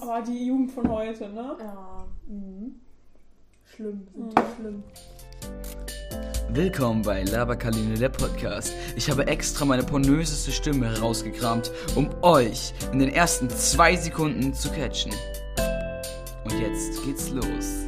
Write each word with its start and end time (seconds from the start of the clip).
Aber 0.00 0.22
die 0.22 0.46
Jugend 0.46 0.72
von 0.72 0.88
heute, 0.90 1.28
ne? 1.28 1.56
Ja. 1.58 2.04
Mhm. 2.28 2.74
Schlimm, 3.64 4.06
sind 4.14 4.26
Mhm. 4.26 4.30
die 4.34 4.42
schlimm. 4.60 4.82
Willkommen 6.50 7.02
bei 7.02 7.22
Laberkaline 7.24 7.94
der 7.94 8.08
Podcast. 8.10 8.72
Ich 8.96 9.10
habe 9.10 9.26
extra 9.26 9.64
meine 9.64 9.82
pornöseste 9.82 10.52
Stimme 10.52 10.88
herausgekramt, 10.94 11.70
um 11.94 12.08
euch 12.22 12.72
in 12.92 12.98
den 13.00 13.08
ersten 13.08 13.48
zwei 13.50 13.96
Sekunden 13.96 14.54
zu 14.54 14.70
catchen. 14.70 15.12
Und 16.44 16.60
jetzt 16.60 17.02
geht's 17.04 17.30
los. 17.30 17.86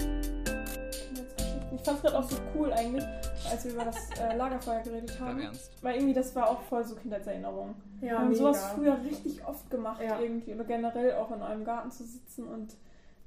Ich 1.75 1.82
fand's 1.84 2.02
gerade 2.02 2.18
auch 2.18 2.29
so 2.29 2.36
cool 2.54 2.72
eigentlich, 2.72 3.04
als 3.51 3.65
wir 3.65 3.73
über 3.73 3.85
das 3.85 4.11
äh, 4.21 4.37
Lagerfeuer 4.37 4.81
geredet 4.83 5.19
haben. 5.21 5.41
Ernst. 5.41 5.73
Weil 5.83 5.96
irgendwie 5.96 6.14
das 6.14 6.35
war 6.37 6.51
auch 6.51 6.61
voll 6.62 6.85
so 6.85 6.95
Kindheitserinnerung. 6.96 7.75
Ja, 8.01 8.09
wir 8.11 8.19
haben 8.19 8.29
mega. 8.29 8.39
sowas 8.39 8.64
früher 8.75 8.99
richtig 9.05 9.45
oft 9.46 9.71
gemacht 9.71 10.01
Ja. 10.03 10.19
irgendwie. 10.21 10.55
Oder 10.55 10.64
generell 10.64 11.14
auch 11.14 11.31
in 11.31 11.43
eurem 11.43 11.64
Garten 11.64 11.91
zu 11.91 12.05
sitzen 12.05 12.46
und 12.46 12.77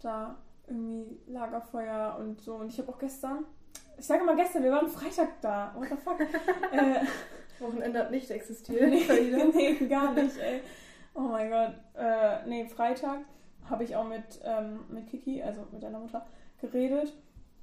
da 0.02 0.36
irgendwie 0.68 1.20
Lagerfeuer 1.28 2.18
und 2.20 2.40
so. 2.42 2.56
Und 2.56 2.72
ich 2.72 2.80
habe 2.80 2.90
auch 2.92 3.00
gestern, 3.00 3.46
ich 3.98 4.06
sage 4.06 4.24
mal 4.24 4.36
gestern, 4.36 4.64
wir 4.64 4.72
waren 4.72 4.88
Freitag 4.88 5.30
da. 5.42 5.74
What 5.76 5.90
the 5.90 5.96
fuck? 5.98 6.20
äh, 6.72 7.06
Wochenende 7.60 8.00
hat 8.00 8.12
nicht 8.12 8.30
existiert. 8.32 8.90
nee, 8.90 9.04
nee, 9.54 9.88
gar 9.88 10.14
nicht, 10.14 10.38
ey. 10.38 10.62
Oh 11.14 11.22
mein 11.22 11.50
Gott. 11.50 11.74
Äh, 11.96 12.48
nee, 12.48 12.66
Freitag 12.66 13.20
habe 13.70 13.84
ich 13.84 13.96
auch 13.96 14.08
mit, 14.08 14.24
ähm, 14.44 14.80
mit 14.90 15.08
Kiki, 15.08 15.44
also 15.44 15.66
mit 15.72 15.84
deiner 15.84 16.00
Mutter, 16.00 16.26
geredet. 16.60 17.14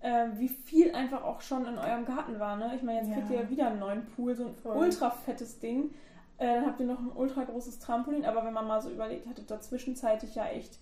Ähm, 0.01 0.33
wie 0.39 0.49
viel 0.49 0.95
einfach 0.95 1.25
auch 1.25 1.41
schon 1.41 1.67
in 1.67 1.77
eurem 1.77 2.05
Garten 2.05 2.39
war, 2.39 2.57
ne? 2.57 2.73
Ich 2.77 2.83
meine, 2.83 3.01
jetzt 3.01 3.09
Ja. 3.09 3.15
kriegt 3.17 3.31
ihr 3.31 3.41
ja 3.43 3.51
wieder 3.51 3.67
einen 3.69 3.81
neuen 3.81 4.07
Pool, 4.07 4.35
so 4.37 4.47
ein 4.47 4.55
Voll. 4.55 4.77
ultra 4.77 5.11
fettes 5.11 5.59
Ding. 5.59 5.91
Äh, 6.39 6.55
dann 6.55 6.67
habt 6.67 6.79
ihr 6.79 6.87
noch 6.87 7.01
ein 7.01 7.11
ultra 7.17 7.43
großes 7.43 7.81
Trampolin, 7.81 8.25
aber 8.25 8.45
wenn 8.45 8.53
man 8.53 8.67
mal 8.69 8.81
so 8.81 8.91
überlegt, 8.91 9.27
hattet 9.27 9.51
da 9.51 9.61
zwischenzeitlich 9.61 10.37
ja 10.37 10.47
echt, 10.47 10.79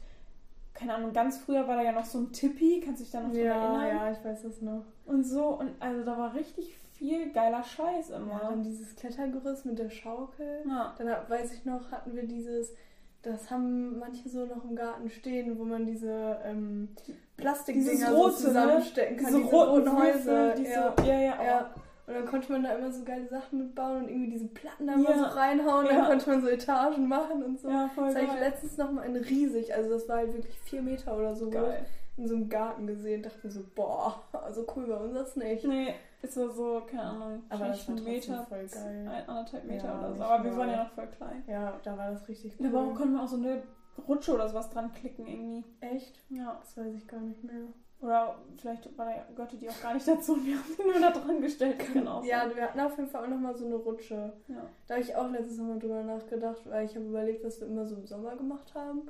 keine 0.75 0.95
Ahnung, 0.95 1.15
ganz 1.15 1.39
früher 1.39 1.67
war 1.67 1.77
da 1.77 1.83
ja 1.83 1.93
noch 1.93 2.05
so 2.05 2.19
ein 2.19 2.33
Tippi, 2.33 2.83
kannst 2.85 3.01
du 3.01 3.05
dich 3.05 3.13
da 3.13 3.21
noch 3.23 3.31
dran 3.31 3.39
Ja, 3.41 3.55
erinnern? 3.55 3.89
ja, 3.89 4.11
ich 4.11 4.23
weiß 4.23 4.43
das 4.43 4.61
noch. 4.61 4.85
Und 5.07 5.25
so, 5.25 5.47
und 5.59 5.71
also 5.81 6.05
da 6.05 6.19
war 6.19 6.35
richtig 6.35 6.77
viel 6.93 7.33
geiler 7.33 7.63
Scheiß 7.65 8.11
Ja, 8.11 8.17
immer. 8.17 8.39
dann 8.51 8.63
dieses 8.65 8.95
Klettergerüst 8.97 9.65
mit 9.65 9.79
der 9.79 9.89
Schaukel. 9.89 10.63
Ja. 10.69 10.95
Dann 10.99 11.09
weiß 11.29 11.55
ich 11.55 11.65
noch, 11.65 11.91
hatten 11.91 12.15
wir 12.15 12.27
dieses, 12.27 12.75
das 13.23 13.51
haben 13.51 13.99
manche 13.99 14.29
so 14.29 14.45
noch 14.45 14.63
im 14.65 14.77
Garten 14.77 15.09
stehen, 15.09 15.59
wo 15.59 15.65
man 15.65 15.87
diese 15.87 16.39
ähm, 16.45 16.89
Plastikdinger 17.37 17.91
Dieses 17.91 18.09
so 18.09 18.15
rote, 18.17 18.31
ne? 18.33 18.37
zusammenstecken 18.39 19.17
kann. 19.19 19.27
Diese 19.35 19.49
roten 19.49 19.93
Häuser. 19.97 20.25
Würfel, 20.33 20.55
diese, 20.57 20.71
ja. 20.73 20.95
ja, 21.05 21.21
ja, 21.21 21.45
ja. 21.45 21.71
Und 22.07 22.15
dann 22.15 22.25
konnte 22.27 22.53
man 22.53 22.63
da 22.63 22.71
immer 22.75 22.93
so 22.93 23.03
geile 23.05 23.27
Sachen 23.29 23.59
mitbauen 23.59 24.05
und 24.05 24.09
irgendwie 24.09 24.31
diese 24.31 24.47
Platten 24.47 24.87
da 24.87 24.93
Ja. 24.93 24.99
mal 24.99 25.19
so 25.19 25.25
reinhauen. 25.25 25.87
Ja. 25.87 25.93
Dann 25.93 26.07
konnte 26.07 26.31
man 26.31 26.41
so 26.41 26.49
Etagen 26.49 27.09
machen 27.09 27.43
und 27.43 27.59
so. 27.61 27.69
ja, 27.69 27.91
voll 27.95 28.07
Das 28.07 28.15
habe 28.23 28.27
ich 28.27 28.41
letztens 28.41 28.77
noch 28.79 28.93
mal 28.93 29.03
in 29.03 29.17
riesig, 29.17 29.75
also 29.75 29.91
das 29.91 30.09
war 30.09 30.19
halt 30.19 30.33
wirklich 30.33 30.57
vier 30.61 30.83
Meter 30.83 31.17
oder 31.17 31.35
so 31.35 31.51
Geil. 31.51 31.85
in 32.17 32.29
so 32.29 32.37
einem 32.37 32.49
Garten 32.49 32.87
gesehen. 32.87 33.23
Dachte 33.25 33.39
mir 33.43 33.51
so, 33.53 33.61
boah, 33.75 34.21
so 34.53 34.65
cool 34.77 34.87
bei 34.87 34.97
uns 34.97 35.15
das 35.15 35.35
nicht. 35.37 35.65
Nee, 35.65 35.95
es 36.23 36.37
war 36.37 36.49
so, 36.49 36.81
keine 36.89 37.03
Ahnung, 37.03 37.43
Aber 37.49 37.67
das 37.67 37.89
war 37.89 37.95
Meter, 37.97 38.47
voll 38.49 38.67
geil. 38.73 39.11
ein, 39.13 39.29
anderthalb 39.29 39.65
Meter 39.65 39.87
Ja, 39.87 39.99
oder 39.99 40.15
so. 40.15 40.23
Aber 40.23 40.45
wir 40.45 40.57
waren 40.57 40.71
ja 40.71 40.85
noch 40.85 40.91
voll 40.93 41.09
klein. 41.09 41.43
Ja, 41.49 41.73
da 41.83 41.99
war 41.99 42.13
das 42.13 42.29
richtig 42.29 42.55
cool. 42.61 42.69
Da 42.69 42.73
war- 42.73 42.95
konnten 42.95 43.15
wir 43.15 43.23
auch 43.25 43.29
so 43.29 43.37
eine 43.37 43.63
Rutsche 44.07 44.35
oder 44.35 44.49
sowas 44.49 44.71
dran 44.71 44.93
klicken 44.93 45.27
irgendwie. 45.27 45.65
Echt? 45.81 46.23
Ja. 46.31 46.59
Das 46.61 46.77
weiß 46.77 46.95
ich 46.95 47.07
gar 47.09 47.21
nicht 47.21 47.43
mehr. 47.45 47.63
Oder 48.01 48.37
vielleicht 48.59 48.97
war 48.99 49.07
da, 49.07 49.13
gehörte 49.35 49.57
die 49.57 49.71
auch 49.71 49.81
gar 49.83 49.95
nicht 49.95 50.07
dazu 50.07 50.35
und 50.35 50.45
wir 50.45 50.57
haben 50.59 50.71
sie 50.77 50.83
nur 50.83 51.01
da 51.01 51.11
dran 51.13 51.41
gestellt. 51.41 51.77
Auch 52.07 52.23
Ja, 52.25 52.51
wir 52.55 52.63
hatten 52.63 52.79
auf 52.81 52.97
jeden 52.99 53.09
Fall 53.09 53.25
auch 53.25 53.29
noch 53.29 53.39
mal 53.39 53.55
so 53.55 53.65
eine 53.65 53.77
Rutsche. 53.77 54.33
ja. 54.49 54.67
Da 54.87 54.95
habe 54.95 55.03
ich 55.03 55.17
auch 55.17 55.31
letztes 55.31 55.59
Mal 55.59 55.79
drüber 55.79 56.03
nachgedacht, 56.03 56.61
weil 56.67 56.85
ich 56.85 56.95
habe 56.95 57.07
überlegt, 57.07 57.43
was 57.43 57.59
wir 57.61 57.69
immer 57.69 57.87
so 57.87 57.95
im 57.97 58.07
Sommer 58.07 58.37
gemacht 58.37 58.75
haben. 58.75 59.03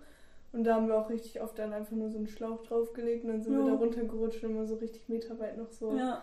Und 0.53 0.62
da 0.64 0.77
haben 0.77 0.87
wir 0.87 0.97
auch 0.97 1.11
richtig 1.11 1.42
oft 1.42 1.59
dann 1.59 1.73
einfach 1.73 1.97
nur 1.97 2.09
so 2.11 2.17
einen 2.19 2.29
Schlauch 2.29 2.62
draufgelegt 2.62 3.25
und 3.25 3.31
dann 3.33 3.42
sind 3.42 3.55
wir 3.55 3.64
Ja. 3.64 3.73
da 3.73 3.77
runtergerutscht 3.77 4.45
und 4.45 4.51
immer 4.53 4.67
so 4.67 4.77
richtig 4.77 5.09
meterweit 5.09 5.59
noch 5.59 5.70
so 5.73 5.92
Ja. 5.97 6.23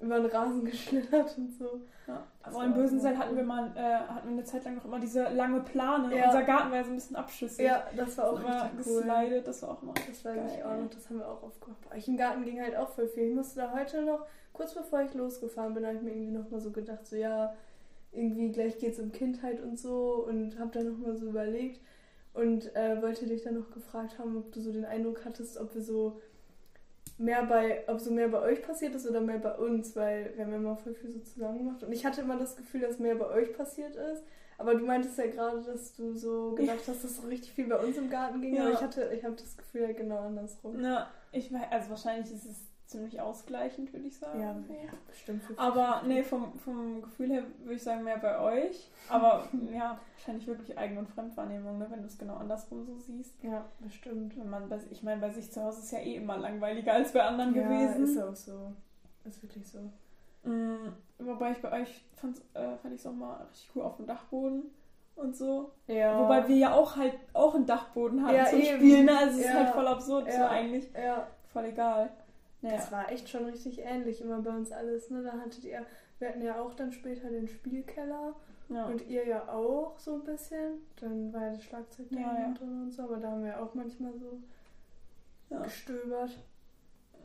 Über 0.00 0.20
den 0.20 0.26
Rasen 0.26 0.64
geschlittert 0.64 1.36
und 1.38 1.52
so. 1.58 1.80
ja. 2.06 2.22
Aber 2.42 2.64
in 2.64 2.74
war 2.74 2.84
immer 2.84 3.18
hatten 3.18 3.36
wir 3.36 3.42
mal 3.42 3.72
äh, 3.76 3.80
hatten 3.80 4.28
wir 4.28 4.34
eine 4.34 4.44
Zeit 4.44 4.64
lang 4.64 4.76
noch 4.76 4.84
immer 4.84 5.00
diese 5.00 5.28
lange 5.30 5.60
Plane. 5.60 6.16
Ja. 6.16 6.26
Unser 6.26 6.42
Garten 6.42 6.70
war 6.70 6.78
ja 6.78 6.84
so 6.84 6.90
ein 6.90 6.96
bisschen 6.96 7.16
abschüssig. 7.16 7.66
Ja, 7.66 7.84
das 7.96 8.16
war 8.16 8.30
auch 8.30 8.36
so 8.36 8.46
immer 8.46 8.70
cool. 8.86 9.02
geslidet, 9.02 9.48
das 9.48 9.62
war 9.62 9.70
auch 9.70 9.82
immer 9.82 9.94
Das 9.94 10.18
ich 10.18 10.22
geil, 10.22 10.62
auch 10.64 10.82
noch, 10.82 10.90
das 10.90 11.08
haben 11.08 11.18
wir 11.18 11.28
auch 11.28 11.42
oft 11.42 11.60
gemacht. 11.60 11.80
Bei 11.88 11.96
euch 11.96 12.08
im 12.08 12.16
Garten 12.16 12.44
ging 12.44 12.60
halt 12.60 12.76
auch 12.76 12.90
voll 12.90 13.08
viel. 13.08 13.24
Ich 13.24 13.34
musste 13.34 13.60
da 13.60 13.72
heute 13.72 14.02
noch, 14.02 14.24
kurz 14.52 14.74
bevor 14.74 15.02
ich 15.02 15.14
losgefahren 15.14 15.74
bin, 15.74 15.84
habe 15.84 15.96
ich 15.96 16.02
mir 16.02 16.12
irgendwie 16.12 16.38
noch 16.38 16.50
mal 16.50 16.60
so 16.60 16.70
gedacht, 16.70 17.06
so 17.06 17.16
ja, 17.16 17.54
irgendwie 18.12 18.52
gleich 18.52 18.78
geht's 18.78 18.98
um 18.98 19.12
Kindheit 19.12 19.60
und 19.60 19.78
so 19.78 20.24
und 20.26 20.58
habe 20.58 20.70
dann 20.72 20.88
noch 20.88 20.98
mal 20.98 21.16
so 21.16 21.26
überlegt 21.26 21.80
und 22.34 22.74
äh, 22.76 23.02
wollte 23.02 23.26
dich 23.26 23.42
dann 23.42 23.54
noch 23.54 23.70
gefragt 23.70 24.18
haben, 24.18 24.36
ob 24.36 24.52
du 24.52 24.60
so 24.60 24.72
den 24.72 24.84
Eindruck 24.84 25.24
hattest, 25.24 25.58
ob 25.58 25.74
wir 25.74 25.82
so 25.82 26.20
mehr 27.18 27.44
bei, 27.44 27.82
ob 27.88 28.00
so 28.00 28.10
mehr 28.10 28.28
bei 28.28 28.40
euch 28.40 28.62
passiert 28.62 28.94
ist 28.94 29.08
oder 29.08 29.20
mehr 29.20 29.38
bei 29.38 29.54
uns, 29.56 29.94
weil 29.96 30.32
wir 30.36 30.44
haben 30.44 30.52
ja 30.52 30.58
immer 30.58 30.76
voll 30.76 30.94
viel 30.94 31.10
so 31.10 31.18
zusammen 31.20 31.58
gemacht 31.58 31.82
und 31.82 31.92
ich 31.92 32.06
hatte 32.06 32.20
immer 32.20 32.38
das 32.38 32.56
Gefühl, 32.56 32.80
dass 32.80 32.98
mehr 32.98 33.16
bei 33.16 33.26
euch 33.26 33.56
passiert 33.56 33.96
ist. 33.96 34.22
Aber 34.60 34.74
du 34.74 34.84
meintest 34.84 35.16
ja 35.16 35.26
gerade, 35.26 35.62
dass 35.62 35.94
du 35.94 36.14
so 36.14 36.56
gedacht 36.56 36.80
hast, 36.88 37.04
dass 37.04 37.16
so 37.16 37.28
richtig 37.28 37.52
viel 37.52 37.68
bei 37.68 37.76
uns 37.76 37.96
im 37.96 38.10
Garten 38.10 38.42
ging. 38.42 38.56
Ja. 38.56 38.62
Aber 38.62 38.72
ich 38.72 38.80
hatte, 38.80 39.12
ich 39.16 39.24
habe 39.24 39.36
das 39.36 39.56
Gefühl 39.56 39.82
ja 39.82 39.92
genau 39.92 40.18
andersrum. 40.18 40.74
Na, 40.78 41.08
ich 41.30 41.52
weiß, 41.52 41.62
also 41.70 41.90
wahrscheinlich 41.90 42.32
ist 42.32 42.44
es 42.44 42.67
ziemlich 42.88 43.20
ausgleichend, 43.20 43.92
würde 43.92 44.06
ich 44.06 44.16
sagen. 44.16 44.40
Ja, 44.40 44.48
ja 44.48 44.90
bestimmt. 45.06 45.42
Aber 45.56 46.02
nee, 46.06 46.22
vom, 46.22 46.58
vom 46.58 47.02
Gefühl 47.02 47.30
her 47.30 47.42
würde 47.62 47.74
ich 47.74 47.82
sagen, 47.82 48.02
mehr 48.02 48.16
bei 48.18 48.38
euch. 48.40 48.88
Aber 49.08 49.46
ja, 49.72 49.98
wahrscheinlich 50.16 50.46
wirklich 50.46 50.76
Eigen- 50.76 50.98
und 50.98 51.08
Fremdwahrnehmung, 51.08 51.78
ne, 51.78 51.86
wenn 51.90 52.00
du 52.00 52.06
es 52.06 52.18
genau 52.18 52.36
andersrum 52.36 52.84
so 52.84 52.96
siehst. 52.98 53.34
Ja, 53.42 53.64
bestimmt. 53.80 54.36
Wenn 54.38 54.48
man 54.50 54.68
bei, 54.68 54.78
ich 54.90 55.02
meine, 55.02 55.20
bei 55.20 55.30
sich 55.30 55.52
zu 55.52 55.62
Hause 55.62 55.80
ist 55.80 55.92
ja 55.92 55.98
eh 55.98 56.16
immer 56.16 56.38
langweiliger 56.38 56.94
als 56.94 57.12
bei 57.12 57.22
anderen 57.22 57.54
Ja, 57.54 57.62
gewesen. 57.62 58.04
ist 58.04 58.18
auch 58.22 58.34
so. 58.34 58.72
Ist 59.24 59.42
wirklich 59.42 59.66
so. 59.68 59.78
Mm, 60.48 60.92
wobei 61.18 61.52
ich 61.52 61.58
bei 61.60 61.82
euch 61.82 62.04
fand, 62.14 62.38
äh, 62.54 62.76
fand 62.80 62.94
ich 62.94 63.00
es 63.00 63.06
auch 63.06 63.12
mal 63.12 63.36
richtig 63.50 63.70
cool 63.74 63.82
auf 63.82 63.96
dem 63.96 64.06
Dachboden 64.06 64.62
und 65.16 65.36
so. 65.36 65.72
Ja. 65.88 66.18
Wobei 66.18 66.48
wir 66.48 66.56
ja 66.56 66.72
auch 66.72 66.96
halt 66.96 67.14
auch 67.34 67.54
einen 67.54 67.66
Dachboden 67.66 68.24
haben 68.24 68.34
Ja, 68.34 68.46
zum 68.46 68.60
eben. 68.60 68.76
Spielen. 68.78 69.04
Ne? 69.06 69.18
Also 69.18 69.32
es 69.32 69.40
ist 69.40 69.52
Ja. 69.52 69.54
halt 69.54 69.70
voll 69.74 69.86
absurd, 69.88 70.30
so 70.30 70.38
Ja. 70.38 70.48
eigentlich. 70.48 70.88
Ja, 70.94 71.26
Voll 71.52 71.64
egal. 71.64 72.10
Naja. 72.60 72.76
das 72.76 72.90
war 72.92 73.10
echt 73.12 73.28
schon 73.28 73.44
richtig 73.44 73.78
ähnlich 73.80 74.20
immer 74.20 74.40
bei 74.40 74.50
uns 74.50 74.72
alles. 74.72 75.10
Ne? 75.10 75.22
Da 75.22 75.32
hattet 75.32 75.64
ihr, 75.64 75.84
wir 76.18 76.28
hatten 76.28 76.42
ja 76.42 76.60
auch 76.60 76.74
dann 76.74 76.92
später 76.92 77.30
den 77.30 77.46
Spielkeller 77.48 78.34
Ja. 78.68 78.86
und 78.86 79.06
ihr 79.08 79.26
ja 79.26 79.48
auch 79.48 79.98
so 79.98 80.14
ein 80.14 80.24
bisschen. 80.24 80.74
Dann 81.00 81.32
war 81.32 81.42
ja 81.46 81.50
das 81.52 81.62
Schlagzeug 81.62 82.06
da 82.10 82.18
Ja, 82.18 82.38
ja. 82.40 82.54
drin 82.54 82.82
und 82.82 82.90
so, 82.92 83.02
aber 83.02 83.18
da 83.18 83.30
haben 83.30 83.44
wir 83.44 83.60
auch 83.62 83.74
manchmal 83.74 84.12
so 84.18 84.40
Ja. 85.50 85.60
gestöbert. 85.62 86.30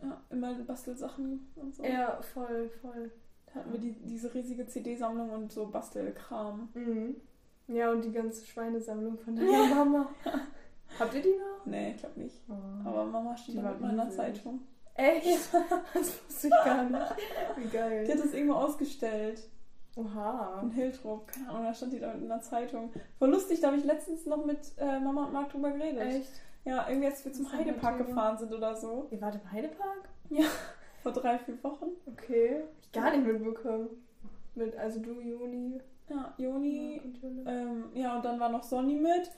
ja, 0.03 0.21
immer 0.29 0.53
Bastelsachen 0.55 1.47
und 1.55 1.73
so. 1.73 1.83
Ja, 1.83 2.21
voll, 2.21 2.69
voll. 2.81 3.09
Da 3.47 3.55
hatten 3.59 3.71
wir 3.71 3.79
die, 3.79 3.93
diese 3.93 4.33
riesige 4.33 4.67
CD-Sammlung 4.67 5.29
und 5.31 5.51
so 5.51 5.65
Bastelkram. 5.67 6.69
Mhm. 6.73 7.15
Ja, 7.67 7.91
und 7.91 8.03
die 8.03 8.11
ganze 8.11 8.45
Schweinesammlung 8.45 9.17
von 9.17 9.35
deiner 9.35 9.49
Mama. 9.75 10.09
Habt 10.99 11.13
ihr 11.15 11.21
die 11.21 11.29
noch? 11.37 11.65
Nee, 11.65 11.91
ich 11.91 11.97
glaube 11.97 12.19
nicht. 12.19 12.35
Oh. 12.49 12.87
Aber 12.87 13.05
Mama 13.05 13.35
steht 13.37 13.55
Die 13.55 13.63
war 13.63 13.71
mit 13.71 13.81
meiner. 13.81 14.09
Zeitung. 14.09 14.59
Echt? 14.95 15.49
Das 15.93 16.13
wusste 16.27 16.47
ich 16.47 16.53
gar 16.65 16.83
nicht. 16.83 17.15
Wie 17.57 17.61
Die 17.63 17.69
geil. 17.69 18.07
hat 18.07 18.19
das 18.19 18.33
irgendwo 18.33 18.55
ausgestellt. 18.55 19.41
Oha. 19.95 20.59
In 20.63 20.71
Hiltrup. 20.71 21.27
Keine 21.27 21.49
Ahnung, 21.49 21.63
da 21.65 21.73
stand 21.73 21.93
die 21.93 21.99
da 21.99 22.13
mit 22.13 22.29
einer 22.29 22.41
Zeitung. 22.41 22.91
Voll 23.19 23.29
lustig, 23.29 23.61
da 23.61 23.67
habe 23.67 23.77
ich 23.77 23.83
letztens 23.83 24.25
noch 24.25 24.45
mit 24.45 24.59
äh, 24.77 24.99
Mama 24.99 25.25
und 25.25 25.33
Marc 25.33 25.51
drüber 25.51 25.71
geredet. 25.71 26.01
Echt? 26.01 26.31
Ja, 26.65 26.87
irgendwie 26.87 27.07
als 27.07 27.23
wir 27.25 27.33
zum 27.33 27.45
ein 27.47 27.59
Heidepark 27.59 27.97
gefahren 27.99 28.37
sind 28.37 28.53
oder 28.53 28.75
so. 28.75 29.07
Ihr 29.11 29.21
wart 29.21 29.35
im 29.35 29.51
Heidepark? 29.51 30.09
Vor 31.03 31.11
drei, 31.11 31.37
vier 31.39 31.61
Wochen. 31.63 31.87
Okay. 32.07 32.63
Ich 32.81 32.91
gar 32.91 33.11
nicht 33.15 33.25
mitbekommen. 33.25 33.89
Mit, 34.55 34.75
also 34.77 34.99
du, 34.99 35.19
Juni, 35.19 35.79
Ja, 36.09 36.33
Joni. 36.37 37.01
Und 37.03 37.17
Jule. 37.21 37.43
Ähm, 37.51 37.85
ja, 37.93 38.15
und 38.15 38.23
dann 38.25 38.39
war 38.39 38.49
noch 38.49 38.63
Sonny 38.63 38.95
mit. 38.95 39.29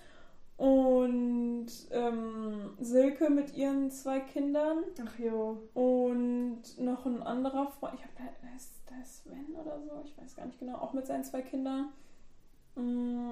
Und 0.57 1.67
ähm, 1.91 2.71
Silke 2.79 3.30
mit 3.30 3.56
ihren 3.56 3.91
zwei 3.91 4.19
Kindern. 4.21 4.83
Ach 5.06 5.19
jo. 5.19 5.57
Und 5.74 6.62
noch 6.80 7.06
ein 7.06 7.21
anderer 7.21 7.68
Freund, 7.68 7.95
ich 7.95 8.01
habe 8.03 8.13
da 8.18 8.56
ist, 8.56 8.71
da 8.89 8.95
ist 9.01 9.24
Sven 9.24 9.53
oder 9.53 9.80
so, 9.81 10.01
ich 10.06 10.18
weiß 10.18 10.35
gar 10.35 10.45
nicht 10.45 10.59
genau, 10.59 10.77
auch 10.77 10.94
mit 10.94 11.06
seinen 11.06 11.24
zwei 11.25 11.41
Kindern. 11.41 11.89
Mm, 12.75 13.31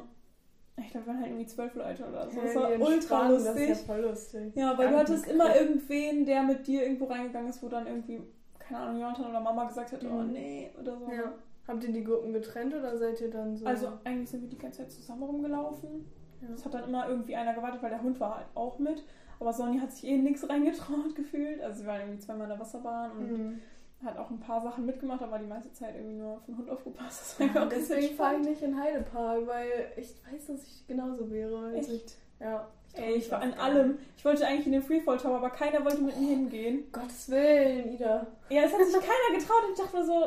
Ich 0.78 0.90
glaube, 0.92 1.06
wir 1.06 1.14
waren 1.14 1.20
halt 1.22 1.30
irgendwie 1.32 1.46
zwölf 1.48 1.74
Leute 1.76 2.06
oder 2.08 2.30
so. 2.30 2.42
Das 2.42 2.56
war 2.56 2.70
ultra 2.72 2.94
entspannen, 2.94 3.34
Das 3.36 3.46
lustig. 3.46 3.70
ist 3.70 3.88
ja 3.88 3.94
voll 3.94 4.02
lustig. 4.02 4.56
Ja, 4.56 4.78
weil 4.78 4.86
Gar 4.86 4.92
du 4.92 5.00
hattest 5.00 5.28
immer 5.28 5.56
irgendwen, 5.56 6.26
der 6.26 6.44
mit 6.44 6.68
dir 6.68 6.84
irgendwo 6.84 7.06
reingegangen 7.06 7.50
ist, 7.50 7.64
wo 7.64 7.70
dann 7.70 7.88
irgendwie, 7.88 8.22
keine 8.60 8.80
Ahnung, 8.82 9.02
Jonathan 9.02 9.30
oder 9.30 9.40
Mama 9.40 9.66
gesagt 9.66 9.94
hat, 9.94 10.04
oh 10.04 10.08
Mhm. 10.24 10.32
nee, 10.34 10.72
oder 10.80 10.98
so. 10.98 11.06
Ja. 11.10 11.32
Habt 11.68 11.82
ihr 11.86 11.94
die 11.94 12.04
Gruppen 12.04 12.34
getrennt 12.34 12.74
oder 12.74 12.98
seid 12.98 13.22
ihr 13.22 13.30
dann 13.32 13.56
so? 13.56 13.66
Also 13.66 13.88
eigentlich 14.04 14.30
sind 14.30 14.42
wir 14.42 14.50
die 14.50 14.58
ganze 14.58 14.80
Zeit 14.80 14.92
zusammen 14.92 15.24
rumgelaufen. 15.24 16.06
Ja. 16.48 16.54
Es 16.56 16.66
hat 16.66 16.74
dann 16.74 16.84
immer 16.86 17.08
irgendwie 17.08 17.36
einer 17.36 17.54
gewartet, 17.54 17.82
weil 17.82 17.90
der 17.90 18.02
Hund 18.02 18.20
war 18.20 18.38
halt 18.38 18.48
auch 18.56 18.80
mit. 18.80 19.04
Aber 19.40 19.52
Sonny 19.52 19.80
hat 19.80 19.92
sich 19.92 20.06
eh 20.06 20.18
nix 20.18 20.48
reingetraut 20.48 21.16
gefühlt. 21.16 21.62
Also 21.62 21.82
sie 21.82 21.88
waren 21.88 22.02
irgendwie 22.02 22.20
zweimal 22.20 22.44
in 22.44 22.50
der 22.50 22.60
Wasserbahn 22.60 23.12
und 23.12 23.32
Mhm. 23.32 23.62
hat 24.06 24.18
auch 24.18 24.30
ein 24.30 24.40
paar 24.40 24.62
Sachen 24.62 24.86
mitgemacht, 24.86 25.22
aber 25.22 25.40
die 25.40 25.46
meiste 25.48 25.72
Zeit 25.74 25.96
irgendwie 25.96 26.18
nur 26.18 26.34
auf 26.34 26.46
den 26.46 26.58
Hund 26.58 26.70
aufgepasst. 26.70 27.38
Das 27.40 27.56
war 27.56 27.64
Ja, 27.64 27.66
deswegen 27.66 28.16
fahre 28.16 28.36
ich 28.38 28.48
nicht 28.48 28.62
in 28.62 28.80
Heidepark, 28.80 29.48
weil 29.48 29.92
ich 29.98 30.14
weiß, 30.32 30.48
dass 30.48 30.64
ich 30.64 30.86
genauso 30.88 31.30
wäre. 31.32 31.58
Also 31.74 31.78
ich, 31.94 32.04
Echt? 32.04 32.16
Ja. 32.40 32.68
trau 32.94 33.02
Ey, 33.02 33.16
ich 33.16 33.32
war 33.32 33.42
an 33.42 33.54
allem. 33.56 33.98
Ich 34.18 34.24
wollte 34.26 34.46
eigentlich 34.46 34.66
in 34.68 34.74
den 34.74 34.82
Freefall 34.84 35.18
Tower, 35.18 35.38
aber 35.38 35.50
keiner 35.50 35.84
wollte 35.84 36.02
mit 36.02 36.20
mir 36.20 36.28
hingehen. 36.28 36.84
Gottes 36.92 37.30
Willen, 37.30 37.94
Ida. 37.94 38.28
Ja, 38.50 38.64
es 38.64 38.74
hat 38.74 38.82
sich 38.86 38.94
keiner 38.94 39.40
getraut 39.40 39.64
und 39.66 39.72
ich 39.74 39.80
dachte 39.80 39.98
mir 39.98 40.06
so, 40.06 40.26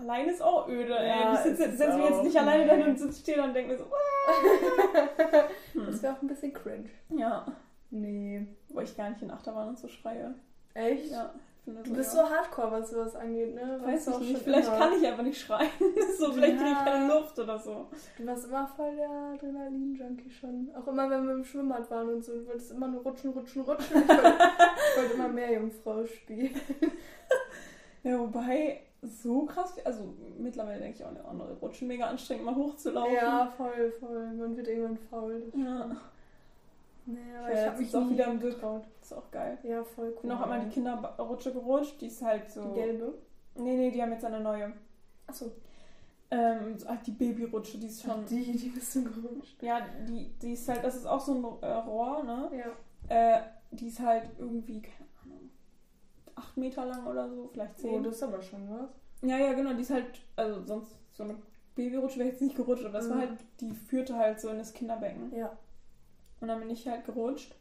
allein 0.00 0.28
ist 0.28 0.42
auch 0.42 0.68
öde, 0.68 0.96
ey. 0.98 1.08
Ja, 1.08 1.34
ich 1.34 1.40
sitze 1.40 1.64
es 1.64 1.72
ist 1.72 1.78
setz 1.78 1.94
mich 1.94 2.08
jetzt 2.08 2.22
nicht 2.24 2.36
alleine 2.38 2.66
da 2.66 2.84
und 2.86 2.98
sitze 2.98 3.20
stehe 3.20 3.36
da 3.36 3.44
und 3.44 3.54
denke 3.54 3.72
mir 3.72 3.78
so, 3.78 3.84
Das 5.86 6.02
wäre 6.02 6.14
auch 6.14 6.22
ein 6.22 6.28
bisschen 6.28 6.52
cringe. 6.52 6.88
ja. 7.10 7.46
Nee. 7.92 8.46
Wo 8.68 8.80
ich 8.80 8.96
gar 8.96 9.10
nicht 9.10 9.20
in 9.22 9.30
Achterbahn 9.32 9.70
und 9.70 9.78
so 9.78 9.88
schreie. 9.88 10.32
Echt? 10.74 11.10
Ja, 11.10 11.32
Du 11.66 11.92
bist 11.94 12.14
ja. 12.16 12.22
so 12.24 12.30
hardcore, 12.30 12.70
was 12.70 12.90
sowas 12.90 13.14
angeht, 13.16 13.54
ne? 13.54 13.80
Weiß 13.84 14.06
ich 14.08 14.14
auch 14.14 14.20
nicht. 14.20 14.38
Vielleicht 14.42 14.68
immer. 14.68 14.78
kann 14.78 14.92
ich 14.98 15.06
einfach 15.06 15.22
nicht 15.24 15.40
schreien. 15.40 15.68
so, 16.18 16.32
vielleicht 16.32 16.56
kriege 16.56 16.70
ich 16.70 16.76
Ja. 16.78 16.84
keine 16.84 17.12
Luft 17.12 17.38
oder 17.38 17.58
so. 17.58 17.88
Du 18.16 18.26
warst 18.26 18.44
immer 18.46 18.66
voll 18.76 18.94
der 18.96 19.10
Adrenalin-Junkie 19.34 20.30
schon. 20.30 20.70
Auch 20.76 20.86
immer, 20.88 21.10
wenn 21.10 21.26
wir 21.26 21.34
im 21.34 21.44
Schwimmbad 21.44 21.90
waren 21.90 22.08
und 22.08 22.24
so. 22.24 22.32
Du 22.32 22.46
wolltest 22.46 22.70
immer 22.72 22.88
nur 22.88 23.02
rutschen, 23.02 23.30
rutschen, 23.32 23.62
rutschen. 23.62 24.02
Ich 24.02 24.08
wollte, 24.08 24.38
ich 24.38 24.96
wollte 25.02 25.14
immer 25.14 25.28
mehr 25.28 25.52
Jungfrau 25.52 26.06
spielen. 26.06 26.54
Ja, 28.04 28.18
wobei, 28.20 28.80
so 29.02 29.44
krass, 29.46 29.74
also 29.84 30.14
mittlerweile 30.38 30.80
denke 30.80 30.98
ich 30.98 31.04
auch 31.04 31.10
eine 31.10 31.24
andere 31.24 31.54
Rutschen 31.54 31.88
mega 31.88 32.06
anstrengend, 32.06 32.44
mal 32.44 32.54
hochzulaufen. 32.54 33.14
Ja, 33.14 33.52
voll, 33.56 33.92
voll. 33.98 34.32
Man 34.32 34.56
wird 34.56 34.68
irgendwann 34.68 34.98
faul. 35.10 35.42
Ja, 35.54 35.96
Nee, 37.06 37.18
Ja, 37.32 37.40
aber 37.40 37.52
ich 37.52 37.66
habe 37.66 37.78
mich 37.78 37.96
auch 37.96 38.10
wieder 38.10 38.26
im 38.26 38.40
getraut. 38.40 38.84
ist 39.00 39.12
auch 39.12 39.30
geil. 39.30 39.58
Ja, 39.62 39.82
voll 39.82 40.08
cool. 40.08 40.12
Ich 40.16 40.20
bin 40.22 40.32
auch 40.32 40.42
einmal 40.42 40.60
die 40.60 40.68
Kinderrutsche 40.68 41.52
gerutscht, 41.52 42.00
die 42.00 42.06
ist 42.06 42.22
halt 42.22 42.50
so. 42.50 42.62
Die 42.68 42.74
gelbe. 42.74 43.14
Nee, 43.56 43.76
nee, 43.76 43.90
die 43.90 44.02
haben 44.02 44.12
jetzt 44.12 44.24
eine 44.24 44.40
neue. 44.40 44.72
Achso. 45.26 45.50
Ähm, 46.30 46.78
so 46.78 46.88
halt 46.88 47.04
die 47.06 47.10
Babyrutsche, 47.12 47.78
die 47.78 47.86
ist 47.88 48.02
schon. 48.02 48.24
Die, 48.26 48.52
die 48.56 48.68
bist 48.68 48.94
du 48.94 49.04
gerutscht. 49.04 49.60
Ja, 49.62 49.80
die, 50.06 50.30
die 50.40 50.52
ist 50.52 50.68
halt, 50.68 50.84
das 50.84 50.94
ist 50.94 51.06
auch 51.06 51.20
so 51.20 51.34
ein 51.34 51.44
äh, 51.62 51.72
Rohr, 51.72 52.22
ne? 52.22 52.50
Ja. 52.56 53.36
Äh, 53.38 53.40
die 53.72 53.88
ist 53.88 53.98
halt 54.00 54.30
irgendwie, 54.38 54.82
keine 54.82 54.99
8 56.40 56.56
Meter 56.56 56.86
lang 56.86 57.06
oder 57.06 57.28
so, 57.28 57.48
vielleicht 57.52 57.78
10. 57.78 57.90
Oh, 57.90 58.00
das 58.00 58.16
ist 58.16 58.22
aber 58.22 58.42
schon 58.42 58.68
was. 58.70 58.90
Ja, 59.22 59.38
ja, 59.38 59.52
genau, 59.52 59.74
die 59.74 59.82
ist 59.82 59.90
halt, 59.90 60.06
also 60.36 60.64
sonst 60.64 60.96
so 61.12 61.24
eine 61.24 61.36
Babyrutsche 61.74 62.18
wäre 62.18 62.30
jetzt 62.30 62.42
nicht 62.42 62.56
gerutscht, 62.56 62.84
aber 62.84 62.98
das 62.98 63.06
mhm. 63.06 63.10
war 63.10 63.18
halt, 63.18 63.30
die 63.60 63.72
führte 63.72 64.16
halt 64.16 64.40
so 64.40 64.48
in 64.48 64.58
das 64.58 64.72
Kinderbecken. 64.72 65.34
Ja. 65.36 65.56
Und 66.40 66.48
dann 66.48 66.58
bin 66.58 66.70
ich 66.70 66.86
halt 66.88 67.04
gerutscht. 67.04 67.54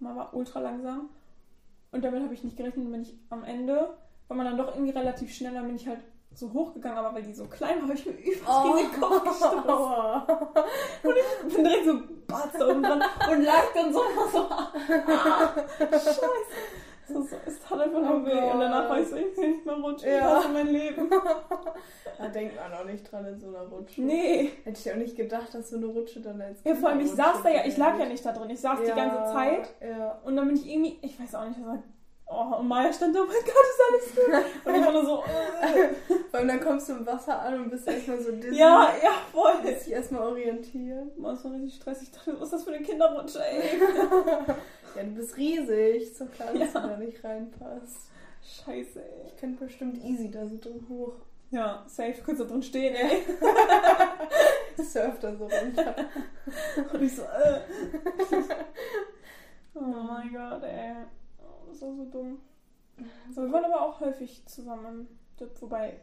Und 0.00 0.06
man 0.06 0.16
war 0.16 0.34
ultra 0.34 0.60
langsam. 0.60 1.10
Und 1.90 2.02
damit 2.04 2.22
habe 2.22 2.34
ich 2.34 2.42
nicht 2.42 2.56
gerechnet, 2.56 2.90
bin 2.90 3.02
ich 3.02 3.14
am 3.28 3.44
Ende, 3.44 3.90
war 4.28 4.36
man 4.36 4.46
dann 4.46 4.56
doch 4.56 4.74
irgendwie 4.74 4.92
relativ 4.92 5.32
schnell, 5.34 5.52
dann 5.52 5.66
bin 5.66 5.76
ich 5.76 5.86
halt 5.86 6.00
so 6.34 6.50
hochgegangen, 6.50 6.96
aber 6.96 7.14
weil 7.14 7.22
die 7.22 7.34
so 7.34 7.44
klein 7.44 7.76
war, 7.76 7.82
habe 7.82 7.94
ich 7.94 8.06
mir 8.06 8.12
übelst 8.18 8.42
oh. 8.48 8.76
den 8.76 9.00
Kopf 9.00 9.20
oh. 9.20 9.28
gestoßen. 9.28 9.64
Und 11.02 11.14
ich 11.48 11.54
bin 11.54 11.64
direkt 11.64 11.84
so 11.84 12.00
batz 12.26 12.58
da 12.58 12.68
oben 12.68 12.84
und 12.84 13.42
lag 13.42 13.64
dann 13.74 13.92
so, 13.92 14.00
so 14.32 14.38
ah, 14.48 15.52
scheiße. 15.78 16.20
So, 17.08 17.22
so, 17.22 17.36
es 17.46 17.60
tat 17.60 17.80
einfach 17.80 18.00
nur 18.00 18.22
Oh 18.22 18.26
weh. 18.26 18.52
Und 18.52 18.60
danach 18.60 18.88
war 18.88 19.00
ich 19.00 19.08
so, 19.08 19.16
ich 19.16 19.36
will 19.36 19.50
nicht 19.50 19.66
mehr 19.66 19.74
rutschen. 19.74 20.08
Ja. 20.08 20.16
Ich 20.16 20.22
hasse 20.24 20.48
mein 20.50 20.66
Leben. 20.68 21.10
Da 22.18 22.28
denkt 22.28 22.54
man 22.54 22.72
auch 22.72 22.84
nicht 22.84 23.10
dran 23.10 23.26
in 23.26 23.40
so 23.40 23.48
einer 23.48 23.62
Rutsche. 23.66 24.02
Nee. 24.02 24.50
Hätte 24.62 24.78
ich 24.78 24.92
auch 24.92 24.96
nicht 24.96 25.16
gedacht, 25.16 25.52
dass 25.54 25.70
so 25.70 25.76
eine 25.76 25.86
Rutsche 25.86 26.20
dann 26.20 26.40
als 26.40 26.62
Ja, 26.62 26.74
vor 26.74 26.90
allem, 26.90 27.00
ich 27.00 27.08
Kinderrutsche 27.08 27.34
saß 27.34 27.42
da 27.42 27.48
ja, 27.50 27.62
ich 27.66 27.76
lag 27.76 27.98
ja 27.98 28.04
nicht 28.04 28.24
da 28.24 28.32
drin. 28.32 28.50
Ich 28.50 28.60
saß 28.60 28.78
die 28.80 28.88
Ja, 28.88 28.94
ganze 28.94 29.32
Zeit. 29.32 29.74
Ja. 29.80 30.20
Und 30.24 30.36
dann 30.36 30.46
bin 30.46 30.56
ich 30.56 30.68
irgendwie, 30.70 30.98
ich 31.02 31.18
weiß 31.18 31.34
auch 31.34 31.46
nicht, 31.48 31.58
was 31.60 31.66
war. 31.66 31.82
Oh, 32.34 32.56
und 32.60 32.68
Maya 32.68 32.90
stand 32.92 33.14
da, 33.14 33.20
oh 33.20 33.26
mein 33.26 33.36
Gott, 33.44 33.66
ist 33.70 33.82
alles 33.88 34.14
gut. 34.44 34.52
Und 34.64 34.74
ich 34.74 34.84
war 34.86 34.92
nur 34.92 35.04
so. 35.04 35.22
Vor 36.30 36.38
allem 36.38 36.48
dann 36.48 36.60
kommst 36.60 36.88
du 36.88 36.92
im 36.94 37.06
Wasser 37.06 37.38
an 37.40 37.54
und 37.60 37.70
bist 37.70 37.86
erstmal 37.86 38.20
so 38.22 38.32
dizzy. 38.32 38.56
ja, 38.56 38.90
ja, 39.02 39.10
voll. 39.32 39.54
Musst 39.62 39.86
dich 39.86 39.92
erstmal 39.92 40.22
orientieren. 40.28 41.10
Boah, 41.18 41.32
das 41.32 41.44
war 41.44 41.52
richtig 41.52 41.74
stressig. 41.74 42.08
Ich 42.08 42.14
dachte, 42.14 42.34
was 42.36 42.44
ist 42.44 42.52
das 42.54 42.64
für 42.64 42.72
eine 42.72 42.82
Kinderrutsche, 42.84 43.44
ey? 43.44 43.78
Ja, 44.96 45.02
du 45.04 45.10
bist 45.10 45.36
riesig. 45.36 46.18
Doch 46.18 46.30
klar, 46.32 46.48
dass 46.54 46.72
Ja. 46.74 46.80
du 46.80 46.88
da 46.88 46.96
nicht 46.98 47.22
reinpasst. 47.24 48.10
Scheiße, 48.42 49.00
ey. 49.02 49.26
Ich 49.26 49.36
könnte 49.36 49.64
bestimmt 49.64 50.02
easy 50.04 50.30
da 50.30 50.46
so 50.46 50.56
drin 50.58 50.84
hoch. 50.88 51.14
Ja, 51.50 51.82
safe, 51.86 52.14
kurz 52.24 52.38
da 52.38 52.44
drin 52.44 52.62
stehen, 52.62 52.94
ey. 52.94 53.22
Surf 54.82 55.18
da 55.20 55.34
so 55.36 55.44
runter. 55.44 55.94
Und 56.92 57.02
ich 57.02 57.14
so, 57.14 57.22
äh. 57.22 57.60
Oh 59.74 59.80
mein 59.80 60.32
Gott, 60.32 60.62
ey. 60.64 60.94
Das 61.68 61.82
war 61.82 61.94
so 61.94 62.04
dumm. 62.06 62.38
So, 63.34 63.42
wir 63.42 63.52
waren 63.52 63.64
aber 63.64 63.80
auch 63.82 64.00
häufig 64.00 64.44
zusammen 64.46 64.86
im 64.86 65.08
Dip, 65.40 65.60
wobei 65.62 66.00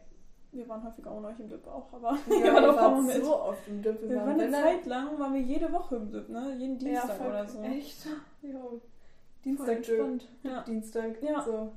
wir 0.52 0.68
waren 0.68 0.82
häufiger 0.84 1.14
ohne 1.14 1.28
euch 1.28 1.38
im 1.38 1.48
Dip 1.48 1.66
auch, 1.68 1.92
aber 1.92 2.18
wir 2.26 2.38
Ja, 2.44 2.54
waren 2.54 2.62
wir 2.64 2.70
auch 2.72 2.76
kaum 2.76 2.92
waren 2.94 3.06
mit. 3.06 3.24
so 3.24 3.36
oft 3.40 3.68
im 3.68 3.82
Dip. 3.82 4.02
Wir 4.08 4.16
waren 4.16 4.40
eine 4.40 4.50
Zeit 4.50 4.86
lang, 4.86 5.18
waren 5.18 5.34
wir 5.34 5.40
jede 5.40 5.72
Woche 5.72 5.96
im 5.96 6.10
Dip, 6.10 6.28
ne? 6.28 6.54
Jeden 6.58 6.78
Dienstag 6.78 7.16
voll- 7.16 7.26
oder 7.28 7.46
so. 7.46 7.60
Echt? 7.62 8.06
Ja. 8.42 8.58
Dienstag, 9.44 9.82
Dip. 9.82 10.20
Ja, 10.42 10.62
Dienstag. 10.62 11.22
Ja. 11.22 11.42
So. 11.42 11.72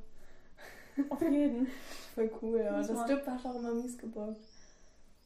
auf 1.09 1.21
jeden. 1.21 1.67
Voll 2.15 2.29
cool, 2.41 2.59
ja. 2.59 2.77
Das 2.77 2.91
man- 2.91 3.07
Dip 3.07 3.25
hat 3.25 3.45
auch 3.45 3.55
immer 3.55 3.73
mies 3.73 3.97
gebockt. 3.97 4.37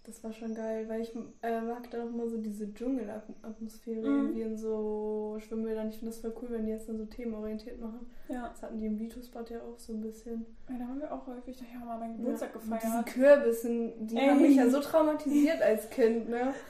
Das 0.07 0.23
war 0.23 0.31
schon 0.31 0.55
geil, 0.55 0.87
weil 0.87 1.01
ich 1.01 1.13
äh, 1.43 1.59
mag 1.59 1.91
dann 1.91 2.01
auch 2.01 2.13
immer 2.13 2.27
so 2.29 2.37
diese 2.37 2.73
Dschungelatmosphäre 2.73 3.99
Mhm. 4.07 4.15
irgendwie 4.25 4.41
in 4.41 4.57
so 4.57 5.37
Schwimmbädern. 5.45 5.89
Ich 5.89 5.97
finde 5.99 6.11
das 6.13 6.21
voll 6.21 6.33
cool, 6.41 6.47
wenn 6.51 6.65
die 6.65 6.71
jetzt 6.71 6.87
dann 6.87 6.97
so 6.97 7.03
themenorientiert 7.05 7.79
machen. 7.81 8.09
Ja. 8.29 8.47
Das 8.47 8.63
hatten 8.63 8.79
die 8.79 8.85
im 8.85 8.97
Vitus-Bad 8.97 9.49
ja 9.49 9.57
auch 9.59 9.77
so 9.77 9.91
ein 9.93 10.01
bisschen. 10.01 10.45
ja, 10.69 10.77
da 10.79 10.85
haben 10.87 11.01
wir 11.01 11.11
auch 11.13 11.27
häufig, 11.27 11.57
da 11.57 11.65
haben 11.65 11.79
wir 11.81 11.85
mal 11.87 11.99
meinen 11.99 12.17
Geburtstag 12.17 12.51
Ja, 12.55 12.59
gefeiert. 12.61 13.05
Kürbissen, 13.07 14.07
die 14.07 14.15
Ey. 14.15 14.29
haben 14.29 14.41
mich 14.41 14.55
ja 14.55 14.69
so 14.69 14.79
traumatisiert 14.79 15.61
als 15.61 15.89
Kind, 15.89 16.29
ne? 16.29 16.53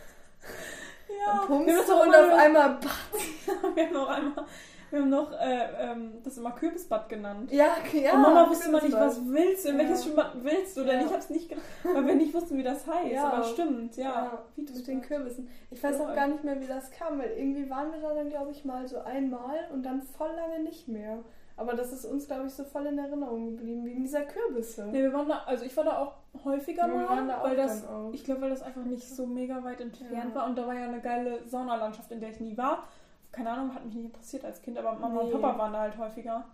Ja, 1.26 1.42
und 1.44 1.48
pumpst 1.48 1.88
du 1.88 1.94
und 1.94 2.14
auch 2.16 2.32
auf 2.32 2.38
einmal, 2.38 2.80
wir 2.82 3.88
haben 3.88 3.94
noch 3.94 4.10
einmal, 4.10 4.46
wir 4.90 5.00
haben 5.00 5.10
noch 5.10 5.32
äh, 5.34 5.68
ähm, 5.80 6.14
das 6.24 6.38
immer 6.38 6.52
Kürbisbad 6.52 7.10
genannt. 7.10 7.52
ja, 7.52 7.76
ja. 7.94 8.14
und 8.14 8.22
Mama 8.22 8.50
wusste 8.50 8.70
immer 8.70 8.82
nicht, 8.82 8.94
was 8.94 9.20
willst 9.28 9.66
du, 9.66 9.70
in 9.70 9.76
Ja. 9.76 9.84
welches 9.84 10.04
Schwimmbad 10.04 10.32
willst 10.44 10.78
du, 10.78 10.84
denn 10.84 11.00
Ja. 11.02 11.06
ich 11.06 11.14
hab's 11.14 11.30
nicht 11.30 11.50
gedacht, 11.50 11.66
weil 11.84 12.06
wir 12.08 12.16
nicht 12.16 12.34
wussten, 12.34 12.58
wie 12.58 12.64
das 12.64 12.88
heißt. 12.88 13.12
Ja. 13.12 13.30
Aber 13.30 13.44
stimmt, 13.44 13.98
ja. 13.98 14.04
Ja, 14.04 14.44
Vitusbad. 14.56 14.78
mit 14.78 14.88
den 14.88 15.02
Kürbissen. 15.02 15.50
Ich 15.72 15.84
weiß 15.84 16.00
auch 16.02 16.14
gar 16.16 16.28
nicht 16.28 16.44
mehr, 16.44 16.60
wie 16.62 16.68
das 16.68 16.92
kam, 16.92 17.20
weil 17.20 17.32
irgendwie 17.32 17.70
waren 17.70 17.92
wir 17.92 18.00
da 18.00 18.14
dann, 18.14 18.30
glaube 18.30 18.52
ich, 18.52 18.64
mal 18.66 18.88
so 18.88 19.00
einmal 19.00 19.68
und 19.74 19.84
dann 19.84 20.02
voll 20.02 20.32
lange 20.36 20.64
nicht 20.64 20.88
mehr. 20.88 21.20
Aber 21.60 21.74
das 21.74 21.92
ist 21.92 22.06
uns, 22.06 22.28
glaube 22.28 22.46
ich, 22.46 22.54
so 22.54 22.64
voll 22.64 22.86
in 22.86 23.00
Erinnerung 23.00 23.48
geblieben, 23.56 23.84
wegen 23.84 24.04
dieser 24.04 24.22
Kürbisse. 24.22 24.86
Nee, 24.92 25.02
wir 25.02 25.12
waren 25.12 25.28
da, 25.28 25.42
also 25.48 25.66
ich 25.66 25.76
war 25.76 25.84
da 25.86 25.98
auch 25.98 26.14
häufiger 26.46 26.86
mal, 26.88 27.26
da 27.28 27.42
weil 27.42 27.56
das, 27.56 27.84
auch. 27.88 28.12
ich 28.14 28.24
glaube, 28.24 28.42
weil 28.42 28.52
das 28.52 28.62
einfach 28.62 28.84
nicht 28.84 29.10
so 29.10 29.26
mega 29.26 29.64
weit 29.64 29.82
entfernt 29.82 30.36
war 30.36 30.46
und 30.46 30.56
da 30.56 30.68
war 30.68 30.76
ja 30.76 30.86
eine 30.86 31.02
geile 31.02 31.44
Saunalandschaft, 31.48 32.12
in 32.12 32.20
der 32.20 32.30
ich 32.30 32.40
nie 32.40 32.56
war. 32.58 32.84
Keine 33.32 33.50
Ahnung, 33.52 33.74
hat 33.76 33.86
mich 33.86 33.96
nicht 33.96 34.06
interessiert 34.06 34.46
als 34.46 34.62
Kind, 34.62 34.78
aber 34.78 34.94
Mama 34.94 35.24
Nee. 35.24 35.34
und 35.34 35.42
Papa 35.42 35.58
waren 35.58 35.74
da 35.74 35.82
halt 35.82 35.98
häufiger. 35.98 36.46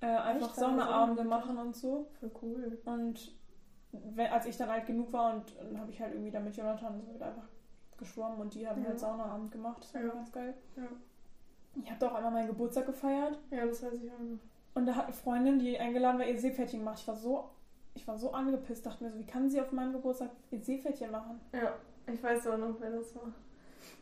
Äh, 0.00 0.06
einfach 0.06 0.54
Saunaabende 0.54 1.22
Sauna 1.22 1.36
machen 1.38 1.58
und 1.58 1.76
so. 1.76 2.06
Voll 2.20 2.30
cool. 2.42 2.78
Und 2.84 3.32
wenn, 3.92 4.30
als 4.32 4.46
ich 4.46 4.56
dann 4.56 4.68
alt 4.70 4.86
genug 4.86 5.12
war 5.12 5.34
und 5.34 5.56
dann 5.58 5.78
habe 5.80 5.90
ich 5.90 6.00
halt 6.00 6.12
irgendwie 6.12 6.30
da 6.30 6.40
mit 6.40 6.56
Jonathan 6.56 7.00
so 7.00 7.24
einfach 7.24 7.48
geschwommen 7.96 8.38
und 8.40 8.54
die 8.54 8.66
haben 8.68 8.82
Ja. 8.82 8.88
halt 8.88 9.00
Saunaabend 9.00 9.50
gemacht. 9.50 9.78
Das 9.82 9.94
war 9.94 10.02
Ja. 10.02 10.08
ganz 10.08 10.32
geil. 10.32 10.54
Ja. 10.76 10.82
Ich 11.82 11.90
habe 11.90 12.00
da 12.00 12.08
auch 12.10 12.14
einmal 12.14 12.32
meinen 12.32 12.48
Geburtstag 12.48 12.86
gefeiert 12.86 13.38
Ja, 13.50 13.64
das 13.66 13.82
weiß 13.82 13.92
ich 13.94 14.10
auch 14.10 14.18
noch. 14.18 14.38
und 14.74 14.86
da 14.86 14.94
hat 14.94 15.04
eine 15.04 15.12
Freundin, 15.12 15.58
die 15.58 15.78
eingeladen 15.78 16.18
war, 16.18 16.26
ihr 16.26 16.38
Seepferdchen 16.38 16.80
gemacht. 16.80 16.98
Ich 17.00 17.06
war 17.08 17.16
so, 17.16 17.50
ich 17.94 18.06
war 18.08 18.16
so 18.18 18.32
angepisst, 18.32 18.86
dachte 18.86 19.04
mir 19.04 19.10
so, 19.10 19.18
wie 19.18 19.26
kann 19.26 19.48
sie 19.50 19.60
auf 19.60 19.72
meinem 19.72 19.92
Geburtstag 19.92 20.30
ihr 20.50 20.60
Seepferdchen 20.60 21.10
machen? 21.10 21.40
Ja, 21.52 21.72
ich 22.12 22.22
weiß 22.22 22.46
auch 22.48 22.56
noch, 22.58 22.74
wer 22.80 22.90
das 22.90 23.14
war. 23.16 23.32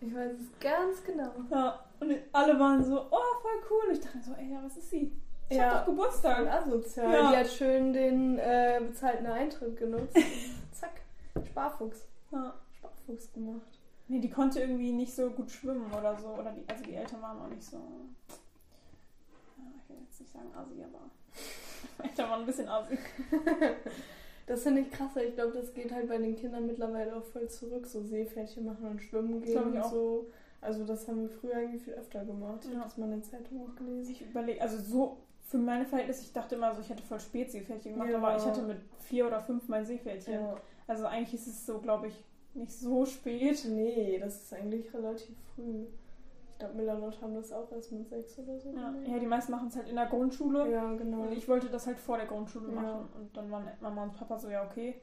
Ich 0.01 0.15
weiß 0.15 0.33
es 0.33 0.61
ganz 0.61 1.03
genau. 1.05 1.33
Ja, 1.51 1.85
und 2.01 2.15
alle 2.33 2.59
waren 2.61 2.85
so, 2.85 3.01
oh, 3.11 3.41
voll 3.43 3.63
cool. 3.71 3.93
Ich 3.93 4.01
dachte 4.01 4.19
so, 4.23 4.33
ey, 4.35 4.53
ja, 4.53 4.63
was 4.63 4.77
ist 4.77 4.91
sie? 4.91 5.13
Ich 5.49 5.57
Ja. 5.57 5.71
hab 5.71 5.87
doch 5.87 5.93
Geburtstag. 5.93 6.47
asozial. 6.49 7.13
Ja. 7.13 7.31
Die 7.31 7.37
hat 7.39 7.47
schön 7.49 7.93
den 7.93 8.39
äh, 8.39 8.81
bezahlten 8.87 9.27
Eintritt 9.27 9.77
genutzt. 9.77 10.17
Zack, 10.73 11.01
Sparfuchs. 11.47 12.07
Ja. 12.31 12.55
Sparfuchs 12.79 13.33
gemacht. 13.33 13.79
Nee, 14.09 14.21
die 14.21 14.31
konnte 14.31 14.61
irgendwie 14.61 14.93
nicht 14.93 15.15
so 15.15 15.31
gut 15.31 15.51
schwimmen 15.51 15.91
oder 15.93 16.17
so. 16.17 16.29
Oder 16.29 16.53
die, 16.53 16.69
also 16.69 16.85
die 16.85 16.95
Eltern 16.95 17.23
waren 17.23 17.41
auch 17.41 17.49
nicht 17.49 17.65
so. 17.65 17.77
Ja, 17.77 19.65
ich 19.83 19.89
will 19.89 19.97
jetzt 20.05 20.21
nicht 20.21 20.33
sagen 20.33 20.51
Asi, 20.55 20.83
aber. 20.83 21.01
Die 22.03 22.09
Eltern 22.11 22.31
waren 22.31 22.41
ein 22.41 22.47
bisschen 22.47 22.69
Asi. 22.69 22.99
Das 24.47 24.63
finde 24.63 24.83
ich 24.83 24.91
krasser. 24.91 25.25
Ich 25.25 25.35
glaube, 25.35 25.53
das 25.53 25.75
geht 25.75 25.93
halt 25.93 26.09
bei 26.09 26.19
den 26.19 26.37
Kindern 26.37 26.67
mittlerweile 26.67 27.17
auch 27.17 27.25
voll 27.25 27.49
zurück. 27.49 27.87
So 27.87 28.01
Seepferdchen 28.03 28.65
machen 28.65 28.87
und 28.89 29.03
schwimmen 29.03 29.41
gehen 29.43 29.53
ich 29.53 29.65
und 29.65 29.79
auch. 29.79 29.91
so. 29.91 30.27
Also 30.61 30.85
das 30.85 31.07
haben 31.09 31.23
wir 31.23 31.29
früher 31.29 31.61
irgendwie 31.61 31.79
viel 31.81 31.95
öfter 31.95 32.25
gemacht. 32.25 32.61
Ich 32.65 32.71
Ja. 32.73 32.79
habe 32.79 32.89
das 32.89 32.97
mal 32.97 33.07
in 33.07 33.21
der 33.21 33.23
Zeitung 33.23 33.61
auch 33.67 33.75
gelesen. 33.77 34.13
Ich 34.13 34.23
überlege, 34.23 34.61
also 34.63 34.79
so 34.79 35.17
für 35.43 35.59
meine 35.59 35.85
Verhältnisse, 35.85 36.23
ich 36.23 36.33
dachte 36.33 36.55
immer 36.57 36.75
so, 36.75 36.81
ich 36.81 36.89
hätte 36.91 37.03
voll 37.03 37.21
spät 37.21 37.51
Seepferdchen 37.51 37.93
gemacht, 37.95 38.11
Ja. 38.11 38.19
aber 38.19 38.37
ich 38.37 38.45
hatte 38.45 38.63
mit 38.63 38.79
vier 39.01 39.27
oder 39.27 39.41
fünf 39.41 39.69
mein 39.69 39.85
Seepferdchen. 39.85 40.35
Ja. 40.35 40.57
Also 40.89 41.07
eigentlich 41.07 41.35
ist 41.35 41.47
es 41.47 41.67
so, 41.67 41.79
glaube 41.79 42.09
ich, 42.09 42.25
nicht 42.55 42.73
so 42.73 43.05
spät. 43.05 43.65
Nee, 43.69 44.19
das 44.19 44.43
ist 44.43 44.53
eigentlich 44.55 44.93
relativ 44.95 45.37
früh. 45.55 45.85
Ich 46.57 46.61
glaube, 46.61 46.75
Millanot 46.75 47.21
haben 47.21 47.35
das 47.35 47.53
auch 47.53 47.71
erst 47.71 47.93
mit 47.93 48.09
sechs 48.09 48.39
oder 48.39 48.59
so. 48.59 48.73
Ja, 48.73 48.95
ja 49.05 49.19
die 49.19 49.27
meisten 49.27 49.53
machen 49.53 49.69
es 49.69 49.77
halt 49.77 49.91
in 49.91 49.97
der 49.97 50.07
Grundschule. 50.07 50.71
ja 50.73 50.91
genau. 50.95 51.25
Und 51.25 51.33
ich 51.33 51.47
wollte 51.49 51.69
das 51.69 51.87
halt 51.87 51.99
vor 51.99 52.17
der 52.17 52.25
Grundschule 52.25 52.69
Ja. 52.69 52.81
machen. 52.81 53.09
Und 53.15 53.37
dann 53.37 53.51
waren 53.51 53.69
Mama 53.83 54.05
und 54.05 54.15
Papa 54.15 54.39
so, 54.39 54.49
ja, 54.49 54.65
okay. 54.65 54.95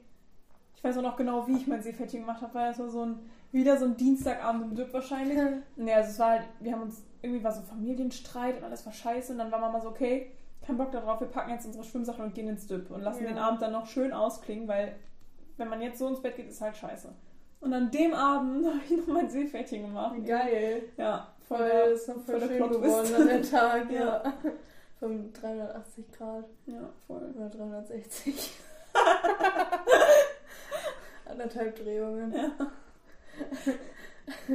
Ich 0.74 0.82
weiß 0.82 0.98
auch 0.98 1.02
noch 1.02 1.16
genau, 1.16 1.46
wie 1.46 1.56
ich 1.56 1.68
mein 1.68 1.80
Seepferdchen 1.80 2.22
gemacht 2.22 2.42
habe, 2.42 2.54
weil 2.54 2.72
es 2.72 2.78
war 2.80 2.88
so 2.88 3.02
ein, 3.06 3.20
wieder 3.52 3.76
so 3.76 3.84
ein 3.84 3.96
Dienstagabend 3.96 4.64
im 4.64 4.74
Dip 4.74 4.92
wahrscheinlich. 4.92 5.38
Nee, 5.76 5.94
also 5.94 6.10
es 6.10 6.18
war 6.18 6.30
halt, 6.30 6.42
wir 6.58 6.72
haben 6.72 6.82
uns, 6.82 7.04
irgendwie 7.22 7.44
war 7.44 7.52
so 7.52 7.62
Familienstreit 7.62 8.58
und 8.58 8.64
alles 8.64 8.84
war 8.84 8.92
scheiße 8.92 9.30
und 9.30 9.38
dann 9.38 9.52
war 9.52 9.60
Mama 9.60 9.80
so, 9.80 9.90
okay, 9.90 10.32
kein 10.60 10.76
Bock 10.76 10.90
darauf, 10.90 11.20
wir 11.20 11.28
packen 11.28 11.52
jetzt 11.52 11.66
unsere 11.66 11.84
Schwimmsachen 11.84 12.24
und 12.24 12.34
gehen 12.34 12.48
ins 12.48 12.66
Dip 12.66 12.90
und 12.90 13.00
lassen 13.00 13.22
Ja. 13.22 13.28
den 13.30 13.38
Abend 13.38 13.62
dann 13.62 13.70
noch 13.70 13.86
schön 13.86 14.12
ausklingen, 14.12 14.66
weil 14.66 14.96
wenn 15.56 15.68
man 15.68 15.80
jetzt 15.80 16.00
so 16.00 16.08
ins 16.08 16.20
Bett 16.20 16.34
geht, 16.34 16.48
ist 16.48 16.60
halt 16.60 16.76
scheiße. 16.76 17.12
Und 17.60 17.72
an 17.72 17.92
dem 17.92 18.12
Abend 18.12 18.66
habe 18.66 18.78
ich 18.84 18.96
noch 18.96 19.06
mein 19.14 19.30
Seepferdchen 19.30 19.82
gemacht. 19.86 20.16
Geil. 20.26 20.82
Ja, 20.96 21.28
Voll, 21.48 21.58
der- 21.58 21.92
ist 21.92 22.08
noch 22.08 22.14
voll, 22.24 22.40
voll 22.40 22.48
schön 22.48 22.68
geworden 22.70 23.14
an 23.14 23.26
der 23.26 23.42
Tag, 23.50 23.90
ja. 23.90 24.00
Ja. 24.24 24.34
Von 25.00 25.32
380 25.32 26.04
Grad 26.16 26.44
Ja, 26.66 26.88
voll. 27.06 27.32
oder 27.36 27.48
360. 27.50 28.52
Anderthalb 31.26 31.76
Drehungen. 31.76 32.32
Ja. 32.32 32.50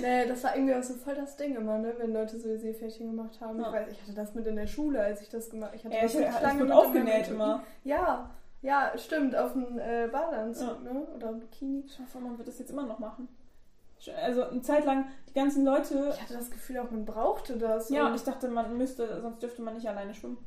nee, 0.00 0.26
das 0.26 0.44
war 0.44 0.54
irgendwie 0.56 0.74
auch 0.74 0.82
so 0.82 0.94
voll 0.94 1.14
das 1.14 1.36
Ding 1.36 1.56
immer, 1.56 1.78
ne? 1.78 1.94
wenn 1.98 2.12
Leute 2.12 2.38
so 2.38 2.56
Seepferdchen 2.56 3.10
gemacht 3.16 3.40
haben. 3.40 3.58
Ja. 3.60 3.66
Ich 3.68 3.72
weiß, 3.72 3.88
ich 3.92 4.02
hatte 4.02 4.14
das 4.14 4.34
mit 4.34 4.46
in 4.46 4.56
der 4.56 4.66
Schule, 4.66 5.00
als 5.02 5.20
ich 5.22 5.28
das 5.28 5.50
gemacht 5.50 5.72
ich 5.74 5.84
hatte 5.84 5.94
Ja, 5.96 6.02
das 6.02 6.14
ich, 6.14 6.60
mit 6.60 6.70
aufgenäht 6.70 7.28
immer. 7.28 7.64
Ja, 7.84 8.30
ja, 8.62 8.92
stimmt, 8.96 9.34
auf 9.36 9.52
dem 9.52 9.78
äh, 9.78 10.06
Badeanzug, 10.12 10.82
ne? 10.84 11.06
Oder 11.16 11.32
Bikini. 11.32 11.82
Ich 11.86 11.98
hoffe, 11.98 12.18
man 12.18 12.36
wird 12.38 12.46
das 12.48 12.58
jetzt 12.58 12.70
immer 12.70 12.84
noch 12.86 12.98
machen. 12.98 13.26
Also 14.22 14.44
eine 14.44 14.62
Zeit 14.62 14.84
lang, 14.84 15.06
die 15.28 15.34
ganzen 15.34 15.64
Leute. 15.64 16.12
Ich 16.14 16.22
hatte 16.22 16.34
das 16.34 16.50
Gefühl 16.50 16.78
auch, 16.78 16.90
man 16.90 17.04
brauchte 17.04 17.56
das. 17.58 17.90
Ja, 17.90 18.06
und- 18.06 18.14
ich 18.14 18.22
dachte, 18.22 18.48
man 18.48 18.76
müsste, 18.78 19.20
sonst 19.20 19.42
dürfte 19.42 19.62
man 19.62 19.74
nicht 19.74 19.88
alleine 19.88 20.14
schwimmen. 20.14 20.38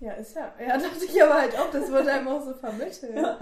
ja, 0.00 0.12
ist 0.12 0.36
ja. 0.36 0.52
Ja, 0.60 0.76
dachte 0.78 1.04
ich 1.04 1.22
aber 1.22 1.34
halt 1.34 1.58
auch, 1.58 1.70
das 1.70 1.90
wurde 1.90 2.12
einem 2.12 2.28
auch 2.28 2.42
so 2.42 2.52
vermittelt. 2.54 3.16
Ja. 3.16 3.38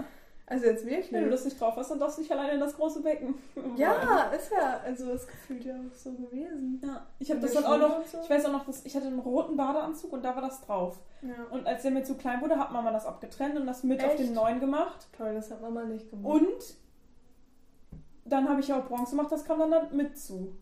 Also 0.51 0.65
jetzt 0.65 0.83
wirklich. 0.83 1.11
Wenn 1.11 1.25
du 1.25 1.29
das 1.29 1.45
nicht 1.45 1.61
drauf 1.61 1.75
hast, 1.75 1.91
dann 1.91 1.99
darfst 1.99 2.17
du 2.17 2.21
nicht 2.23 2.31
alleine 2.31 2.53
in 2.53 2.59
das 2.59 2.75
große 2.75 3.03
Becken. 3.03 3.35
Ja, 3.75 4.31
ist 4.35 4.51
ja, 4.51 4.79
also 4.83 5.11
es 5.11 5.27
gefühlt 5.27 5.63
ja 5.63 5.75
auch 5.75 5.93
so 5.93 6.11
gewesen. 6.13 6.81
Ja, 6.83 7.05
ich 7.19 7.29
habe 7.29 7.39
das 7.39 7.53
dann 7.53 7.65
auch 7.65 7.77
noch, 7.77 8.03
so? 8.07 8.17
ich 8.23 8.29
weiß 8.31 8.45
auch 8.45 8.51
noch, 8.51 8.65
dass 8.65 8.83
ich 8.83 8.95
hatte 8.95 9.05
einen 9.05 9.19
roten 9.19 9.55
Badeanzug 9.55 10.11
und 10.11 10.25
da 10.25 10.33
war 10.33 10.41
das 10.41 10.61
drauf. 10.61 10.97
Ja. 11.21 11.35
Und 11.51 11.67
als 11.67 11.83
der 11.83 11.91
mir 11.91 12.01
zu 12.03 12.15
klein 12.15 12.41
wurde, 12.41 12.57
hat 12.57 12.71
Mama 12.71 12.91
das 12.91 13.05
abgetrennt 13.05 13.57
und 13.59 13.67
das 13.67 13.83
mit 13.83 14.03
auf 14.03 14.09
Echt? 14.13 14.21
den 14.21 14.33
neuen 14.33 14.59
gemacht. 14.59 15.07
Toll, 15.15 15.35
das 15.35 15.51
hat 15.51 15.61
Mama 15.61 15.83
nicht 15.83 16.09
gemacht. 16.09 16.33
Und 16.41 16.77
dann 18.31 18.47
habe 18.49 18.59
ich 18.61 18.67
ja 18.67 18.79
auch 18.79 18.85
Bronze 18.87 19.11
gemacht, 19.15 19.31
das 19.31 19.43
kam 19.45 19.59
dann 19.59 19.71
da 19.71 19.87
mit 19.91 20.17
zu. 20.17 20.55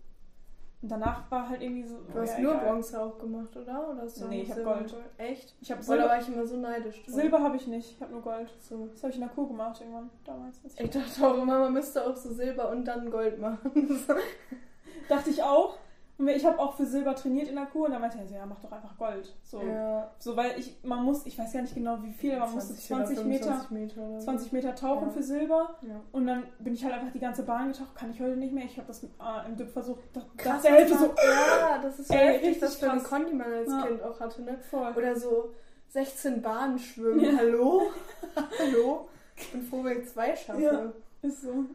Und 0.79 0.89
danach 0.91 1.29
war 1.31 1.49
halt 1.49 1.61
irgendwie 1.63 1.83
so. 1.87 1.97
Du 2.13 2.19
hast 2.19 2.33
ja, 2.37 2.39
nur 2.43 2.53
egal. 2.53 2.65
Bronze 2.65 3.01
auch 3.01 3.17
gemacht, 3.17 3.55
oder? 3.57 3.89
oder 3.89 4.03
hast 4.03 4.21
du 4.21 4.27
Nee, 4.27 4.43
ich 4.43 4.49
hab 4.49 4.55
Silber 4.57 4.73
Gold. 4.75 4.93
und 4.93 5.03
Echt? 5.25 5.55
Ich 5.59 5.71
habe 5.71 5.79
da 5.81 5.85
Silber, 5.87 6.05
war 6.09 6.21
ich 6.21 6.27
immer 6.27 6.45
so 6.45 6.55
neidisch. 6.57 7.03
drauf. 7.03 7.15
Silber 7.15 7.41
habe 7.41 7.55
ich 7.55 7.65
nicht, 7.67 7.91
ich 7.95 8.01
habe 8.01 8.11
nur 8.13 8.21
Gold. 8.21 8.53
So. 8.59 8.85
Das 8.87 9.01
habe 9.01 9.09
ich 9.09 9.15
in 9.15 9.21
der 9.21 9.29
Kur 9.31 9.47
gemacht 9.47 9.81
irgendwann 9.81 10.11
damals. 10.23 10.63
als 10.63 10.75
ich- 10.75 10.81
Ich 10.81 10.89
dachte 10.91 11.27
auch 11.27 11.41
immer, 11.41 11.59
man 11.61 11.73
müsste 11.73 12.05
auch 12.05 12.15
so 12.15 12.29
Silber 12.31 12.69
und 12.69 12.85
dann 12.85 13.09
Gold 13.09 13.39
machen. 13.39 13.71
Dachte 15.09 15.29
ich 15.31 15.41
auch. 15.41 15.77
Und 16.19 16.27
ich 16.29 16.43
habe 16.45 16.57
auch 16.57 16.73
für 16.73 16.85
Silber 16.85 17.13
trainiert 17.15 17.47
in 17.47 17.55
der 17.55 17.67
Kur 17.67 17.85
und 17.85 17.91
dann 17.91 18.01
meinte 18.01 18.17
er 18.17 18.25
so, 18.27 18.33
ja, 18.33 18.43
mach 18.45 18.59
doch 18.59 18.71
einfach 18.71 18.97
Gold. 18.97 19.35
So, 19.43 19.61
ja. 19.61 20.09
so 20.17 20.35
weil 20.35 20.57
ich, 20.57 20.75
man 20.83 21.03
muss, 21.03 21.23
ich 21.27 21.37
weiß 21.37 21.53
ja 21.53 21.61
nicht 21.61 21.75
genau 21.75 21.99
wie 22.01 22.11
viel, 22.11 22.33
aber 22.35 22.47
man 22.47 22.55
musste 22.55 22.73
20 22.75 23.19
oder 23.19 23.27
Meter, 23.27 23.43
25 23.45 23.71
Meter 23.71 24.01
oder 24.01 24.19
so. 24.19 24.25
20 24.25 24.51
Meter 24.51 24.75
tauchen 24.75 25.07
Ja. 25.09 25.13
für 25.13 25.21
Silber. 25.21 25.75
Ja. 25.83 26.01
Und 26.11 26.25
dann 26.25 26.43
bin 26.57 26.73
ich 26.73 26.83
halt 26.83 26.95
einfach 26.95 27.11
die 27.13 27.19
ganze 27.19 27.43
Bahn 27.43 27.71
getaucht, 27.71 27.93
kann 27.93 28.09
ich 28.09 28.19
heute 28.19 28.35
nicht 28.35 28.51
mehr. 28.51 28.65
Ich 28.65 28.77
habe 28.77 28.87
das 28.87 29.03
äh, 29.03 29.07
im 29.47 29.55
Dip 29.57 29.69
versucht, 29.69 29.99
da 30.13 30.21
Krass, 30.37 30.63
der 30.63 30.71
Hälfte 30.71 30.97
so, 30.97 31.05
Ja, 31.05 31.77
das 31.83 31.99
ist 31.99 32.07
so 32.07 32.13
Ey, 32.15 32.27
heftig, 32.33 32.47
richtig 32.49 32.63
was 32.63 32.75
für 32.77 32.89
eine 32.91 32.99
krass. 33.01 33.09
Kondi 33.11 33.33
man 33.33 33.53
als 33.53 33.69
Ja. 33.69 33.81
Kind 33.85 34.01
auch 34.01 34.19
hatte, 34.19 34.41
ne? 34.41 34.57
voll. 34.71 34.93
Oder 34.95 35.15
so 35.15 35.51
16 35.89 36.41
Bahnen 36.41 36.79
schwimmen. 36.79 37.19
Ja. 37.19 37.37
Hallo? 37.37 37.83
Hallo? 38.59 39.07
Ich 39.35 39.51
bin 39.51 39.61
froh, 39.61 39.83
wenn 39.83 40.01
ich 40.01 40.09
zwei 40.09 40.35
schaffe. 40.35 40.61
Ja. 40.63 40.91
Ist 41.21 41.43
so. 41.43 41.65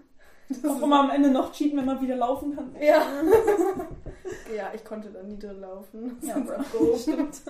Das 0.49 0.59
ist- 0.59 0.83
immer 0.83 1.01
am 1.01 1.11
Ende 1.11 1.31
noch 1.31 1.53
cheaten, 1.53 1.79
wenn 1.79 1.87
man 1.87 2.01
wieder 2.01 2.17
laufen 2.17 2.55
kann. 2.55 2.75
Ja. 2.81 3.03
ja, 4.57 4.71
ich 4.75 4.85
konnte 4.85 5.11
da 5.11 5.23
nie 5.23 5.39
drin 5.39 5.61
laufen. 5.61 6.19
Ja, 6.23 6.39
Das 6.41 6.69
Bro. 6.71 6.97
Stimmt. 6.99 7.41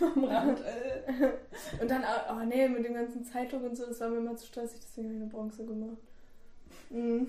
Am 0.00 0.24
Rand. 0.24 0.58
Äh. 0.60 1.32
Und 1.80 1.90
dann, 1.90 2.02
oh 2.30 2.44
nee, 2.44 2.68
mit 2.68 2.84
dem 2.84 2.94
ganzen 2.94 3.24
Zeitdruck 3.24 3.62
und 3.64 3.76
so, 3.76 3.86
das 3.86 4.00
war 4.00 4.08
mir 4.08 4.18
immer 4.18 4.36
zu 4.36 4.46
stressig, 4.46 4.80
deswegen 4.82 5.08
habe 5.08 5.16
ich 5.16 5.22
eine 5.22 5.30
Bronze 5.30 5.64
gemacht. 5.64 5.96
Mhm. 6.90 7.28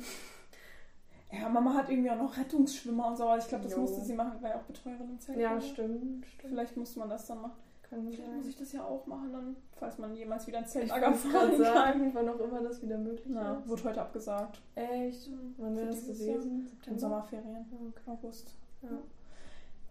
Ja, 1.31 1.49
Mama 1.49 1.73
hat 1.73 1.89
irgendwie 1.89 2.09
auch 2.09 2.17
noch 2.17 2.37
Rettungsschwimmer 2.37 3.07
und 3.07 3.17
so, 3.17 3.23
aber 3.25 3.37
ich 3.37 3.47
glaube, 3.47 3.65
das 3.65 3.73
Jo. 3.73 3.79
musste 3.81 4.01
sie 4.01 4.13
machen, 4.13 4.37
weil 4.41 4.53
auch 4.53 4.61
Betreuerin 4.63 5.09
im 5.09 5.19
Zelt 5.19 5.37
Ja, 5.39 5.59
stimmt, 5.59 6.25
stimmt. 6.25 6.25
Vielleicht 6.49 6.77
musste 6.77 6.99
man 6.99 7.09
das 7.09 7.25
dann 7.27 7.41
machen. 7.41 7.57
Kann 7.89 8.01
Vielleicht 8.03 8.17
sein. 8.25 8.35
muss 8.37 8.47
ich 8.47 8.55
das 8.57 8.73
ja 8.73 8.83
auch 8.83 9.05
machen, 9.07 9.31
dann, 9.31 9.55
falls 9.77 9.97
man 9.97 10.13
jemals 10.15 10.45
wieder 10.45 10.59
ins 10.59 10.67
Ich 10.67 10.73
Zeltlager 10.73 11.13
fahren 11.13 11.51
kann. 11.61 12.11
wann 12.13 12.29
auch 12.29 12.39
immer 12.39 12.61
das 12.61 12.81
wieder 12.81 12.97
möglich 12.97 13.27
Na, 13.29 13.59
ist. 13.59 13.69
wurde 13.69 13.83
heute 13.85 14.01
abgesagt. 14.01 14.61
Echt? 14.75 15.29
Wann 15.57 15.75
wäre 15.77 15.87
das 15.87 16.05
gewesen? 16.05 16.69
In 16.85 16.99
Sommerferien. 16.99 17.65
Okay. 17.89 18.01
August. 18.11 18.53
Ja. 18.81 18.89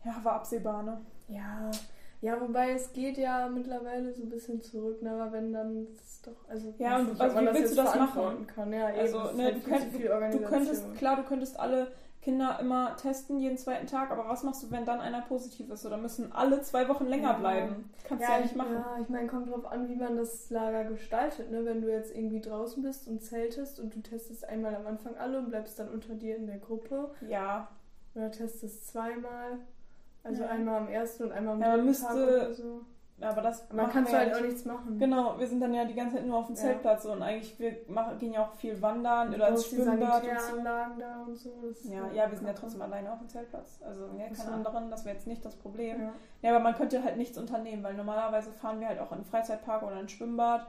Ja, 0.04 0.20
war 0.24 0.34
absehbar, 0.34 0.82
ne? 0.82 1.00
Ja. 1.28 1.70
ja, 2.20 2.40
wobei 2.40 2.72
es 2.72 2.92
geht 2.92 3.16
ja 3.18 3.48
mittlerweile 3.48 4.12
so 4.12 4.22
ein 4.22 4.28
bisschen 4.28 4.60
zurück, 4.60 5.02
ne? 5.02 5.10
aber 5.10 5.32
wenn 5.32 5.52
dann 5.52 5.86
ist 5.88 6.24
doch, 6.26 6.48
also 6.48 6.72
Ja, 6.78 6.98
und 6.98 7.08
nicht, 7.08 7.20
also 7.20 7.36
wie 7.40 7.46
willst 7.54 7.72
du 7.72 7.82
das 7.82 7.94
machen? 7.96 8.46
Kann. 8.46 8.72
Ja, 8.72 8.86
Also, 8.86 9.28
eben, 9.30 9.36
ne, 9.38 9.44
halt 9.44 9.56
du 9.56 9.60
könnt- 9.68 10.34
Du 10.34 10.38
könntest, 10.42 10.94
klar, 10.94 11.16
du 11.16 11.22
könntest 11.24 11.58
alle 11.58 11.88
Kinder 12.26 12.58
immer 12.58 12.96
testen, 12.96 13.38
jeden 13.38 13.56
zweiten 13.56 13.86
Tag, 13.86 14.10
aber 14.10 14.28
was 14.28 14.42
machst 14.42 14.60
du, 14.64 14.70
wenn 14.72 14.84
dann 14.84 15.00
einer 15.00 15.20
positiv 15.20 15.70
ist? 15.70 15.86
Oder 15.86 15.96
müssen 15.96 16.32
alle 16.32 16.60
zwei 16.60 16.88
Wochen 16.88 17.06
länger 17.06 17.30
Ja. 17.30 17.38
bleiben? 17.38 17.88
Kannst 18.02 18.22
ja, 18.22 18.30
du 18.30 18.34
ja 18.34 18.40
nicht 18.40 18.50
ich, 18.50 18.56
machen. 18.56 18.72
Ja, 18.74 18.96
ich 19.00 19.08
meine, 19.08 19.28
kommt 19.28 19.48
drauf 19.48 19.64
an, 19.64 19.88
wie 19.88 19.94
man 19.94 20.16
das 20.16 20.50
Lager 20.50 20.82
gestaltet. 20.86 21.52
Ne? 21.52 21.64
Wenn 21.64 21.82
du 21.82 21.88
jetzt 21.88 22.12
irgendwie 22.12 22.40
draußen 22.40 22.82
bist 22.82 23.06
und 23.06 23.22
zeltest 23.22 23.78
und 23.78 23.94
du 23.94 24.00
testest 24.00 24.44
einmal 24.48 24.74
am 24.74 24.88
Anfang 24.88 25.16
alle 25.16 25.38
und 25.38 25.50
bleibst 25.50 25.78
dann 25.78 25.88
unter 25.88 26.14
dir 26.14 26.34
in 26.36 26.48
der 26.48 26.58
Gruppe 26.58 27.12
Ja, 27.28 27.68
oder 28.16 28.32
testest 28.32 28.88
zweimal. 28.88 29.58
Also 30.24 30.42
Ja. 30.42 30.48
einmal 30.48 30.78
am 30.78 30.88
ersten 30.88 31.22
und 31.22 31.30
einmal 31.32 31.54
am 31.54 31.60
Ja, 31.60 31.76
dritten 31.76 31.92
Tag 31.92 32.14
müsste- 32.16 32.24
oder 32.24 32.54
so. 32.54 32.80
Aber 33.20 33.40
das 33.40 33.66
machen 33.72 33.90
kannst 33.92 34.12
du 34.12 34.16
halt 34.16 34.28
ja 34.28 34.34
auch 34.36 34.40
nicht. 34.40 34.50
nichts 34.50 34.64
machen. 34.66 34.98
Genau, 34.98 35.38
wir 35.38 35.46
sind 35.46 35.60
dann 35.60 35.72
ja 35.72 35.84
die 35.86 35.94
ganze 35.94 36.16
Zeit 36.16 36.26
nur 36.26 36.36
auf 36.36 36.46
dem 36.46 36.54
Ja. 36.54 36.60
Zeltplatz 36.62 37.04
und 37.06 37.22
eigentlich 37.22 37.58
wir 37.58 37.76
machen, 37.88 38.18
gehen 38.18 38.34
ja 38.34 38.42
auch 38.44 38.52
viel 38.54 38.80
wandern 38.82 39.34
oder 39.34 39.48
ins 39.48 39.66
Schwimmbad 39.66 40.22
und 40.22 40.40
so. 40.40 40.62
Da 40.62 41.22
und 41.26 41.36
so. 41.36 41.50
Ja, 41.84 42.10
ja, 42.12 42.30
wir 42.30 42.36
sind 42.36 42.46
ja 42.46 42.52
trotzdem 42.52 42.82
alleine 42.82 43.10
auf 43.10 43.18
dem 43.18 43.28
Zeltplatz. 43.28 43.80
Also 43.82 44.04
ja, 44.18 44.34
so. 44.34 44.42
keine 44.42 44.56
anderen, 44.56 44.90
das 44.90 45.04
wäre 45.06 45.14
jetzt 45.14 45.26
nicht 45.26 45.44
das 45.44 45.56
Problem. 45.56 46.00
Ja. 46.00 46.12
Ja, 46.42 46.50
aber 46.54 46.62
man 46.62 46.74
könnte 46.74 47.02
halt 47.02 47.16
nichts 47.16 47.38
unternehmen, 47.38 47.82
weil 47.82 47.94
normalerweise 47.94 48.52
fahren 48.52 48.80
wir 48.80 48.88
halt 48.88 49.00
auch 49.00 49.12
in 49.12 49.18
einen 49.18 49.24
Freizeitpark 49.24 49.82
oder 49.82 49.96
ein 49.96 50.08
Schwimmbad 50.08 50.66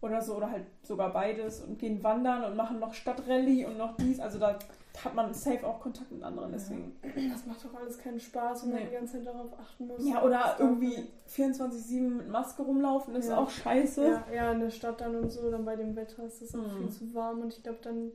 oder 0.00 0.22
so 0.22 0.36
oder 0.36 0.50
halt 0.50 0.64
sogar 0.82 1.12
beides 1.12 1.60
und 1.60 1.78
gehen 1.78 2.02
wandern 2.02 2.44
und 2.44 2.56
machen 2.56 2.80
noch 2.80 2.94
Stadtrallye 2.94 3.66
und 3.66 3.76
noch 3.76 3.96
dies. 3.96 4.20
Also 4.20 4.38
da 4.38 4.58
hat 5.04 5.14
man 5.14 5.32
safe 5.34 5.66
auch 5.66 5.80
Kontakt 5.80 6.10
mit 6.12 6.22
anderen, 6.22 6.52
deswegen. 6.52 6.96
Das 7.32 7.46
macht 7.46 7.64
doch 7.64 7.74
alles 7.74 7.98
keinen 7.98 8.20
Spaß, 8.20 8.64
wenn 8.64 8.70
man 8.72 8.78
Nee. 8.82 8.86
die 8.88 8.94
ganze 8.94 9.12
Zeit 9.14 9.26
darauf 9.26 9.48
achten 9.60 9.86
muss. 9.86 10.06
Ja, 10.06 10.22
oder 10.22 10.56
irgendwie 10.58 11.06
24-7 11.28 12.16
mit 12.18 12.28
Maske 12.28 12.62
rumlaufen, 12.62 13.14
ist 13.14 13.28
Ja. 13.28 13.38
auch 13.38 13.50
scheiße. 13.50 14.04
Ja, 14.06 14.24
ja, 14.34 14.52
in 14.52 14.60
der 14.60 14.70
Stadt 14.70 15.00
dann 15.00 15.14
und 15.16 15.30
so, 15.30 15.50
dann 15.50 15.64
bei 15.64 15.76
dem 15.76 15.94
Wetter 15.96 16.24
ist 16.24 16.42
das 16.42 16.54
auch 16.54 16.58
Mhm. 16.58 16.78
viel 16.78 16.90
zu 16.90 17.14
warm 17.14 17.40
und 17.42 17.52
ich 17.54 17.62
glaube, 17.62 17.78
dann 17.82 18.10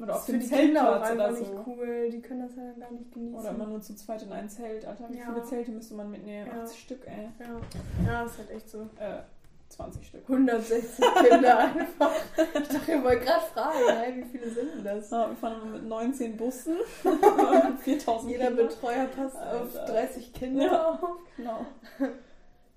Oder 0.00 0.14
auf 0.16 0.26
für 0.26 0.32
dem 0.32 0.40
die 0.42 0.48
Kinder 0.48 0.90
auch 0.98 1.00
einfach 1.02 1.14
oder 1.14 1.30
nicht 1.32 1.46
so. 1.46 1.64
cool. 1.66 2.10
Die 2.10 2.20
können 2.20 2.40
das 2.42 2.54
ja 2.56 2.62
dann 2.70 2.80
gar 2.80 2.90
nicht 2.92 3.12
genießen. 3.12 3.38
Oder 3.40 3.50
immer 3.50 3.66
nur 3.66 3.80
zu 3.80 3.96
zweit 3.96 4.22
in 4.22 4.32
ein 4.32 4.48
Zelt. 4.48 4.84
Alter, 4.84 5.08
wie 5.10 5.16
Ja. 5.18 5.24
viele 5.32 5.42
Zelte 5.44 5.70
müsste 5.72 5.94
man 5.94 6.10
mitnehmen? 6.10 6.46
Ja. 6.54 6.62
80 6.62 6.78
Stück, 6.80 7.06
ey. 7.06 7.28
ja. 7.40 8.06
ja, 8.06 8.22
ist 8.24 8.36
halt 8.38 8.50
echt 8.50 8.68
so. 8.68 8.82
Äh, 8.98 9.20
20 9.68 10.06
Stück. 10.06 10.22
160 10.28 11.04
Kinder 11.28 11.58
einfach. 11.58 12.12
Ich 12.36 12.68
dachte, 12.68 12.92
ihr 12.92 13.04
wollt 13.04 13.22
gerade 13.22 13.44
fragen, 13.46 13.78
hey, 13.86 14.16
wie 14.16 14.24
viele 14.38 14.50
sind 14.50 14.74
denn 14.76 14.84
das? 14.84 15.10
Ja, 15.10 15.28
wir 15.28 15.36
fahren 15.36 15.72
mit 15.72 15.84
19 15.84 16.36
Bussen. 16.36 16.76
4000 17.82 18.30
Jeder 18.32 18.46
Kinder. 18.48 18.62
Betreuer 18.64 19.06
passt 19.06 19.36
auf 19.36 19.76
Alter. 19.76 19.92
30 19.92 20.32
Kinder 20.32 20.64
Ja. 20.66 20.90
auf. 20.90 21.00
Genau. 21.36 21.66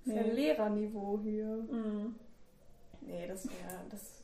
Das 0.06 0.16
ist 0.16 0.22
ja 0.22 0.28
Nee. 0.28 0.32
Lehrerniveau 0.32 1.20
hier. 1.22 1.46
Mhm. 1.46 2.16
Nee, 3.02 3.28
das 3.28 3.46
wäre, 3.46 3.80
das 3.92 4.19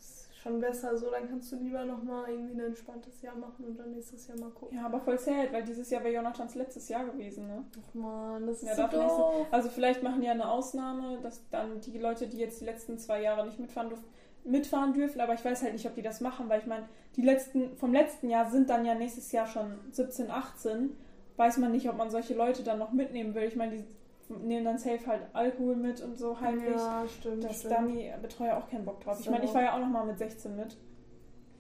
schon 0.46 0.60
besser 0.60 0.98
so. 0.98 1.10
Dann 1.10 1.28
kannst 1.28 1.52
du 1.52 1.58
lieber 1.58 1.84
nochmal 1.86 2.30
irgendwie 2.30 2.54
ein 2.54 2.68
entspanntes 2.68 3.22
Jahr 3.22 3.36
machen 3.36 3.66
und 3.66 3.80
dann 3.80 3.92
nächstes 3.92 4.28
Jahr 4.28 4.38
mal 4.38 4.52
gucken. 4.52 4.78
Ja, 4.78 4.86
aber 4.86 5.00
voll 5.00 5.18
sad, 5.18 5.52
weil 5.52 5.64
dieses 5.64 5.90
Jahr 5.90 6.04
wäre 6.04 6.16
Jonathans 6.16 6.56
letztes 6.56 6.88
Jahr 6.90 7.06
gewesen, 7.06 7.48
ne? 7.48 7.64
Ach 7.78 7.94
man, 7.94 8.48
das 8.48 8.62
ist 8.62 8.78
Ja, 8.78 8.90
so 8.90 8.98
doof. 8.98 9.48
Also 9.52 9.70
vielleicht 9.70 10.04
machen 10.04 10.22
die 10.22 10.28
ja 10.28 10.34
eine 10.34 10.50
Ausnahme, 10.50 11.20
dass 11.22 11.42
dann 11.50 11.82
die 11.82 11.98
Leute, 11.98 12.28
die 12.28 12.38
jetzt 12.38 12.62
die 12.62 12.66
letzten 12.66 12.98
zwei 12.98 13.22
Jahre 13.22 13.46
nicht 13.46 13.60
mitfahren 13.60 13.90
durften, 13.90 14.08
mitfahren 14.44 14.94
dürfen, 14.94 15.22
aber 15.22 15.34
ich 15.34 15.44
weiß 15.44 15.64
halt 15.64 15.74
nicht, 15.74 15.88
ob 15.88 15.96
die 15.96 16.04
das 16.04 16.22
machen, 16.22 16.50
weil 16.50 16.60
ich 16.60 16.68
meine, 16.68 16.88
die 17.16 17.24
letzten, 17.24 17.76
vom 17.78 17.92
letzten 17.92 18.30
Jahr 18.30 18.50
sind 18.52 18.70
dann 18.70 18.86
ja 18.86 18.94
nächstes 18.94 19.32
Jahr 19.32 19.48
schon 19.48 19.80
17, 19.92 20.30
18. 20.30 20.96
Weiß 21.38 21.58
man 21.58 21.72
nicht, 21.72 21.90
ob 21.90 21.98
man 21.98 22.12
solche 22.12 22.36
Leute 22.36 22.64
dann 22.64 22.80
noch 22.80 22.94
mitnehmen 22.94 23.34
will. 23.34 23.44
Ich 23.44 23.56
meine, 23.56 23.78
die 23.78 23.84
nehmen 24.30 24.66
dann 24.66 24.78
safe 24.78 25.06
halt 25.06 25.24
Alkohol 25.34 25.76
mit 25.76 26.02
und 26.02 26.18
so 26.18 26.40
heimlich. 26.40 26.76
Ja, 26.76 27.04
stimmt. 27.08 27.44
Das 27.44 27.60
stimmt. 27.60 27.74
da 27.74 27.82
die 27.84 28.12
Betreuer 28.22 28.58
auch 28.58 28.70
keinen 28.70 28.86
Bock 28.86 29.02
drauf. 29.02 29.20
Ich 29.20 29.26
So. 29.26 29.32
meine, 29.32 29.46
ich 29.46 29.54
war 29.54 29.62
ja 29.62 29.76
auch 29.76 29.80
noch 29.80 29.88
mal 29.90 30.06
mit 30.06 30.18
16 30.18 30.56
mit, 30.56 30.78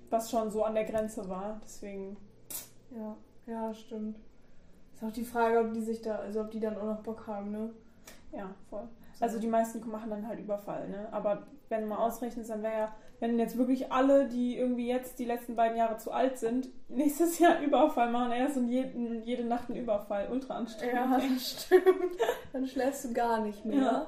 was 0.09 0.29
schon 0.31 0.49
so 0.51 0.63
an 0.63 0.75
der 0.75 0.85
Grenze 0.85 1.27
war. 1.29 1.59
Deswegen, 1.63 2.17
Ja, 2.91 3.15
ja, 3.47 3.73
stimmt. 3.73 4.17
Ist 4.95 5.03
auch 5.03 5.11
die 5.11 5.25
Frage, 5.25 5.59
ob 5.59 5.73
die 5.73 5.81
sich 5.81 6.01
da, 6.01 6.15
also 6.19 6.41
ob 6.41 6.51
die 6.51 6.59
dann 6.59 6.77
auch 6.77 6.85
noch 6.85 7.03
Bock 7.03 7.27
haben, 7.27 7.51
ne? 7.51 7.69
Ja, 8.31 8.53
voll. 8.69 8.87
Also 9.19 9.39
die 9.39 9.47
meisten 9.47 9.87
machen 9.89 10.09
dann 10.09 10.27
halt 10.27 10.39
Überfall, 10.39 10.89
ne? 10.89 11.07
Aber 11.11 11.47
wenn 11.69 11.81
du 11.81 11.87
mal 11.87 11.97
ausrechnest, 11.97 12.49
dann 12.49 12.63
wäre 12.63 12.73
ja, 12.73 12.95
wenn 13.19 13.39
jetzt 13.39 13.57
wirklich 13.57 13.91
alle, 13.91 14.27
die 14.27 14.57
irgendwie 14.57 14.87
jetzt 14.87 15.19
die 15.19 15.25
letzten 15.25 15.55
beiden 15.55 15.77
Jahre 15.77 15.97
zu 15.97 16.11
alt 16.11 16.37
sind, 16.37 16.69
nächstes 16.89 17.39
Jahr 17.39 17.61
Überfall 17.61 18.11
machen, 18.11 18.31
erst 18.31 18.57
und 18.57 18.67
jeden, 18.67 19.23
jede 19.23 19.43
Nacht 19.43 19.69
einen 19.69 19.79
Überfall. 19.79 20.29
Ultra 20.31 20.55
anstrengend. 20.55 20.95
Ja, 20.95 21.17
das 21.17 21.51
stimmt. 21.65 22.17
Dann 22.53 22.67
schläfst 22.67 23.05
du 23.05 23.13
gar 23.13 23.41
nicht 23.41 23.65
mehr. 23.65 23.81
Ja. 23.81 24.07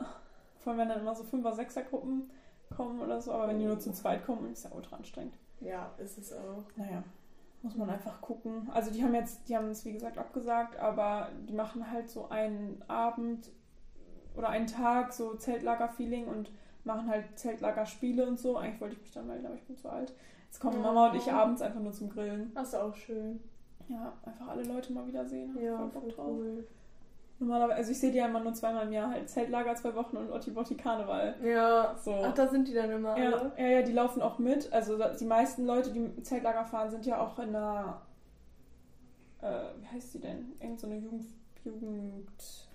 Vor 0.60 0.72
allem, 0.72 0.80
wenn 0.82 0.90
dann 0.90 1.00
immer 1.00 1.16
so 1.16 1.24
Fünfer-, 1.24 1.54
Sechser-Gruppen 1.54 2.30
kommen 2.76 3.00
oder 3.00 3.22
so, 3.22 3.32
aber 3.32 3.48
wenn 3.48 3.60
die 3.60 3.66
nur 3.66 3.80
zu 3.80 3.92
zweit 3.94 4.26
kommen, 4.26 4.52
ist 4.52 4.66
ja 4.66 4.72
ultra 4.76 4.98
anstrengend. 4.98 5.36
Ja, 5.60 5.92
ist 5.98 6.18
es 6.18 6.34
auch. 6.34 6.64
Naja, 6.76 7.04
muss 7.62 7.76
man 7.76 7.90
einfach 7.90 8.22
gucken. 8.22 8.70
Also 8.74 8.92
die 8.92 9.04
haben 9.04 9.16
jetzt, 9.16 9.48
die 9.48 9.56
haben 9.56 9.70
es 9.70 9.86
wie 9.86 9.94
gesagt 9.94 10.18
abgesagt, 10.18 10.78
aber 10.78 11.30
die 11.48 11.54
machen 11.54 11.90
halt 11.90 12.10
so 12.10 12.30
einen 12.30 12.84
Abend 12.88 13.50
oder 14.36 14.50
einen 14.50 14.68
Tag 14.68 15.14
so 15.14 15.34
Zeltlager-Feeling 15.34 16.28
und 16.28 16.52
machen 16.88 17.08
halt 17.10 17.26
Zeltlagerspiele 17.38 18.26
und 18.26 18.40
so. 18.40 18.58
Eigentlich 18.58 18.82
wollte 18.82 18.96
ich 18.96 19.02
mich 19.02 19.12
dann 19.12 19.28
melden, 19.28 19.46
aber 19.46 19.56
ich 19.56 19.64
bin 19.64 19.78
zu 19.78 19.88
alt. 19.90 20.14
Jetzt 20.48 20.60
kommen 20.60 20.78
Ja. 20.78 20.82
Mama 20.82 21.10
und 21.12 21.18
ich 21.18 21.32
abends 21.32 21.62
einfach 21.62 21.80
nur 21.82 21.92
zum 21.94 22.10
Grillen. 22.10 22.52
Das 22.56 22.70
ist 22.70 22.76
auch 22.76 22.96
schön. 22.96 23.40
Ja, 23.88 24.14
einfach 24.26 24.48
alle 24.48 24.64
Leute 24.64 24.92
mal 24.94 25.06
wiedersehen. 25.06 25.56
Ja, 25.62 25.78
voll 25.78 25.88
Bock 25.90 26.10
drauf. 26.10 26.28
cool. 26.30 26.68
Normalerweise, 27.40 27.76
also 27.78 27.92
ich 27.92 28.00
sehe 28.00 28.12
die 28.12 28.18
ja 28.18 28.26
immer 28.26 28.40
nur 28.40 28.54
zweimal 28.56 28.88
im 28.88 28.92
Jahr, 28.94 29.12
halt 29.12 29.30
Zeltlager 29.30 29.76
zwei 29.76 29.94
Wochen 29.94 30.18
und 30.18 30.32
Otti 30.32 30.50
Botti 30.50 30.76
Karneval. 30.76 31.36
Ja. 31.44 31.96
So. 32.04 32.12
Ach, 32.24 32.34
da 32.34 32.48
sind 32.48 32.68
die 32.68 32.74
dann 32.74 32.90
immer 32.90 33.16
Ja, 33.18 33.32
alle. 33.32 33.52
ja, 33.58 33.68
ja, 33.68 33.82
die 33.84 33.92
laufen 33.94 34.24
auch 34.24 34.40
mit. 34.40 34.74
Also 34.74 34.98
die 35.20 35.26
meisten 35.26 35.66
Leute, 35.68 35.92
die 35.92 36.24
Zeltlager 36.24 36.66
fahren, 36.66 36.90
sind 36.90 37.06
ja 37.06 37.20
auch 37.22 37.38
in 37.38 37.56
einer, 37.56 38.02
äh, 39.42 39.66
wie 39.80 39.86
heißt 39.86 40.16
die 40.16 40.20
denn? 40.20 40.54
Irgend 40.60 40.80
so 40.80 40.88
eine 40.88 40.96
Jugend, 40.98 41.26
Jugend, 41.64 42.68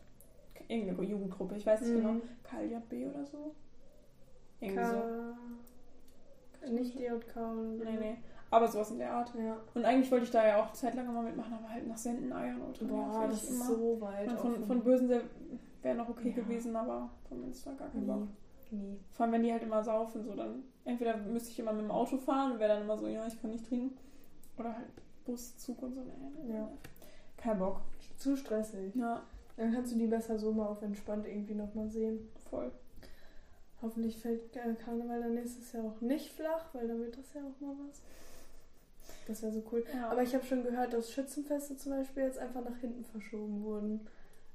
irgendeine 0.69 1.09
Jugendgruppe, 1.09 1.57
ich 1.57 1.66
weiß 1.66 1.81
nicht 1.81 1.95
genau. 1.95 2.12
Mhm. 2.12 2.23
Kalja 2.45 2.81
B 2.88 3.07
oder 3.09 3.26
so? 3.26 3.54
Irgendwie 4.62 4.85
so. 4.85 4.92
K 6.61 6.71
nicht 6.71 6.95
DJK 6.99 7.37
oder 7.37 7.76
so. 7.76 7.85
Nee, 7.85 7.97
nee. 7.99 8.16
Aber 8.50 8.69
sowas 8.69 8.90
in 8.90 8.99
der 8.99 9.12
Art. 9.12 9.33
Ja. 9.35 9.57
Und 9.75 9.85
eigentlich 9.85 10.11
wollte 10.11 10.25
ich 10.26 10.31
da 10.31 10.47
ja 10.47 10.62
auch 10.62 10.73
zeitlang 10.73 11.12
mal 11.12 11.23
mitmachen, 11.25 11.54
aber 11.54 11.69
halt 11.71 11.87
nach 11.88 11.97
Sendeneiern 11.97 12.61
oder 12.61 12.85
Boah, 12.87 13.26
das 13.28 13.45
ist 13.45 13.66
so 13.66 14.00
weit. 14.00 14.28
Und 14.28 14.37
auch 14.37 14.40
von, 14.42 14.64
von 14.64 14.85
Bösen 14.85 15.09
wäre 15.83 15.95
noch 15.97 16.09
okay 16.09 16.28
Ja. 16.37 16.42
gewesen, 16.42 16.76
aber 16.76 17.11
von 17.28 17.40
Münster 17.40 17.73
gar 17.75 17.88
kein 17.88 18.07
Bock. 18.07 18.21
Nee. 18.71 18.78
Nee. 18.78 18.97
Vor 19.11 19.25
allem, 19.25 19.33
wenn 19.33 19.42
die 19.42 19.52
halt 19.52 19.62
immer 19.62 19.83
saufen, 19.83 20.23
so 20.23 20.35
dann 20.35 20.62
entweder 20.85 21.16
müsste 21.16 21.50
ich 21.50 21.59
immer 21.59 21.73
mit 21.73 21.83
dem 21.85 21.90
Auto 21.90 22.16
fahren 22.16 22.52
und 22.52 22.59
wäre 22.61 22.75
dann 22.75 22.83
immer 22.83 22.97
so, 22.97 23.07
ja, 23.09 23.26
ich 23.26 23.40
kann 23.40 23.50
nicht 23.50 23.66
trinken. 23.66 23.97
Oder 24.59 24.75
halt 24.76 24.87
Bus, 25.25 25.57
Zug 25.59 25.83
und 25.83 25.95
so. 25.95 26.00
Nee, 26.02 26.12
nee, 26.47 26.54
Ja. 26.54 26.61
nee. 26.66 26.76
Kein 27.37 27.59
Bock. 27.59 27.81
Zu 28.19 28.37
stressig. 28.37 28.95
Ja, 28.95 29.23
Dann 29.57 29.73
kannst 29.73 29.92
du 29.92 29.99
die 29.99 30.07
besser 30.07 30.38
so 30.38 30.52
mal 30.52 30.66
auf 30.66 30.83
entspannt 30.83 31.26
irgendwie 31.26 31.54
nochmal 31.54 31.88
sehen. 31.88 32.28
voll. 32.50 32.71
Hoffentlich 33.82 34.16
fällt 34.18 34.52
Karneval 34.52 35.20
dann 35.20 35.34
nächstes 35.34 35.72
Jahr 35.72 35.84
auch 35.84 36.00
nicht 36.00 36.32
flach, 36.32 36.66
weil 36.72 36.86
dann 36.88 37.00
wird 37.00 37.18
das 37.18 37.34
ja 37.34 37.40
auch 37.42 37.60
mal 37.60 37.74
was. 37.88 38.00
Das 39.26 39.42
wäre 39.42 39.52
so 39.52 39.62
cool. 39.72 39.84
Ja. 39.94 40.10
Aber 40.10 40.22
ich 40.22 40.34
habe 40.34 40.44
schon 40.44 40.62
gehört, 40.62 40.92
dass 40.92 41.10
Schützenfeste 41.12 41.76
zum 41.76 41.92
Beispiel 41.92 42.22
jetzt 42.24 42.38
einfach 42.38 42.62
nach 42.64 42.76
hinten 42.78 43.04
verschoben 43.04 43.62
wurden. 43.62 44.06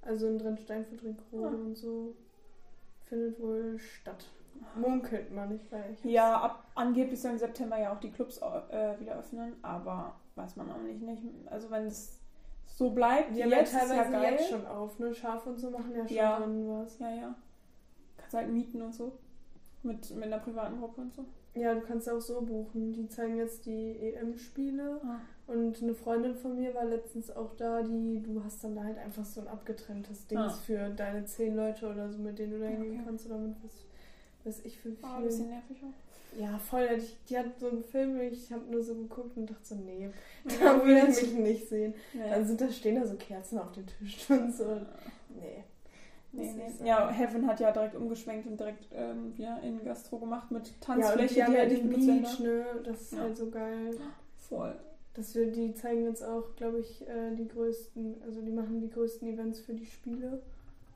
Also 0.02 0.28
in 0.28 0.40
Drensteinfurt, 0.40 1.04
Rinkrode 1.04 1.48
Ah. 1.58 1.60
und 1.60 1.76
so 1.76 2.16
findet 3.06 3.40
wohl 3.42 3.78
statt. 3.80 4.26
Munkelt 4.76 5.32
man, 5.32 5.52
ich 5.56 5.72
weiß. 5.72 5.86
ich 5.92 5.98
hab's- 5.98 6.04
ja, 6.12 6.42
ab, 6.42 6.64
angeblich 6.76 7.22
sollen 7.22 7.34
im 7.36 7.40
September 7.40 7.78
ja 7.78 7.94
auch 7.94 8.00
die 8.00 8.12
Clubs 8.12 8.38
äh, 8.40 9.00
wieder 9.00 9.18
öffnen, 9.20 9.56
aber 9.62 10.16
weiß 10.36 10.56
man 10.56 10.72
auch 10.72 10.82
nicht. 10.82 11.02
nicht. 11.02 11.24
Also 11.46 11.70
wenn 11.70 11.86
es 11.86 12.20
so 12.66 12.90
bleibt, 12.92 13.32
Die 13.32 13.36
wie 13.36 13.44
haben 13.44 13.52
ja 13.52 13.58
jetzt, 13.60 13.74
ist 13.74 13.80
teilweise 13.80 14.12
ja 14.14 14.22
geil. 14.22 14.32
jetzt 14.34 14.50
schon 14.50 14.66
auf, 14.66 14.98
ne? 15.00 15.14
Schaf 15.14 15.46
und 15.46 15.58
so 15.60 15.70
machen 15.70 15.92
ja 15.96 16.08
schon 16.08 16.16
Ja. 16.16 16.82
was. 16.82 16.98
Ja, 17.00 17.10
ja. 17.12 17.36
Halt 18.34 18.50
mieten 18.52 18.82
und 18.82 18.94
so. 18.94 19.12
Mit, 19.84 20.10
mit 20.16 20.26
einer 20.26 20.40
privaten 20.40 20.80
Gruppe 20.80 21.02
und 21.02 21.14
so. 21.14 21.26
Ja, 21.54 21.74
du 21.74 21.82
kannst 21.82 22.10
auch 22.10 22.20
so 22.20 22.42
buchen. 22.42 22.94
Die 22.94 23.08
zeigen 23.08 23.38
jetzt 23.38 23.66
die 23.66 23.98
EM-Spiele. 24.00 25.02
Und 25.48 25.82
eine 25.82 25.94
Freundin 25.94 26.36
von 26.36 26.56
mir 26.56 26.74
war 26.76 26.86
letztens 26.86 27.32
auch 27.36 27.56
da, 27.56 27.82
die, 27.82 28.22
du 28.22 28.44
hast 28.44 28.64
dann 28.64 28.84
halt 28.84 28.98
einfach 28.98 29.24
so 29.26 29.42
ein 29.42 29.48
abgetrenntes 29.48 30.28
Ding 30.28 30.38
Ah. 30.38 30.50
für 30.50 30.90
deine 30.90 31.26
zehn 31.26 31.56
Leute 31.56 31.88
oder 31.90 32.10
so, 32.12 32.18
mit 32.20 32.38
denen 32.38 32.52
du 32.54 32.60
da 32.60 32.66
hingehen 32.68 32.96
Okay. 32.96 33.02
kannst 33.06 33.26
oder 33.28 33.38
mit 33.38 33.56
was, 33.64 33.72
was 34.44 34.66
ich 34.66 34.78
für 34.80 35.02
War 35.02 35.14
ein 35.16 35.18
viel. 35.22 35.28
bisschen 35.28 35.50
nervig 35.50 35.78
auch. 35.84 36.38
Ja, 36.40 36.58
voll. 36.60 36.88
Die, 37.00 37.08
die 37.30 37.38
hat 37.40 37.60
so 37.60 37.70
einen 37.70 37.84
Film, 37.84 38.20
ich 38.20 38.52
habe 38.52 38.66
nur 38.70 38.84
so 38.84 38.94
geguckt 38.94 39.38
und 39.38 39.50
dachte 39.50 39.64
so, 39.64 39.76
nee, 39.76 40.10
Ja, 40.50 40.76
da 40.78 40.86
will 40.86 40.98
ich 41.10 41.22
mich 41.22 41.34
nicht 41.34 41.70
sehen. 41.70 41.94
Nee. 42.14 42.30
Dann 42.30 42.46
sind 42.46 42.60
da, 42.62 42.70
stehen 42.70 42.96
da 42.96 43.06
so 43.08 43.16
Kerzen 43.16 43.58
auf 43.58 43.72
dem 43.72 43.86
Tisch 43.88 44.30
und 44.30 44.54
so. 44.54 44.66
Nee. 45.30 45.64
Nee, 46.38 46.54
nee. 46.54 46.88
Ja, 46.88 47.10
Heaven 47.10 47.48
hat 47.48 47.60
ja 47.60 47.72
direkt 47.72 47.96
umgeschwenkt 47.96 48.48
und 48.48 48.60
direkt 48.60 48.86
ähm, 48.94 49.36
wieder 49.38 49.60
in 49.62 49.84
Gastro 49.84 50.20
gemacht 50.20 50.52
mit 50.52 50.68
Ja, 50.68 50.74
und 50.74 50.82
Tanzfläche, 50.82 51.34
die 51.34 51.44
haben 51.44 51.54
ja 51.54 51.60
halt 51.60 51.72
den 51.72 51.90
Beach, 51.90 52.40
ne? 52.40 52.66
Das 52.84 53.02
ist 53.02 53.14
Ja. 53.14 53.20
halt 53.22 53.38
so 53.38 53.50
geil. 53.50 53.98
Voll. 54.38 54.76
Das 55.16 55.34
wir, 55.34 55.52
die 55.52 55.74
zeigen 55.74 56.04
jetzt 56.06 56.24
auch, 56.24 56.56
glaube 56.56 56.80
ich, 56.80 57.08
äh, 57.08 57.36
die 57.36 57.48
größten, 57.48 58.22
also 58.24 58.42
die 58.42 58.52
machen 58.52 58.80
die 58.82 58.90
größten 58.90 59.28
Events 59.28 59.60
für 59.60 59.74
die 59.74 59.86
Spiele. 59.86 60.42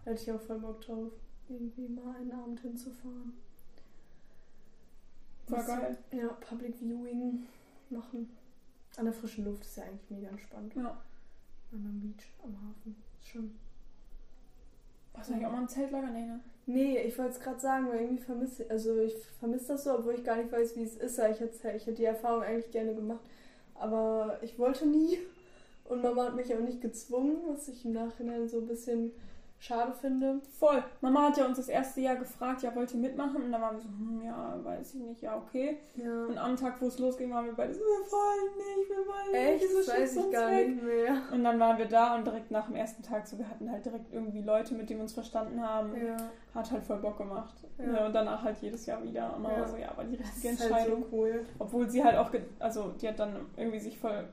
Da 0.06 0.12
hätte 0.12 0.22
ich 0.22 0.32
auch 0.32 0.40
voll 0.42 0.60
Bock 0.60 0.80
drauf, 0.82 1.12
irgendwie 1.50 1.88
mal 1.88 2.16
einen 2.18 2.32
Abend 2.32 2.60
hinzufahren. 2.60 3.34
War 5.48 5.64
geil. 5.64 5.98
Ja, 6.12 6.28
Public 6.28 6.76
Viewing 6.78 7.44
machen. 7.90 8.30
An 8.98 9.06
der 9.06 9.14
frischen 9.14 9.46
Luft 9.46 9.64
ist 9.64 9.78
ja 9.78 9.84
eigentlich 9.84 10.10
mega 10.10 10.30
entspannt. 10.30 10.74
Ja. 10.76 11.02
An 11.72 11.86
am 11.86 12.00
Beach, 12.00 12.26
am 12.44 12.54
Hafen. 12.56 12.96
Ist 13.20 13.28
schon. 13.30 13.52
Warst 15.14 15.30
du 15.30 15.34
eigentlich 15.34 15.48
auch 15.48 15.52
mal 15.52 15.62
im 15.62 15.68
Zeltlager? 15.68 16.10
Nee, 16.10 16.26
ne? 16.26 16.40
Nee, 16.66 16.98
ich 17.00 17.18
wollte 17.18 17.32
es 17.32 17.40
gerade 17.40 17.60
sagen, 17.60 17.90
weil 17.90 18.02
irgendwie 18.02 18.24
vermisse 18.24 18.70
also 18.70 19.00
ich 19.02 19.16
vermisse 19.40 19.70
das 19.70 19.84
so, 19.84 19.94
obwohl 19.94 20.14
ich 20.14 20.24
gar 20.24 20.38
nicht 20.38 20.52
weiß, 20.52 20.76
wie 20.76 20.84
es 20.84 20.96
ist. 20.96 21.20
Ich 21.20 21.40
hätte, 21.40 21.72
ich 21.76 21.86
hätte 21.86 21.94
die 21.94 22.06
Erfahrung 22.06 22.44
eigentlich 22.44 22.72
gerne 22.72 22.94
gemacht, 22.94 23.24
aber 23.76 24.40
ich 24.42 24.58
wollte 24.60 24.88
nie 24.88 25.18
und 25.86 26.02
Mama 26.02 26.26
hat 26.26 26.36
mich 26.36 26.54
auch 26.54 26.60
nicht 26.60 26.82
gezwungen, 26.82 27.38
was 27.48 27.68
ich 27.68 27.84
im 27.84 27.94
Nachhinein 27.94 28.48
so 28.48 28.60
ein 28.60 28.68
bisschen 28.68 29.12
schade 29.64 29.94
finde. 29.94 30.42
Voll. 30.60 30.84
Mama 31.02 31.28
hat 31.28 31.38
ja 31.38 31.46
uns 31.46 31.58
das 31.58 31.70
erste 31.70 32.02
Jahr 32.02 32.16
gefragt, 32.16 32.64
ja, 32.64 32.74
wollt 32.76 32.92
ihr 32.96 33.00
mitmachen? 33.00 33.44
Und 33.44 33.52
dann 33.52 33.62
waren 33.62 33.76
wir 33.76 33.82
so, 33.84 33.90
hm, 33.90 34.22
ja, 34.26 34.58
weiß 34.64 34.96
ich 34.96 35.02
nicht, 35.02 35.22
ja, 35.22 35.38
okay. 35.38 35.78
Ja. 35.96 36.26
Und 36.26 36.36
am 36.40 36.56
Tag, 36.56 36.82
wo 36.82 36.88
es 36.88 36.98
losging, 36.98 37.32
waren 37.32 37.46
wir 37.46 37.54
beide 37.54 37.72
so, 37.72 37.80
wir 37.80 38.12
wollen 38.12 38.58
nicht, 38.58 38.90
wir 38.90 38.98
wollen 39.06 39.36
Echt? 39.36 39.62
nicht. 39.62 39.70
wieso 39.70 39.78
Das 39.92 40.00
weiß 40.02 40.16
ich 40.18 40.32
gar 40.32 40.50
weg? 40.50 40.68
nicht 40.68 40.84
mehr. 40.84 41.14
Und 41.32 41.44
dann 41.44 41.60
waren 41.60 41.78
wir 41.78 41.86
da 41.86 42.16
und 42.16 42.26
direkt 42.26 42.50
nach 42.50 42.66
dem 42.66 42.76
ersten 42.76 43.04
Tag 43.04 43.28
so, 43.28 43.38
wir 43.38 43.48
hatten 43.48 43.70
halt 43.72 43.86
direkt 43.86 44.12
irgendwie 44.12 44.42
Leute, 44.42 44.74
mit 44.74 44.90
denen 44.90 45.00
wir 45.00 45.04
uns 45.04 45.14
verstanden 45.14 45.62
haben. 45.62 45.96
Ja. 45.96 46.18
Hat 46.56 46.72
halt 46.72 46.84
voll 46.84 46.98
Bock 46.98 47.20
gemacht. 47.20 47.54
Ja. 47.78 47.94
Ja. 47.94 48.06
und 48.08 48.14
danach 48.14 48.44
halt 48.44 48.58
jedes 48.62 48.88
Jahr 48.88 49.04
wieder. 49.04 49.30
Mama 49.38 49.58
Ja. 49.60 49.68
so, 49.68 49.78
ja, 49.78 49.96
war 49.96 50.04
die 50.06 50.16
richtige 50.16 50.50
ist 50.50 50.60
halt 50.62 50.72
Entscheidung. 50.72 51.04
so 51.12 51.16
cool. 51.18 51.46
Obwohl 51.60 51.88
sie 51.88 52.04
halt 52.04 52.18
auch, 52.18 52.32
also 52.58 52.90
die 53.00 53.08
hat 53.08 53.20
dann 53.20 53.36
irgendwie 53.58 53.80
sich 53.80 53.98
voll, 53.98 54.28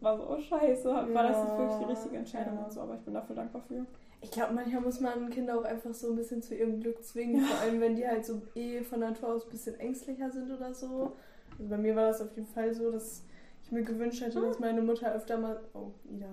war 0.00 0.16
so, 0.16 0.30
oh 0.30 0.38
scheiße, 0.38 0.88
war 0.88 1.22
das 1.24 1.36
jetzt 1.36 1.48
Ja. 1.48 1.58
wirklich 1.58 1.78
die 1.78 1.84
richtige 1.92 2.16
Entscheidung 2.16 2.54
Ja. 2.58 2.64
und 2.64 2.72
so. 2.72 2.80
Aber 2.80 2.94
ich 2.94 3.00
bin 3.00 3.12
dafür 3.14 3.34
dankbar 3.34 3.62
für. 3.62 3.84
Ich 4.22 4.30
glaube, 4.30 4.52
manchmal 4.54 4.82
muss 4.82 5.00
man 5.00 5.30
Kinder 5.30 5.58
auch 5.58 5.64
einfach 5.64 5.94
so 5.94 6.10
ein 6.10 6.16
bisschen 6.16 6.42
zu 6.42 6.54
ihrem 6.54 6.80
Glück 6.80 7.02
zwingen, 7.02 7.44
vor 7.44 7.58
allem 7.60 7.80
wenn 7.80 7.96
die 7.96 8.06
halt 8.06 8.24
so 8.26 8.42
eh 8.54 8.82
von 8.82 9.00
Natur 9.00 9.30
aus 9.34 9.44
ein 9.44 9.50
bisschen 9.50 9.80
ängstlicher 9.80 10.30
sind 10.30 10.50
oder 10.50 10.74
so. 10.74 11.12
Also 11.58 11.68
bei 11.70 11.78
mir 11.78 11.96
war 11.96 12.08
das 12.08 12.20
auf 12.20 12.34
jeden 12.36 12.46
Fall 12.48 12.74
so, 12.74 12.90
dass 12.90 13.22
ich 13.64 13.72
mir 13.72 13.82
gewünscht 13.82 14.20
hätte, 14.22 14.40
dass 14.40 14.58
meine 14.58 14.82
Mutter 14.82 15.12
öfter 15.14 15.38
mal. 15.38 15.60
Oh, 15.74 15.90
Ida. 16.04 16.28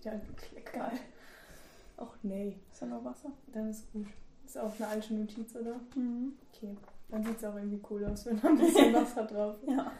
Ida 0.00 0.12
geklickt. 0.16 0.72
Geil. 0.72 0.90
Ach 1.96 2.14
nee, 2.22 2.56
Ist 2.72 2.80
ja 2.80 2.86
nur 2.88 3.04
Wasser. 3.04 3.30
dann 3.52 3.68
ist 3.70 3.92
gut. 3.92 4.06
Ist 4.44 4.58
auch 4.58 4.72
eine 4.78 4.88
alte 4.88 5.14
Notiz, 5.14 5.54
oder? 5.54 5.78
Mhm. 5.94 6.32
Okay. 6.52 6.76
Dann 7.10 7.22
sieht 7.24 7.36
es 7.38 7.44
auch 7.44 7.54
irgendwie 7.54 7.80
cool 7.90 8.04
aus, 8.06 8.26
wenn 8.26 8.40
da 8.40 8.48
ein 8.48 8.58
bisschen 8.58 8.92
Wasser 8.94 9.24
drauf 9.24 9.56
ist. 9.62 9.70
Ja. 9.70 9.92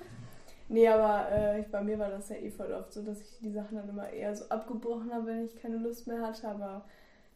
Nee, 0.68 0.88
aber 0.88 1.30
äh, 1.30 1.62
bei 1.70 1.82
mir 1.82 1.98
war 1.98 2.10
das 2.10 2.30
ja 2.30 2.36
eh 2.36 2.50
voll 2.50 2.72
oft 2.72 2.92
so, 2.92 3.02
dass 3.02 3.20
ich 3.20 3.38
die 3.40 3.52
Sachen 3.52 3.76
dann 3.76 3.88
immer 3.88 4.08
eher 4.08 4.34
so 4.34 4.48
abgebrochen 4.48 5.12
habe, 5.12 5.26
wenn 5.26 5.44
ich 5.44 5.60
keine 5.60 5.76
Lust 5.76 6.06
mehr 6.06 6.22
hatte. 6.22 6.48
Aber 6.48 6.84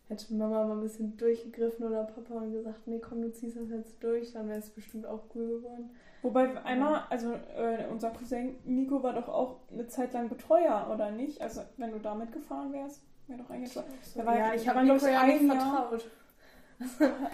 hätte 0.09 0.35
Mama 0.35 0.65
mal 0.65 0.77
ein 0.77 0.81
bisschen 0.81 1.17
durchgegriffen 1.17 1.87
oder 1.87 2.05
Papa 2.05 2.35
und 2.35 2.53
gesagt, 2.53 2.87
nee, 2.87 2.99
komm, 2.99 3.23
du 3.23 3.33
ziehst 3.33 3.57
das 3.57 3.69
jetzt 3.69 4.03
durch, 4.03 4.33
dann 4.33 4.49
wäre 4.49 4.59
es 4.59 4.71
bestimmt 4.71 5.07
auch 5.07 5.25
cool 5.35 5.61
geworden. 5.61 5.91
Wobei 6.23 6.61
einmal, 6.65 7.03
also 7.11 7.33
äh, 7.33 7.87
unser 7.91 8.11
Cousin 8.11 8.57
Nico 8.65 9.03
war 9.03 9.13
doch 9.13 9.29
auch 9.29 9.57
eine 9.71 9.87
Zeit 9.87 10.13
lang 10.15 10.29
Betreuer, 10.29 10.91
oder 10.93 11.11
nicht? 11.11 11.41
Also 11.41 11.63
wenn 11.77 11.93
du 11.93 11.99
da 11.99 12.15
mitgefahren 12.15 12.73
wärst, 12.73 13.03
wäre 13.27 13.41
doch 13.41 13.51
eigentlich. 13.51 13.73
So, 13.73 13.83
ja, 14.17 14.55
ich 14.55 14.69
habe 14.69 14.83
Nico 14.83 15.07
ja 15.07 15.25
nicht 15.25 15.45
vertraut. 15.45 16.11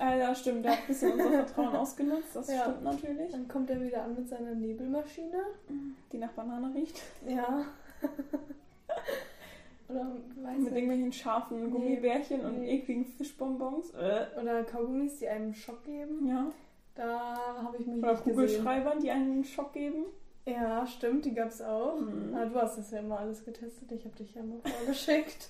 Äh, 0.00 0.18
ja, 0.20 0.34
stimmt, 0.34 0.64
der 0.64 0.72
hat 0.72 0.78
ein 0.80 0.86
bisschen 0.86 1.12
unser 1.12 1.30
Vertrauen 1.30 1.76
ausgenutzt, 1.76 2.34
das 2.34 2.48
Ja. 2.48 2.62
stimmt 2.62 2.82
natürlich. 2.84 3.32
Dann 3.32 3.46
kommt 3.48 3.68
er 3.70 3.80
wieder 3.80 4.02
an 4.02 4.14
mit 4.14 4.28
seiner 4.28 4.54
Nebelmaschine. 4.54 5.42
Die 6.12 6.18
nach 6.18 6.32
Banane 6.32 6.74
riecht. 6.74 7.02
Ja. 7.26 7.64
oder 9.88 10.00
weiß 10.42 10.54
mit 10.56 10.60
nicht. 10.64 10.72
irgendwelchen 10.74 11.12
scharfen 11.12 11.64
Nee. 11.64 11.70
Gummibärchen 11.70 12.40
und 12.40 12.60
Nee. 12.60 12.76
ekligen 12.78 13.04
Fischbonbons. 13.04 13.90
Äh. 13.94 14.26
Oder 14.40 14.64
Kaugummis, 14.64 15.18
die 15.18 15.28
einem 15.28 15.52
Schock 15.52 15.84
geben. 15.84 16.26
Ja. 16.28 16.46
Da 16.94 17.36
habe 17.62 17.76
ich 17.78 17.86
mich 17.86 17.98
Oder 17.98 18.12
nicht 18.12 18.24
gesehen. 18.24 18.34
Kugelschreibern, 18.36 19.00
die 19.00 19.10
einen 19.10 19.44
Schock 19.44 19.72
geben. 19.72 20.04
Ja, 20.46 20.86
stimmt, 20.86 21.24
die 21.24 21.34
gab 21.34 21.48
es 21.48 21.60
auch. 21.60 21.98
Mhm. 21.98 22.34
Ah, 22.34 22.44
du 22.46 22.54
hast 22.54 22.78
das 22.78 22.90
ja 22.90 23.00
immer 23.00 23.18
alles 23.18 23.44
getestet. 23.44 23.90
Ich 23.92 24.04
habe 24.04 24.14
dich 24.16 24.34
ja 24.34 24.42
mal 24.42 24.58
vorgeschickt. 24.62 25.48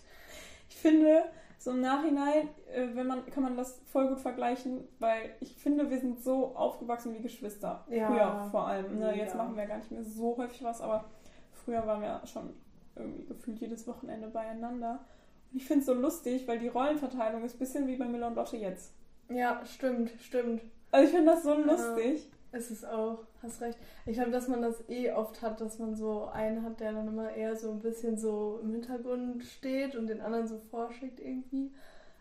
Ich 0.68 0.76
finde, 0.76 1.24
so 1.58 1.70
im 1.70 1.80
Nachhinein, 1.80 2.48
äh, 2.72 2.88
wenn 2.94 3.06
man, 3.06 3.24
kann 3.26 3.42
man 3.42 3.56
das 3.56 3.80
voll 3.86 4.08
gut 4.08 4.20
vergleichen, 4.20 4.86
weil 4.98 5.34
ich 5.40 5.54
finde, 5.56 5.88
wir 5.90 5.98
sind 5.98 6.22
so 6.22 6.54
aufgewachsen 6.56 7.14
wie 7.14 7.22
Geschwister. 7.22 7.84
Ja. 7.88 8.08
Früher 8.08 8.48
vor 8.50 8.66
allem. 8.66 8.98
Ne? 8.98 9.16
Jetzt 9.16 9.34
Ja. 9.34 9.42
machen 9.42 9.56
wir 9.56 9.66
gar 9.66 9.78
nicht 9.78 9.90
mehr 9.90 10.04
so 10.04 10.36
häufig 10.36 10.62
was, 10.62 10.80
aber 10.80 11.04
früher 11.52 11.86
waren 11.86 12.02
wir 12.02 12.20
schon 12.26 12.50
irgendwie 12.96 13.24
gefühlt 13.24 13.58
jedes 13.60 13.86
Wochenende 13.86 14.28
beieinander. 14.28 15.04
Und 15.52 15.58
ich 15.58 15.66
finde 15.66 15.80
es 15.80 15.86
so 15.86 15.94
lustig, 15.94 16.46
weil 16.46 16.58
die 16.58 16.68
Rollenverteilung 16.68 17.44
ist 17.44 17.56
ein 17.56 17.58
bisschen 17.58 17.86
wie 17.86 17.96
bei 17.96 18.06
Miller 18.06 18.26
und 18.28 18.34
Lotte 18.34 18.56
jetzt. 18.56 18.92
Ja, 19.30 19.60
stimmt, 19.64 20.10
stimmt. 20.20 20.62
Also 20.90 21.06
ich 21.08 21.14
finde 21.14 21.32
das 21.32 21.42
so 21.42 21.54
lustig. 21.54 22.30
Ist 22.56 22.70
es 22.70 22.84
auch, 22.84 23.18
hast 23.42 23.60
recht. 23.60 23.78
Ich 24.06 24.14
glaube, 24.14 24.30
dass 24.30 24.46
man 24.48 24.62
das 24.62 24.88
eh 24.88 25.10
oft 25.10 25.42
hat, 25.42 25.60
dass 25.60 25.78
man 25.80 25.94
so 25.96 26.26
einen 26.26 26.62
hat, 26.62 26.78
der 26.78 26.92
dann 26.92 27.08
immer 27.08 27.32
eher 27.34 27.56
so 27.56 27.70
ein 27.72 27.80
bisschen 27.80 28.16
so 28.16 28.60
im 28.62 28.70
Hintergrund 28.72 29.42
steht 29.44 29.96
und 29.96 30.06
den 30.06 30.20
anderen 30.20 30.46
so 30.46 30.58
vorschickt 30.70 31.18
irgendwie. 31.20 31.70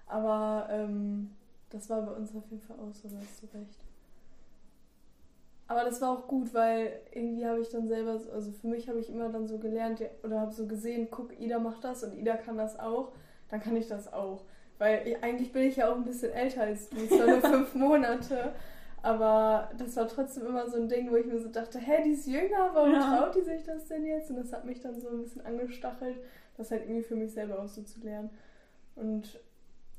Aber 0.07 0.67
ähm, 0.71 1.29
das 1.69 1.89
war 1.89 2.01
bei 2.01 2.13
uns 2.13 2.35
auf 2.35 2.43
jeden 2.49 2.63
Fall 2.63 2.77
auch 2.77 2.93
so, 2.93 3.07
da 3.09 3.15
hast 3.17 3.43
du 3.43 3.57
recht. 3.57 3.79
Aber 5.67 5.83
das 5.85 6.01
war 6.01 6.11
auch 6.11 6.27
gut, 6.27 6.53
weil 6.53 6.99
irgendwie 7.13 7.45
habe 7.45 7.61
ich 7.61 7.69
dann 7.69 7.87
selber, 7.87 8.19
so- 8.19 8.31
also 8.31 8.51
für 8.51 8.67
mich 8.67 8.89
habe 8.89 8.99
ich 8.99 9.09
immer 9.09 9.29
dann 9.29 9.47
so 9.47 9.57
gelernt 9.57 10.01
oder 10.23 10.39
habe 10.41 10.51
so 10.51 10.67
gesehen, 10.67 11.07
guck, 11.09 11.39
Ida 11.39 11.59
macht 11.59 11.83
das 11.83 12.03
und 12.03 12.17
Ida 12.17 12.35
kann 12.37 12.57
das 12.57 12.79
auch, 12.79 13.11
dann 13.49 13.61
kann 13.61 13.75
ich 13.75 13.87
das 13.87 14.11
auch. 14.11 14.41
Weil 14.77 15.07
ich, 15.07 15.23
eigentlich 15.23 15.51
bin 15.51 15.63
ich 15.63 15.77
ja 15.77 15.89
auch 15.91 15.95
ein 15.95 16.03
bisschen 16.03 16.31
älter 16.31 16.63
als 16.63 16.89
du, 16.89 17.07
zwar 17.07 17.27
nur 17.27 17.41
fünf 17.41 17.75
Monate, 17.75 18.53
aber 19.03 19.69
das 19.77 19.95
war 19.97 20.07
trotzdem 20.07 20.47
immer 20.47 20.67
so 20.67 20.77
ein 20.77 20.87
Ding, 20.89 21.11
wo 21.11 21.15
ich 21.17 21.25
mir 21.25 21.39
so 21.39 21.49
dachte, 21.49 21.77
hä, 21.77 22.01
die 22.03 22.11
ist 22.13 22.25
jünger, 22.25 22.71
warum 22.73 22.93
Ja. 22.93 23.17
traut 23.17 23.35
die 23.35 23.41
sich 23.41 23.63
das 23.63 23.85
denn 23.87 24.05
jetzt? 24.05 24.29
Und 24.31 24.37
das 24.37 24.51
hat 24.51 24.65
mich 24.65 24.79
dann 24.81 24.99
so 24.99 25.09
ein 25.09 25.21
bisschen 25.21 25.45
angestachelt, 25.45 26.17
das 26.57 26.71
halt 26.71 26.83
irgendwie 26.83 27.03
für 27.03 27.15
mich 27.15 27.31
selber 27.33 27.59
auch 27.59 27.67
so 27.67 27.83
zu 27.83 27.99
lernen. 27.99 28.29
Und 28.95 29.39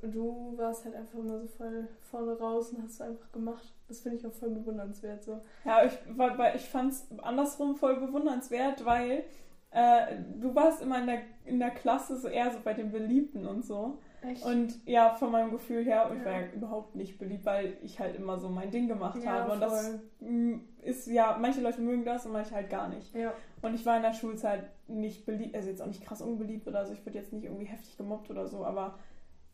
du 0.03 0.55
warst 0.57 0.85
halt 0.87 0.95
einfach 0.97 1.19
immer 1.19 1.39
so 1.41 1.47
voll 1.47 1.87
vorne 2.11 2.39
raus 2.39 2.71
und 2.71 2.83
hast 2.83 2.93
es 2.95 3.01
einfach 3.01 3.31
gemacht. 3.33 3.73
Das 3.89 4.01
finde 4.01 4.17
ich 4.19 4.27
auch 4.27 4.33
voll 4.33 4.51
bewundernswert 4.51 5.23
so. 5.23 5.41
Ja, 5.65 5.85
ich, 5.85 5.93
weil 6.17 6.57
ich 6.57 6.69
fand 6.69 6.93
es 6.93 7.07
andersrum 7.23 7.77
voll 7.77 7.97
bewundernswert, 8.01 8.85
weil 8.85 9.25
äh, 9.71 10.17
du 10.41 10.55
warst 10.55 10.81
immer 10.83 11.01
in 11.01 11.07
der, 11.07 11.19
in 11.45 11.59
der 11.59 11.71
Klasse 11.71 12.17
so 12.17 12.29
eher 12.29 12.51
so 12.53 12.59
bei 12.65 12.73
den 12.75 12.91
Beliebten 12.91 13.47
und 13.47 13.65
so. 13.65 13.99
Echt? 14.27 14.45
Und 14.45 14.79
ja, 14.87 15.11
von 15.15 15.31
meinem 15.33 15.51
Gefühl 15.51 15.85
her, 15.85 16.11
ich 16.13 16.19
Ja. 16.21 16.25
war 16.25 16.33
ja 16.41 16.47
überhaupt 16.55 16.95
nicht 16.97 17.19
beliebt, 17.19 17.45
weil 17.45 17.77
ich 17.83 18.01
halt 18.01 18.17
immer 18.17 18.39
so 18.39 18.49
mein 18.49 18.71
Ding 18.71 18.89
gemacht 18.89 19.23
Ja, 19.23 19.31
habe. 19.33 19.53
Und 19.53 19.61
das 19.61 19.87
voll. 19.89 20.01
mm, 20.29 20.61
ist 20.83 21.07
ja, 21.07 21.37
manche 21.41 21.61
Leute 21.61 21.81
mögen 21.81 22.05
das 22.05 22.25
und 22.27 22.33
manche 22.33 22.55
halt 22.55 22.71
gar 22.71 22.89
nicht. 22.89 23.15
ja. 23.15 23.33
Und 23.63 23.75
ich 23.75 23.87
war 23.87 23.97
in 23.97 24.03
der 24.03 24.13
Schulzeit 24.13 24.65
nicht 24.89 25.25
beliebt, 25.25 25.55
also 25.57 25.69
jetzt 25.71 25.81
auch 25.81 25.87
nicht 25.87 26.05
krass 26.05 26.21
unbeliebt 26.21 26.67
oder 26.69 26.85
so, 26.85 26.93
ich 26.93 27.05
wurde 27.07 27.17
jetzt 27.19 27.33
nicht 27.33 27.45
irgendwie 27.45 27.65
heftig 27.65 27.97
gemobbt 27.97 28.31
oder 28.31 28.47
so, 28.47 28.65
aber 28.65 28.99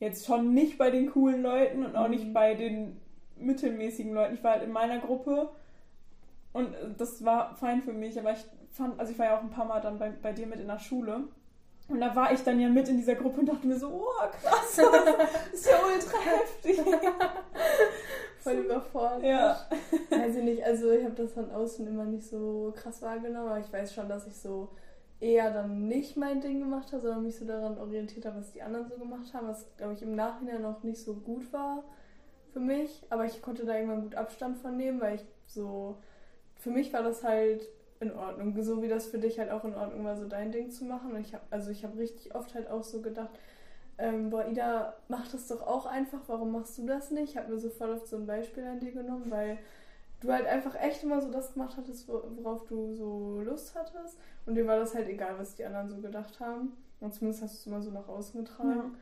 jetzt 0.00 0.26
schon 0.26 0.52
nicht 0.54 0.78
bei 0.78 0.90
den 0.90 1.11
coolen 1.11 1.42
Leuten 1.42 1.85
und 1.85 1.94
auch 1.94 2.06
Mhm. 2.06 2.11
nicht 2.11 2.33
bei 2.33 2.54
den 2.54 2.96
mittelmäßigen 3.37 4.12
Leuten. 4.12 4.35
Ich 4.35 4.42
war 4.42 4.52
halt 4.54 4.64
in 4.64 4.72
meiner 4.72 4.98
Gruppe 4.98 5.50
und 6.52 6.74
das 6.98 7.24
war 7.24 7.54
fein 7.54 7.83
für 7.83 7.92
mich, 7.92 8.18
aber 8.18 8.33
ich 8.33 8.44
fand, 8.72 8.98
also 8.98 9.12
ich 9.12 9.18
war 9.18 9.26
ja 9.26 9.38
auch 9.38 9.42
ein 9.42 9.50
paar 9.50 9.64
Mal 9.66 9.80
dann 9.80 9.98
bei, 9.98 10.11
bei 10.11 10.33
dir 10.33 10.46
mit 10.46 10.59
in 10.61 10.66
der 10.66 10.78
Schule. 10.80 11.24
Und 11.90 12.00
da 12.00 12.14
war 12.14 12.33
ich 12.33 12.42
dann 12.42 12.61
ja 12.61 12.68
mit 12.68 12.88
in 12.88 12.96
dieser 12.96 13.16
Gruppe 13.16 13.40
und 13.40 13.46
dachte 13.46 13.66
mir 13.66 13.79
so, 13.79 13.88
oh 13.88 14.26
krass, 14.40 14.76
das 14.76 15.53
ist 15.53 15.70
ja 15.70 15.76
ultra 15.85 16.18
heftig. 16.18 16.81
Voll 18.38 18.55
überfordert. 18.55 19.22
Ja. 19.24 19.68
Weiß 20.09 20.37
ich 20.37 20.44
nicht, 20.44 20.64
also 20.64 20.90
ich 20.92 21.05
habe 21.05 21.14
das 21.14 21.33
von 21.33 21.50
außen 21.50 21.87
immer 21.87 22.05
nicht 22.05 22.26
so 22.26 22.72
krass 22.74 23.03
wahrgenommen, 23.03 23.48
aber 23.48 23.59
ich 23.59 23.70
weiß 23.72 23.92
schon, 23.92 24.09
dass 24.09 24.26
ich 24.26 24.37
so 24.37 24.68
eher 25.20 25.50
dann 25.53 25.88
nicht 25.88 26.16
mein 26.16 26.40
Ding 26.40 26.61
gemacht 26.61 26.92
habe, 26.92 27.03
sondern 27.03 27.24
mich 27.24 27.37
so 27.37 27.44
daran 27.44 27.76
orientiert 27.76 28.24
habe, 28.24 28.38
was 28.38 28.53
die 28.53 28.62
anderen 28.62 28.88
so 28.88 28.96
gemacht 28.96 29.35
haben, 29.35 29.48
was 29.48 29.66
glaube 29.76 29.92
ich 29.92 30.03
im 30.03 30.14
Nachhinein 30.14 30.64
auch 30.64 30.83
nicht 30.83 31.00
so 31.00 31.14
gut 31.14 31.53
war 31.53 31.85
für 32.53 32.61
mich, 32.61 33.03
aber 33.11 33.26
ich 33.26 33.42
konnte 33.42 33.64
da 33.64 33.74
irgendwann 33.74 34.03
gut 34.03 34.14
Abstand 34.14 34.59
von 34.59 34.76
nehmen, 34.76 35.00
weil 35.00 35.16
ich 35.16 35.24
so, 35.46 35.96
für 36.57 36.70
mich 36.70 36.92
war 36.92 37.03
das 37.03 37.22
halt 37.22 37.68
in 38.01 38.15
Ordnung, 38.15 38.61
so 38.63 38.83
wie 38.83 38.89
das 38.89 39.07
für 39.07 39.19
dich 39.19 39.39
halt 39.39 39.51
auch 39.51 39.65
in 39.65 39.75
Ordnung 39.75 40.05
war, 40.05 40.17
so 40.17 40.27
dein 40.27 40.51
Ding 40.53 40.71
zu 40.71 40.85
machen 40.85 41.13
und 41.13 41.21
ich 41.21 41.35
habe, 41.35 41.45
also 41.51 41.71
ich 41.71 41.85
habe 41.85 41.99
richtig 41.99 42.35
oft 42.35 42.55
halt 42.55 42.69
auch 42.71 42.83
so 42.83 43.03
gedacht, 43.03 43.31
ähm, 43.99 44.31
boah, 44.31 44.47
Ida, 44.49 44.95
mach 45.09 45.31
das 45.31 45.47
doch 45.49 45.61
auch 45.67 45.85
einfach, 45.85 46.21
warum 46.27 46.53
machst 46.53 46.79
du 46.79 46.87
das 46.87 47.11
nicht? 47.11 47.31
Ich 47.33 47.37
habe 47.37 47.53
mir 47.53 47.59
so 47.59 47.69
voll 47.69 47.91
oft 47.91 48.07
so 48.09 48.17
ein 48.17 48.27
Beispiel 48.27 48.65
an 48.65 48.81
dir 48.81 48.93
genommen, 48.93 49.27
weil 49.31 49.59
du 50.21 50.33
halt 50.33 50.47
einfach 50.47 50.75
echt 50.81 51.03
immer 51.05 51.21
so 51.21 51.31
das 51.31 51.53
gemacht 51.53 51.77
hattest, 51.77 52.09
wo- 52.09 52.23
worauf 52.43 52.65
du 52.65 52.95
so 52.95 53.41
Lust 53.45 53.75
hattest. 53.75 54.19
Und 54.47 54.55
dir 54.55 54.67
war 54.67 54.79
das 54.79 54.95
halt 54.95 55.09
egal, 55.09 55.35
was 55.39 55.55
die 55.55 55.65
anderen 55.67 55.91
so 55.91 55.99
gedacht 55.99 56.41
haben. 56.41 56.73
Und 57.01 57.13
zumindest 57.13 57.43
hast 57.43 57.55
du 57.55 57.59
es 57.59 57.67
immer 57.67 57.83
so 57.83 57.91
nach 57.91 58.09
außen 58.09 58.43
getragen. 58.43 58.97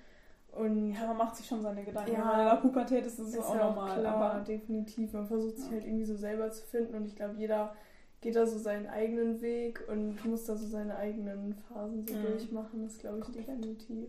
Und 0.52 0.92
Ja, 0.94 1.06
man 1.08 1.16
macht 1.18 1.36
sich 1.36 1.46
schon 1.46 1.60
seine 1.62 1.84
Gedanken. 1.84 2.12
Ja. 2.12 2.40
In 2.40 2.46
der 2.48 2.56
Pubertät 2.56 3.06
ist, 3.06 3.18
es 3.20 3.34
ist 3.34 3.38
auch 3.44 3.54
ja 3.54 3.64
normal. 3.68 4.00
klar, 4.00 4.16
Aber 4.16 4.40
definitiv. 4.44 5.12
Man 5.12 5.26
versucht 5.26 5.56
sich 5.58 5.66
Ja. 5.66 5.72
halt 5.74 5.84
irgendwie 5.84 6.04
so 6.04 6.16
selber 6.16 6.50
zu 6.50 6.64
finden. 6.64 6.94
Und 6.96 7.04
ich 7.06 7.14
glaube, 7.14 7.34
jeder 7.36 7.72
geht 8.20 8.36
da 8.36 8.46
so 8.46 8.58
seinen 8.58 8.86
eigenen 8.88 9.40
Weg 9.40 9.82
und 9.88 10.24
muss 10.24 10.44
da 10.44 10.56
so 10.56 10.66
seine 10.66 10.96
eigenen 10.96 11.54
Phasen 11.68 12.06
so 12.06 12.14
Mhm. 12.14 12.22
durchmachen. 12.22 12.82
Das 12.84 12.98
glaube 12.98 13.18
ich 13.18 13.24
Komplett. 13.24 13.46
definitiv. 13.48 14.08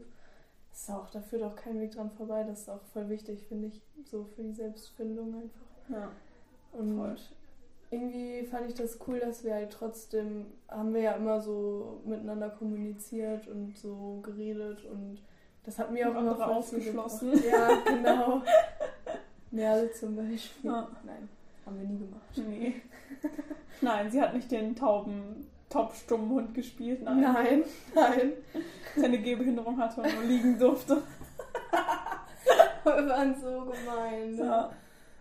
Das 0.72 0.82
ist 0.84 0.90
auch, 0.92 1.10
da 1.12 1.22
führt 1.22 1.44
auch 1.44 1.56
kein 1.56 1.80
Weg 1.80 1.92
dran 1.92 2.10
vorbei. 2.12 2.44
Das 2.44 2.62
ist 2.62 2.70
auch 2.70 2.82
voll 2.94 3.10
wichtig, 3.10 3.44
finde 3.48 3.68
ich, 3.68 3.82
so 4.06 4.26
für 4.36 4.44
die 4.44 4.54
Selbstfindung 4.54 5.34
einfach. 5.36 5.96
ja. 5.96 6.12
Und 6.72 6.98
Voll. 6.98 7.16
irgendwie 7.90 8.44
fand 8.46 8.68
ich 8.68 8.76
das 8.76 9.00
cool, 9.08 9.20
dass 9.20 9.44
wir 9.44 9.56
halt 9.56 9.72
trotzdem, 9.72 10.46
haben 10.68 10.94
wir 10.94 11.02
ja 11.02 11.12
immer 11.14 11.42
so 11.42 12.00
miteinander 12.06 12.50
kommuniziert 12.52 13.48
und 13.48 13.76
so 13.76 14.20
geredet 14.22 14.86
und 14.86 15.18
das 15.64 15.80
hat 15.80 15.92
mir 15.92 16.08
auch 16.12 16.20
immer 16.20 16.36
voll 16.36 16.44
ausgeschlossen. 16.54 17.32
Ja, 17.44 17.70
genau. 17.86 18.44
Merle 19.52 19.92
zum 19.92 20.16
Beispiel. 20.16 20.70
Ja. 20.70 20.88
Nein, 21.04 21.28
haben 21.70 21.80
wir 21.80 21.88
nie 21.88 22.00
gemacht. 22.00 22.38
Nee. 22.50 22.76
Nein, 23.82 24.10
sie 24.12 24.22
hat 24.22 24.34
nicht 24.34 24.52
den 24.52 24.76
tauben, 24.76 25.48
taubstummen 25.70 26.30
Hund 26.30 26.54
gespielt. 26.54 27.04
Nein. 27.04 27.22
Nein, 27.22 27.64
nein. 27.94 28.34
Der 28.96 29.06
eine 29.06 29.20
Gehbehinderung 29.20 29.78
hatte 29.78 30.02
und 30.02 30.14
nur 30.16 30.24
liegen 30.24 30.58
durfte. 30.60 31.02
Wir 32.84 33.08
waren 33.08 33.36
so 33.40 33.66
gemein. 33.66 34.36
ne? 34.36 34.46
Ja. 34.46 34.70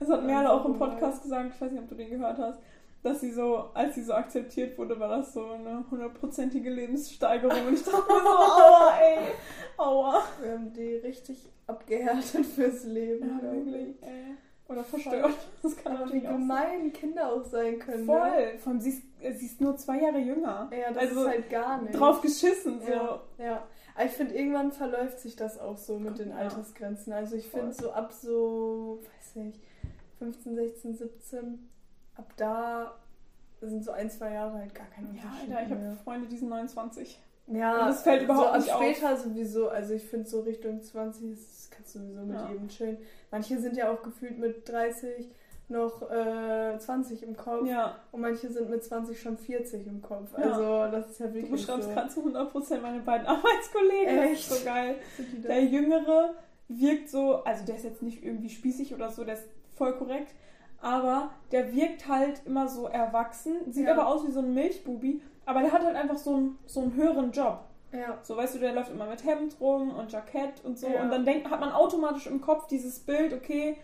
Das 0.01 0.09
hat 0.09 0.25
Merle 0.25 0.49
so 0.49 0.55
auch 0.55 0.65
im 0.65 0.73
gemein. 0.73 0.91
Podcast 0.91 1.23
gesagt, 1.23 1.53
ich 1.55 1.61
weiß 1.61 1.71
nicht, 1.73 1.83
ob 1.83 1.89
du 1.89 1.95
den 1.95 2.11
gehört 2.11 2.39
hast, 2.39 2.59
dass 3.03 3.21
sie 3.21 3.31
so, 3.31 3.71
als 3.75 3.95
sie 3.95 4.03
so 4.03 4.15
akzeptiert 4.15 4.77
wurde, 4.79 4.99
war 4.99 5.09
das 5.09 5.33
so 5.35 5.45
eine 5.51 5.85
hundertprozentige 5.91 6.71
Lebenssteigerung. 6.71 7.67
Und 7.67 7.75
ich 7.75 7.85
dachte 7.85 7.97
mir 8.13 8.21
so, 8.21 8.29
aua, 8.29 8.97
ey, 9.01 9.19
aua. 9.77 10.23
Wir 10.41 10.53
haben 10.53 10.73
die 10.73 10.97
richtig 10.97 11.49
abgehärtet 11.67 12.47
fürs 12.47 12.85
Leben. 12.85 13.29
Ja, 13.29 13.53
wirklich, 13.53 14.03
ey. 14.03 14.35
Oder 14.69 14.85
verstört. 14.85 15.35
Das 15.63 15.77
kann 15.77 15.93
Aber 15.97 16.01
wie 16.13 16.21
natürlich 16.21 16.29
auch 16.29 16.33
sein. 16.33 16.41
gemein 16.41 16.93
Kinder 16.93 17.33
auch 17.33 17.45
sein 17.45 17.79
können. 17.79 18.07
Ne? 18.07 18.13
Voll. 18.13 18.59
Vor 18.59 18.73
allem, 18.73 18.81
sie 18.81 18.91
ist, 18.91 19.03
sie 19.41 19.47
ist 19.47 19.61
nur 19.61 19.77
zwei 19.77 20.01
Jahre 20.01 20.19
jünger. 20.19 20.71
Ja, 20.73 20.93
das 20.93 21.03
Also, 21.05 21.23
ist 21.23 21.29
halt 21.29 21.51
gar 21.51 21.83
nicht. 21.83 21.99
Drauf 21.99 22.21
geschissen, 22.21 22.81
so. 22.81 22.91
Ja, 22.93 23.21
ja. 23.39 23.67
Aber 23.95 24.05
ich 24.07 24.13
finde, 24.13 24.35
irgendwann 24.35 24.71
verläuft 24.71 25.19
sich 25.19 25.35
das 25.35 25.59
auch 25.59 25.77
so 25.77 25.99
mit 25.99 26.19
den 26.19 26.31
Ja. 26.31 26.37
Altersgrenzen. 26.37 27.13
Also 27.13 27.35
ich 27.35 27.49
finde 27.49 27.73
so 27.73 27.91
ab 27.91 28.13
so, 28.13 29.01
weiß 29.03 29.35
nicht, 29.43 29.61
15, 30.21 30.55
16, 30.55 30.95
17, 30.97 31.69
ab 32.17 32.33
da 32.37 32.95
sind 33.61 33.85
so 33.85 33.91
ein, 33.91 34.09
zwei 34.11 34.35
Jahre 34.35 34.59
halt 34.59 34.75
gar 34.75 34.87
kein 34.87 35.05
Ja, 35.17 35.23
Unterschied 35.23 35.51
Alter, 35.51 35.63
ich 35.63 35.69
mehr. 35.81 35.89
habe 35.89 35.99
Freunde, 36.05 36.29
die 36.29 36.37
sind 36.37 36.49
29. 36.49 37.21
Ja, 37.51 37.81
Und 37.81 37.87
das 37.89 38.03
fällt 38.03 38.23
überhaupt 38.23 38.55
so 38.55 38.59
nicht 38.61 38.73
auf. 38.75 38.83
später 38.83 39.17
sowieso. 39.17 39.69
Also 39.69 39.95
ich 39.95 40.05
finde 40.05 40.29
so 40.29 40.41
Richtung 40.41 40.83
20 40.83 41.31
das 41.31 41.71
kannst 41.71 41.95
du 41.95 41.99
sowieso 42.01 42.21
mit 42.23 42.37
Ja. 42.37 42.49
jedem 42.51 42.69
chillen. 42.69 42.99
Manche 43.31 43.59
sind 43.59 43.77
ja 43.77 43.91
auch 43.91 44.03
gefühlt 44.03 44.39
mit 44.39 44.69
30 44.69 45.31
noch 45.71 46.11
äh, 46.11 46.79
20 46.79 47.23
im 47.23 47.37
Kopf 47.37 47.67
Ja, 47.67 47.97
und 48.11 48.23
manche 48.23 48.49
sind 48.51 48.71
mit 48.71 48.83
20 48.83 49.21
schon 49.21 49.37
40 49.37 49.87
im 49.87 50.01
Kopf. 50.01 50.31
Ja. 50.39 50.45
Also 50.45 50.91
das 50.97 51.11
ist 51.11 51.21
ja 51.21 51.27
du 51.27 51.35
wirklich 51.35 51.53
beschreibst 51.53 51.89
so. 51.89 51.95
gerade 51.95 52.09
zu 52.09 52.21
100% 52.23 52.81
meine 52.81 53.01
beiden 53.01 53.27
Arbeitskollegen. 53.63 54.19
Echt? 54.19 54.51
Das 54.51 54.57
ist 54.57 54.61
so 54.61 54.65
geil. 54.65 54.97
Der 55.47 55.65
Jüngere 55.65 56.35
wirkt 56.69 57.09
so, 57.11 57.45
also 57.45 57.65
der 57.67 57.77
ist 57.77 57.85
jetzt 57.85 58.03
nicht 58.03 58.23
irgendwie 58.25 58.49
spießig 58.51 58.95
oder 58.95 59.11
so, 59.11 59.25
der 59.25 59.35
ist 59.35 59.45
voll 59.77 59.95
korrekt, 59.97 60.35
aber 60.81 61.31
der 61.53 61.75
wirkt 61.75 62.09
halt 62.09 62.43
immer 62.47 62.69
so 62.69 62.87
erwachsen, 62.87 63.57
sieht 63.71 63.87
Ja. 63.87 63.93
aber 63.93 64.07
aus 64.09 64.27
wie 64.27 64.31
so 64.31 64.41
ein 64.41 64.55
Milchbubi, 64.55 65.23
aber 65.49 65.63
der 65.63 65.73
hat 65.73 65.83
halt 65.83 65.97
einfach 65.97 66.19
so 66.19 66.35
einen, 66.35 66.59
so 66.67 66.81
einen 66.83 66.95
höheren 66.95 67.33
Job. 67.33 67.61
Ja. 67.91 68.19
So, 68.23 68.37
weißt 68.37 68.57
du, 68.57 68.59
der 68.59 68.75
läuft 68.75 68.91
immer 68.91 69.07
mit 69.07 69.25
Hemd 69.25 69.57
rum 69.61 69.95
und 69.97 70.13
Jackett 70.13 70.63
und 70.63 70.79
so. 70.79 70.89
Ja. 70.89 71.03
Und 71.03 71.11
dann 71.11 71.25
denkt, 71.25 71.51
hat 71.51 71.59
man 71.61 71.73
automatisch 71.73 72.27
im 72.27 72.43
Kopf 72.43 72.67
dieses 72.67 72.99
Bild, 72.99 73.33
okay, 73.33 73.79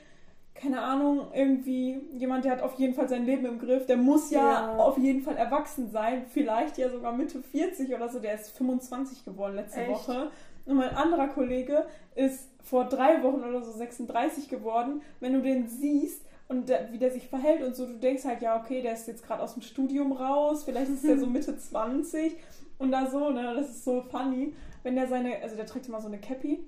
keine 0.54 0.82
Ahnung, 0.82 1.28
irgendwie 1.32 2.00
jemand, 2.12 2.44
der 2.44 2.52
hat 2.52 2.62
auf 2.62 2.74
jeden 2.74 2.92
Fall 2.94 3.08
sein 3.08 3.24
Leben 3.24 3.46
im 3.46 3.58
Griff, 3.58 3.86
der 3.86 3.96
muss 3.96 4.30
ja, 4.30 4.40
Ja. 4.42 4.76
auf 4.76 4.98
jeden 4.98 5.22
Fall 5.22 5.36
erwachsen 5.36 5.90
sein, 5.90 6.26
vielleicht 6.28 6.76
ja 6.76 6.90
sogar 6.90 7.12
Mitte 7.12 7.42
40 7.42 7.94
oder 7.94 8.10
so, 8.10 8.20
der 8.20 8.34
ist 8.34 8.50
25 8.50 9.24
geworden 9.24 9.56
letzte 9.56 9.80
Echt? 9.80 9.90
Woche. 9.90 10.30
Und 10.66 10.76
mein 10.76 10.94
anderer 10.94 11.28
Kollege 11.28 11.86
ist 12.14 12.50
vor 12.62 12.84
drei 12.84 13.22
Wochen 13.22 13.42
oder 13.42 13.62
so 13.62 13.72
36 13.72 14.48
geworden. 14.50 15.00
Wenn 15.20 15.32
du 15.32 15.40
den 15.40 15.66
siehst 15.66 16.24
und 16.48 16.70
wie 16.90 16.98
der 16.98 17.10
sich 17.10 17.28
verhält 17.28 17.62
und 17.62 17.74
so, 17.74 17.86
du 17.86 17.94
denkst 17.98 18.24
halt, 18.24 18.42
ja, 18.42 18.60
okay, 18.60 18.82
der 18.82 18.92
ist 18.92 19.08
jetzt 19.08 19.26
gerade 19.26 19.42
aus 19.42 19.54
dem 19.54 19.62
Studium 19.62 20.12
raus, 20.12 20.64
vielleicht 20.64 20.90
ist 20.90 21.04
der 21.04 21.18
so 21.18 21.26
Mitte 21.28 21.56
20 21.56 22.36
und 22.78 22.90
da 22.92 23.06
so, 23.06 23.30
ne, 23.30 23.54
das 23.54 23.70
ist 23.70 23.84
so 23.84 24.02
funny. 24.02 24.54
Wenn 24.82 24.96
der 24.96 25.06
seine, 25.06 25.40
also 25.42 25.56
der 25.56 25.64
trägt 25.66 25.88
immer 25.88 26.00
so 26.00 26.08
eine 26.08 26.18
Cappy 26.18 26.62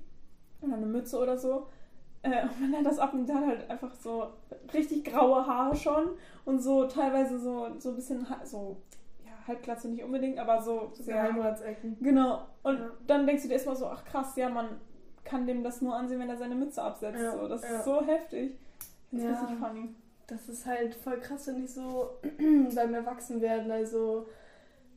oder 0.63 0.75
eine 0.75 0.87
Mütze 0.87 1.19
oder 1.19 1.37
so. 1.37 1.67
Äh, 2.23 2.43
und 2.45 2.63
wenn 2.63 2.75
er 2.75 2.83
das 2.83 2.99
abnimmt, 2.99 3.29
der 3.29 3.37
hat 3.37 3.47
halt 3.47 3.71
einfach 3.71 3.95
so 3.95 4.29
richtig 4.73 5.05
graue 5.05 5.47
Haare 5.47 5.77
schon 5.77 6.09
und 6.47 6.61
so 6.61 6.87
teilweise 6.87 7.39
so, 7.39 7.69
so 7.79 7.91
ein 7.91 7.97
bisschen 7.97 8.27
so, 8.45 8.79
ja, 9.25 9.33
Halbglatze 9.47 9.89
nicht 9.91 10.03
unbedingt, 10.03 10.39
aber 10.39 10.63
so 10.63 10.91
So 10.95 11.03
sehr. 11.03 11.17
Geheimratsecken. 11.17 11.99
Genau. 12.01 12.47
Und 12.63 12.79
Ja. 12.79 12.91
dann 13.07 13.27
denkst 13.27 13.43
du 13.43 13.49
dir 13.49 13.55
erstmal 13.55 13.77
so, 13.77 13.87
ach 13.87 14.05
krass, 14.07 14.35
ja, 14.37 14.49
man 14.49 14.81
kann 15.25 15.47
dem 15.47 15.63
das 15.63 15.83
nur 15.83 15.95
ansehen, 15.95 16.19
wenn 16.21 16.31
er 16.31 16.37
seine 16.39 16.55
Mütze 16.55 16.83
absetzt. 16.83 17.21
Ja, 17.21 17.33
so. 17.37 17.47
Das 17.49 17.63
ja. 17.63 17.77
ist 17.77 17.85
so 17.85 18.01
heftig. 18.01 18.59
Das 19.17 19.25
ist 19.25 19.31
Ja. 19.31 19.41
richtig 19.41 19.59
funny. 19.59 19.95
Das 20.29 20.49
ist 20.49 20.67
halt 20.67 20.95
voll 20.95 21.21
krass, 21.21 21.45
finde 21.45 21.63
ich, 21.65 21.71
so 21.73 22.11
beim 22.75 22.95
Erwachsenwerden. 22.95 23.71
Also 23.71 24.27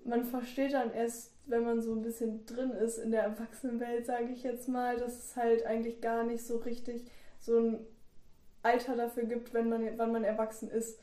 man 0.04 0.24
versteht 0.24 0.74
dann 0.74 0.92
erst, 0.94 1.34
wenn 1.46 1.64
man 1.64 1.82
so 1.82 1.94
ein 1.94 2.02
bisschen 2.02 2.46
drin 2.46 2.72
ist 2.72 2.98
in 2.98 3.12
der 3.12 3.24
Erwachsenenwelt, 3.24 4.06
sage 4.06 4.30
ich 4.34 4.44
jetzt 4.44 4.68
mal, 4.68 4.98
dass 4.98 5.18
es 5.18 5.36
halt 5.36 5.66
eigentlich 5.66 6.02
gar 6.02 6.24
nicht 6.24 6.44
so 6.46 6.58
richtig 6.58 7.06
so 7.40 7.58
ein 7.60 7.80
Alter 8.64 8.96
dafür 8.96 9.24
gibt, 9.24 9.54
wenn 9.54 9.70
man, 9.70 9.98
wann 9.98 10.12
man 10.12 10.24
erwachsen 10.24 10.70
ist, 10.70 11.00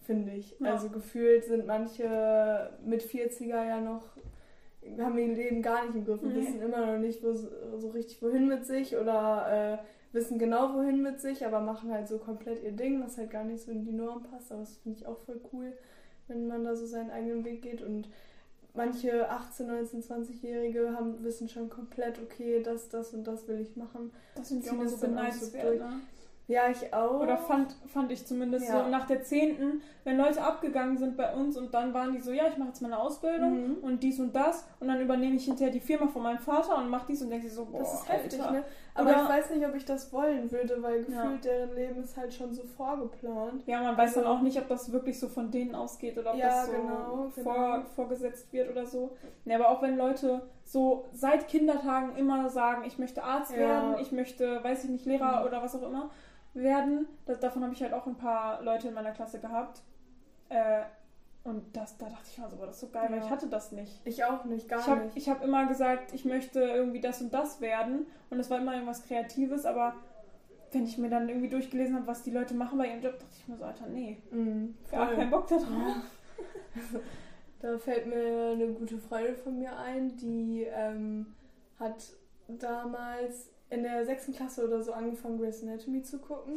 finde 0.00 0.32
ich. 0.32 0.56
Ja. 0.60 0.72
Also 0.72 0.88
gefühlt 0.90 1.44
sind 1.44 1.66
manche 1.66 2.70
mit 2.84 3.02
40er 3.02 3.64
ja 3.64 3.80
noch, 3.80 4.02
haben 4.98 5.18
ihr 5.18 5.34
Leben 5.34 5.62
gar 5.62 5.84
nicht 5.86 5.94
im 5.96 6.04
Griff 6.04 6.22
und 6.22 6.34
Nee. 6.34 6.40
wissen 6.40 6.62
immer 6.62 6.84
noch 6.86 6.98
nicht 6.98 7.22
wo, 7.22 7.32
so 7.32 7.90
richtig 7.90 8.20
wohin 8.22 8.48
mit 8.48 8.64
sich 8.66 8.96
oder 8.96 9.78
äh, 9.82 9.84
wissen 10.12 10.38
genau 10.38 10.74
wohin 10.74 11.02
mit 11.02 11.20
sich, 11.20 11.44
aber 11.46 11.60
machen 11.60 11.90
halt 11.92 12.08
so 12.08 12.18
komplett 12.18 12.62
ihr 12.62 12.72
Ding, 12.72 13.02
was 13.02 13.18
halt 13.18 13.30
gar 13.30 13.44
nicht 13.44 13.62
so 13.62 13.70
in 13.70 13.84
die 13.84 13.92
Norm 13.92 14.22
passt. 14.22 14.50
Aber 14.52 14.60
das 14.60 14.76
finde 14.78 14.98
ich 14.98 15.06
auch 15.06 15.18
voll 15.18 15.40
cool, 15.52 15.72
wenn 16.28 16.46
man 16.46 16.64
da 16.64 16.74
so 16.74 16.86
seinen 16.86 17.10
eigenen 17.10 17.44
Weg 17.44 17.62
geht 17.62 17.82
und 17.82 18.08
manche 18.74 19.28
18, 19.30 19.66
19, 19.66 20.02
20-Jährige 20.02 20.94
haben 20.96 21.22
wissen 21.24 21.48
schon 21.48 21.68
komplett, 21.68 22.18
okay, 22.20 22.62
das, 22.62 22.88
das 22.88 23.12
und 23.12 23.24
das 23.26 23.48
will 23.48 23.60
ich 23.60 23.76
machen. 23.76 24.12
Das 24.34 24.48
Ziehen 24.48 24.62
immer 24.62 24.86
so 24.88 24.96
so 24.96 25.06
beneidenswert. 25.06 25.66
durch. 25.66 25.80
Ne? 25.80 26.00
Ja, 26.46 26.70
ich 26.70 26.94
auch. 26.94 27.20
Oder 27.20 27.36
fand, 27.36 27.76
fand 27.88 28.10
ich 28.10 28.24
zumindest 28.26 28.68
Ja. 28.68 28.84
so 28.84 28.90
nach 28.90 29.06
der 29.06 29.22
10., 29.22 29.82
wenn 30.04 30.16
Leute 30.16 30.40
abgegangen 30.42 30.96
sind 30.96 31.14
bei 31.18 31.34
uns 31.34 31.58
und 31.58 31.74
dann 31.74 31.92
waren 31.92 32.12
die 32.14 32.20
so, 32.20 32.32
ja, 32.32 32.48
ich 32.48 32.56
mache 32.56 32.68
jetzt 32.68 32.80
meine 32.80 32.98
Ausbildung 32.98 33.68
Mhm. 33.68 33.74
und 33.82 34.02
dies 34.02 34.18
und 34.18 34.34
das 34.34 34.64
und 34.80 34.88
dann 34.88 34.98
übernehme 35.00 35.36
ich 35.36 35.44
hinterher 35.44 35.70
die 35.72 35.80
Firma 35.80 36.06
von 36.08 36.22
meinem 36.22 36.38
Vater 36.38 36.78
und 36.78 36.88
mache 36.88 37.08
dies 37.08 37.20
und 37.20 37.28
denke 37.28 37.50
so, 37.50 37.66
boah, 37.66 37.80
das 37.80 37.92
ist 37.94 38.08
heftig, 38.08 38.40
Alter. 38.40 38.52
ne? 38.52 38.64
Aber 38.98 39.10
Oder- 39.10 39.22
ich 39.22 39.28
weiß 39.28 39.50
nicht, 39.50 39.64
ob 39.66 39.74
ich 39.76 39.84
das 39.84 40.12
wollen 40.12 40.50
würde, 40.50 40.82
weil 40.82 41.02
Ja. 41.08 41.22
gefühlt 41.22 41.44
deren 41.44 41.74
Leben 41.74 42.02
ist 42.02 42.16
halt 42.16 42.34
schon 42.34 42.52
so 42.52 42.64
vorgeplant. 42.64 43.62
Ja, 43.66 43.80
man 43.82 43.96
weiß 43.96 44.14
dann 44.14 44.24
Also- 44.24 44.36
auch 44.36 44.42
nicht, 44.42 44.58
ob 44.58 44.66
das 44.68 44.90
wirklich 44.92 45.18
so 45.20 45.28
von 45.28 45.50
denen 45.50 45.74
ausgeht 45.74 46.18
oder 46.18 46.32
ob 46.32 46.36
Ja, 46.36 46.48
das 46.48 46.66
so 46.66 46.72
genau, 46.72 47.28
vor, 47.42 47.54
genau. 47.76 47.84
vorgesetzt 47.94 48.52
wird 48.52 48.70
oder 48.70 48.84
so. 48.86 49.16
Ne, 49.44 49.54
aber 49.54 49.68
auch 49.68 49.80
wenn 49.82 49.96
Leute 49.96 50.42
so 50.64 51.04
seit 51.12 51.46
Kindertagen 51.48 52.16
immer 52.16 52.48
sagen, 52.50 52.82
ich 52.84 52.98
möchte 52.98 53.22
Arzt 53.22 53.52
Ja. 53.52 53.58
werden, 53.58 53.96
ich 54.00 54.10
möchte, 54.12 54.62
weiß 54.64 54.84
ich 54.84 54.90
nicht, 54.90 55.06
Lehrer 55.06 55.40
Mhm. 55.40 55.46
oder 55.46 55.62
was 55.62 55.76
auch 55.76 55.82
immer 55.86 56.10
werden, 56.54 57.06
das, 57.26 57.38
davon 57.38 57.62
habe 57.62 57.72
ich 57.74 57.82
halt 57.82 57.92
auch 57.92 58.06
ein 58.06 58.16
paar 58.16 58.62
Leute 58.62 58.88
in 58.88 58.94
meiner 58.94 59.12
Klasse 59.12 59.38
gehabt. 59.38 59.82
Äh, 60.48 60.82
und 61.48 61.76
das, 61.76 61.96
da 61.98 62.06
dachte 62.08 62.24
ich 62.30 62.38
mir 62.38 62.48
so, 62.48 62.56
boah, 62.56 62.66
das 62.66 62.76
ist 62.76 62.80
so 62.82 62.88
geil, 62.88 63.06
weil 63.10 63.18
Ja. 63.18 63.24
ich 63.24 63.30
hatte 63.30 63.46
das 63.48 63.72
nicht. 63.72 64.00
Ich 64.04 64.24
auch 64.24 64.44
nicht, 64.44 64.68
gar 64.68 64.80
Ich 64.80 64.86
habe 64.86 65.04
nicht. 65.06 65.16
ich 65.16 65.28
hab 65.28 65.42
immer 65.42 65.66
gesagt, 65.66 66.12
ich 66.14 66.24
möchte 66.24 66.60
irgendwie 66.60 67.00
das 67.00 67.20
und 67.20 67.32
das 67.34 67.60
werden. 67.60 68.06
Und 68.30 68.38
es 68.40 68.50
war 68.50 68.58
immer 68.58 68.74
irgendwas 68.74 69.02
Kreatives, 69.04 69.64
aber 69.66 69.94
wenn 70.72 70.84
ich 70.84 70.98
mir 70.98 71.08
dann 71.10 71.28
irgendwie 71.28 71.48
durchgelesen 71.48 71.96
habe, 71.96 72.06
was 72.06 72.22
die 72.22 72.30
Leute 72.30 72.54
machen 72.54 72.78
bei 72.78 72.88
ihrem 72.88 73.00
Job, 73.02 73.14
dachte 73.18 73.34
ich 73.38 73.48
mir 73.48 73.56
so, 73.56 73.64
Alter, 73.64 73.86
nee, 73.88 74.18
Mhm, 74.30 74.74
gar 74.90 75.12
keinen 75.14 75.30
Bock 75.30 75.46
da 75.48 75.56
drauf. 75.56 75.66
Ja. 75.68 76.02
Da 77.60 77.76
fällt 77.76 78.06
mir 78.06 78.52
eine 78.52 78.68
gute 78.68 78.98
Freundin 78.98 79.34
von 79.36 79.58
mir 79.58 79.76
ein, 79.76 80.16
die 80.16 80.64
ähm, 80.72 81.26
hat 81.80 82.12
damals 82.46 83.50
in 83.70 83.82
der 83.82 84.04
sechsten 84.06 84.32
Klasse 84.32 84.64
oder 84.64 84.80
so 84.80 84.92
angefangen, 84.92 85.38
Grey's 85.38 85.62
Anatomy 85.62 86.02
zu 86.02 86.18
gucken. 86.18 86.54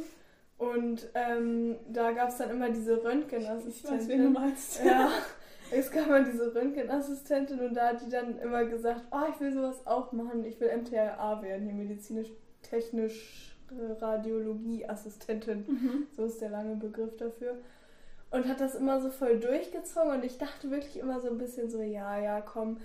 Und 0.62 1.08
ähm, 1.14 1.76
da 1.88 2.12
gab 2.12 2.28
es 2.28 2.36
dann 2.36 2.50
immer 2.50 2.70
diese 2.70 2.92
Ich 2.92 2.98
weiß, 2.98 3.08
wen 3.08 3.08
du 3.08 3.08
Röntgenassistentin. 3.08 4.32
meinst. 4.32 4.84
Ja, 4.84 5.10
es 5.72 5.90
gab 5.90 6.08
mal 6.08 6.22
diese 6.24 6.54
Röntgenassistentin 6.54 7.58
und 7.58 7.74
da 7.74 7.88
hat 7.88 8.06
die 8.06 8.08
dann 8.08 8.38
immer 8.38 8.64
gesagt, 8.66 9.02
oh, 9.10 9.24
ich 9.28 9.40
will 9.40 9.52
sowas 9.52 9.84
auch 9.86 10.12
machen, 10.12 10.44
ich 10.44 10.60
will 10.60 10.70
MTRA 10.76 11.42
werden, 11.42 11.66
hier 11.66 11.74
medizinisch-technisch 11.74 13.56
Radiologie-Assistentin. 14.00 15.64
Mhm. 15.66 16.06
So 16.14 16.26
ist 16.26 16.40
der 16.40 16.50
lange 16.50 16.76
Begriff 16.76 17.16
dafür. 17.16 17.56
Und 18.30 18.46
hat 18.46 18.60
das 18.60 18.76
immer 18.76 19.00
so 19.00 19.10
voll 19.10 19.40
durchgezogen 19.40 20.12
und 20.12 20.24
ich 20.24 20.38
dachte 20.38 20.70
wirklich 20.70 20.96
immer 20.96 21.20
so 21.20 21.28
ein 21.28 21.38
bisschen 21.38 21.70
so, 21.70 21.82
ja, 21.82 22.18
ja, 22.20 22.40
komm, 22.40 22.76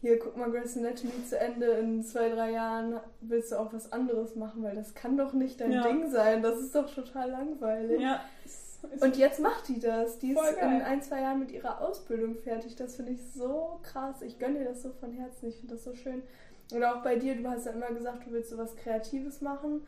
hier 0.00 0.18
guck 0.18 0.36
mal 0.36 0.50
Grey's 0.50 0.76
Anatomy 0.76 1.24
zu 1.28 1.38
Ende, 1.38 1.66
in 1.66 2.02
zwei, 2.04 2.28
drei 2.28 2.52
Jahren 2.52 3.00
willst 3.20 3.52
du 3.52 3.56
auch 3.56 3.72
was 3.72 3.92
anderes 3.92 4.36
machen, 4.36 4.62
weil 4.62 4.74
das 4.76 4.94
kann 4.94 5.16
doch 5.16 5.32
nicht 5.32 5.60
dein 5.60 5.72
Ja. 5.72 5.82
Ding 5.82 6.08
sein, 6.10 6.42
das 6.42 6.58
ist 6.60 6.74
doch 6.74 6.92
total 6.92 7.30
langweilig. 7.30 8.00
Ja. 8.00 8.20
Und 9.00 9.16
jetzt 9.16 9.40
macht 9.40 9.66
die 9.68 9.80
das. 9.80 10.20
Die 10.20 10.32
ist 10.32 10.40
in 10.62 10.82
ein, 10.82 11.02
zwei 11.02 11.20
Jahren 11.22 11.40
mit 11.40 11.50
ihrer 11.50 11.80
Ausbildung 11.80 12.36
fertig. 12.36 12.76
Das 12.76 12.94
finde 12.94 13.12
ich 13.12 13.20
so 13.34 13.80
krass. 13.82 14.22
Ich 14.22 14.38
gönne 14.38 14.60
dir 14.60 14.66
das 14.66 14.82
so 14.82 14.90
von 14.92 15.10
Herzen. 15.12 15.48
Ich 15.48 15.56
finde 15.56 15.74
das 15.74 15.82
so 15.82 15.94
schön. 15.94 16.22
Oder 16.72 16.94
auch 16.94 17.02
bei 17.02 17.16
dir, 17.16 17.34
du 17.34 17.48
hast 17.48 17.66
ja 17.66 17.72
immer 17.72 17.88
gesagt, 17.88 18.26
du 18.26 18.30
willst 18.30 18.50
so 18.50 18.56
was 18.58 18.76
Kreatives 18.76 19.40
machen. 19.40 19.82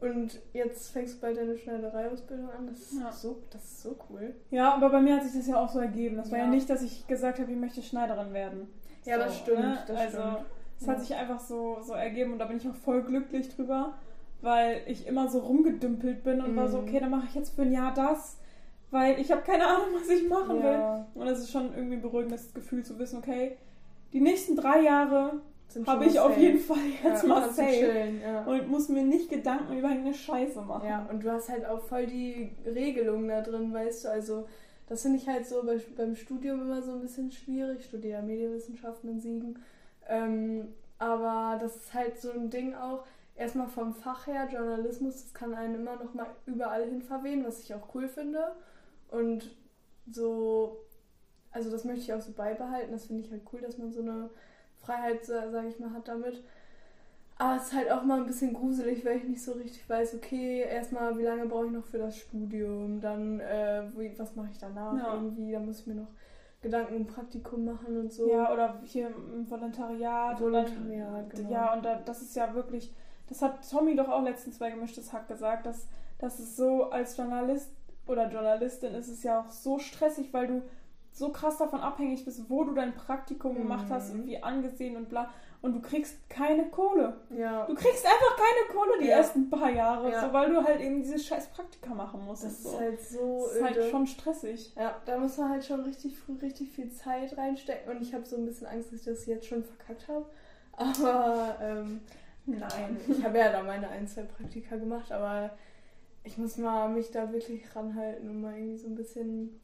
Und 0.00 0.42
jetzt 0.52 0.90
fängst 0.90 1.16
du 1.16 1.20
bald 1.22 1.38
deine 1.38 1.56
Schneidereiausbildung 1.56 2.50
an. 2.50 2.66
Das 2.66 2.80
ist, 2.80 3.00
Ja. 3.00 3.10
so, 3.12 3.38
das 3.50 3.64
ist 3.64 3.82
so 3.82 3.96
cool. 4.10 4.34
ja, 4.50 4.74
aber 4.74 4.90
bei 4.90 5.00
mir 5.00 5.16
hat 5.16 5.24
sich 5.24 5.32
das 5.32 5.46
ja 5.46 5.56
auch 5.58 5.70
so 5.70 5.78
ergeben. 5.78 6.16
Das 6.18 6.30
war 6.30 6.36
ja, 6.38 6.44
Ja. 6.44 6.50
nicht, 6.50 6.68
dass 6.68 6.82
ich 6.82 7.06
gesagt 7.06 7.38
habe, 7.38 7.50
ich 7.50 7.56
möchte 7.56 7.80
Schneiderin 7.80 8.34
werden. 8.34 8.68
Ja, 9.04 9.18
So, 9.18 9.24
das 9.24 9.38
stimmt. 9.38 9.58
ne? 9.60 9.78
Das 9.86 9.96
also, 9.98 10.18
stimmt. 10.18 10.38
es 10.80 10.88
hat 10.88 11.00
sich 11.00 11.14
einfach 11.14 11.40
so, 11.40 11.78
so 11.82 11.92
ergeben 11.94 12.32
und 12.32 12.38
da 12.38 12.46
bin 12.46 12.56
ich 12.56 12.68
auch 12.68 12.74
voll 12.74 13.02
glücklich 13.02 13.48
drüber, 13.54 13.94
weil 14.40 14.82
ich 14.86 15.06
immer 15.06 15.28
so 15.28 15.40
rumgedümpelt 15.40 16.22
bin 16.24 16.40
und 16.42 16.56
war 16.56 16.68
so, 16.68 16.78
Mhm. 16.78 16.88
okay, 16.88 17.00
dann 17.00 17.10
mache 17.10 17.26
ich 17.28 17.34
jetzt 17.34 17.54
für 17.54 17.62
ein 17.62 17.72
Jahr 17.72 17.92
das, 17.94 18.38
weil 18.90 19.18
ich 19.20 19.30
habe 19.32 19.42
keine 19.42 19.66
Ahnung, 19.66 19.88
was 20.00 20.08
ich 20.08 20.28
machen 20.28 20.62
will. 20.62 20.70
Ja, 20.70 21.06
Und 21.14 21.26
es 21.26 21.40
ist 21.40 21.50
schon 21.50 21.74
irgendwie 21.74 21.96
ein 21.96 22.02
beruhigendes 22.02 22.52
Gefühl 22.54 22.84
zu 22.84 22.98
wissen, 22.98 23.18
okay, 23.18 23.56
die 24.12 24.20
nächsten 24.20 24.56
drei 24.56 24.80
Jahre 24.82 25.40
habe 25.86 26.04
ich 26.06 26.14
mal 26.14 26.20
auf 26.20 26.28
safe. 26.34 26.40
jeden 26.40 26.58
Fall 26.60 26.76
jetzt 27.02 27.22
ja, 27.24 27.28
mal 27.28 27.50
safe. 27.50 27.68
chillen, 27.70 28.20
ja. 28.20 28.44
Und 28.44 28.68
muss 28.68 28.88
mir 28.88 29.02
nicht 29.02 29.28
Gedanken 29.30 29.76
über 29.76 29.88
irgendeine 29.88 30.14
Scheiße 30.14 30.60
machen. 30.62 30.86
Ja, 30.88 31.06
und 31.10 31.24
du 31.24 31.32
hast 31.32 31.48
halt 31.48 31.66
auch 31.66 31.80
voll 31.80 32.06
die 32.06 32.52
Regelungen 32.64 33.26
da 33.28 33.40
drin, 33.40 33.72
weißt 33.72 34.04
du, 34.04 34.08
also 34.10 34.46
das 34.86 35.02
finde 35.02 35.18
ich 35.18 35.28
halt 35.28 35.46
so 35.46 35.62
bei, 35.64 35.80
beim 35.96 36.14
Studium 36.14 36.62
immer 36.62 36.82
so 36.82 36.92
ein 36.92 37.00
bisschen 37.00 37.32
schwierig. 37.32 37.80
Ich 37.80 37.86
studiere 37.86 38.22
Medienwissenschaften 38.22 39.10
in 39.10 39.20
Siegen. 39.20 39.58
Ähm, 40.08 40.68
aber 40.98 41.58
das 41.60 41.76
ist 41.76 41.94
halt 41.94 42.20
so 42.20 42.30
ein 42.30 42.50
Ding 42.50 42.74
auch, 42.74 43.04
erstmal 43.36 43.66
vom 43.66 43.94
Fach 43.94 44.26
her, 44.26 44.48
Journalismus, 44.50 45.22
das 45.22 45.34
kann 45.34 45.54
einen 45.54 45.74
immer 45.74 45.96
noch 45.96 46.14
mal 46.14 46.26
überall 46.46 46.84
hin 46.84 47.02
verwehen, 47.02 47.44
was 47.44 47.60
ich 47.60 47.74
auch 47.74 47.94
cool 47.94 48.08
finde. 48.08 48.54
Und 49.10 49.50
so, 50.10 50.84
also 51.50 51.70
das 51.70 51.84
möchte 51.84 52.02
ich 52.02 52.12
auch 52.12 52.20
so 52.20 52.32
beibehalten. 52.32 52.92
Das 52.92 53.06
finde 53.06 53.24
ich 53.24 53.30
halt 53.30 53.42
cool, 53.52 53.60
dass 53.60 53.78
man 53.78 53.92
so 53.92 54.00
eine 54.00 54.30
Freiheit, 54.76 55.24
sage 55.24 55.68
ich 55.68 55.78
mal, 55.78 55.92
hat 55.92 56.08
damit. 56.08 56.42
Aber 57.36 57.56
es 57.56 57.64
ist 57.64 57.72
halt 57.74 57.90
auch 57.90 58.04
mal 58.04 58.20
ein 58.20 58.26
bisschen 58.26 58.52
gruselig, 58.54 59.04
weil 59.04 59.16
ich 59.18 59.24
nicht 59.24 59.42
so 59.42 59.52
richtig 59.52 59.88
weiß, 59.88 60.14
okay, 60.14 60.60
erstmal, 60.62 61.18
wie 61.18 61.22
lange 61.24 61.46
brauche 61.46 61.66
ich 61.66 61.72
noch 61.72 61.84
für 61.84 61.98
das 61.98 62.16
Studium, 62.16 63.00
dann, 63.00 63.40
äh, 63.40 63.82
wie, 63.96 64.16
was 64.18 64.36
mache 64.36 64.48
ich 64.52 64.58
danach 64.58 64.96
Ja. 64.96 65.14
irgendwie, 65.14 65.50
da 65.52 65.58
muss 65.58 65.80
ich 65.80 65.86
mir 65.88 65.96
noch 65.96 66.08
Gedanken 66.62 66.96
um 66.96 67.06
Praktikum 67.06 67.64
machen 67.64 67.98
und 67.98 68.12
so. 68.12 68.30
Ja, 68.30 68.52
oder 68.52 68.80
hier 68.84 69.08
im 69.08 69.50
Volontariat. 69.50 70.40
Volontariat, 70.40 71.28
genau. 71.30 71.50
Ja, 71.50 71.74
und 71.74 71.84
da, 71.84 71.96
das 71.96 72.22
ist 72.22 72.36
ja 72.36 72.54
wirklich, 72.54 72.92
das 73.28 73.42
hat 73.42 73.68
Tommy 73.68 73.96
doch 73.96 74.08
auch 74.08 74.22
letztens 74.22 74.58
bei 74.58 74.70
Gemischtes 74.70 75.12
Hack 75.12 75.26
gesagt, 75.28 75.66
dass, 75.66 75.88
dass 76.18 76.38
es 76.38 76.56
so 76.56 76.84
als 76.90 77.16
Journalist 77.16 77.70
oder 78.06 78.30
Journalistin 78.30 78.94
ist 78.94 79.08
es 79.08 79.22
ja 79.24 79.40
auch 79.40 79.50
so 79.50 79.78
stressig, 79.78 80.32
weil 80.32 80.46
du 80.46 80.62
so 81.12 81.30
krass 81.30 81.58
davon 81.58 81.80
abhängig 81.80 82.24
bist, 82.24 82.48
wo 82.48 82.64
du 82.64 82.74
dein 82.74 82.94
Praktikum 82.94 83.54
gemacht 83.56 83.86
hast 83.90 84.12
Mhm. 84.14 84.20
und 84.20 84.26
wie 84.26 84.42
angesehen 84.42 84.96
und 84.96 85.08
bla. 85.08 85.30
Und 85.64 85.72
du 85.72 85.80
kriegst 85.80 86.28
keine 86.28 86.68
Kohle. 86.68 87.16
Ja, 87.30 87.64
Du 87.64 87.74
kriegst 87.74 88.04
einfach 88.04 88.36
keine 88.36 88.68
Kohle 88.78 88.98
die 89.00 89.06
Ja. 89.06 89.16
ersten 89.16 89.48
paar 89.48 89.70
Jahre, 89.70 90.10
Ja. 90.10 90.26
so, 90.26 90.32
weil 90.34 90.50
du 90.50 90.62
halt 90.62 90.78
eben 90.80 91.02
dieses 91.02 91.24
scheiß 91.26 91.48
Praktika 91.48 91.94
machen 91.94 92.22
musst. 92.26 92.44
das 92.44 92.52
und 92.52 92.64
ist 92.64 92.72
so. 92.72 92.78
halt 92.80 93.00
so 93.00 93.40
das 93.46 93.56
ist 93.56 93.62
halt 93.64 93.76
öde. 93.78 93.90
schon 93.90 94.06
stressig. 94.06 94.72
Ja, 94.76 95.00
da 95.06 95.16
muss 95.18 95.38
man 95.38 95.48
halt 95.48 95.64
schon 95.64 95.80
richtig 95.80 96.18
früh 96.18 96.34
richtig 96.42 96.70
viel 96.70 96.90
Zeit 96.92 97.36
reinstecken 97.38 97.96
und 97.96 98.02
ich 98.02 98.12
habe 98.12 98.26
so 98.26 98.36
ein 98.36 98.44
bisschen 98.44 98.66
Angst, 98.66 98.92
dass 98.92 98.98
ich 99.00 99.04
das 99.06 99.24
jetzt 99.26 99.46
schon 99.46 99.64
verkackt 99.64 100.06
habe. 100.08 100.26
Aber 100.76 101.56
ähm, 101.62 102.00
Nein. 102.46 103.00
ich 103.08 103.24
habe 103.24 103.38
ja 103.38 103.50
da 103.50 103.62
meine 103.62 103.88
ein, 103.88 104.06
zwei 104.06 104.22
Praktika 104.24 104.76
gemacht, 104.76 105.10
aber 105.12 105.50
ich 106.24 106.36
muss 106.36 106.56
mal 106.58 106.88
mich 106.90 107.10
da 107.10 107.32
wirklich 107.32 107.74
ranhalten 107.74 108.28
und 108.28 108.40
mal 108.42 108.54
irgendwie 108.54 108.76
so 108.76 108.88
ein 108.88 108.96
bisschen 108.96 109.60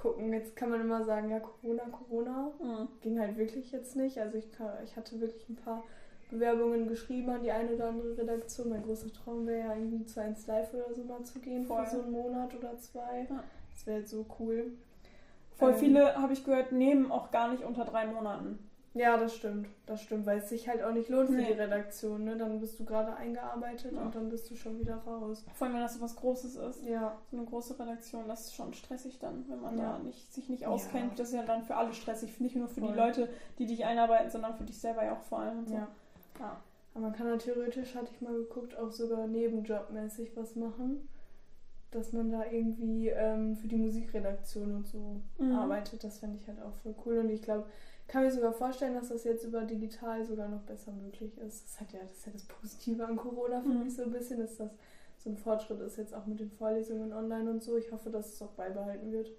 gucken. 0.00 0.32
Jetzt 0.32 0.56
kann 0.56 0.70
man 0.70 0.80
immer 0.80 1.04
sagen, 1.04 1.30
ja, 1.30 1.40
Corona, 1.40 1.84
Corona. 1.90 2.52
Mhm. 2.62 2.88
Ging 3.00 3.18
halt 3.20 3.36
wirklich 3.36 3.70
jetzt 3.72 3.96
nicht. 3.96 4.18
Also 4.18 4.38
ich, 4.38 4.50
kann, 4.52 4.70
ich 4.84 4.96
hatte 4.96 5.20
wirklich 5.20 5.48
ein 5.48 5.56
paar 5.56 5.84
Bewerbungen 6.30 6.88
geschrieben 6.88 7.30
an 7.30 7.42
die 7.42 7.50
eine 7.50 7.72
oder 7.72 7.88
andere 7.88 8.16
Redaktion. 8.16 8.70
Mein 8.70 8.82
großer 8.82 9.12
Traum 9.12 9.46
wäre 9.46 9.68
ja 9.68 9.74
irgendwie 9.74 10.06
zu 10.06 10.20
1 10.20 10.46
Live 10.46 10.72
oder 10.74 10.94
so 10.94 11.04
mal 11.04 11.22
zu 11.24 11.38
gehen 11.40 11.66
Voll. 11.66 11.84
für 11.84 11.96
so 11.96 12.02
einen 12.02 12.12
Monat 12.12 12.54
oder 12.54 12.78
zwei. 12.78 13.26
Ja. 13.28 13.44
Das 13.72 13.86
wäre 13.86 13.98
jetzt 14.00 14.10
so 14.10 14.24
cool. 14.38 14.72
Voll 15.56 15.72
Ähm, 15.72 15.78
viele, 15.78 16.16
habe 16.16 16.32
ich 16.32 16.44
gehört, 16.44 16.72
nehmen 16.72 17.10
auch 17.10 17.30
gar 17.30 17.50
nicht 17.50 17.64
unter 17.64 17.84
drei 17.84 18.06
Monaten. 18.06 18.69
Ja, 18.92 19.16
das 19.16 19.36
stimmt. 19.36 19.68
Das 19.86 20.00
stimmt, 20.02 20.26
weil 20.26 20.38
es 20.38 20.48
sich 20.48 20.68
halt 20.68 20.82
auch 20.82 20.92
nicht 20.92 21.08
lohnt 21.08 21.28
für 21.30 21.36
Nee. 21.36 21.46
die 21.46 21.52
Redaktion. 21.60 22.24
Ne? 22.24 22.36
Dann 22.36 22.58
bist 22.58 22.78
du 22.80 22.84
gerade 22.84 23.14
eingearbeitet 23.14 23.92
Ja. 23.92 24.02
und 24.02 24.14
dann 24.16 24.28
bist 24.30 24.50
du 24.50 24.56
schon 24.56 24.80
wieder 24.80 24.96
raus. 25.06 25.44
Vor 25.54 25.66
allem, 25.66 25.74
wenn 25.76 25.82
das 25.82 25.94
so 25.94 26.00
was 26.00 26.16
Großes 26.16 26.56
ist. 26.56 26.84
Ja. 26.86 27.16
So 27.30 27.36
eine 27.36 27.46
große 27.46 27.78
Redaktion, 27.78 28.26
das 28.26 28.46
ist 28.46 28.54
schon 28.56 28.74
stressig 28.74 29.20
dann, 29.20 29.44
wenn 29.48 29.60
man 29.60 29.78
Ja. 29.78 29.92
da 29.92 29.98
nicht, 30.00 30.32
sich 30.32 30.48
nicht 30.48 30.62
Ja. 30.62 30.68
auskennt. 30.68 31.16
Das 31.20 31.28
ist 31.28 31.34
ja 31.34 31.44
dann 31.44 31.62
für 31.62 31.76
alle 31.76 31.94
stressig, 31.94 32.40
nicht 32.40 32.56
nur 32.56 32.66
für 32.66 32.80
die 32.80 32.88
Voll. 32.88 32.96
Leute, 32.96 33.28
die 33.58 33.66
dich 33.66 33.84
einarbeiten, 33.84 34.28
sondern 34.30 34.56
für 34.56 34.64
dich 34.64 34.78
selber 34.80 35.04
ja 35.04 35.12
auch 35.12 35.22
vor 35.22 35.38
allem 35.38 35.64
so. 35.66 35.74
ja. 35.74 35.86
Ja. 36.40 36.56
Aber 36.94 37.02
man 37.04 37.12
kann 37.12 37.28
da 37.28 37.36
theoretisch, 37.36 37.94
hatte 37.94 38.08
ich 38.12 38.20
mal 38.20 38.32
geguckt, 38.34 38.76
auch 38.76 38.90
sogar 38.90 39.28
nebenjobmäßig 39.28 40.36
was 40.36 40.56
machen. 40.56 41.08
Dass 41.92 42.12
man 42.12 42.30
da 42.30 42.44
irgendwie 42.50 43.08
ähm, 43.08 43.56
für 43.56 43.66
die 43.66 43.76
Musikredaktion 43.76 44.74
und 44.74 44.86
so 44.86 45.20
Mhm. 45.38 45.54
arbeitet. 45.56 46.02
Das 46.04 46.18
fände 46.18 46.38
ich 46.40 46.46
halt 46.48 46.60
auch 46.62 46.74
voll 46.82 46.94
cool. 47.04 47.18
Und 47.18 47.30
ich 47.30 47.42
glaube, 47.42 47.66
kann 48.10 48.24
mir 48.24 48.32
sogar 48.32 48.52
vorstellen, 48.52 48.94
dass 48.94 49.08
das 49.08 49.24
jetzt 49.24 49.44
über 49.44 49.62
digital 49.62 50.24
sogar 50.26 50.48
noch 50.48 50.62
besser 50.62 50.92
möglich 50.92 51.36
ist. 51.38 51.64
Das, 51.64 51.80
hat 51.80 51.92
ja, 51.92 52.00
das 52.02 52.18
ist 52.18 52.26
ja 52.26 52.32
das 52.32 52.44
Positive 52.44 53.06
an 53.06 53.16
Corona, 53.16 53.62
finde 53.62 53.84
Mhm. 53.84 53.86
ich 53.86 53.94
so 53.94 54.02
ein 54.02 54.10
bisschen, 54.12 54.40
dass 54.40 54.56
das 54.56 54.72
so 55.18 55.30
ein 55.30 55.36
Fortschritt 55.36 55.80
ist 55.80 55.96
jetzt 55.98 56.14
auch 56.14 56.26
mit 56.26 56.40
den 56.40 56.50
Vorlesungen 56.50 57.12
online 57.12 57.50
und 57.50 57.62
so. 57.62 57.76
Ich 57.76 57.92
hoffe, 57.92 58.10
dass 58.10 58.32
es 58.34 58.42
auch 58.42 58.52
beibehalten 58.52 59.12
wird. 59.12 59.30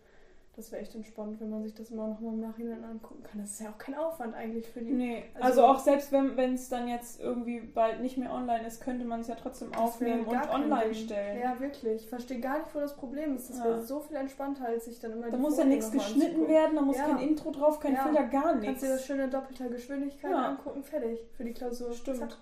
Das 0.57 0.69
wäre 0.73 0.81
echt 0.81 0.93
entspannt, 0.95 1.39
wenn 1.39 1.49
man 1.49 1.63
sich 1.63 1.73
das 1.73 1.91
mal 1.91 2.17
im 2.19 2.41
Nachhinein 2.41 2.83
angucken 2.83 3.23
kann. 3.23 3.39
Das 3.39 3.51
ist 3.51 3.61
ja 3.61 3.69
auch 3.69 3.77
kein 3.77 3.95
Aufwand 3.95 4.35
eigentlich 4.35 4.67
für 4.67 4.81
die. 4.81 4.91
Nee, 4.91 5.23
Also- 5.35 5.61
also, 5.61 5.65
auch 5.65 5.79
selbst 5.79 6.11
wenn 6.11 6.53
es 6.53 6.67
dann 6.67 6.89
jetzt 6.89 7.21
irgendwie 7.21 7.61
bald 7.61 8.01
nicht 8.01 8.17
mehr 8.17 8.33
online 8.33 8.67
ist, 8.67 8.81
könnte 8.81 9.05
man 9.05 9.21
es 9.21 9.27
ja 9.29 9.35
trotzdem 9.35 9.73
aufnehmen 9.73 10.25
und 10.25 10.49
online 10.49 10.93
stellen. 10.93 11.39
Ja, 11.39 11.57
wirklich. 11.59 12.03
Ich 12.03 12.09
verstehe 12.09 12.41
gar 12.41 12.59
nicht, 12.59 12.75
wo 12.75 12.79
das 12.81 12.97
Problem 12.97 13.33
ist. 13.37 13.49
Das 13.49 13.59
Ja. 13.59 13.63
wäre 13.63 13.81
so 13.81 14.01
viel 14.01 14.17
entspannter, 14.17 14.65
als 14.65 14.85
sich 14.85 14.99
dann 14.99 15.13
immer 15.13 15.29
Da 15.29 15.37
muss 15.37 15.57
ja 15.57 15.63
nichts 15.63 15.89
geschnitten 15.89 16.21
anzugucken. 16.31 16.53
werden, 16.53 16.75
da 16.75 16.81
muss 16.81 16.97
Ja. 16.97 17.05
kein 17.05 17.19
Intro 17.19 17.51
drauf, 17.51 17.79
kein 17.79 17.93
Ja. 17.93 18.03
Filter, 18.03 18.23
gar 18.25 18.43
Kannst 18.43 18.61
nichts. 18.67 18.81
dir 18.81 18.89
das 18.89 19.05
schöne 19.05 19.29
doppelte 19.29 19.69
Geschwindigkeit 19.69 20.31
Ja. 20.31 20.49
angucken, 20.49 20.83
fertig. 20.83 21.19
Für 21.37 21.45
die 21.45 21.53
Klausur. 21.53 21.93
Stimmt. 21.93 22.17
Zack. 22.17 22.37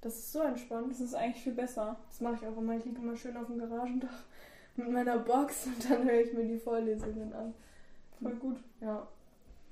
Das 0.00 0.14
ist 0.18 0.32
so 0.32 0.40
entspannt. 0.40 0.90
Das 0.90 0.98
ist 1.00 1.14
eigentlich 1.14 1.44
viel 1.44 1.52
besser. 1.54 1.94
Das 2.08 2.20
mache 2.20 2.34
ich 2.42 2.46
auch 2.48 2.56
immer. 2.58 2.74
Ich 2.74 2.84
liege 2.84 3.00
immer 3.00 3.14
schön 3.14 3.36
auf 3.36 3.46
dem 3.46 3.58
Garagendach 3.58 4.24
mit 4.76 4.90
meiner 4.90 5.18
Box 5.18 5.66
und 5.66 5.90
dann 5.90 6.04
höre 6.04 6.20
ich 6.20 6.32
mir 6.32 6.44
die 6.44 6.58
Vorlesungen 6.58 7.32
an. 7.32 7.54
Voll 8.20 8.34
gut. 8.36 8.56
Ja, 8.80 9.06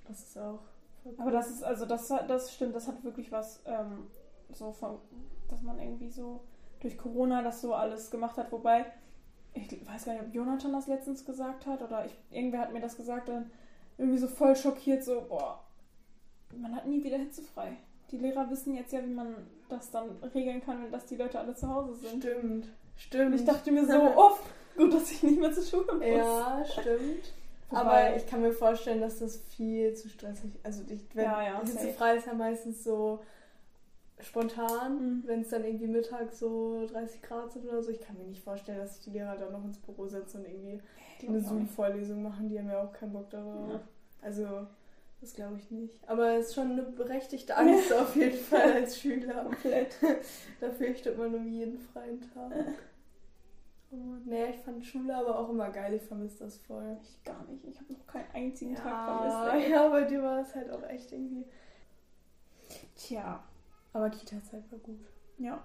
das 0.06 0.20
ist 0.20 0.38
auch 0.38 0.60
voll 1.02 1.14
Aber 1.18 1.30
das 1.30 1.50
ist, 1.50 1.62
also 1.62 1.86
das, 1.86 2.08
das 2.08 2.52
stimmt, 2.52 2.74
das 2.74 2.88
hat 2.88 3.02
wirklich 3.04 3.30
was, 3.32 3.62
ähm, 3.66 4.06
so 4.52 4.72
von, 4.72 4.98
dass 5.48 5.62
man 5.62 5.78
irgendwie 5.78 6.10
so 6.10 6.40
durch 6.80 6.98
Corona 6.98 7.42
das 7.42 7.60
so 7.60 7.74
alles 7.74 8.10
gemacht 8.10 8.36
hat. 8.36 8.50
Wobei, 8.52 8.86
ich 9.54 9.86
weiß 9.86 10.04
gar 10.04 10.14
nicht, 10.14 10.22
ob 10.22 10.34
Jonathan 10.34 10.72
das 10.72 10.86
letztens 10.86 11.24
gesagt 11.24 11.66
hat 11.66 11.82
oder 11.82 12.06
ich, 12.06 12.16
irgendwer 12.30 12.60
hat 12.60 12.72
mir 12.72 12.80
das 12.80 12.96
gesagt, 12.96 13.28
dann 13.28 13.50
irgendwie 13.98 14.18
so 14.18 14.28
voll 14.28 14.56
schockiert, 14.56 15.04
so, 15.04 15.26
boah, 15.28 15.62
man 16.56 16.74
hat 16.74 16.86
nie 16.86 17.02
wieder 17.04 17.18
hitzefrei. 17.18 17.76
Die 18.10 18.18
Lehrer 18.18 18.50
wissen 18.50 18.74
jetzt 18.74 18.92
ja, 18.92 19.04
wie 19.04 19.12
man 19.12 19.34
das 19.68 19.90
dann 19.90 20.10
regeln 20.34 20.60
kann, 20.62 20.82
wenn 20.82 20.90
dass 20.90 21.06
die 21.06 21.16
Leute 21.16 21.38
alle 21.38 21.54
zu 21.54 21.68
Hause 21.68 21.94
sind. 21.94 22.24
Stimmt. 22.24 22.68
Stimmt. 22.96 23.26
Und 23.26 23.34
ich 23.34 23.44
dachte 23.44 23.70
mir 23.70 23.86
so, 23.86 23.92
oh, 24.16 24.36
gut, 24.76 24.92
dass 24.94 25.10
ich 25.10 25.22
nicht 25.22 25.38
mehr 25.40 25.52
zur 25.52 25.62
Schule 25.64 25.94
muss. 25.94 26.06
Ja, 26.06 26.64
stimmt. 26.64 27.32
Wobei- 27.70 27.80
Aber 27.80 28.16
ich 28.16 28.26
kann 28.26 28.42
mir 28.42 28.52
vorstellen, 28.52 29.00
dass 29.00 29.20
das 29.20 29.36
viel 29.56 29.94
zu 29.94 30.08
stressig 30.08 30.50
Also 30.64 30.82
ich, 30.88 31.00
wenn 31.14 31.24
Ja, 31.24 31.42
ja, 31.42 31.60
Hitze 31.60 31.72
safe. 31.74 31.92
frei 31.92 32.16
ist 32.16 32.26
ja 32.26 32.34
meistens 32.34 32.82
so 32.82 33.20
spontan, 34.20 34.94
Mhm. 34.96 35.22
wenn 35.26 35.40
es 35.42 35.48
dann 35.48 35.64
irgendwie 35.64 35.86
mittags 35.86 36.38
so 36.40 36.86
30 36.86 37.22
Grad 37.22 37.52
sind 37.52 37.66
oder 37.66 37.82
so. 37.82 37.90
Ich 37.90 38.00
kann 38.00 38.16
mir 38.18 38.24
nicht 38.24 38.42
vorstellen, 38.42 38.78
dass 38.78 38.94
sich 38.96 39.04
die 39.04 39.10
Lehrer 39.10 39.36
dann 39.36 39.52
noch 39.52 39.64
ins 39.64 39.78
Büro 39.78 40.06
setzen 40.06 40.38
und 40.38 40.46
irgendwie 40.46 40.72
eine 40.72 40.80
ich 41.22 41.28
nicht. 41.28 41.48
Zoom-Vorlesung 41.48 42.22
machen. 42.22 42.48
Die 42.48 42.58
haben 42.58 42.68
ja 42.68 42.82
auch 42.82 42.92
keinen 42.92 43.12
Bock 43.12 43.30
darauf. 43.30 43.70
Ja. 43.70 43.80
Also, 44.22 44.66
das 45.22 45.32
glaube 45.34 45.56
ich 45.58 45.70
nicht. 45.70 45.94
Aber 46.06 46.32
es 46.34 46.48
ist 46.48 46.54
schon 46.54 46.72
eine 46.72 46.82
berechtigte 46.82 47.56
Angst 47.56 47.92
auf 47.92 48.14
jeden 48.16 48.36
Fall 48.38 48.72
als 48.72 48.98
Schüler. 49.00 49.46
Da 50.60 50.70
fürchtet 50.70 51.16
man 51.16 51.34
um 51.34 51.46
jeden 51.48 51.78
freien 51.78 52.20
Tag. 52.34 52.52
Nee, 54.24 54.50
ich 54.50 54.56
fand 54.58 54.84
Schule 54.84 55.16
aber 55.16 55.36
auch 55.38 55.48
immer 55.48 55.68
geil. 55.70 55.94
Ich 55.94 56.02
vermisse 56.02 56.44
das 56.44 56.58
voll. 56.58 56.96
Ich 57.02 57.24
gar 57.24 57.42
nicht. 57.46 57.64
Ich 57.64 57.76
habe 57.80 57.92
noch 57.92 58.06
keinen 58.06 58.30
einzigen 58.32 58.74
Tag 58.76 58.86
Ja, 58.86 59.18
vermisst. 59.48 59.66
ey. 59.66 59.72
ja, 59.72 59.88
bei 59.88 60.04
dir 60.04 60.22
war 60.22 60.40
es 60.40 60.54
halt 60.54 60.70
auch 60.70 60.82
echt 60.84 61.10
irgendwie. 61.12 61.44
Tja, 62.96 63.42
Aber 63.92 64.10
Kita-Zeit 64.10 64.62
war 64.70 64.78
gut. 64.78 65.00
ja. 65.38 65.62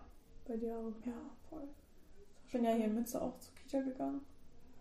Bei 0.47 0.55
dir 0.57 0.75
auch. 0.77 1.05
Ja, 1.05 1.13
voll. 1.49 1.67
Ich 2.45 2.51
bin 2.51 2.63
ja 2.63 2.71
hier 2.71 2.85
in 2.85 2.93
Münster 2.95 3.21
auch 3.21 3.37
zur 3.39 3.53
Kita 3.55 3.81
gegangen. 3.81 4.21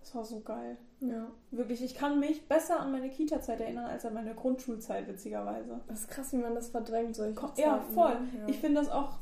Das 0.00 0.14
war 0.14 0.24
so 0.24 0.40
geil. 0.40 0.76
Ja. 1.00 1.26
Wirklich, 1.50 1.82
ich 1.82 1.94
kann 1.94 2.20
mich 2.20 2.46
besser 2.46 2.78
an 2.80 2.92
meine 2.92 3.08
Kita-Zeit 3.08 3.60
erinnern 3.60 3.86
als 3.86 4.04
an 4.04 4.12
meine 4.14 4.34
Grundschulzeit, 4.34 5.08
witzigerweise. 5.08 5.80
Das 5.88 6.00
ist 6.00 6.10
krass, 6.10 6.32
wie 6.32 6.36
man 6.36 6.54
das 6.54 6.68
verdrängt, 6.68 7.16
solche 7.16 7.34
Ko- 7.34 7.46
Zeiten. 7.48 7.60
ja, 7.60 7.80
voll. 7.80 8.20
ne? 8.20 8.28
Ja. 8.40 8.48
Ich 8.48 8.58
finde 8.58 8.80
das 8.80 8.90
auch 8.90 9.18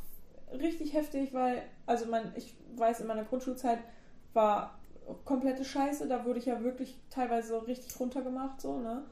richtig 0.53 0.93
heftig, 0.93 1.33
weil, 1.33 1.63
also 1.87 2.07
mein, 2.07 2.33
ich 2.35 2.57
weiß, 2.77 3.01
in 3.01 3.07
meiner 3.07 3.25
Grundschulzeit 3.25 3.79
war 4.35 4.79
komplette 5.25 5.65
Scheiße. 5.65 6.09
Da 6.09 6.25
wurde 6.25 6.39
ich 6.39 6.47
ja 6.47 6.63
wirklich 6.63 6.97
teilweise 7.11 7.67
richtig 7.67 7.99
runtergemacht, 7.99 8.61
so, 8.61 8.79
ne? 8.79 9.03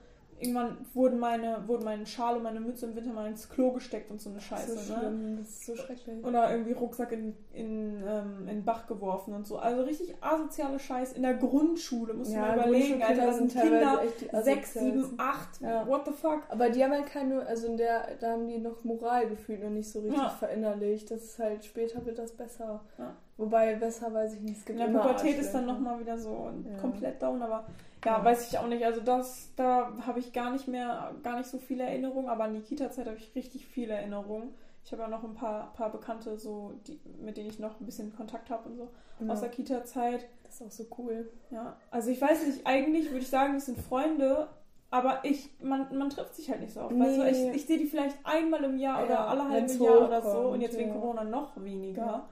Irgendwann 0.40 0.78
wurden 0.94 1.18
meine, 1.18 1.62
wurden 1.68 1.84
mein 1.84 2.06
Schal 2.06 2.36
und 2.36 2.42
meine 2.42 2.60
Mütze 2.60 2.86
im 2.86 2.96
Winter 2.96 3.12
mal 3.12 3.26
ins 3.28 3.48
Klo 3.48 3.72
gesteckt 3.72 4.10
und 4.10 4.20
so 4.20 4.30
eine 4.30 4.38
das 4.38 4.46
Scheiße, 4.46 4.72
ist 4.72 4.86
so 4.88 4.94
ne? 4.94 4.98
schlimm. 5.00 5.36
Das 5.38 5.48
ist 5.48 5.66
so 5.66 5.76
schrecklich. 5.76 6.24
Oder 6.24 6.50
irgendwie 6.50 6.72
Rucksack 6.72 7.12
in, 7.12 7.36
in, 7.52 8.02
ähm, 8.06 8.38
in 8.40 8.46
den 8.46 8.64
Bach 8.64 8.86
geworfen 8.86 9.34
und 9.34 9.46
so. 9.46 9.58
Also 9.58 9.82
richtig 9.82 10.14
asoziale 10.20 10.78
Scheiß 10.78 11.12
in 11.12 11.22
der 11.22 11.34
Grundschule, 11.34 12.14
musst 12.14 12.32
du 12.32 12.38
mal 12.38 12.56
überlegen, 12.56 13.02
Alter. 13.02 13.26
Das 13.26 13.36
sind 13.36 13.52
Kinder, 13.52 14.02
echt 14.02 14.20
die 14.22 14.28
6, 14.42 14.72
7, 14.74 14.86
asozialsten. 15.04 15.20
8, 15.20 15.60
Ja. 15.60 15.86
what 15.86 16.06
the 16.06 16.12
fuck? 16.12 16.42
Aber 16.48 16.70
die 16.70 16.82
haben 16.82 16.92
halt 16.92 17.06
keine, 17.06 17.44
also 17.46 17.66
in 17.66 17.76
der, 17.76 18.16
da 18.20 18.32
haben 18.32 18.46
die 18.46 18.58
noch 18.58 18.82
Moral 18.84 19.28
gefühlt 19.28 19.62
noch 19.62 19.70
nicht 19.70 19.90
so 19.90 20.00
richtig 20.00 20.20
Ja. 20.22 20.30
verinnerlicht. 20.30 21.10
Das 21.10 21.22
ist 21.22 21.38
halt, 21.38 21.64
später 21.64 22.04
wird 22.06 22.18
das 22.18 22.32
besser. 22.32 22.80
Ja. 22.98 23.14
Wobei, 23.36 23.74
besser 23.76 24.12
weiß 24.12 24.34
ich 24.34 24.40
nicht. 24.40 24.56
Es 24.58 24.60
In 24.60 24.66
gibt 24.66 24.78
der 24.80 24.86
immer 24.88 25.00
Pubertät 25.00 25.38
ist 25.38 25.52
dann 25.52 25.66
nochmal 25.66 25.98
wieder 26.00 26.18
so 26.18 26.50
Ja. 26.70 26.78
komplett 26.78 27.22
down, 27.22 27.40
aber 27.42 27.64
ja, 28.04 28.18
Ja. 28.18 28.24
weiß 28.24 28.50
ich 28.50 28.58
auch 28.58 28.66
nicht. 28.66 28.84
Also 28.84 29.00
das, 29.00 29.50
da 29.56 29.92
habe 30.06 30.18
ich 30.20 30.32
gar 30.32 30.50
nicht 30.50 30.68
mehr, 30.68 31.14
gar 31.22 31.36
nicht 31.38 31.48
so 31.50 31.58
viele 31.58 31.84
Erinnerungen, 31.84 32.28
aber 32.28 32.44
an 32.44 32.54
die 32.54 32.60
Kita-Zeit 32.60 33.06
habe 33.06 33.16
ich 33.16 33.34
richtig 33.34 33.66
viele 33.66 33.94
Erinnerungen. 33.94 34.54
Ich 34.84 34.92
habe 34.92 35.02
ja 35.02 35.08
noch 35.08 35.22
ein 35.24 35.34
paar, 35.34 35.72
paar 35.74 35.90
Bekannte, 35.92 36.38
so, 36.38 36.72
die, 36.86 36.98
mit 37.20 37.36
denen 37.36 37.48
ich 37.50 37.58
noch 37.58 37.78
ein 37.80 37.84
bisschen 37.86 38.14
Kontakt 38.16 38.48
habe 38.50 38.68
und 38.68 38.76
so 38.76 38.88
Ja. 39.24 39.32
aus 39.32 39.40
der 39.40 39.50
Kita-Zeit. 39.50 40.26
Das 40.44 40.54
ist 40.60 40.66
auch 40.66 40.70
so 40.70 40.86
cool. 40.98 41.30
Ja, 41.50 41.76
also 41.90 42.10
ich 42.10 42.20
weiß 42.20 42.46
nicht, 42.46 42.66
eigentlich 42.66 43.06
würde 43.10 43.20
ich 43.20 43.28
sagen, 43.28 43.54
das 43.54 43.66
sind 43.66 43.78
Freunde, 43.78 44.48
aber 44.90 45.20
ich, 45.22 45.50
man, 45.62 45.86
man 45.96 46.10
trifft 46.10 46.34
sich 46.34 46.50
halt 46.50 46.60
nicht 46.62 46.72
so 46.72 46.80
oft. 46.80 46.92
Nee. 46.92 47.28
ich, 47.30 47.54
ich 47.54 47.66
sehe 47.66 47.78
die 47.78 47.84
vielleicht 47.86 48.16
einmal 48.24 48.64
im 48.64 48.78
Jahr 48.78 49.00
Ja, 49.00 49.04
oder 49.06 49.28
alle 49.28 49.48
halbe 49.48 49.72
Jahr 49.72 50.06
oder 50.08 50.22
so 50.22 50.38
und 50.48 50.60
jetzt 50.62 50.76
wegen. 50.78 50.92
Corona 50.92 51.22
noch 51.22 51.62
weniger. 51.62 52.28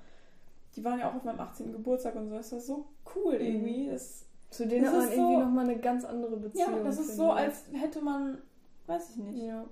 Die 0.75 0.85
waren 0.85 0.99
ja 0.99 1.11
auch 1.11 1.15
auf 1.15 1.25
meinem 1.25 1.41
18. 1.41 1.71
Geburtstag 1.73 2.15
und 2.17 2.29
so. 2.31 2.37
Das 2.37 2.51
war 2.53 2.61
so 2.61 2.87
cool 3.15 3.35
Mhm. 3.39 3.41
irgendwie. 3.45 3.89
Das, 3.91 4.25
Zu 4.51 4.67
denen 4.67 4.85
Das 4.85 4.95
hat 4.95 5.01
man 5.01 5.11
irgendwie 5.13 5.35
so- 5.35 5.41
nochmal 5.41 5.65
eine 5.65 5.79
ganz 5.79 6.05
andere 6.05 6.33
ja, 6.33 6.39
Beziehung. 6.39 6.85
das 6.85 6.99
ist 6.99 7.17
so, 7.17 7.31
als 7.33 7.65
hätte 7.73 8.01
man, 8.01 8.39
weiß 8.87 9.11
ich 9.11 9.17
nicht, 9.17 9.43
Ja. 9.43 9.65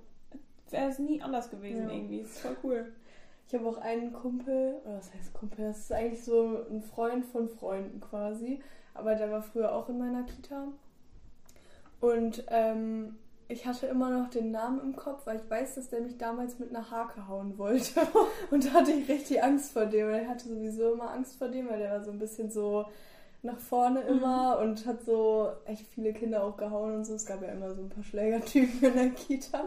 wäre 0.69 0.89
es 0.89 0.99
nie 0.99 1.21
anders 1.21 1.49
gewesen 1.49 1.87
Ja. 1.87 1.93
irgendwie. 1.93 2.21
Das 2.21 2.31
ist 2.31 2.39
voll 2.39 2.57
cool. 2.63 2.93
Ich 3.47 3.53
habe 3.55 3.67
auch 3.67 3.77
einen 3.77 4.11
Kumpel, 4.13 4.75
oder 4.85 4.97
was 4.97 5.13
heißt 5.13 5.33
Kumpel? 5.33 5.65
Das 5.67 5.79
ist 5.79 5.91
eigentlich 5.91 6.23
so 6.23 6.65
ein 6.69 6.81
Freund 6.81 7.25
von 7.25 7.47
Freunden 7.47 8.01
quasi. 8.01 8.59
Aber 8.93 9.15
der 9.15 9.31
war 9.31 9.41
früher 9.41 9.73
auch 9.73 9.87
in 9.89 9.97
meiner 9.99 10.23
Kita. 10.23 10.67
Und 11.99 12.43
ähm, 12.49 13.15
ich 13.47 13.65
hatte 13.65 13.87
immer 13.87 14.09
noch 14.09 14.29
den 14.29 14.51
Namen 14.51 14.81
im 14.81 14.95
Kopf, 14.95 15.25
weil 15.25 15.37
ich 15.37 15.49
weiß, 15.49 15.75
dass 15.75 15.89
der 15.89 16.01
mich 16.01 16.17
damals 16.17 16.59
mit 16.59 16.69
einer 16.69 16.91
Hake 16.91 17.27
hauen 17.27 17.57
wollte. 17.57 18.01
Und 18.51 18.65
da 18.65 18.71
hatte 18.79 18.91
ich 18.91 19.07
richtig 19.07 19.41
Angst 19.43 19.71
vor 19.71 19.85
dem. 19.85 20.07
Weil 20.11 20.23
ich 20.23 20.27
hatte 20.27 20.49
sowieso 20.49 20.93
immer 20.93 21.11
Angst 21.11 21.37
vor 21.37 21.47
dem, 21.47 21.69
weil 21.69 21.79
der 21.79 21.91
war 21.91 22.03
so 22.03 22.11
ein 22.11 22.19
bisschen 22.19 22.51
so 22.51 22.85
nach 23.47 23.59
vorne 23.59 24.01
immer 24.01 24.59
und 24.59 24.85
hat 24.85 25.03
so 25.03 25.49
echt 25.65 25.87
viele 25.87 26.13
Kinder 26.13 26.43
auch 26.43 26.57
gehauen 26.57 26.95
und 26.95 27.05
so. 27.05 27.15
Es 27.15 27.25
gab 27.25 27.41
ja 27.41 27.49
immer 27.49 27.73
so 27.73 27.81
ein 27.81 27.89
paar 27.89 28.03
Schlägertypen 28.03 28.83
in 28.83 28.93
der 28.93 29.09
Kita, 29.09 29.65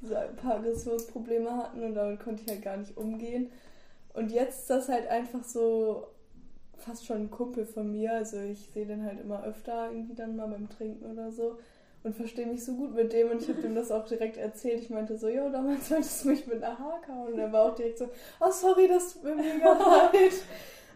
die 0.00 0.06
so 0.06 0.14
ein 0.14 0.34
paar 0.36 0.56
Aggressionsprobleme 0.56 1.50
hatten 1.54 1.82
und 1.82 1.94
damit 1.94 2.20
konnte 2.20 2.42
ich 2.42 2.48
halt 2.48 2.62
gar 2.62 2.76
nicht 2.78 2.96
umgehen. 2.96 3.50
Und 4.14 4.32
jetzt 4.32 4.60
ist 4.60 4.70
das 4.70 4.88
halt 4.88 5.08
einfach 5.08 5.44
so 5.44 6.06
fast 6.78 7.04
schon 7.04 7.22
ein 7.22 7.30
Kumpel 7.30 7.66
von 7.66 7.90
mir. 7.90 8.12
Also 8.12 8.38
ich 8.38 8.70
sehe 8.72 8.86
den 8.86 9.04
halt 9.04 9.20
immer 9.20 9.44
öfter 9.44 9.90
irgendwie 9.90 10.14
dann 10.14 10.36
mal 10.36 10.48
beim 10.48 10.70
Trinken 10.70 11.04
oder 11.10 11.30
so 11.30 11.58
und 12.06 12.14
verstehe 12.14 12.46
mich 12.46 12.64
so 12.64 12.74
gut 12.74 12.94
mit 12.94 13.12
dem 13.12 13.30
und 13.30 13.42
ich 13.42 13.48
habe 13.48 13.60
dem 13.60 13.74
das 13.74 13.90
auch 13.90 14.06
direkt 14.06 14.36
erzählt. 14.36 14.80
Ich 14.80 14.90
meinte 14.90 15.18
so, 15.18 15.28
jo, 15.28 15.50
damals 15.50 15.90
wolltest 15.90 16.24
du 16.24 16.28
mich 16.28 16.46
mit 16.46 16.62
einer 16.62 16.78
Hake 16.78 17.12
hauen. 17.12 17.32
Und 17.32 17.38
er 17.38 17.52
war 17.52 17.64
auch 17.64 17.74
direkt 17.74 17.98
so, 17.98 18.08
oh 18.40 18.50
sorry, 18.50 18.86
das 18.86 19.14
tut 19.14 19.24
mir 19.24 19.34
mega 19.34 19.72
leid. 20.12 20.32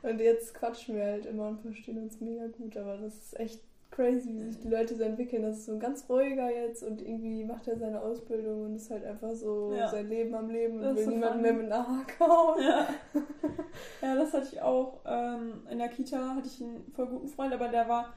Und 0.03 0.21
jetzt 0.21 0.55
quatschen 0.55 0.97
wir 0.97 1.05
halt 1.05 1.27
immer 1.27 1.49
und 1.49 1.61
verstehen 1.61 1.99
uns 1.99 2.21
mega 2.21 2.47
gut. 2.47 2.77
Aber 2.77 2.97
das 2.97 3.15
ist 3.15 3.39
echt 3.39 3.61
crazy, 3.91 4.29
wie 4.35 4.45
sich 4.45 4.61
die 4.61 4.69
Leute 4.69 4.95
so 4.95 5.03
entwickeln. 5.03 5.43
Das 5.43 5.59
ist 5.59 5.67
so 5.67 5.73
ein 5.73 5.81
ganz 5.81 6.09
ruhiger 6.09 6.51
jetzt 6.51 6.83
und 6.83 7.03
irgendwie 7.03 7.45
macht 7.45 7.67
er 7.69 7.77
seine 7.77 8.01
Ausbildung 8.01 8.63
und 8.65 8.77
ist 8.77 8.91
halt 8.91 9.05
einfach 9.05 9.33
so 9.35 9.73
Ja. 9.77 9.89
sein 9.89 10.09
Leben 10.09 10.35
am 10.35 10.49
Leben 10.49 10.77
und 10.77 10.83
Das 10.83 10.97
will 10.97 11.05
so 11.05 11.11
niemanden 11.11 11.43
mehr 11.43 11.53
mit 11.53 11.67
einer 11.67 11.87
Hake 11.87 12.21
hauen. 12.21 12.63
Ja. 12.63 12.87
ja, 14.03 14.15
das 14.15 14.33
hatte 14.33 14.47
ich 14.53 14.63
auch. 14.63 15.01
Ähm, 15.05 15.63
in 15.71 15.79
der 15.79 15.89
Kita 15.89 16.35
hatte 16.37 16.47
ich 16.47 16.61
einen 16.63 16.91
voll 16.95 17.09
guten 17.09 17.29
Freund, 17.29 17.53
aber 17.53 17.69
der 17.69 17.89
war, 17.89 18.13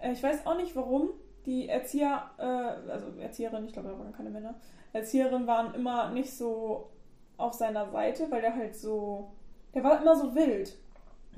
äh, 0.00 0.12
ich 0.12 0.22
weiß 0.22 0.46
auch 0.46 0.56
nicht 0.56 0.74
warum, 0.76 1.10
die 1.46 1.68
Erzieher, 1.68 2.30
äh, 2.38 2.42
also 2.90 3.06
Erzieherin, 3.20 3.64
ich 3.66 3.72
glaube, 3.72 3.88
da 3.88 3.98
waren 3.98 4.12
keine 4.12 4.30
Männer, 4.30 4.54
Erzieherin 4.92 5.46
waren 5.46 5.74
immer 5.74 6.10
nicht 6.10 6.32
so 6.32 6.90
auf 7.36 7.54
seiner 7.54 7.90
Seite, 7.90 8.30
weil 8.30 8.40
der 8.40 8.54
halt 8.54 8.76
so, 8.76 9.30
der 9.74 9.82
war 9.84 10.00
immer 10.00 10.14
so 10.16 10.34
wild, 10.34 10.76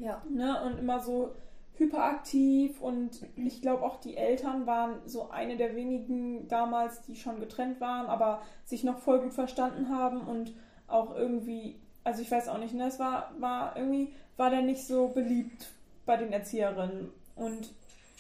Ja. 0.01 0.23
ne? 0.29 0.63
Und 0.65 0.79
immer 0.79 1.01
so 1.01 1.35
hyperaktiv 1.81 2.81
und 2.81 3.27
ich 3.37 3.63
glaube 3.63 3.83
auch 3.83 3.97
die 4.01 4.17
Eltern 4.17 4.67
waren 4.67 4.97
so 5.07 5.31
eine 5.31 5.57
der 5.57 5.75
wenigen 5.75 6.47
damals, 6.47 7.03
die 7.03 7.17
schon 7.17 7.41
getrennt 7.41 7.81
waren, 7.81 8.07
aber 8.07 8.43
sich 8.65 8.85
noch 8.85 8.99
voll 8.99 9.21
gut 9.21 9.33
verstanden 9.33 9.89
haben 9.89 10.21
und 10.21 10.53
auch 10.87 11.17
irgendwie, 11.17 11.77
also 12.05 12.21
ich 12.21 12.31
weiß 12.31 12.49
auch 12.49 12.59
nicht, 12.59 12.75
ne, 12.75 12.87
es 12.87 12.99
war, 12.99 13.33
war 13.39 13.77
irgendwie, 13.77 14.13
war 14.37 14.51
der 14.51 14.61
nicht 14.61 14.87
so 14.87 15.09
beliebt 15.09 15.69
bei 16.05 16.19
den 16.19 16.33
Erzieherinnen 16.33 17.09
und 17.35 17.73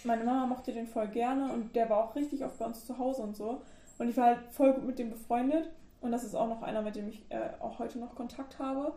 meine 0.05 0.24
Mama 0.24 0.47
mochte 0.47 0.72
den 0.72 0.87
voll 0.87 1.09
gerne 1.09 1.53
und 1.53 1.76
der 1.76 1.91
war 1.91 1.99
auch 2.05 2.16
richtig 2.16 2.43
oft 2.43 2.59
bei 2.59 2.64
uns 2.64 2.87
zu 2.87 2.97
Hause 2.97 3.22
und 3.22 3.37
so 3.37 3.61
und 3.99 4.09
ich 4.09 4.16
war 4.16 4.26
halt 4.26 4.39
voll 4.53 4.72
gut 4.72 4.87
mit 4.87 4.99
dem 4.99 5.11
befreundet 5.11 5.68
und 6.01 6.12
das 6.12 6.24
ist 6.24 6.35
auch 6.35 6.49
noch 6.49 6.62
einer, 6.62 6.81
mit 6.81 6.97
dem 6.97 7.09
ich 7.09 7.26
äh, 7.28 7.51
auch 7.61 7.78
heute 7.78 7.99
noch 7.99 8.14
Kontakt 8.14 8.59
habe 8.59 8.95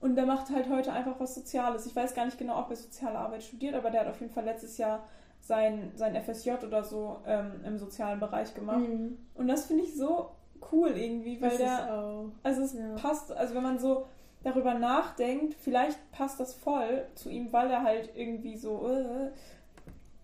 und 0.00 0.16
der 0.16 0.26
macht 0.26 0.50
halt 0.50 0.68
heute 0.68 0.92
einfach 0.92 1.18
was 1.20 1.34
Soziales. 1.34 1.86
Ich 1.86 1.94
weiß 1.94 2.14
gar 2.14 2.24
nicht 2.24 2.38
genau, 2.38 2.58
ob 2.58 2.70
er 2.70 2.76
soziale 2.76 3.18
Arbeit 3.18 3.42
studiert, 3.42 3.74
aber 3.74 3.90
der 3.90 4.00
hat 4.02 4.08
auf 4.08 4.20
jeden 4.20 4.32
Fall 4.32 4.44
letztes 4.44 4.78
Jahr 4.78 5.04
sein, 5.40 5.92
sein 5.94 6.14
FSJ 6.16 6.52
oder 6.66 6.84
so 6.84 7.18
ähm, 7.26 7.60
im 7.64 7.78
sozialen 7.78 8.20
Bereich 8.20 8.54
gemacht. 8.54 8.80
Mhm. 8.88 9.18
Und 9.34 9.48
das 9.48 9.66
finde 9.66 9.84
ich 9.84 9.94
so 9.96 10.30
cool 10.72 10.90
irgendwie, 10.90 11.40
weil 11.40 11.50
Das 11.50 11.58
der, 11.58 12.24
also 12.42 12.62
es 12.62 12.74
ja. 12.74 12.94
passt, 12.96 13.32
also 13.32 13.54
wenn 13.54 13.62
man 13.62 13.78
so 13.78 14.06
darüber 14.42 14.74
nachdenkt, 14.74 15.54
vielleicht 15.54 15.98
passt 16.12 16.40
das 16.40 16.54
voll 16.54 17.06
zu 17.14 17.28
ihm, 17.30 17.52
weil 17.52 17.70
er 17.70 17.82
halt 17.82 18.10
irgendwie 18.14 18.56
so, 18.56 18.88
äh, 18.88 19.24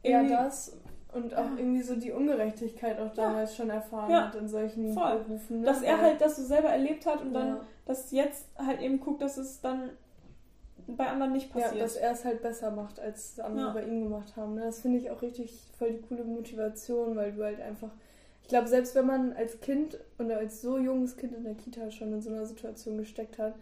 Ja, 0.09 0.20
irgendwie- 0.20 0.35
das 0.35 0.77
und 1.17 1.35
auch 1.35 1.45
Ja. 1.45 1.57
irgendwie 1.59 1.83
so 1.83 1.97
die 1.97 2.12
Ungerechtigkeit 2.12 2.99
auch 3.01 3.12
damals 3.14 3.57
schon 3.57 3.71
erfahren 3.71 4.11
Ja. 4.11 4.27
hat 4.29 4.35
in 4.37 4.49
solchen 4.49 4.93
Voll. 4.93 5.19
Berufen. 5.21 5.61
Ne? 5.61 5.67
dass 5.67 5.83
er 5.83 6.01
halt 6.01 6.21
das 6.21 6.37
so 6.37 6.43
selber 6.45 6.69
erlebt 6.69 7.05
hat 7.07 7.21
und 7.23 7.33
dann 7.33 7.49
ja. 7.49 7.61
das 7.87 8.11
jetzt 8.12 8.47
halt 8.57 8.81
eben 8.81 9.01
guckt, 9.01 9.23
dass 9.23 9.37
es 9.37 9.61
dann 9.61 9.91
bei 10.87 11.07
anderen 11.09 11.33
nicht 11.33 11.53
Ja, 11.55 11.62
passiert. 11.62 11.83
dass 11.83 11.97
er 11.97 12.12
es 12.12 12.25
halt 12.25 12.43
besser 12.43 12.71
macht, 12.71 13.01
als 13.01 13.41
andere 13.41 13.67
Ja. 13.67 13.73
bei 13.73 13.85
ihm 13.85 14.05
gemacht 14.05 14.37
haben. 14.37 14.55
ne? 14.55 14.61
Das 14.62 14.81
finde 14.81 14.99
ich 14.99 15.11
auch 15.11 15.21
richtig 15.23 15.53
voll 15.79 15.91
die 15.93 16.01
coole 16.03 16.23
Motivation, 16.25 17.17
weil 17.17 17.33
du 17.33 17.43
halt 17.43 17.61
einfach. 17.61 17.91
Ich 18.43 18.49
glaube, 18.49 18.69
selbst 18.69 18.95
wenn 18.95 19.07
man 19.07 19.33
als 19.33 19.61
Kind 19.61 19.99
oder 20.21 20.37
als 20.39 20.62
so 20.62 20.79
junges 20.79 21.17
Kind 21.17 21.33
in 21.35 21.43
der 21.43 21.55
Kita 21.55 21.91
schon 21.91 22.12
in 22.12 22.23
so 22.23 22.31
einer 22.31 22.47
Situation 22.47 22.97
gesteckt 22.99 23.39
hat, 23.41 23.55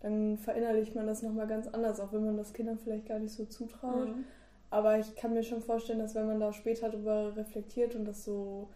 dann 0.00 0.38
verinnerlicht 0.38 0.94
man 0.94 1.06
das 1.06 1.20
nochmal 1.22 1.46
ganz 1.46 1.68
anders, 1.68 2.00
auch 2.00 2.10
wenn 2.14 2.24
man 2.24 2.38
das 2.38 2.54
Kindern 2.54 2.78
vielleicht 2.78 3.04
gar 3.06 3.18
nicht 3.18 3.34
so 3.34 3.44
zutraut. 3.44 4.08
Mhm. 4.08 4.24
Aber 4.70 4.98
ich 4.98 5.16
kann 5.16 5.34
mir 5.34 5.42
schon 5.42 5.60
vorstellen, 5.60 5.98
dass 5.98 6.14
wenn 6.14 6.26
man 6.26 6.40
da 6.40 6.52
später 6.52 6.88
drüber 6.88 7.34
reflektiert 7.36 7.96
und 7.96 8.04
das 8.04 8.24
so, 8.24 8.68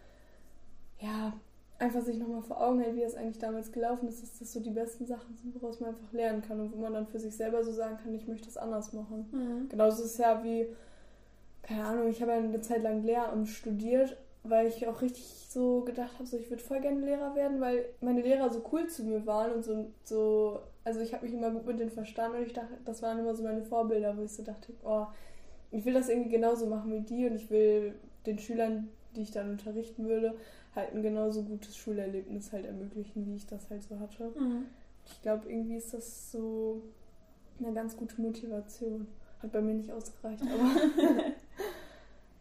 ja, 0.99 1.33
einfach 1.79 2.01
sich 2.01 2.17
nochmal 2.17 2.41
vor 2.41 2.61
Augen 2.61 2.79
hält, 2.79 2.95
wie 2.95 3.01
das 3.01 3.15
eigentlich 3.15 3.39
damals 3.39 3.71
gelaufen 3.71 4.07
ist, 4.07 4.21
dass 4.21 4.39
das 4.39 4.53
so 4.53 4.59
die 4.59 4.69
besten 4.69 5.05
Sachen 5.05 5.35
sind, 5.35 5.55
woraus 5.55 5.79
man 5.79 5.89
einfach 5.89 6.11
lernen 6.13 6.41
kann 6.41 6.59
und 6.59 6.73
wo 6.73 6.77
man 6.77 6.93
dann 6.93 7.07
für 7.07 7.19
sich 7.19 7.35
selber 7.35 7.63
so 7.63 7.71
sagen 7.71 7.97
kann, 8.01 8.13
ich 8.13 8.27
möchte 8.27 8.45
das 8.45 8.57
anders 8.57 8.93
machen. 8.93 9.27
Mhm. 9.31 9.69
Genauso 9.69 10.03
ist 10.03 10.11
es 10.11 10.17
ja 10.17 10.43
wie, 10.43 10.67
keine 11.63 11.85
Ahnung, 11.85 12.09
ich 12.09 12.21
habe 12.21 12.31
ja 12.31 12.37
eine 12.37 12.61
Zeit 12.61 12.83
lang 12.83 13.03
Lehramt 13.03 13.49
studiert, 13.49 14.17
weil 14.43 14.67
ich 14.67 14.87
auch 14.87 15.01
richtig 15.01 15.25
so 15.49 15.81
gedacht 15.81 16.13
habe, 16.15 16.25
so 16.25 16.37
ich 16.37 16.49
würde 16.49 16.63
voll 16.63 16.79
gerne 16.79 17.05
Lehrer 17.05 17.35
werden, 17.35 17.59
weil 17.59 17.85
meine 17.99 18.21
Lehrer 18.21 18.49
so 18.49 18.61
cool 18.71 18.87
zu 18.87 19.03
mir 19.03 19.25
waren 19.25 19.53
und 19.53 19.63
so, 19.63 19.87
so 20.03 20.59
also 20.83 20.99
ich 20.99 21.13
habe 21.13 21.25
mich 21.25 21.33
immer 21.33 21.51
gut 21.51 21.65
mit 21.65 21.79
denen 21.79 21.89
verstanden 21.89 22.37
und 22.37 22.45
ich 22.45 22.53
dachte, 22.53 22.77
das 22.85 23.01
waren 23.01 23.19
immer 23.19 23.33
so 23.33 23.43
meine 23.43 23.63
Vorbilder, 23.63 24.15
wo 24.15 24.23
ich 24.23 24.31
so 24.31 24.43
dachte, 24.43 24.73
oh, 24.83 25.07
ich 25.77 25.85
will 25.85 25.93
das 25.93 26.09
irgendwie 26.09 26.29
genauso 26.29 26.67
machen 26.67 26.91
wie 26.93 27.01
die 27.01 27.25
und 27.27 27.35
ich 27.35 27.49
will 27.49 27.95
den 28.25 28.39
Schülern, 28.39 28.87
die 29.15 29.21
ich 29.21 29.31
dann 29.31 29.49
unterrichten 29.51 30.05
würde, 30.07 30.35
halt 30.75 30.93
ein 30.93 31.01
genauso 31.01 31.43
gutes 31.43 31.75
Schulerlebnis 31.77 32.51
halt 32.51 32.65
ermöglichen, 32.65 33.25
wie 33.27 33.35
ich 33.35 33.45
das 33.45 33.69
halt 33.69 33.83
so 33.83 33.99
hatte. 33.99 34.31
Mhm. 34.39 34.65
Ich 35.05 35.21
glaube, 35.21 35.49
irgendwie 35.49 35.75
ist 35.77 35.93
das 35.93 36.31
so 36.31 36.81
eine 37.59 37.73
ganz 37.73 37.95
gute 37.95 38.19
Motivation. 38.21 39.07
Hat 39.41 39.51
bei 39.51 39.61
mir 39.61 39.73
nicht 39.75 39.91
ausgereicht, 39.91 40.41
aber 40.41 40.71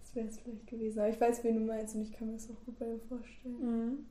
das 0.00 0.14
wäre 0.14 0.28
es 0.28 0.38
vielleicht 0.38 0.66
gewesen. 0.66 1.00
Aber 1.00 1.08
ich 1.08 1.20
weiß, 1.20 1.44
wen 1.44 1.54
du 1.54 1.60
meinst 1.60 1.94
und 1.94 2.02
ich 2.02 2.12
kann 2.12 2.28
mir 2.28 2.34
das 2.34 2.48
auch 2.50 2.64
gut 2.64 2.78
bei 2.78 2.86
dir 2.86 3.00
vorstellen. 3.08 3.58
Mhm. 3.60 4.06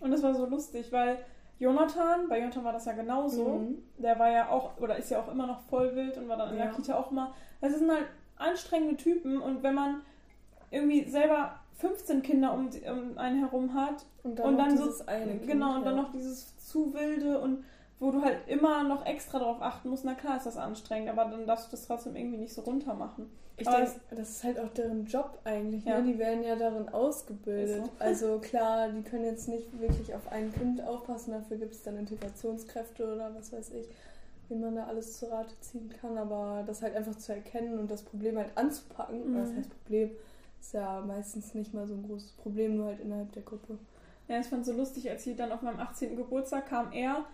Und 0.00 0.10
das 0.12 0.22
war 0.22 0.34
so 0.34 0.46
lustig, 0.46 0.90
weil 0.92 1.18
Jonathan, 1.58 2.28
bei 2.28 2.38
Jonathan 2.40 2.64
war 2.64 2.72
das 2.72 2.84
ja 2.86 2.92
genauso. 2.92 3.44
Mhm. 3.58 3.78
Der 3.98 4.18
war 4.18 4.30
ja 4.30 4.48
auch, 4.50 4.78
oder 4.80 4.96
ist 4.96 5.10
ja 5.10 5.20
auch 5.20 5.30
immer 5.30 5.46
noch 5.46 5.60
voll 5.62 5.94
wild 5.96 6.16
und 6.16 6.28
war 6.28 6.36
dann 6.36 6.52
in 6.52 6.58
Ja. 6.58 6.66
der 6.66 6.74
Kita 6.74 6.96
auch 6.96 7.10
immer. 7.10 7.34
Das 7.60 7.76
sind 7.76 7.90
halt 7.90 8.06
anstrengende 8.38 8.96
Typen 8.96 9.40
und 9.40 9.62
wenn 9.62 9.74
man 9.74 10.00
irgendwie 10.70 11.08
selber 11.08 11.60
15 11.78 12.22
Kinder 12.22 12.52
um, 12.52 12.68
um 12.90 13.18
einen 13.18 13.38
herum 13.38 13.74
hat 13.74 14.04
Und 14.22 14.40
und 14.40 14.56
noch 14.56 14.64
dann 14.64 14.76
so, 14.76 14.84
dieses 14.84 15.06
eine 15.08 15.38
Kind, 15.38 15.46
genau, 15.46 15.76
und 15.76 15.84
dann 15.84 15.96
ja. 15.96 16.02
noch 16.02 16.12
dieses 16.12 16.56
zu 16.58 16.92
wilde 16.92 17.38
und 17.38 17.64
wo 18.00 18.10
du 18.12 18.22
halt 18.22 18.46
immer 18.46 18.84
noch 18.84 19.06
extra 19.06 19.38
drauf 19.38 19.60
achten 19.60 19.88
musst, 19.88 20.04
na 20.04 20.14
klar 20.14 20.36
ist 20.36 20.46
das 20.46 20.56
anstrengend, 20.56 21.08
aber 21.08 21.24
dann 21.24 21.46
darfst 21.46 21.66
du 21.66 21.70
das 21.72 21.86
trotzdem 21.86 22.14
irgendwie 22.14 22.38
nicht 22.38 22.54
so 22.54 22.62
runter 22.62 22.94
machen. 22.94 23.28
Ich 23.56 23.66
Aber 23.66 23.78
denke, 23.78 24.00
das 24.10 24.30
ist 24.30 24.44
halt 24.44 24.60
auch 24.60 24.68
deren 24.68 25.04
Job 25.06 25.40
eigentlich. 25.42 25.84
Ja. 25.84 25.98
Ne? 25.98 26.12
Die 26.12 26.18
werden 26.18 26.44
ja 26.44 26.54
darin 26.54 26.88
ausgebildet. 26.90 27.86
So. 27.86 27.90
Also 27.98 28.38
klar, 28.42 28.88
die 28.88 29.02
können 29.02 29.24
jetzt 29.24 29.48
nicht 29.48 29.66
wirklich 29.80 30.14
auf 30.14 30.30
ein 30.30 30.52
Kind 30.52 30.80
aufpassen. 30.80 31.32
Dafür 31.32 31.56
gibt 31.56 31.74
es 31.74 31.82
dann 31.82 31.96
Integrationskräfte 31.96 33.14
oder 33.14 33.34
was 33.34 33.52
weiß 33.52 33.70
ich, 33.70 33.88
wie 34.48 34.54
man 34.54 34.74
da 34.76 34.84
alles 34.84 35.18
zu 35.18 35.30
Rate 35.30 35.54
ziehen 35.60 35.92
kann. 36.00 36.16
Aber 36.18 36.62
das 36.66 36.82
halt 36.82 36.94
einfach 36.96 37.16
zu 37.16 37.32
erkennen 37.34 37.78
und 37.78 37.90
das 37.90 38.02
Problem 38.02 38.36
halt 38.38 38.50
anzupacken. 38.56 39.32
Mhm. 39.32 39.38
Das 39.38 39.52
heißt 39.54 39.70
Problem 39.82 40.10
ist 40.60 40.74
ja 40.74 41.00
meistens 41.06 41.54
nicht 41.54 41.72
mal 41.74 41.86
so 41.86 41.94
ein 41.94 42.02
großes 42.06 42.32
Problem, 42.32 42.76
nur 42.76 42.86
halt 42.86 43.00
innerhalb 43.00 43.30
der 43.32 43.42
Gruppe. 43.42 43.78
Ja, 44.26 44.38
ich 44.40 44.46
fand 44.46 44.66
so 44.66 44.72
lustig, 44.72 45.08
als 45.10 45.24
sie 45.24 45.34
dann 45.34 45.52
auf 45.52 45.62
meinem 45.62 45.78
18. 45.80 46.16
Geburtstag 46.16 46.66
kam 46.68 46.92
er 46.92 47.24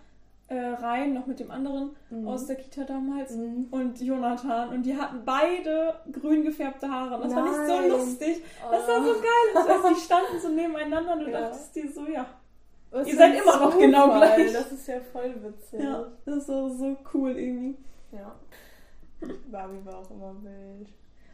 äh, 0.47 0.55
rein, 0.59 1.13
noch 1.15 1.25
mit 1.25 1.39
dem 1.39 1.49
anderen 1.49 1.95
Mhm. 2.11 2.27
aus 2.27 2.45
der 2.45 2.55
Kita 2.55 2.83
damals. 2.83 3.35
Mhm. 3.35 3.67
und 3.71 3.99
Jonathan 3.99 4.69
und 4.69 4.83
die 4.83 4.95
hatten 4.95 5.23
beide 5.25 5.95
grün 6.11 6.43
gefärbte 6.43 6.87
Haare. 6.87 7.15
Und 7.15 7.23
das 7.23 7.33
fand 7.33 7.47
ich 7.47 7.53
so 7.55 7.81
Nein. 7.81 7.89
lustig. 7.89 8.43
Das 8.61 8.87
war 8.87 9.03
so 9.03 9.13
geil. 9.13 9.65
Also, 9.67 9.89
die 9.89 9.99
standen 9.99 10.39
so 10.39 10.49
nebeneinander 10.49 11.13
und 11.13 11.19
du 11.21 11.31
Ja. 11.31 11.41
dachtest 11.41 11.75
dir 11.75 11.91
so, 11.91 12.05
ja. 12.05 12.25
Was 12.95 13.07
Ihr 13.07 13.13
für 13.13 13.19
seid 13.19 13.35
immer 13.37 13.59
noch 13.59 13.77
genau 13.77 14.07
gleich. 14.07 14.53
Das 14.53 14.71
ist 14.71 14.87
ja 14.87 15.01
voll 15.01 15.35
witzig. 15.43 15.81
Ja, 15.81 16.07
das 16.25 16.37
ist 16.37 16.47
so, 16.47 16.69
so 16.69 16.95
cool 17.13 17.31
irgendwie. 17.37 17.75
Ja. 18.13 18.33
Barbie 19.51 19.85
war 19.85 19.97
auch 19.99 20.09
immer 20.11 20.33
wild. 20.41 20.87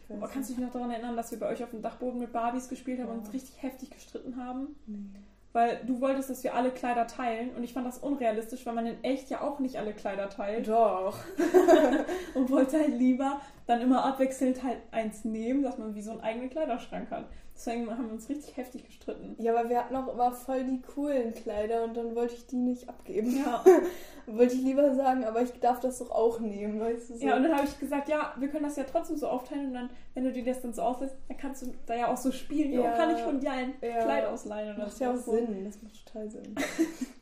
Aber 0.10 0.28
kannst 0.28 0.50
du 0.50 0.56
dich 0.56 0.64
noch 0.64 0.72
daran 0.72 0.90
erinnern, 0.90 1.16
dass 1.16 1.30
wir 1.32 1.40
bei 1.40 1.48
euch 1.50 1.64
auf 1.64 1.70
dem 1.70 1.84
Dachboden 1.84 2.20
mit 2.20 2.34
Barbies 2.34 2.68
gespielt 2.68 3.00
haben 3.00 3.08
Ja. 3.10 3.14
und 3.14 3.20
uns 3.20 3.34
richtig 3.34 3.62
heftig 3.62 3.92
gestritten 3.92 4.44
haben? 4.44 4.76
nicht. 4.88 5.22
Weil 5.54 5.82
du 5.86 6.02
wolltest, 6.02 6.30
dass 6.32 6.44
wir 6.44 6.56
alle 6.56 6.72
Kleider 6.72 7.06
teilen 7.08 7.52
und 7.56 7.64
ich 7.64 7.74
fand 7.74 7.86
das 7.86 7.98
unrealistisch, 8.00 8.66
weil 8.66 8.74
man 8.74 8.86
in 8.88 9.04
echt 9.04 9.30
ja 9.30 9.42
auch 9.42 9.60
nicht 9.60 9.78
alle 9.78 9.94
Kleider 9.94 10.30
teilt. 10.30 10.68
Doch. 10.68 11.20
und 12.34 12.50
wollte 12.50 12.80
halt 12.80 12.98
lieber 12.98 13.40
dann 13.68 13.82
immer 13.82 14.04
abwechselnd 14.06 14.64
halt 14.64 14.78
eins 14.92 15.26
nehmen, 15.26 15.62
dass 15.62 15.78
man 15.78 15.94
wie 15.94 16.02
so 16.02 16.12
einen 16.12 16.22
eigenen 16.22 16.50
Kleiderschrank 16.50 17.12
hat. 17.12 17.26
Deswegen 17.64 17.92
haben 17.92 18.08
wir 18.08 18.14
uns 18.14 18.28
richtig 18.28 18.58
heftig 18.58 18.88
gestritten. 18.88 19.36
Ja, 19.38 19.56
aber 19.56 19.70
wir 19.70 19.78
hatten 19.78 19.96
auch 19.96 20.12
immer 20.12 20.32
voll 20.32 20.64
die 20.64 20.82
coolen 20.82 21.32
Kleider 21.36 21.84
und 21.84 21.96
dann 21.96 22.16
wollte 22.16 22.34
ich 22.34 22.48
die 22.48 22.56
nicht 22.56 22.90
abgeben. 22.90 23.38
Ja. 23.38 23.64
wollte 24.26 24.56
ich 24.56 24.64
lieber 24.64 24.96
sagen, 24.96 25.24
aber 25.26 25.44
ich 25.44 25.52
darf 25.60 25.80
das 25.80 26.00
doch 26.00 26.10
auch 26.10 26.40
nehmen, 26.40 26.80
weißt 26.80 27.12
du 27.12 27.18
so. 27.18 27.24
Ja, 27.24 27.36
und 27.36 27.44
dann 27.44 27.56
habe 27.56 27.68
ich 27.68 27.80
gesagt, 27.80 28.10
ja, 28.10 28.34
wir 28.40 28.48
können 28.48 28.64
das 28.64 28.78
ja 28.78 28.84
trotzdem 28.84 29.16
so 29.18 29.28
aufteilen 29.28 29.68
und 29.68 29.74
dann, 29.76 29.90
wenn 30.16 30.24
du 30.24 30.32
dir 30.32 30.44
das 30.44 30.62
dann 30.62 30.74
so 30.74 30.82
auslässt, 30.82 31.16
dann 31.28 31.38
kannst 31.38 31.62
du 31.62 31.68
da 31.86 31.96
ja 31.96 32.12
auch 32.12 32.18
so 32.18 32.32
spielen. 32.32 32.74
Ja. 32.74 32.94
Kann 32.94 33.16
ich 33.16 33.22
von 33.22 33.40
dir 33.40 33.52
ein 33.52 33.74
Ja. 33.80 34.06
Kleid 34.06 34.26
ausleihen 34.26 34.74
oder 34.74 34.86
Das 34.86 34.94
macht 34.94 35.02
ja 35.02 35.12
auch 35.12 35.18
so. 35.18 35.32
Sinn. 35.34 35.64
Das 35.64 35.84
macht 35.84 36.06
total 36.08 36.30
Sinn. 36.32 36.56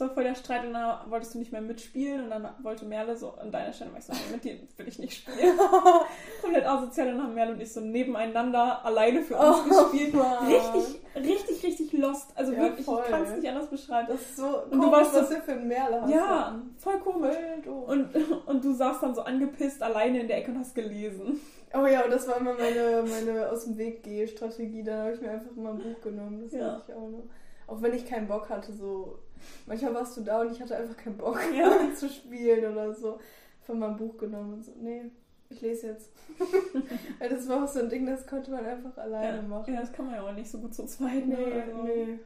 Es 0.00 0.06
war 0.06 0.14
voll 0.14 0.24
der 0.24 0.34
Streit 0.34 0.64
und 0.64 0.72
dann 0.72 1.10
wolltest 1.10 1.34
du 1.34 1.38
nicht 1.38 1.52
mehr 1.52 1.60
mitspielen 1.60 2.24
und 2.24 2.30
dann 2.30 2.48
wollte 2.62 2.86
Merle 2.86 3.14
so 3.18 3.32
an 3.34 3.52
deiner 3.52 3.70
Stelle, 3.70 3.90
war 3.92 3.98
ich 3.98 4.06
so, 4.06 4.14
mit 4.32 4.42
dir 4.42 4.54
will 4.78 4.88
ich 4.88 4.98
nicht 4.98 5.12
spielen. 5.12 5.58
Komplett 6.40 6.64
asozial 6.66 7.08
und 7.08 7.14
dann 7.18 7.22
haben 7.26 7.34
Merle 7.34 7.52
und 7.52 7.60
ich 7.60 7.70
so 7.70 7.80
nebeneinander 7.80 8.82
alleine 8.82 9.20
für 9.20 9.36
uns 9.36 9.62
gespielt. 9.68 10.14
Oh 10.14 10.16
Mann. 10.16 10.46
Richtig, 10.46 11.02
richtig, 11.16 11.62
richtig 11.64 11.92
lost. 11.92 12.30
Also 12.34 12.52
Ja, 12.54 12.60
wirklich, 12.62 12.86
voll. 12.86 13.02
ich 13.04 13.10
kann 13.10 13.24
es 13.24 13.36
nicht 13.36 13.46
anders 13.46 13.68
beschreiben. 13.68 14.08
Das 14.10 14.22
ist 14.22 14.36
so 14.38 14.44
du 14.70 14.78
komisch, 14.78 14.90
warst 14.90 15.12
so- 15.12 15.20
was 15.20 15.30
wir 15.32 15.42
für 15.42 15.52
ein 15.52 15.68
Merle 15.68 16.00
hast. 16.00 16.10
Ja, 16.10 16.62
voll 16.78 16.98
komisch. 17.00 17.34
Voll 17.36 17.62
doof. 17.62 17.88
Und, 17.88 18.08
und 18.46 18.64
du 18.64 18.72
saßt 18.72 19.02
dann 19.02 19.14
so 19.14 19.20
angepisst 19.20 19.82
alleine 19.82 20.20
in 20.20 20.28
der 20.28 20.38
Ecke 20.38 20.50
und 20.52 20.60
hast 20.60 20.74
gelesen. 20.74 21.38
Oh 21.74 21.84
ja, 21.86 22.04
und 22.04 22.10
das 22.10 22.26
war 22.26 22.38
immer 22.38 22.54
meine, 22.54 23.04
meine 23.06 23.50
aus 23.50 23.64
dem 23.66 23.76
Weg 23.76 24.02
gehe 24.02 24.26
Strategie. 24.26 24.82
Da 24.82 25.02
habe 25.02 25.12
ich 25.12 25.20
mir 25.20 25.30
einfach 25.32 25.54
immer 25.54 25.70
ein 25.72 25.78
Buch 25.78 26.00
genommen. 26.00 26.40
Das 26.44 26.52
Ja. 26.58 26.76
weiß 26.76 26.82
ich 26.88 26.94
auch 26.94 27.00
noch. 27.10 27.24
Auch 27.70 27.80
wenn 27.82 27.94
ich 27.94 28.04
keinen 28.06 28.26
Bock 28.26 28.48
hatte, 28.50 28.72
so. 28.72 29.18
Manchmal 29.66 29.94
warst 29.94 30.16
du 30.16 30.22
da 30.22 30.40
und 30.40 30.50
ich 30.52 30.60
hatte 30.60 30.76
einfach 30.76 30.96
keinen 30.96 31.16
Bock 31.16 31.38
Ja. 31.56 31.72
zu 31.94 32.08
spielen 32.08 32.72
oder 32.72 32.92
so. 32.92 33.18
Von 33.62 33.78
meinem 33.78 33.96
Buch 33.96 34.18
genommen 34.18 34.54
und 34.54 34.64
so. 34.64 34.72
Nee, 34.80 35.04
ich 35.48 35.60
lese 35.60 35.88
jetzt. 35.88 36.10
Weil 37.18 37.28
das 37.28 37.48
war 37.48 37.64
auch 37.64 37.68
so 37.68 37.78
ein 37.80 37.88
Ding, 37.88 38.04
das 38.06 38.26
konnte 38.26 38.50
man 38.50 38.66
einfach 38.66 38.96
alleine 38.98 39.36
Ja, 39.36 39.42
machen. 39.42 39.72
ja, 39.74 39.80
das 39.80 39.92
kann 39.92 40.06
man 40.06 40.14
ja 40.16 40.22
auch 40.22 40.32
nicht 40.32 40.50
so 40.50 40.58
gut 40.58 40.74
zu 40.74 40.84
zweit. 40.86 41.26
Ne? 41.26 41.36
Nee, 41.38 41.60
Also, 41.62 41.82
nee. 41.84 42.18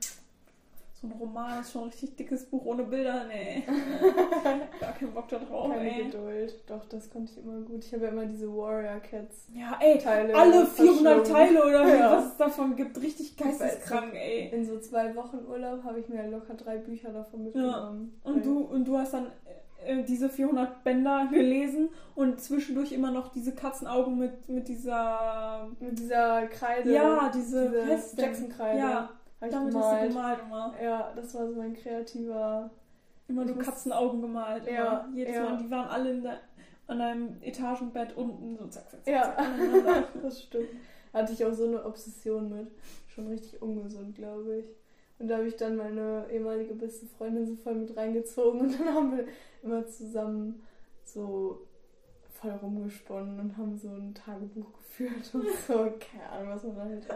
So 1.09 1.14
ein 1.14 1.20
Roman 1.20 1.61
ist 1.61 1.72
schon 1.72 1.82
ein 1.82 1.88
richtig 1.88 2.16
dickes 2.16 2.46
Buch 2.46 2.64
ohne 2.64 2.84
Bilder. 2.84 3.24
Nee. 3.28 3.62
Gar 4.80 4.92
keinen 4.92 5.12
Bock 5.12 5.28
da 5.28 5.38
drauf, 5.38 5.70
Keine 5.70 5.90
ey. 5.90 6.05
Geduld. 6.05 6.55
Doch, 6.66 6.84
das 6.86 7.11
konnte 7.11 7.32
ich 7.32 7.38
immer 7.44 7.61
gut. 7.61 7.84
Ich 7.84 7.92
habe 7.92 8.05
ja 8.05 8.11
immer 8.11 8.24
diese 8.24 8.48
Warrior 8.48 9.00
Cats. 9.00 9.48
Ja, 9.55 9.76
ey, 9.80 9.98
Teile 9.98 10.34
alle 10.34 10.64
400 10.66 10.68
verschlungen. 10.68 11.24
Teile 11.24 11.62
oder 11.64 11.96
Ja. 11.98 12.12
was 12.16 12.26
es 12.28 12.36
davon 12.36 12.76
gibt. 12.76 13.00
Richtig 13.02 13.36
geisteskrank, 13.36 14.14
ey. 14.14 14.48
In 14.52 14.64
so 14.64 14.78
zwei 14.78 15.14
Wochen 15.14 15.38
Urlaub 15.48 15.84
habe 15.84 16.00
ich 16.00 16.09
mir 16.09 16.26
locker 16.28 16.55
drei 16.55 16.78
Bücher 16.78 17.11
davon 17.12 17.44
mitgenommen. 17.44 18.18
Und 18.24 18.36
Weil- 18.36 18.42
du, 18.42 18.59
und 18.61 18.84
du 18.88 18.96
hast 18.98 19.12
dann 19.14 19.26
äh, 19.84 20.02
diese 20.05 20.30
400 20.30 20.82
Bänder 20.84 21.28
gelesen 21.30 21.90
und 22.14 22.40
zwischendurch 22.40 22.92
immer 22.92 23.11
noch 23.11 23.28
diese 23.28 23.52
Katzenaugen 23.52 24.16
mit, 24.18 24.48
mit 24.48 24.68
dieser... 24.68 25.68
Mit 25.80 25.98
dieser 25.98 26.46
Kreide. 26.46 26.90
Ja, 26.92 27.30
diese, 27.34 27.70
diese? 27.70 28.20
Jackson-Kreide. 28.20 28.78
Ja, 28.78 29.11
hab 29.41 29.49
ich 29.49 29.55
damit 29.55 29.74
hast 29.74 30.03
du 30.03 30.09
gemalt. 30.09 30.39
gemalt 30.39 30.41
immer. 30.47 30.74
Ja, 30.82 31.12
das 31.14 31.35
war 31.35 31.47
so 31.47 31.55
mein 31.55 31.74
kreativer. 31.74 32.70
Immer 33.28 33.45
nur 33.45 33.59
Katzenaugen 33.59 34.20
gemalt. 34.20 34.66
Immer. 34.66 34.76
Ja, 34.76 35.09
Jedes 35.14 35.35
ja. 35.35 35.45
Mal. 35.45 35.59
Die 35.59 35.70
waren 35.70 35.89
alle 35.89 36.11
in 36.11 36.22
der, 36.22 36.41
an 36.87 37.01
einem 37.01 37.37
Etagenbett 37.43 38.16
unten. 38.16 38.57
So 38.57 38.66
zack, 38.66 38.91
zack, 38.91 39.05
zack, 39.05 39.14
Ja, 39.14 39.82
zack, 39.85 40.09
das 40.22 40.43
stimmt. 40.43 40.68
Hatte 41.12 41.32
ich 41.32 41.45
auch 41.45 41.53
so 41.53 41.66
eine 41.66 41.85
Obsession 41.85 42.51
mit. 42.51 42.70
Schon 43.07 43.28
richtig 43.28 43.61
ungesund, 43.62 44.14
glaube 44.16 44.59
ich. 44.59 44.66
Und 45.18 45.28
da 45.28 45.37
habe 45.37 45.47
ich 45.47 45.57
dann 45.57 45.76
meine 45.76 46.26
ehemalige 46.30 46.74
beste 46.74 47.07
Freundin 47.07 47.47
so 47.47 47.55
voll 47.55 47.76
mit 47.76 47.97
reingezogen 47.97 48.61
und 48.61 48.78
dann 48.78 48.95
haben 48.95 49.16
wir 49.16 49.26
immer 49.62 49.87
zusammen 49.87 50.62
so 51.05 51.66
voll 52.28 52.51
rumgesponnen 52.51 53.39
und 53.39 53.57
haben 53.57 53.76
so 53.76 53.89
ein 53.89 54.14
Tagebuch 54.14 54.72
geführt 54.72 55.30
und 55.32 55.47
so, 55.66 55.74
keine 56.01 56.28
Ahnung, 56.30 56.51
was 56.51 56.64
man 56.64 56.76
da 56.76 56.82
halt 56.82 57.07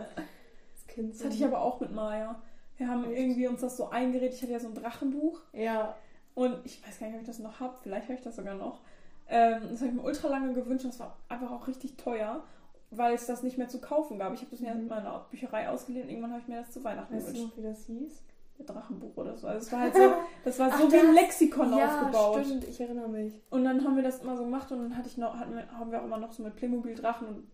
Kind 0.98 1.14
Das 1.14 1.24
hatte 1.24 1.34
ich 1.34 1.44
aber 1.44 1.60
auch 1.60 1.80
mit 1.80 1.92
Maya. 1.92 2.36
Wir 2.76 2.88
haben 2.88 3.04
Echt? 3.10 3.18
irgendwie 3.18 3.48
uns 3.48 3.60
das 3.60 3.76
so 3.76 3.88
eingeredet. 3.90 4.34
Ich 4.34 4.42
hatte 4.42 4.52
ja 4.52 4.60
so 4.60 4.68
ein 4.68 4.74
Drachenbuch. 4.74 5.40
Ja, 5.52 5.94
Und 6.34 6.58
ich 6.64 6.86
weiß 6.86 7.00
gar 7.00 7.06
nicht, 7.08 7.16
ob 7.16 7.22
ich 7.22 7.26
das 7.26 7.38
noch 7.40 7.58
habe. 7.60 7.74
Vielleicht 7.82 8.04
habe 8.04 8.14
ich 8.14 8.22
das 8.22 8.36
sogar 8.36 8.54
noch. 8.54 8.80
Ähm, 9.28 9.62
das 9.70 9.80
habe 9.80 9.88
ich 9.90 9.94
mir 9.96 10.02
ultra 10.02 10.28
lange 10.28 10.52
gewünscht. 10.52 10.84
Das 10.84 11.00
war 11.00 11.16
einfach 11.28 11.50
auch 11.50 11.66
richtig 11.66 11.96
teuer, 11.96 12.42
weil 12.90 13.14
es 13.14 13.26
das 13.26 13.42
nicht 13.42 13.58
mehr 13.58 13.68
zu 13.68 13.80
kaufen 13.80 14.18
gab. 14.18 14.32
Ich 14.34 14.40
habe 14.40 14.50
das 14.52 14.60
mir 14.60 14.72
Mhm. 14.74 14.80
in 14.82 14.88
meiner 14.88 15.26
Bücherei 15.30 15.68
ausgeliehen 15.68 16.08
irgendwann 16.08 16.30
habe 16.30 16.40
ich 16.40 16.48
mir 16.48 16.56
das 16.60 16.70
zu 16.70 16.82
Weihnachten 16.84 17.14
weißt 17.16 17.28
du 17.28 17.32
gewünscht. 17.32 17.56
noch, 17.56 17.62
wie 17.64 17.68
das 17.68 17.84
hieß? 17.86 18.22
Drachenbuch 18.66 19.16
oder 19.16 19.36
so. 19.36 19.46
Also 19.46 19.66
es 19.66 19.72
war 19.72 19.80
halt 19.82 19.94
so, 19.94 20.12
das 20.44 20.58
war 20.58 20.70
Ach, 20.72 20.80
so 20.80 20.90
wie 20.92 20.96
ein 20.98 21.06
das- 21.06 21.14
Lexikon 21.14 21.76
ja, 21.76 21.86
aufgebaut. 22.00 22.44
stimmt, 22.44 22.64
ich 22.64 22.80
erinnere 22.80 23.08
mich. 23.08 23.32
Und 23.50 23.64
dann 23.64 23.84
haben 23.84 23.94
wir 23.96 24.02
das 24.02 24.20
immer 24.22 24.36
so 24.36 24.44
gemacht 24.44 24.70
und 24.72 24.78
dann 24.82 24.96
hatte 24.96 25.08
ich 25.08 25.16
noch, 25.16 25.36
hatten 25.36 25.54
wir, 25.54 25.70
haben 25.78 25.90
wir 25.92 26.00
auch 26.00 26.04
immer 26.04 26.18
noch 26.18 26.32
so 26.32 26.42
mit 26.42 26.56
Playmobil-Drachen 26.56 27.26
und 27.28 27.46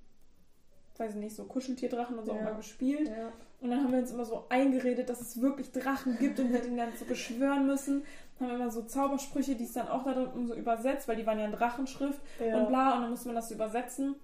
weiß 1.01 1.15
ich 1.15 1.21
nicht, 1.21 1.35
so 1.37 1.45
Kuscheltierdrachen 1.45 2.19
und 2.19 2.25
so 2.27 2.33
Ja. 2.33 2.39
auch 2.39 2.45
mal 2.45 2.55
gespielt. 2.55 3.09
Ja. 3.09 3.33
Und 3.61 3.71
dann 3.71 3.83
haben 3.83 3.93
wir 3.93 3.99
uns 3.99 4.11
immer 4.13 4.25
so 4.25 4.45
eingeredet, 4.49 5.09
dass 5.09 5.21
es 5.21 5.41
wirklich 5.41 5.73
Drachen 5.73 6.19
gibt 6.19 6.39
und 6.39 6.53
wir 6.53 6.61
den 6.61 6.77
dann 6.77 6.93
so 6.99 7.05
beschwören 7.05 7.67
müssen. 7.67 8.03
Dann 8.39 8.49
haben 8.49 8.59
wir 8.59 8.63
immer 8.65 8.73
so 8.73 8.83
Zaubersprüche, 8.83 9.55
die 9.55 9.65
es 9.65 9.73
dann 9.73 9.89
auch 9.89 10.05
da 10.05 10.13
drin 10.13 10.47
so 10.47 10.55
übersetzt, 10.55 11.09
weil 11.09 11.17
die 11.17 11.27
waren 11.27 11.39
ja 11.39 11.47
in 11.47 11.53
Drachenschrift 11.53 12.21
Ja. 12.41 12.59
und 12.59 12.69
bla. 12.69 12.95
Und 12.97 13.03
dann 13.03 13.11
musste 13.11 13.29
man 13.29 13.37
das 13.37 13.49
so 13.49 13.55
übersetzen. 13.55 14.17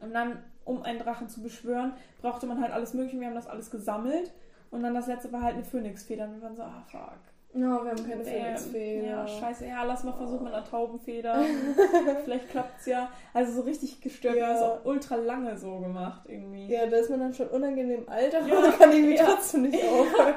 Und 0.00 0.14
dann, 0.14 0.42
um 0.64 0.82
einen 0.82 0.98
Drachen 0.98 1.28
zu 1.28 1.42
beschwören, 1.42 1.92
brauchte 2.22 2.46
man 2.46 2.60
halt 2.62 2.72
alles 2.72 2.94
Mögliche. 2.94 3.20
Wir 3.20 3.26
haben 3.26 3.34
das 3.34 3.46
alles 3.48 3.70
gesammelt. 3.70 4.32
Und 4.70 4.82
dann 4.82 4.94
das 4.94 5.06
letzte 5.08 5.30
war 5.32 5.42
halt 5.42 5.54
eine 5.56 5.64
Phönixfeder. 5.64 6.24
Und 6.24 6.36
wir 6.36 6.42
waren 6.42 6.56
so, 6.56 6.62
ah 6.62 6.82
fuck. 6.90 7.18
No, 7.52 7.82
wir 7.84 7.90
haben 7.90 8.08
keine 8.08 8.22
Damn. 8.22 8.32
Phoenixfeder. 8.32 9.06
Ja, 9.08 9.26
scheiße. 9.26 9.66
Ja, 9.66 9.82
lass 9.82 10.04
mal 10.04 10.12
versuchen 10.12 10.44
mit 10.44 10.52
einer 10.54 10.64
Taubenfeder. 10.64 11.42
Vielleicht 12.24 12.48
klappt's 12.50 12.86
ja. 12.86 13.10
Also 13.34 13.52
so 13.54 13.60
richtig 13.62 14.00
gestört. 14.00 14.36
Wir 14.36 14.46
haben 14.46 14.54
Ja. 14.54 14.60
das 14.60 14.70
auch 14.70 14.84
ultra 14.84 15.16
lange 15.16 15.58
so 15.58 15.78
gemacht 15.80 16.22
irgendwie. 16.28 16.68
Ja, 16.68 16.86
da 16.86 16.96
ist 16.98 17.10
man 17.10 17.18
dann 17.18 17.34
schon 17.34 17.48
unangenehm 17.48 18.08
alt, 18.08 18.32
aber 18.36 18.46
Ja, 18.46 18.70
kann 18.70 18.92
irgendwie 18.92 19.16
ja. 19.16 19.24
trotzdem 19.24 19.62
nicht 19.62 19.82
aufhören. 19.82 20.34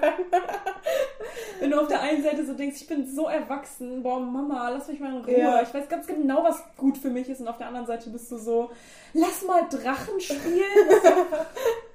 Wenn 1.60 1.70
du 1.70 1.80
auf 1.80 1.88
der 1.88 2.02
einen 2.02 2.24
Seite 2.24 2.44
so 2.46 2.54
denkst, 2.54 2.82
ich 2.82 2.88
bin 2.88 3.06
so 3.06 3.28
erwachsen, 3.28 4.02
boah, 4.02 4.20
Mama, 4.20 4.70
lass 4.70 4.88
mich 4.88 5.00
mal 5.00 5.14
in 5.16 5.24
Ruhe. 5.24 5.38
Ja. 5.38 5.62
Ich 5.62 5.72
weiß 5.74 5.88
ganz 5.88 6.08
genau, 6.08 6.44
was 6.44 6.64
gut 6.78 6.98
für 6.98 7.10
mich 7.12 7.30
ist. 7.30 7.42
Und 7.42 7.48
auf 7.48 7.58
der 7.58 7.68
anderen 7.68 7.86
Seite 7.86 8.10
bist 8.10 8.32
du 8.32 8.38
so, 8.38 8.72
lass 9.14 9.44
mal 9.46 9.62
Drachen 9.70 10.20
spielen. 10.20 10.64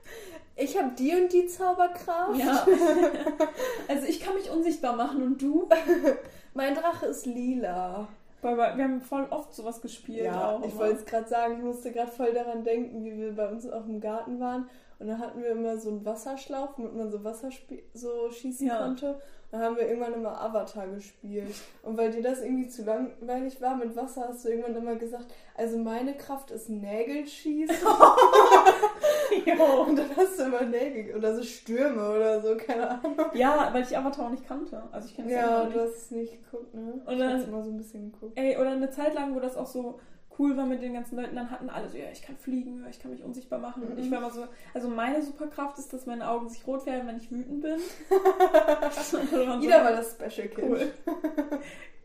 Ich 0.60 0.76
habe 0.76 0.90
die 0.98 1.14
und 1.14 1.32
die 1.32 1.46
Zauberkraft. 1.46 2.38
ja. 2.38 2.66
Also 3.88 4.06
ich 4.06 4.20
kann 4.20 4.34
mich 4.34 4.50
unsichtbar 4.50 4.94
machen 4.96 5.22
und 5.22 5.40
du? 5.40 5.68
Mein 6.54 6.74
Drache 6.74 7.06
ist 7.06 7.26
lila. 7.26 8.08
Wir 8.42 8.66
haben 8.84 9.00
voll 9.00 9.26
oft 9.30 9.54
sowas 9.54 9.80
gespielt. 9.80 10.24
Ja, 10.26 10.52
auch 10.52 10.60
ich 10.64 10.70
immer. 10.72 10.80
wollte 10.82 10.96
es 11.00 11.06
gerade 11.06 11.28
sagen, 11.28 11.54
ich 11.58 11.62
musste 11.64 11.90
gerade 11.92 12.10
voll 12.10 12.32
daran 12.32 12.62
denken, 12.64 13.04
wie 13.04 13.16
wir 13.16 13.34
bei 13.34 13.48
uns 13.48 13.68
auch 13.68 13.86
im 13.86 14.00
Garten 14.00 14.38
waren. 14.40 14.68
Und 15.00 15.08
da 15.08 15.18
hatten 15.18 15.42
wir 15.42 15.50
immer 15.50 15.76
so 15.78 15.90
einen 15.90 16.04
Wasserschlauch, 16.04 16.76
womit 16.76 16.94
man 16.94 17.10
so 17.10 17.22
Wasser 17.24 17.50
so 17.94 18.30
schießen 18.30 18.66
Ja. 18.66 18.78
konnte. 18.78 19.20
Da 19.50 19.60
haben 19.60 19.76
wir 19.76 19.88
irgendwann 19.88 20.12
immer 20.12 20.38
Avatar 20.40 20.86
gespielt. 20.88 21.54
Und 21.82 21.96
weil 21.96 22.10
dir 22.10 22.22
das 22.22 22.42
irgendwie 22.42 22.68
zu 22.68 22.84
langweilig 22.84 23.60
war 23.62 23.76
mit 23.76 23.96
Wasser, 23.96 24.26
hast 24.28 24.44
du 24.44 24.50
irgendwann 24.50 24.76
immer 24.76 24.94
gesagt, 24.96 25.24
also 25.56 25.78
meine 25.78 26.14
Kraft 26.18 26.50
ist 26.50 26.68
Nägel 26.68 27.26
schießen. 27.26 27.74
Jo. 29.46 29.82
Und 29.86 29.96
dann 29.96 30.16
hast 30.16 30.38
du 30.38 30.44
immer 30.44 30.62
Nägel 30.62 31.16
oder 31.16 31.34
so 31.34 31.42
Stürme 31.42 32.10
oder 32.10 32.40
so, 32.40 32.56
keine 32.56 32.90
Ahnung. 32.90 33.14
Ja, 33.34 33.68
weil 33.72 33.82
ich 33.82 33.96
Avatar 33.96 34.26
auch 34.26 34.30
nicht 34.30 34.46
kannte. 34.46 34.82
Also 34.92 35.08
ich 35.08 35.14
kenne 35.16 35.28
es 35.28 35.34
ja 35.34 35.40
Ja, 35.58 35.64
nicht. 35.64 35.76
du 35.76 35.80
hast 35.80 35.96
es 35.96 36.10
nicht 36.10 36.32
geguckt, 36.44 36.74
ne? 36.74 37.00
Und 37.04 37.12
ich 37.12 37.18
dann- 37.18 37.32
hab's 37.34 37.44
immer 37.48 37.62
so 37.62 37.70
ein 37.70 37.76
bisschen 37.76 38.12
geguckt. 38.12 38.32
Ey, 38.38 38.56
oder 38.56 38.70
eine 38.70 38.90
Zeit 38.90 39.14
lang, 39.14 39.34
wo 39.34 39.40
das 39.40 39.56
auch 39.56 39.66
so 39.66 39.98
cool 40.38 40.56
war 40.56 40.66
mit 40.66 40.80
den 40.82 40.94
ganzen 40.94 41.16
Leuten, 41.16 41.34
dann 41.36 41.50
hatten 41.50 41.68
alle 41.70 41.88
so, 41.88 41.96
ja, 41.98 42.06
ich 42.12 42.22
kann 42.22 42.36
fliegen, 42.36 42.84
ich 42.90 43.00
kann 43.00 43.10
mich 43.10 43.22
unsichtbar 43.24 43.58
machen. 43.58 43.82
Und 43.84 43.98
ich 43.98 44.06
Mhm. 44.06 44.10
war 44.12 44.18
immer 44.18 44.30
so, 44.30 44.46
also 44.74 44.88
meine 44.88 45.22
Superkraft 45.22 45.78
ist, 45.78 45.92
dass 45.92 46.06
meine 46.06 46.28
Augen 46.28 46.48
sich 46.48 46.64
rot 46.66 46.86
werden, 46.86 47.06
wenn 47.08 47.16
ich 47.16 47.30
wütend 47.30 47.60
bin. 47.62 47.78
Waren 48.08 48.92
so, 49.02 49.18
Jeder 49.60 49.84
war 49.84 49.92
das 49.92 50.12
Special 50.12 50.48
Kind. 50.48 50.68
cool. 50.70 50.92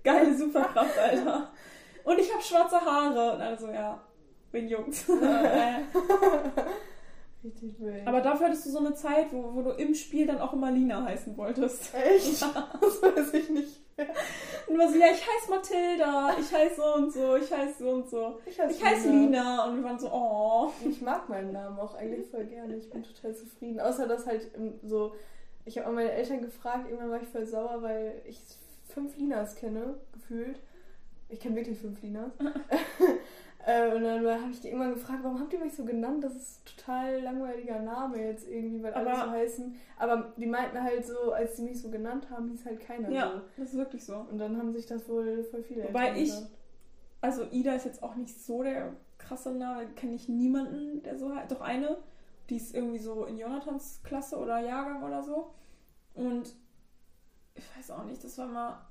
Geile 0.03 0.35
Superkraft, 0.35 0.97
Alter. 0.97 1.51
Und 2.03 2.19
ich 2.19 2.31
habe 2.33 2.43
schwarze 2.43 2.81
Haare. 2.81 3.33
Und 3.35 3.41
also, 3.41 3.67
ja, 3.69 4.01
bin 4.51 4.67
Jungs. 4.67 5.05
Richtig 7.43 7.77
wild. 7.79 8.07
Aber 8.07 8.21
dafür 8.21 8.47
hattest 8.47 8.65
du 8.65 8.69
so 8.71 8.79
eine 8.79 8.93
Zeit, 8.93 9.31
wo, 9.33 9.53
wo 9.53 9.61
du 9.61 9.71
im 9.71 9.93
Spiel 9.93 10.25
dann 10.25 10.39
auch 10.39 10.53
immer 10.53 10.71
Lina 10.71 11.03
heißen 11.03 11.35
wolltest. 11.37 11.93
Echt? 11.93 12.41
Das 12.81 13.01
weiß 13.01 13.33
ich 13.33 13.49
nicht. 13.49 13.81
Und 14.67 14.77
war 14.77 14.89
so, 14.89 14.97
ja, 14.97 15.07
ich 15.07 15.21
heiße 15.21 15.49
Mathilda, 15.49 16.35
ich 16.39 16.51
heiße 16.51 16.75
so 16.75 16.93
und 16.95 17.13
so, 17.13 17.35
ich 17.35 17.51
heiße 17.51 17.83
so 17.83 17.89
und 17.89 18.09
so. 18.09 18.39
Ich 18.45 18.59
heiße, 18.59 18.75
Ich 18.75 18.83
heiße 18.83 19.09
Lina. 19.09 19.65
Und 19.65 19.77
wir 19.77 19.83
waren 19.83 19.99
so, 19.99 20.09
oh. 20.11 20.71
Ich 20.87 21.01
mag 21.01 21.29
meinen 21.29 21.51
Namen 21.51 21.77
auch 21.79 21.95
eigentlich 21.95 22.27
voll 22.29 22.45
gerne. 22.45 22.75
Ich 22.75 22.89
bin 22.89 23.03
total 23.03 23.35
zufrieden. 23.35 23.79
Außer 23.79 24.07
dass 24.07 24.25
halt 24.25 24.49
so. 24.83 25.13
Ich 25.65 25.77
habe 25.77 25.87
auch 25.87 25.93
meine 25.93 26.11
Eltern 26.11 26.41
gefragt, 26.41 26.89
irgendwann 26.89 27.11
war 27.11 27.21
ich 27.21 27.27
voll 27.27 27.45
sauer, 27.45 27.81
weil 27.81 28.21
ich 28.25 28.41
fünf 28.89 29.15
Linas 29.17 29.55
kenne, 29.55 29.95
gefühlt. 30.11 30.59
Ich 31.29 31.39
kenne 31.39 31.55
wirklich 31.55 31.79
fünf 31.79 32.01
Linas. 32.01 32.31
äh, 33.65 33.93
und 33.95 34.03
dann 34.03 34.25
habe 34.27 34.51
ich 34.51 34.59
die 34.61 34.67
irgendwann 34.69 34.93
gefragt, 34.93 35.19
warum 35.23 35.39
habt 35.39 35.53
ihr 35.53 35.59
mich 35.59 35.73
so 35.75 35.85
genannt? 35.85 36.23
Das 36.23 36.35
ist 36.35 36.61
ein 36.61 36.77
total 36.77 37.21
langweiliger 37.21 37.79
Name 37.79 38.21
jetzt 38.23 38.47
irgendwie, 38.47 38.83
weil 38.83 38.93
alle 38.93 39.15
so 39.15 39.29
heißen. 39.31 39.75
Aber 39.97 40.33
die 40.37 40.45
meinten 40.45 40.81
halt 40.83 41.05
so, 41.05 41.31
als 41.31 41.57
sie 41.57 41.63
mich 41.63 41.81
so 41.81 41.89
genannt 41.89 42.29
haben, 42.29 42.49
hieß 42.49 42.65
halt 42.65 42.79
keiner 42.81 43.09
Ja, 43.09 43.31
so. 43.31 43.41
das 43.57 43.69
ist 43.69 43.77
wirklich 43.77 44.03
so. 44.05 44.15
Und 44.29 44.37
dann 44.37 44.57
haben 44.57 44.73
sich 44.73 44.85
das 44.85 45.07
wohl 45.07 45.43
voll 45.45 45.63
viele 45.63 45.85
Wobei 45.85 46.17
ich- 46.17 46.33
gedacht. 46.35 46.51
Also 47.21 47.43
Ida 47.51 47.73
ist 47.73 47.85
jetzt 47.85 48.03
auch 48.03 48.15
nicht 48.15 48.37
so 48.43 48.63
der 48.63 48.91
krasse 49.17 49.53
Name, 49.53 49.85
kenne 49.95 50.15
ich 50.15 50.27
niemanden, 50.27 51.01
der 51.03 51.17
so 51.17 51.33
heißt. 51.33 51.49
Doch 51.51 51.61
eine, 51.61 51.97
die 52.49 52.57
ist 52.57 52.75
irgendwie 52.75 52.99
so 52.99 53.23
in 53.23 53.37
Jonathans 53.37 54.01
Klasse 54.03 54.37
oder 54.37 54.59
Jahrgang 54.59 55.03
oder 55.03 55.23
so. 55.23 55.53
Und 56.15 56.53
ich 57.55 57.63
weiß 57.77 57.91
auch 57.91 58.03
nicht, 58.03 58.21
das 58.25 58.37
war 58.37 58.47
mal, 58.47 58.81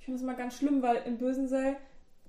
ich 0.00 0.04
finde 0.04 0.18
das 0.18 0.26
mal 0.26 0.34
ganz 0.34 0.56
schlimm, 0.56 0.82
weil 0.82 0.96
in 1.06 1.16
Bösensee 1.16 1.76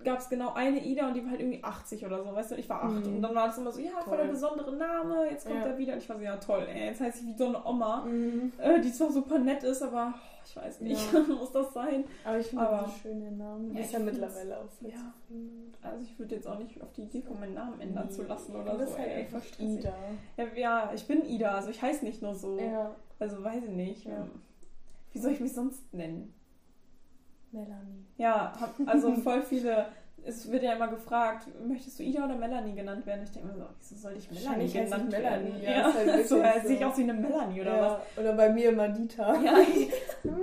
gab 0.03 0.19
es 0.19 0.29
genau 0.29 0.53
eine 0.53 0.83
Ida 0.85 1.07
und 1.07 1.13
die 1.15 1.23
war 1.23 1.31
halt 1.31 1.39
irgendwie 1.41 1.63
80 1.63 2.05
oder 2.05 2.23
so, 2.23 2.33
weißt 2.33 2.51
du, 2.51 2.55
und 2.55 2.59
ich 2.61 2.69
war 2.69 2.83
8. 2.83 3.05
Mhm. 3.05 3.15
Und 3.15 3.21
dann 3.21 3.35
war 3.35 3.47
das 3.47 3.57
immer 3.57 3.71
so, 3.71 3.79
ja, 3.81 3.91
voll 4.03 4.17
der 4.17 4.25
besondere 4.25 4.75
Name, 4.75 5.29
jetzt 5.29 5.45
kommt 5.47 5.59
Ja. 5.59 5.65
er 5.71 5.77
wieder. 5.77 5.93
Und 5.93 5.99
ich 5.99 6.09
war 6.09 6.17
so, 6.17 6.23
ja 6.23 6.37
toll, 6.37 6.65
ey, 6.69 6.85
jetzt 6.87 7.01
heiße 7.01 7.19
ich 7.21 7.25
wie 7.27 7.37
so 7.37 7.47
eine 7.47 7.65
Oma, 7.65 8.05
Mhm. 8.05 8.51
äh, 8.59 8.79
die 8.81 8.91
zwar 8.91 9.11
super 9.11 9.39
nett 9.39 9.63
ist, 9.63 9.81
aber 9.81 10.13
oh, 10.15 10.19
ich 10.45 10.55
weiß 10.55 10.81
nicht, 10.81 11.13
Ja. 11.13 11.19
muss 11.39 11.51
das 11.51 11.73
sein? 11.73 12.05
Aber 12.23 12.39
ich 12.39 12.47
finde 12.47 12.63
das 12.65 12.85
so 12.85 12.97
schön, 13.01 13.19
den 13.19 13.37
Namen. 13.37 13.73
Ja, 13.75 13.81
ist 13.81 13.91
ja 13.93 13.99
mittlerweile 13.99 14.57
auch 14.59 14.69
voll 14.69 14.89
ja. 14.91 15.13
Also 15.81 16.03
ich 16.03 16.17
würde 16.19 16.35
jetzt 16.35 16.47
auch 16.47 16.57
nicht 16.59 16.81
auf 16.81 16.91
die 16.93 17.03
Idee 17.03 17.21
kommen, 17.21 17.39
meinen 17.41 17.53
Namen 17.55 17.79
ändern 17.81 18.09
zu 18.09 18.23
lassen 18.23 18.55
oder 18.55 18.75
bist 18.75 18.93
so. 18.93 18.97
halt 18.97 19.09
ey, 19.09 19.15
einfach. 19.23 19.41
Ida. 19.59 19.93
Ja, 20.37 20.45
ja, 20.55 20.91
ich 20.95 21.05
bin 21.07 21.25
Ida, 21.25 21.51
also 21.55 21.69
ich 21.69 21.81
heiße 21.81 22.05
nicht 22.05 22.21
nur 22.21 22.33
so. 22.35 22.57
Ja, 22.59 22.95
Also 23.19 23.43
weiß 23.43 23.63
ich 23.63 23.69
nicht. 23.71 24.05
Ja. 24.05 24.27
Wie 25.13 25.19
soll 25.19 25.31
ich 25.31 25.39
mich 25.39 25.53
sonst 25.53 25.91
nennen? 25.93 26.33
Melanie. 27.51 28.05
Ja, 28.17 28.53
hab, 28.59 28.73
also 28.85 29.13
voll 29.23 29.41
viele. 29.41 29.85
Es 30.25 30.51
wird 30.51 30.61
ja 30.63 30.73
immer 30.73 30.89
gefragt, 30.89 31.47
möchtest 31.65 31.99
du 31.99 32.03
Ida 32.03 32.25
oder 32.25 32.35
Melanie 32.35 32.73
genannt 32.75 33.05
werden? 33.05 33.21
Ich 33.23 33.31
denke 33.31 33.47
mir 33.47 33.53
so, 33.55 33.63
wieso 33.79 33.95
soll 33.95 34.13
ich 34.17 34.29
Melanie 34.29 34.67
genannt 34.67 35.09
Melanie, 35.09 35.53
werden? 35.53 35.61
ja, 35.63 35.71
Ja, 35.71 35.87
ist 35.89 35.95
halt 35.95 36.27
so, 36.27 36.35
so. 36.37 36.67
sehe 36.67 36.75
ich 36.77 36.85
aus 36.85 36.97
wie 36.97 37.03
eine 37.03 37.13
Melanie 37.13 37.61
oder 37.61 37.77
ja. 37.77 38.01
Oder 38.17 38.33
bei 38.33 38.49
mir 38.49 38.71
Madita. 38.73 39.29
was? 39.29 39.39
Ja. 40.23 40.33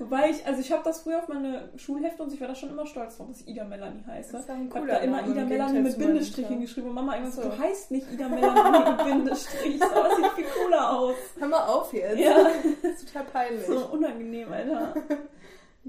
Wobei 0.00 0.30
ich, 0.30 0.46
also 0.46 0.60
ich 0.60 0.70
habe 0.70 0.84
das 0.84 1.00
früher 1.00 1.18
auf 1.18 1.26
meine 1.26 1.70
Schulhefte 1.76 2.22
und 2.22 2.32
ich 2.32 2.40
war 2.40 2.46
da 2.46 2.54
schon 2.54 2.68
immer 2.70 2.86
stolz 2.86 3.16
drauf, 3.16 3.26
dass 3.30 3.40
ich 3.40 3.48
Ida 3.48 3.64
Melanie 3.64 4.04
heiße. 4.06 4.30
Das 4.30 4.42
ist 4.42 4.50
ein 4.50 4.68
Ich 4.68 4.74
habe 4.76 4.86
da 4.86 4.98
immer 4.98 5.22
Name 5.22 5.32
Ida 5.32 5.44
Melanie 5.44 5.80
mit 5.80 5.92
zu 5.94 5.98
Bindestrich 5.98 6.36
Madita. 6.44 6.48
hingeschrieben 6.50 6.88
und 6.90 6.94
Mama 6.94 7.14
irgendwann 7.16 7.32
so, 7.32 7.42
du 7.50 7.58
heißt 7.58 7.90
nicht 7.90 8.12
Ida 8.12 8.28
Melanie 8.28 8.90
mit 8.90 9.04
Bindestrich, 9.04 9.80
so, 9.80 9.86
das 9.88 10.16
sieht 10.16 10.26
viel 10.36 10.44
cooler 10.62 10.98
aus. 11.00 11.14
Hör 11.40 11.48
mal 11.48 11.66
auf 11.66 11.92
jetzt. 11.92 12.16
Ja, 12.16 12.36
Das 12.80 12.92
ist 12.92 13.08
total 13.12 13.24
peinlich. 13.24 13.66
so 13.66 13.86
unangenehm, 13.86 14.52
Alter. 14.52 14.94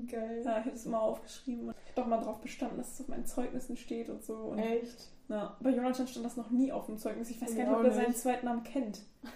Geil. 0.08 0.42
Ja, 0.46 0.60
ich 0.60 0.66
habe 0.66 0.76
es 0.76 0.86
immer 0.86 1.02
aufgeschrieben 1.02 1.70
ich 1.70 1.92
habe 1.92 1.96
doch 1.96 2.08
mal 2.08 2.20
darauf 2.20 2.40
bestanden, 2.42 2.78
dass 2.78 2.94
es 2.94 3.02
auf 3.02 3.08
meinen 3.08 3.26
Zeugnissen 3.26 3.76
steht 3.78 4.10
und 4.10 4.24
so. 4.24 4.34
Und 4.36 4.60
Echt? 4.60 5.10
ja, 5.28 5.58
bei 5.60 5.72
Jonathan 5.72 6.08
stand 6.08 6.26
das 6.26 6.38
noch 6.38 6.50
nie 6.50 6.72
auf 6.72 6.86
dem 6.86 6.98
Zeugnis. 6.98 7.30
Ich 7.30 7.42
weiß 7.42 7.56
gar 7.56 7.64
nicht, 7.64 7.72
ob 7.72 7.80
auch 7.80 7.84
er 7.84 7.92
seinen 7.92 8.16
zweiten 8.16 8.46
Namen 8.46 8.64
kennt. 8.64 9.02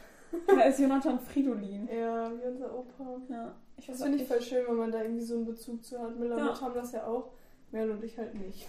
Er 0.48 0.66
ist 0.68 0.80
Jonathan 0.80 1.20
Fridolin. 1.20 1.88
Ja, 1.96 2.32
wie 2.32 2.48
unser 2.48 2.76
Opa. 2.76 3.22
Ja, 3.30 3.56
ich 3.78 3.86
Das 3.86 4.02
finde 4.02 4.18
auch 4.18 4.22
ich 4.24 4.28
voll 4.28 4.42
schön, 4.42 4.66
wenn 4.68 4.78
man 4.78 4.92
da 4.92 5.04
irgendwie 5.04 5.22
so 5.22 5.36
einen 5.36 5.46
Bezug 5.46 5.86
zu 5.86 6.00
hat. 6.02 6.18
Miller 6.18 6.40
Ja. 6.40 6.50
und 6.50 6.60
haben 6.62 6.74
das 6.74 6.92
ja 6.92 7.06
auch. 7.06 7.30
Mel 7.72 7.92
und 7.92 8.04
ich 8.04 8.18
halt 8.18 8.34
nicht. 8.34 8.68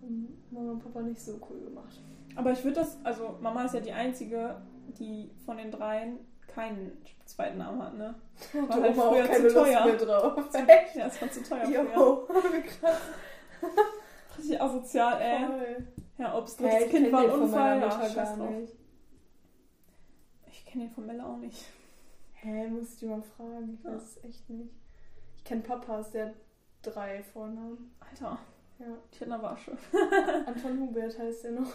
Haben 0.00 0.42
Mama 0.50 0.72
und 0.72 0.80
Papa 0.82 1.02
nicht 1.02 1.20
so 1.20 1.38
cool 1.48 1.60
gemacht. 1.60 2.00
Aber 2.34 2.50
ich 2.50 2.64
würde 2.64 2.80
das, 2.80 2.98
also 3.04 3.36
Mama 3.40 3.64
ist 3.64 3.74
ja 3.74 3.80
die 3.80 3.92
einzige, 3.92 4.60
die 4.98 5.30
von 5.46 5.56
den 5.56 5.70
dreien 5.70 6.18
keinen 6.54 6.92
zweiten 7.24 7.58
Namen 7.58 7.82
hat, 7.82 7.94
ne? 7.94 8.14
Hatte 8.68 8.82
halt 8.82 8.94
Oma 8.94 9.02
auch 9.04 9.12
früher 9.14 9.26
keine 9.26 9.48
zu 9.48 9.54
teuer. 9.54 9.86
Lust 9.86 10.06
mehr 10.06 10.20
drauf. 10.20 10.44
Ja, 10.94 11.04
das 11.04 11.22
war 11.22 11.30
zu 11.30 11.42
teuer 11.42 11.64
früher. 11.64 11.94
Jo, 11.94 12.28
wie 12.52 12.62
krass. 12.62 13.00
Richtig 14.38 14.60
asozial, 14.60 15.20
ey. 15.20 15.46
Voll. 15.46 15.86
Ja, 16.18 16.36
ob 16.36 16.46
es 16.46 16.58
Hä, 16.58 16.62
drittes 16.62 16.84
ich 16.86 16.90
Kind 16.90 17.12
war 17.12 17.20
ein 17.22 17.30
Unfall, 17.30 17.80
ja, 17.80 17.90
scheiß 17.90 18.36
drauf. 18.36 18.50
Ich 20.46 20.66
kenne 20.66 20.84
den 20.84 20.90
von 20.94 21.06
Melle 21.06 21.24
auch 21.26 21.36
nicht. 21.36 21.64
Hä, 22.34 22.68
musst 22.68 23.00
du 23.02 23.06
mal 23.06 23.22
fragen. 23.22 23.74
Ich 23.78 23.84
Ja. 23.84 23.92
weiß 23.94 24.02
es 24.02 24.24
echt 24.24 24.50
nicht. 24.50 24.70
Ich 25.36 25.44
kenne 25.44 25.62
Papas, 25.62 26.10
der 26.10 26.26
hat 26.26 26.34
drei 26.82 27.22
Vornamen. 27.22 27.94
Alter, 28.00 28.38
Ja. 28.78 28.86
Tierner 29.10 29.42
Wasche. 29.42 29.76
Anton 30.46 30.80
Hubert 30.80 31.18
heißt 31.18 31.44
der 31.44 31.52
noch. 31.52 31.72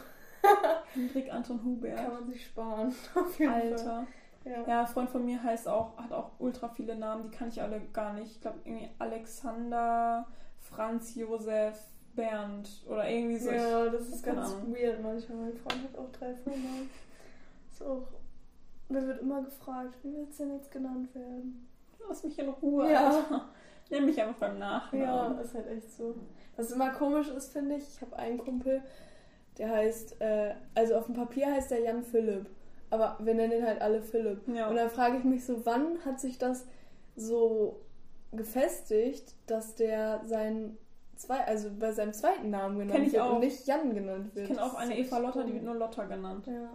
Hendrik 0.93 1.31
Anton 1.33 1.57
Kann 1.57 1.65
Hubert. 1.65 2.13
man 2.13 2.27
sich 2.27 2.45
sparen. 2.45 2.93
Auf 3.15 3.39
jeden 3.39 3.51
Fall. 3.51 3.61
Alter. 3.73 4.07
Ja. 4.47 4.67
Ja, 4.67 4.81
ein 4.81 4.87
Freund 4.87 5.09
von 5.09 5.25
mir 5.25 5.41
heißt 5.43 5.67
auch, 5.67 5.97
hat 5.97 6.11
auch 6.11 6.31
ultra 6.39 6.69
viele 6.69 6.95
Namen, 6.95 7.23
die 7.29 7.35
kann 7.37 7.49
ich 7.49 7.61
alle 7.61 7.81
gar 7.93 8.13
nicht. 8.13 8.31
Ich 8.31 8.41
glaube 8.41 8.59
irgendwie 8.63 8.89
Alexander, 8.99 10.25
Franz 10.59 11.15
Josef, 11.15 11.77
Bernd 12.15 12.69
oder 12.87 13.07
irgendwie 13.09 13.37
so. 13.37 13.51
Ja, 13.51 13.85
das 13.89 14.09
ist 14.09 14.23
ganz 14.23 14.51
Ahnung. 14.53 14.73
weird 14.75 15.01
manchmal. 15.03 15.37
Mein 15.37 15.57
Freund 15.57 15.83
hat 15.83 15.97
auch 15.97 16.11
drei 16.11 16.33
Vornamen. 16.33 16.89
Ist 17.71 17.83
auch. 17.83 18.07
Mir 18.89 19.05
wird 19.05 19.21
immer 19.21 19.41
gefragt, 19.43 19.95
wie 20.03 20.13
willst 20.15 20.39
du 20.39 20.45
denn 20.45 20.55
jetzt 20.55 20.71
genannt 20.71 21.13
werden? 21.13 21.67
Lass 22.07 22.23
mich 22.23 22.39
in 22.39 22.49
Ruhe. 22.49 22.89
Ja. 22.91 23.09
Alter. 23.09 23.45
Nimm 23.89 24.05
mich 24.05 24.21
einfach 24.21 24.35
beim 24.37 24.53
Ja, 24.59 24.59
Nachnamen. 24.59 25.39
ist 25.39 25.53
halt 25.53 25.67
echt 25.67 25.91
so. 25.91 26.15
Was 26.55 26.71
immer 26.71 26.89
komisch 26.91 27.29
ist, 27.29 27.51
finde 27.51 27.75
ich, 27.75 27.83
ich 27.95 28.01
habe 28.01 28.15
einen 28.17 28.37
Kumpel, 28.37 28.81
der 29.57 29.69
heißt, 29.69 30.19
äh, 30.21 30.55
also 30.73 30.95
auf 30.95 31.05
dem 31.05 31.15
Papier 31.15 31.51
heißt 31.53 31.71
der 31.71 31.81
Jan 31.81 32.03
Philipp, 32.03 32.49
aber 32.89 33.17
wir 33.19 33.33
nennen 33.33 33.59
ihn 33.59 33.65
halt 33.65 33.81
alle 33.81 34.01
Philipp. 34.01 34.47
Ja. 34.47 34.69
Und 34.69 34.75
dann 34.75 34.89
frage 34.89 35.17
ich 35.17 35.23
mich 35.23 35.45
so, 35.45 35.65
wann 35.65 36.03
hat 36.05 36.19
sich 36.19 36.37
das 36.37 36.65
so 37.15 37.79
gefestigt, 38.31 39.33
dass 39.47 39.75
der 39.75 40.21
sein 40.25 40.77
zwei, 41.15 41.43
also 41.45 41.69
bei 41.77 41.91
seinem 41.91 42.13
zweiten 42.13 42.49
Namen 42.49 42.77
genannt 42.77 42.95
Kenn 42.97 43.05
ich 43.05 43.13
wird 43.13 43.23
auch. 43.23 43.33
und 43.33 43.39
nicht 43.39 43.65
Jan 43.65 43.93
genannt 43.93 44.27
Ich 44.29 44.35
wird. 44.35 44.47
kenne 44.47 44.63
auch 44.63 44.75
eine 44.75 44.97
Eva 44.97 45.17
Lotta, 45.17 45.43
die 45.43 45.53
wird 45.53 45.63
nur 45.63 45.75
Lotta 45.75 46.03
genannt. 46.05 46.45
Ja. 46.47 46.69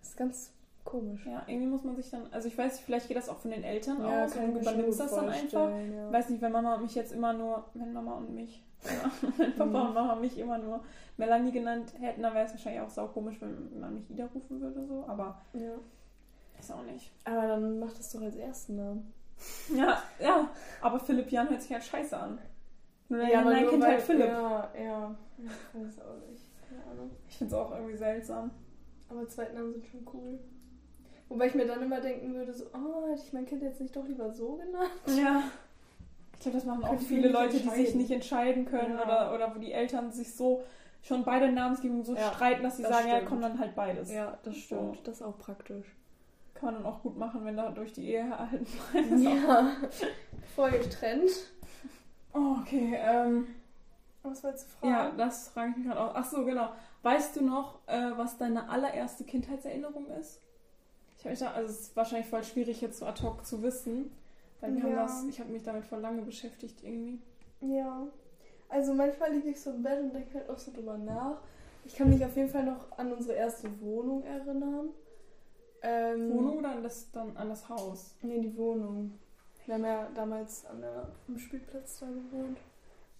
Das 0.00 0.10
ist 0.10 0.16
ganz 0.16 0.52
komisch. 0.84 1.26
Ja, 1.26 1.42
irgendwie 1.46 1.66
muss 1.66 1.82
man 1.82 1.96
sich 1.96 2.08
dann, 2.10 2.28
also 2.30 2.48
ich 2.48 2.56
weiß 2.56 2.80
vielleicht 2.80 3.08
geht 3.08 3.16
das 3.16 3.28
auch 3.28 3.38
von 3.38 3.50
den 3.50 3.64
Eltern 3.64 4.00
Ja, 4.00 4.24
aus 4.24 4.36
und 4.36 4.56
ich 4.56 4.62
übernimmst 4.62 5.00
das 5.00 5.10
dann 5.14 5.28
einfach. 5.28 5.68
Ja. 5.70 6.12
weiß 6.12 6.30
nicht, 6.30 6.40
wenn 6.40 6.52
Mama 6.52 6.76
und 6.76 6.82
mich 6.82 6.94
jetzt 6.94 7.12
immer 7.12 7.32
nur, 7.32 7.64
wenn 7.74 7.92
Mama 7.92 8.16
und 8.16 8.34
mich, 8.34 8.62
ja, 8.84 9.10
wenn 9.36 9.54
Papa 9.56 9.64
Mhm. 9.80 9.86
und 9.88 9.94
Mama 9.94 10.14
mich 10.16 10.38
immer 10.38 10.58
nur 10.58 10.80
Melanie 11.16 11.52
genannt 11.52 11.92
hätten, 11.98 12.22
dann 12.22 12.34
wäre 12.34 12.46
es 12.46 12.52
wahrscheinlich 12.52 12.80
auch 12.82 12.90
sau 12.90 13.06
komisch, 13.08 13.40
wenn 13.40 13.78
man 13.80 13.94
mich 13.94 14.08
Ida 14.10 14.26
rufen 14.34 14.60
würde, 14.60 14.84
so, 14.86 15.04
aber 15.08 15.40
ja. 15.54 15.72
ist 16.58 16.72
auch 16.72 16.82
nicht. 16.84 17.10
Aber 17.24 17.46
dann 17.48 17.78
mach 17.80 17.92
das 17.92 18.12
doch 18.12 18.22
als 18.22 18.36
ersten 18.36 18.76
Namen. 18.76 19.12
Ja, 19.74 20.02
ja, 20.20 20.48
aber 20.80 20.98
Philipp 20.98 21.30
Jan 21.30 21.48
hört 21.48 21.62
sich 21.62 21.72
halt 21.72 21.84
scheiße 21.84 22.16
an. 22.18 22.38
Nur 23.08 23.22
Ja, 23.22 23.40
aber 23.40 23.60
nur 23.60 23.70
Kind 23.70 23.82
weil, 23.82 23.90
halt 23.92 24.02
Philipp. 24.02 24.26
Ja, 24.28 24.68
ja. 24.78 25.14
Ich 25.38 25.46
weiß 25.46 26.00
auch 26.00 26.28
nicht. 26.28 26.42
Keine 26.68 26.84
Ahnung. 26.90 27.10
Ich 27.28 27.38
finde 27.38 27.54
es 27.54 27.60
auch 27.60 27.70
irgendwie 27.72 27.96
seltsam. 27.96 28.50
Aber 29.08 29.26
Zweitnamen 29.28 29.72
sind 29.72 29.86
schon 29.86 30.06
cool. 30.12 30.38
Wobei 31.28 31.46
ich 31.46 31.54
mir 31.54 31.66
dann 31.66 31.82
immer 31.82 32.00
denken 32.00 32.34
würde, 32.34 32.52
so, 32.52 32.64
oh, 32.74 33.08
hätte 33.10 33.22
ich 33.22 33.32
mein 33.32 33.46
Kind 33.46 33.62
jetzt 33.62 33.80
nicht 33.80 33.94
doch 33.94 34.04
lieber 34.06 34.30
so 34.32 34.56
genannt? 34.56 34.90
Ja. 35.06 35.44
Ich 36.38 36.42
glaube, 36.42 36.58
das 36.58 36.66
machen 36.66 36.84
auch 36.84 37.00
viele 37.00 37.28
Leute, 37.28 37.58
die 37.58 37.68
sich 37.68 37.94
nicht 37.94 38.10
entscheiden 38.12 38.64
können 38.64 38.96
Ja. 38.96 39.04
oder, 39.04 39.34
oder 39.34 39.54
wo 39.54 39.58
die 39.58 39.72
Eltern 39.72 40.12
sich 40.12 40.34
so 40.36 40.62
schon 41.02 41.24
beide 41.24 41.50
Namensgebungen 41.50 42.04
so 42.04 42.14
Ja, 42.14 42.32
streiten, 42.32 42.62
dass 42.62 42.76
sie 42.76 42.82
das 42.84 42.92
sagen, 42.92 43.08
ja, 43.08 43.14
stimmt. 43.16 43.28
komm 43.28 43.40
dann 43.40 43.58
halt 43.58 43.74
beides. 43.74 44.10
das 44.44 44.56
stimmt. 44.56 44.98
Das 45.06 45.16
ist 45.16 45.22
auch 45.22 45.36
praktisch. 45.38 45.86
Kann 46.54 46.74
man 46.74 46.82
dann 46.82 46.86
auch 46.92 47.02
gut 47.02 47.16
machen, 47.16 47.44
wenn 47.44 47.56
da 47.56 47.70
durch 47.70 47.92
die 47.92 48.08
Ehe 48.08 48.20
erhalten 48.20 48.66
bleibt. 48.92 49.20
Ja. 49.20 49.70
Voll 50.56 50.70
getrennt. 50.72 51.30
Oh, 52.34 52.56
okay. 52.60 52.96
Ähm, 53.00 53.46
Was 54.22 54.42
wolltest 54.44 54.66
du 54.66 54.70
fragen? 54.80 54.92
ja, 54.92 55.10
das 55.16 55.48
frage 55.50 55.70
ich 55.70 55.76
mich 55.78 55.86
gerade 55.86 56.00
auch. 56.00 56.12
Ach 56.14 56.24
so, 56.24 56.44
genau. 56.44 56.68
Weißt 57.02 57.36
du 57.36 57.44
noch, 57.44 57.78
äh, 57.86 58.10
was 58.16 58.38
deine 58.38 58.68
allererste 58.68 59.24
Kindheitserinnerung 59.24 60.06
ist? 60.20 60.40
Ich 61.16 61.24
habe 61.24 61.30
mich 61.30 61.38
da, 61.40 61.52
also 61.52 61.70
es 61.72 61.80
ist 61.80 61.96
wahrscheinlich 61.96 62.28
voll 62.28 62.44
schwierig 62.44 62.80
jetzt 62.80 62.98
so 62.98 63.06
ad 63.06 63.22
hoc 63.22 63.44
zu 63.46 63.62
wissen, 63.62 64.10
wir 64.60 64.82
haben 64.82 64.90
Ja. 64.92 65.02
das, 65.02 65.24
ich 65.24 65.38
habe 65.40 65.50
mich 65.50 65.62
damit 65.62 65.84
voll 65.84 66.00
lange 66.00 66.22
beschäftigt 66.22 66.82
irgendwie. 66.82 67.20
Ja. 67.60 68.06
Also 68.68 68.92
manchmal 68.94 69.32
liege 69.32 69.48
ich 69.50 69.60
so 69.60 69.70
im 69.70 69.82
Bett 69.82 70.00
und 70.00 70.14
denke 70.14 70.34
halt 70.38 70.50
auch 70.50 70.58
so 70.58 70.72
drüber 70.72 70.98
nach. 70.98 71.40
Ich 71.84 71.94
kann 71.94 72.10
mich 72.10 72.22
auf 72.24 72.36
jeden 72.36 72.50
Fall 72.50 72.64
noch 72.64 72.96
an 72.98 73.12
unsere 73.12 73.34
erste 73.34 73.68
Wohnung 73.80 74.22
erinnern. 74.24 74.90
Ähm, 75.80 76.34
Wohnung 76.34 76.58
oder 76.58 76.72
an 76.72 76.82
das, 76.82 77.10
dann 77.12 77.36
an 77.36 77.48
das 77.48 77.68
Haus? 77.68 78.14
Nee, 78.22 78.40
die 78.40 78.56
Wohnung. 78.56 79.18
Wir 79.64 79.74
haben 79.74 79.84
ja 79.84 80.08
damals 80.14 80.66
an 80.66 80.80
der, 80.80 81.08
am 81.28 81.38
Spielplatz 81.38 82.00
da 82.00 82.06
gewohnt. 82.06 82.58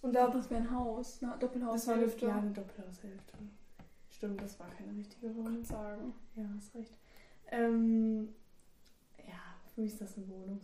Und 0.01 0.13
da 0.15 0.27
das 0.27 0.49
wäre 0.49 0.61
ein 0.61 0.71
Haus, 0.75 1.19
eine 1.21 1.29
war 1.31 1.33
eine, 1.33 1.39
Doppelhaushälfte. 1.41 2.25
ja, 2.25 2.37
eine 2.37 2.51
Doppelhaushälfte. 2.51 3.33
Stimmt, 4.09 4.41
das 4.41 4.59
war 4.59 4.67
keine 4.69 4.97
richtige 4.97 5.35
Wohnung. 5.35 5.63
sagen. 5.63 6.13
Ja, 6.35 6.43
hast 6.55 6.75
recht. 6.75 6.93
Ähm, 7.51 8.33
für 9.79 9.83
mich 9.83 9.93
ist 9.93 10.01
das 10.01 10.17
eine 10.17 10.27
Wohnung. 10.27 10.59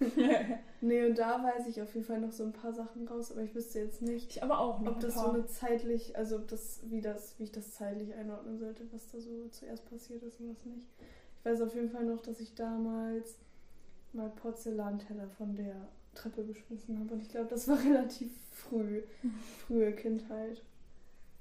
Nee, 0.82 1.04
und 1.04 1.18
da 1.18 1.42
weiß 1.42 1.66
ich 1.66 1.82
auf 1.82 1.92
jeden 1.92 2.06
Fall 2.06 2.20
noch 2.20 2.32
so 2.32 2.42
ein 2.42 2.54
paar 2.54 2.72
Sachen 2.72 3.06
raus, 3.06 3.32
aber 3.32 3.42
ich 3.42 3.54
wüsste 3.54 3.80
jetzt 3.80 4.00
nicht, 4.00 4.30
ich 4.30 4.42
aber 4.42 4.58
auch 4.58 4.80
noch 4.80 4.92
ob 4.92 5.00
das 5.00 5.16
so 5.16 5.28
eine 5.28 5.44
zeitlich, 5.46 6.16
also 6.16 6.36
ob 6.36 6.48
das, 6.48 6.80
wie 6.84 7.02
das, 7.02 7.34
wie 7.38 7.42
ich 7.42 7.52
das 7.52 7.72
zeitlich 7.74 8.14
einordnen 8.14 8.58
sollte, 8.58 8.84
was 8.92 9.10
da 9.10 9.20
so 9.20 9.48
zuerst 9.50 9.90
passiert 9.90 10.22
ist 10.22 10.40
und 10.40 10.50
was 10.50 10.64
nicht. 10.64 10.86
Ich 11.38 11.44
weiß 11.44 11.60
auf 11.60 11.74
jeden 11.74 11.90
Fall 11.90 12.04
noch, 12.04 12.22
dass 12.22 12.40
ich 12.40 12.54
damals 12.54 13.34
mal 14.14 14.30
Porzellanteller 14.30 15.28
von 15.36 15.54
der 15.54 15.88
Treppe 16.14 16.44
geschmissen 16.44 16.98
habe 16.98 17.12
und 17.12 17.20
ich 17.20 17.28
glaube, 17.28 17.48
das 17.50 17.68
war 17.68 17.78
relativ 17.84 18.32
früh, 18.52 19.02
frühe 19.66 19.92
Kindheit. 19.92 20.62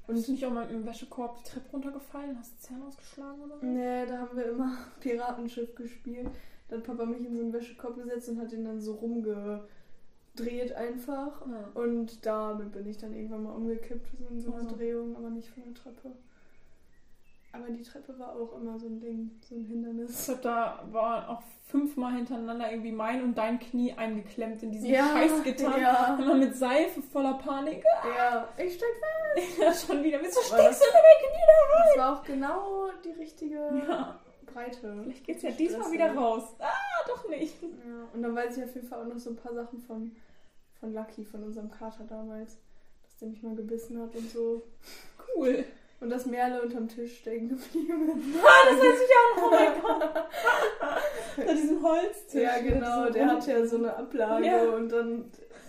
Und 0.06 0.16
bist 0.16 0.28
du 0.28 0.32
nicht 0.34 0.46
auch 0.46 0.52
mal 0.52 0.70
im 0.70 0.86
Wäschekorb 0.86 1.38
die 1.38 1.50
Treppe 1.50 1.72
runtergefallen, 1.72 2.38
hast 2.38 2.62
Zähne 2.62 2.86
ausgeschlagen 2.86 3.42
oder 3.42 3.58
so? 3.58 3.66
Nee, 3.66 4.06
da 4.06 4.18
haben 4.18 4.36
wir 4.36 4.48
immer 4.48 4.76
Piratenschiff 5.00 5.76
gespielt. 5.76 6.28
Da 6.70 6.76
hat 6.78 6.84
Papa 6.84 7.06
mich 7.06 7.26
in 7.26 7.36
so 7.36 7.42
einen 7.42 7.54
Wäschekorb 7.54 7.96
gesetzt 7.98 8.30
und 8.30 8.40
hat 8.40 8.54
ihn 8.54 8.64
dann 8.66 8.80
so 8.80 8.94
rumgedreht 8.94 10.74
einfach. 10.76 11.42
Ja. 11.48 11.70
Und 11.82 12.26
damit 12.26 12.72
bin 12.72 12.88
ich 12.88 12.98
dann 12.98 13.14
irgendwann 13.14 13.44
mal 13.44 13.54
umgekippt, 13.56 14.08
so 14.20 14.28
in 14.30 14.40
so 14.40 14.52
einer 14.54 14.64
Also. 14.64 14.76
Drehung, 14.76 15.16
aber 15.16 15.30
nicht 15.30 15.50
von 15.50 15.64
der 15.64 15.74
Treppe. 15.74 16.12
Aber 17.52 17.68
die 17.72 17.82
Treppe 17.82 18.18
war 18.20 18.36
auch 18.36 18.56
immer 18.62 18.78
so 18.78 18.86
ein 18.86 19.00
Ding, 19.00 19.32
so 19.42 19.56
ein 19.56 19.64
Ich 19.64 19.70
Hindernis. 19.70 20.26
glaube, 20.26 20.42
da 20.44 20.84
war 20.92 21.30
auch 21.30 21.42
fünfmal 21.66 22.14
hintereinander 22.14 22.70
irgendwie 22.72 22.92
mein 22.92 23.24
und 23.24 23.36
dein 23.36 23.58
Knie 23.60 23.92
eingeklemmt 23.94 24.62
in 24.62 24.72
diesem 24.72 24.90
Ja, 24.92 25.08
Scheißgitter. 25.14 25.78
ja. 25.80 26.16
Immer 26.22 26.36
mit 26.36 26.56
Seife 26.56 27.02
voller 27.02 27.34
Panik. 27.40 27.84
Ja, 28.16 28.48
ich 28.58 28.76
steig 28.76 28.90
Ja, 29.60 29.74
schon 29.74 30.04
wieder. 30.04 30.20
Wieso 30.22 30.42
steckst 30.42 30.82
du 30.82 30.86
in 30.86 30.94
mein 30.94 31.20
Knie 31.32 31.46
da 31.48 31.84
Das 31.88 31.98
war 31.98 32.20
auch 32.20 32.24
genau 32.24 32.90
die 33.04 33.12
richtige 33.20 33.60
rein? 33.60 33.84
Ja, 33.88 34.20
Breite. 34.54 35.00
vielleicht 35.04 35.26
geht's 35.26 35.42
ja 35.44 35.52
diesmal 35.52 35.92
wieder 35.92 36.14
raus. 36.14 36.44
Ah, 36.60 37.08
doch 37.08 37.28
nicht. 37.30 37.62
Ja, 37.62 38.08
und 38.14 38.22
dann 38.22 38.36
weiß 38.36 38.58
ich 38.58 38.64
auf 38.64 38.76
jeden 38.76 38.88
Fall 38.88 39.02
auch 39.02 39.08
noch 39.14 39.20
so 39.20 39.32
ein 39.32 39.36
paar 39.36 39.54
Sachen 39.54 39.80
von, 39.82 40.12
von 40.80 40.94
Lucky, 40.94 41.26
von 41.26 41.44
unserem 41.44 41.70
Kater 41.72 42.04
damals. 42.08 42.58
Dass 43.04 43.18
der 43.20 43.28
mich 43.30 43.42
mal 43.44 43.56
gebissen 43.56 44.00
hat 44.02 44.16
und 44.16 44.30
so. 44.30 44.62
Cool. 45.36 45.64
Und 46.02 46.10
dass 46.10 46.26
Merle 46.26 46.62
unterm 46.62 46.88
Tisch 46.88 47.20
stecken 47.20 47.50
geblieben 47.50 48.10
ist. 48.10 48.40
Ah, 48.44 48.70
das 48.70 48.80
weiß 48.80 49.00
ich 49.02 49.12
auch 49.16 49.36
noch. 49.42 49.52
Oh 49.52 49.56
mein 49.56 49.82
Gott. 49.82 50.26
Bei 51.46 51.54
diesem 51.54 51.84
Holztisch. 51.84 52.42
Ja, 52.42 52.60
genau, 52.62 53.06
so 53.08 53.14
der 53.14 53.28
hatte 53.28 53.52
ja 53.52 53.66
so 53.66 53.78
eine 53.78 53.96
Ablage 53.96 54.46
Ja. 54.46 54.70
und 54.70 54.90
dann 54.90 55.26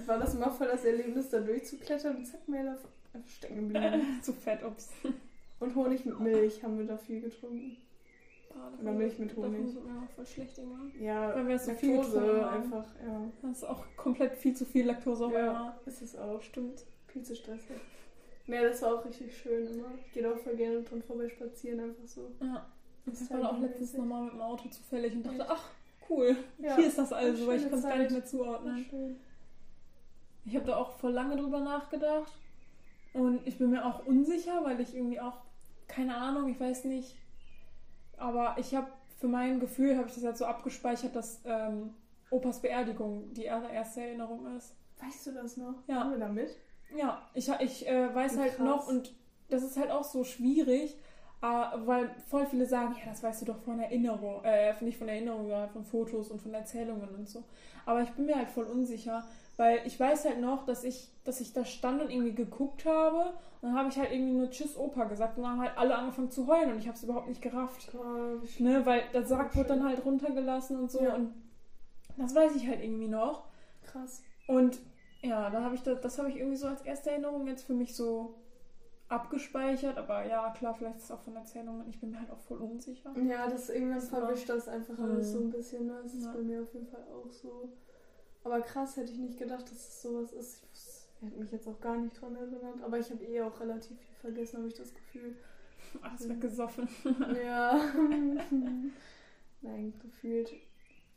war 0.06 0.18
das 0.18 0.34
immer 0.34 0.50
voll 0.50 0.68
das 0.68 0.84
Erlebnis, 0.84 1.30
da 1.30 1.40
durchzuklettern 1.40 2.16
und 2.16 2.26
zack, 2.26 2.46
Merle 2.48 2.78
stecken 3.26 3.68
geblieben. 3.72 4.18
Zu 4.22 4.32
fett, 4.32 4.62
ups. 4.64 4.90
Und 5.58 5.74
Honig 5.74 6.04
mit 6.04 6.18
Milch 6.20 6.62
haben 6.62 6.78
wir 6.78 6.86
da 6.86 6.96
viel 6.96 7.20
getrunken. 7.20 7.76
Oder 8.80 8.92
Milch 8.92 9.18
mit 9.18 9.36
Honig. 9.36 9.74
Das 9.74 9.76
auch 9.76 10.10
voll 10.16 10.26
schlecht 10.26 10.58
irgendwann. 10.58 10.92
Ja, 11.00 11.34
Weil 11.34 11.48
wir 11.48 11.58
so 11.58 11.72
viel 11.74 11.96
Laktose 11.96 12.44
haben. 12.44 12.62
einfach, 12.62 12.84
ja. 13.06 13.20
Das 13.42 13.58
ist 13.58 13.64
auch 13.64 13.84
komplett 13.96 14.34
viel 14.36 14.54
zu 14.56 14.64
viel 14.64 14.86
Laktose 14.86 15.26
auf 15.26 15.32
Ja, 15.32 15.78
ist 15.86 16.02
es 16.02 16.16
auch. 16.16 16.40
Stimmt. 16.42 16.84
Viel 17.08 17.22
zu 17.22 17.34
stressig. 17.36 17.76
Ja, 18.46 18.62
das 18.62 18.82
war 18.82 18.94
auch 18.96 19.04
richtig 19.04 19.36
schön 19.36 19.66
immer. 19.66 19.88
Ich 20.06 20.12
gehe 20.12 20.28
auch 20.32 20.38
voll 20.38 20.56
gerne 20.56 20.82
dran 20.82 21.02
vorbei 21.02 21.28
spazieren, 21.28 21.80
einfach 21.80 22.06
so. 22.06 22.30
Ja. 22.40 22.66
Ich 23.06 23.18
Das 23.18 23.30
war 23.30 23.50
auch 23.52 23.58
letztens 23.58 23.94
nochmal 23.94 24.24
mit 24.24 24.32
dem 24.34 24.40
Auto 24.40 24.68
zufällig 24.68 25.14
und 25.14 25.24
dachte, 25.26 25.46
ach, 25.48 25.70
cool, 26.08 26.36
Ja, 26.58 26.76
hier 26.76 26.86
ist 26.88 26.98
das 26.98 27.12
also, 27.12 27.46
weil 27.46 27.56
ich 27.56 27.62
konnte 27.62 27.76
es 27.76 27.82
gar 27.82 27.96
nicht 27.98 28.10
mehr 28.10 28.24
zuordnen. 28.24 28.84
schön. 28.90 29.16
Ich 30.44 30.56
habe 30.56 30.66
da 30.66 30.76
auch 30.76 30.96
voll 30.98 31.12
lange 31.12 31.36
drüber 31.36 31.60
nachgedacht. 31.60 32.32
Und 33.12 33.46
ich 33.46 33.58
bin 33.58 33.70
mir 33.70 33.84
auch 33.84 34.06
unsicher, 34.06 34.64
weil 34.64 34.80
ich 34.80 34.94
irgendwie 34.94 35.20
auch, 35.20 35.38
keine 35.88 36.16
Ahnung, 36.16 36.48
ich 36.48 36.58
weiß 36.60 36.84
nicht. 36.84 37.16
Aber 38.20 38.54
ich 38.58 38.74
habe 38.74 38.86
für 39.18 39.28
mein 39.28 39.60
Gefühl, 39.60 39.96
habe 39.96 40.08
ich 40.08 40.14
das 40.14 40.22
jetzt 40.22 40.38
so 40.38 40.44
abgespeichert, 40.44 41.16
dass 41.16 41.40
ähm, 41.44 41.94
Opas 42.30 42.60
Beerdigung 42.60 43.32
die 43.34 43.44
erste 43.44 44.02
Erinnerung 44.02 44.56
ist. 44.56 44.74
Weißt 45.02 45.26
du 45.26 45.32
das 45.32 45.56
noch? 45.56 45.74
Ja. 45.88 46.00
Haben 46.00 46.12
wir 46.12 46.18
damit? 46.18 46.56
Ja, 46.96 47.22
ich, 47.34 47.50
ich 47.60 47.88
äh, 47.88 48.14
weiß 48.14 48.36
Wie 48.36 48.40
halt 48.40 48.56
krass. 48.56 48.66
noch 48.66 48.88
und 48.88 49.12
das 49.48 49.62
ist 49.62 49.76
halt 49.76 49.90
auch 49.90 50.04
so 50.04 50.24
schwierig, 50.24 50.96
äh, 51.42 51.46
weil 51.46 52.10
voll 52.28 52.46
viele 52.46 52.66
sagen, 52.66 52.94
ja, 52.98 53.10
das 53.10 53.22
weißt 53.22 53.42
du 53.42 53.46
doch 53.46 53.58
von 53.62 53.80
Erinnerung, 53.80 54.44
äh, 54.44 54.72
nicht 54.80 54.98
von 54.98 55.08
Erinnerung, 55.08 55.48
sondern 55.48 55.70
von 55.70 55.84
Fotos 55.84 56.30
und 56.30 56.42
von 56.42 56.52
Erzählungen 56.52 57.08
und 57.08 57.28
so. 57.28 57.44
Aber 57.86 58.02
ich 58.02 58.10
bin 58.10 58.26
mir 58.26 58.36
halt 58.36 58.50
voll 58.50 58.64
unsicher, 58.64 59.24
weil 59.60 59.86
ich 59.86 60.00
weiß 60.00 60.24
halt 60.24 60.40
noch, 60.40 60.64
dass 60.64 60.84
ich, 60.84 61.10
dass 61.24 61.40
ich 61.40 61.52
da 61.52 61.64
stand 61.66 62.00
und 62.00 62.10
irgendwie 62.10 62.34
geguckt 62.34 62.86
habe 62.86 63.26
und 63.60 63.68
dann 63.68 63.74
habe 63.78 63.88
ich 63.90 63.98
halt 63.98 64.10
irgendwie 64.10 64.32
nur 64.32 64.48
Tschüss 64.50 64.74
Opa 64.76 65.04
gesagt 65.04 65.36
und 65.36 65.42
dann 65.44 65.52
haben 65.52 65.60
halt 65.60 65.76
alle 65.76 65.94
angefangen 65.94 66.30
zu 66.30 66.46
heulen 66.46 66.72
und 66.72 66.78
ich 66.78 66.86
habe 66.88 66.96
es 66.96 67.04
überhaupt 67.04 67.28
nicht 67.28 67.42
gerafft. 67.42 67.90
Gott. 67.92 68.58
Ne, 68.58 68.84
weil 68.86 69.02
der 69.12 69.24
Sarg 69.24 69.54
wurde 69.54 69.68
dann 69.68 69.84
halt 69.86 70.02
runtergelassen 70.04 70.78
und 70.78 70.90
so 70.90 71.02
Ja. 71.02 71.14
und 71.14 71.34
das 72.16 72.34
weiß 72.34 72.56
ich 72.56 72.66
halt 72.66 72.82
irgendwie 72.82 73.08
noch. 73.08 73.44
Krass. 73.82 74.22
Und 74.48 74.78
ja, 75.22 75.50
da 75.50 75.62
habe 75.62 75.74
ich 75.74 75.82
das, 75.82 76.00
das 76.00 76.18
habe 76.18 76.30
ich 76.30 76.36
irgendwie 76.38 76.56
so 76.56 76.66
als 76.66 76.80
erste 76.82 77.10
Erinnerung 77.10 77.46
jetzt 77.46 77.64
für 77.64 77.74
mich 77.74 77.94
so 77.94 78.34
abgespeichert. 79.08 79.98
Aber 79.98 80.24
ja, 80.26 80.50
klar, 80.56 80.74
vielleicht 80.74 80.96
ist 80.96 81.04
es 81.04 81.10
auch 81.10 81.20
von 81.20 81.36
Erzählungen. 81.36 81.86
Ich 81.88 82.00
bin 82.00 82.10
mir 82.10 82.20
halt 82.20 82.30
auch 82.30 82.40
voll 82.40 82.58
unsicher. 82.58 83.12
Ja, 83.28 83.48
das 83.48 83.68
irgendwann 83.68 84.00
verwischt 84.00 84.48
das 84.48 84.68
einfach 84.68 84.98
alles 84.98 85.28
Mhm. 85.28 85.32
so 85.32 85.38
ein 85.40 85.50
bisschen. 85.50 85.86
Ne? 85.86 86.00
Das 86.02 86.14
ist 86.14 86.24
Ja. 86.24 86.32
bei 86.32 86.40
mir 86.42 86.62
auf 86.62 86.72
jeden 86.72 86.86
Fall 86.86 87.04
auch 87.12 87.30
so. 87.30 87.68
Aber 88.44 88.60
krass 88.62 88.96
hätte 88.96 89.12
ich 89.12 89.18
nicht 89.18 89.38
gedacht, 89.38 89.62
dass 89.62 89.72
es 89.72 90.02
sowas 90.02 90.32
ist. 90.32 90.62
Ich 90.72 91.26
hätte 91.26 91.38
mich 91.38 91.52
jetzt 91.52 91.68
auch 91.68 91.80
gar 91.80 91.96
nicht 91.96 92.20
dran 92.20 92.34
erinnert. 92.34 92.82
Aber 92.82 92.98
ich 92.98 93.10
habe 93.10 93.24
eh 93.24 93.42
auch 93.42 93.60
relativ 93.60 93.98
viel 93.98 94.16
vergessen, 94.20 94.58
habe 94.58 94.68
ich 94.68 94.74
das 94.74 94.94
Gefühl. 94.94 95.36
Alles 96.02 96.28
weggesoffen. 96.28 96.88
ja. 97.44 97.78
Nein, 99.62 99.92
gefühlt 100.00 100.52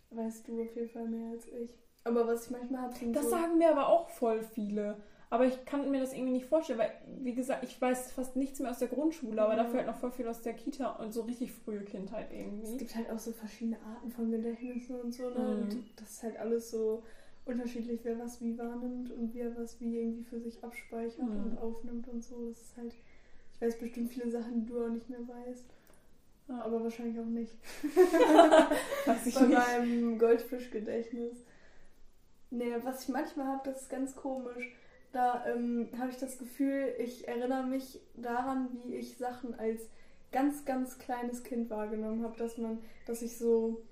weißt 0.10 0.48
du 0.48 0.62
auf 0.62 0.76
jeden 0.76 0.90
Fall 0.90 1.08
mehr 1.08 1.32
als 1.32 1.48
ich. 1.48 1.72
Aber 2.04 2.28
was 2.28 2.46
ich 2.46 2.52
manchmal 2.52 2.82
habe, 2.84 3.12
Das 3.12 3.24
so... 3.26 3.30
sagen 3.30 3.58
mir 3.58 3.72
aber 3.72 3.88
auch 3.88 4.10
voll 4.10 4.44
viele. 4.44 4.98
Aber 5.34 5.46
ich 5.48 5.66
kann 5.66 5.90
mir 5.90 6.00
das 6.00 6.14
irgendwie 6.14 6.34
nicht 6.34 6.46
vorstellen, 6.46 6.78
weil, 6.78 6.92
wie 7.24 7.34
gesagt, 7.34 7.64
ich 7.64 7.82
weiß 7.82 8.12
fast 8.12 8.36
nichts 8.36 8.60
mehr 8.60 8.70
aus 8.70 8.78
der 8.78 8.88
Grundschule, 8.88 9.42
aber 9.42 9.56
dafür 9.56 9.78
halt 9.80 9.88
noch 9.88 9.96
voll 9.98 10.12
viel 10.12 10.28
aus 10.28 10.44
der 10.44 10.54
Kita 10.54 10.92
und 10.98 11.12
so 11.12 11.22
richtig 11.22 11.52
frühe 11.52 11.82
Kindheit 11.82 12.28
Es 12.32 12.38
irgendwie. 12.38 12.78
gibt 12.78 12.96
halt 12.96 13.10
auch 13.10 13.18
so 13.18 13.32
verschiedene 13.32 13.78
Arten 13.84 14.12
von 14.12 14.30
Gedächtnissen 14.30 14.96
und 15.02 15.12
so, 15.12 15.32
ne? 15.32 15.40
Mhm. 15.40 15.62
Und 15.64 15.78
das 15.96 16.12
ist 16.12 16.24
halt 16.24 16.38
alles 16.38 16.70
so 16.70 17.02
unterschiedlich, 17.46 18.02
wer 18.04 18.20
was 18.20 18.42
wie 18.42 18.56
wahrnimmt 18.60 19.10
und 19.12 19.34
wer 19.34 19.58
was 19.58 19.82
wie 19.82 19.98
irgendwie 20.02 20.24
für 20.24 20.40
sich 20.40 20.64
abspeichert 20.64 21.26
Mhm. 21.28 21.46
und 21.46 21.58
aufnimmt 21.58 22.08
und 22.10 22.24
so. 22.24 22.50
Das 22.50 22.62
ist 22.62 22.78
halt, 22.78 22.94
ich 23.56 23.60
weiß 23.62 23.80
bestimmt 23.80 24.12
viele 24.12 24.30
Sachen, 24.30 24.54
die 24.62 24.66
du 24.72 24.86
auch 24.86 24.90
nicht 24.90 25.10
mehr 25.10 25.28
weißt, 25.28 25.66
Ja, 26.50 26.62
aber 26.62 26.84
wahrscheinlich 26.84 27.20
auch 27.20 27.26
nicht. 27.26 27.54
weiß 29.08 29.26
ich 29.26 29.34
Bei 29.34 29.42
nicht. 29.48 29.58
meinem 29.58 30.20
Goldfischgedächtnis. 30.20 31.38
Nee, 32.52 32.72
was 32.84 33.02
ich 33.04 33.10
manchmal 33.10 33.48
habe, 33.48 33.62
das 33.72 33.82
ist 33.82 33.90
ganz 33.90 34.16
komisch. 34.16 34.76
Da 35.14 35.46
ähm, 35.46 35.88
habe 35.98 36.10
ich 36.10 36.18
das 36.18 36.38
Gefühl, 36.38 36.94
ich 36.98 37.28
erinnere 37.28 37.64
mich 37.66 38.02
daran, 38.16 38.70
wie 38.74 38.96
ich 38.96 39.18
Sachen 39.18 39.54
als 39.58 39.90
ganz, 40.32 40.66
ganz 40.66 40.98
kleines 40.98 41.44
Kind 41.44 41.70
wahrgenommen 41.70 42.24
habe, 42.24 42.36
dass 42.38 42.58
man, 42.58 42.80
dass 43.06 43.22
ich 43.22 43.38
so 43.38 43.84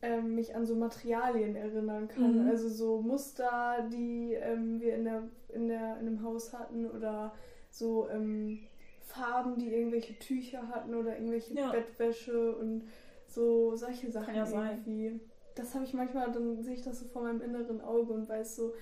ähm, 0.00 0.36
mich 0.36 0.54
an 0.54 0.64
so 0.64 0.76
Materialien 0.76 1.56
erinnern 1.56 2.06
kann. 2.08 2.44
Mhm. 2.44 2.48
Also 2.48 2.68
so 2.68 3.02
Muster, 3.02 3.88
die 3.92 4.34
ähm, 4.34 4.80
wir 4.80 4.94
in, 4.94 5.04
der, 5.04 5.22
in, 5.52 5.66
der, 5.68 5.98
in 5.98 6.06
einem 6.06 6.22
Haus 6.22 6.52
hatten 6.52 6.88
oder 6.88 7.34
so 7.70 8.08
ähm, 8.08 8.60
Farben, 9.00 9.56
die 9.58 9.74
irgendwelche 9.74 10.16
Tücher 10.20 10.68
hatten 10.68 10.94
oder 10.94 11.14
irgendwelche 11.14 11.54
Ja. 11.54 11.72
Bettwäsche 11.72 12.54
und 12.56 12.84
so 13.26 13.74
solche 13.74 14.10
Sachen 14.10 14.36
ja 14.36 14.46
sein. 14.46 14.78
irgendwie. 14.86 15.20
Das 15.56 15.74
habe 15.74 15.84
ich 15.84 15.94
manchmal, 15.94 16.30
dann 16.30 16.62
sehe 16.62 16.74
ich 16.74 16.82
das 16.82 17.00
so 17.00 17.06
vor 17.06 17.22
meinem 17.22 17.40
inneren 17.40 17.80
Auge 17.80 18.12
und 18.12 18.28
weiß 18.28 18.54
so, 18.54 18.72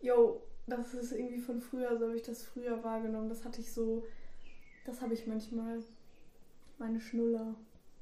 yo, 0.00 0.42
das 0.66 0.94
ist 0.94 1.12
irgendwie 1.12 1.40
von 1.40 1.60
früher, 1.60 1.96
so 1.98 2.06
habe 2.06 2.16
ich 2.16 2.22
das 2.22 2.42
früher 2.44 2.82
wahrgenommen. 2.84 3.28
Das 3.28 3.44
hatte 3.44 3.60
ich 3.60 3.72
so, 3.72 4.04
das 4.84 5.00
habe 5.00 5.14
ich 5.14 5.26
manchmal. 5.26 5.80
Meine 6.78 7.00
Schnuller. 7.00 7.54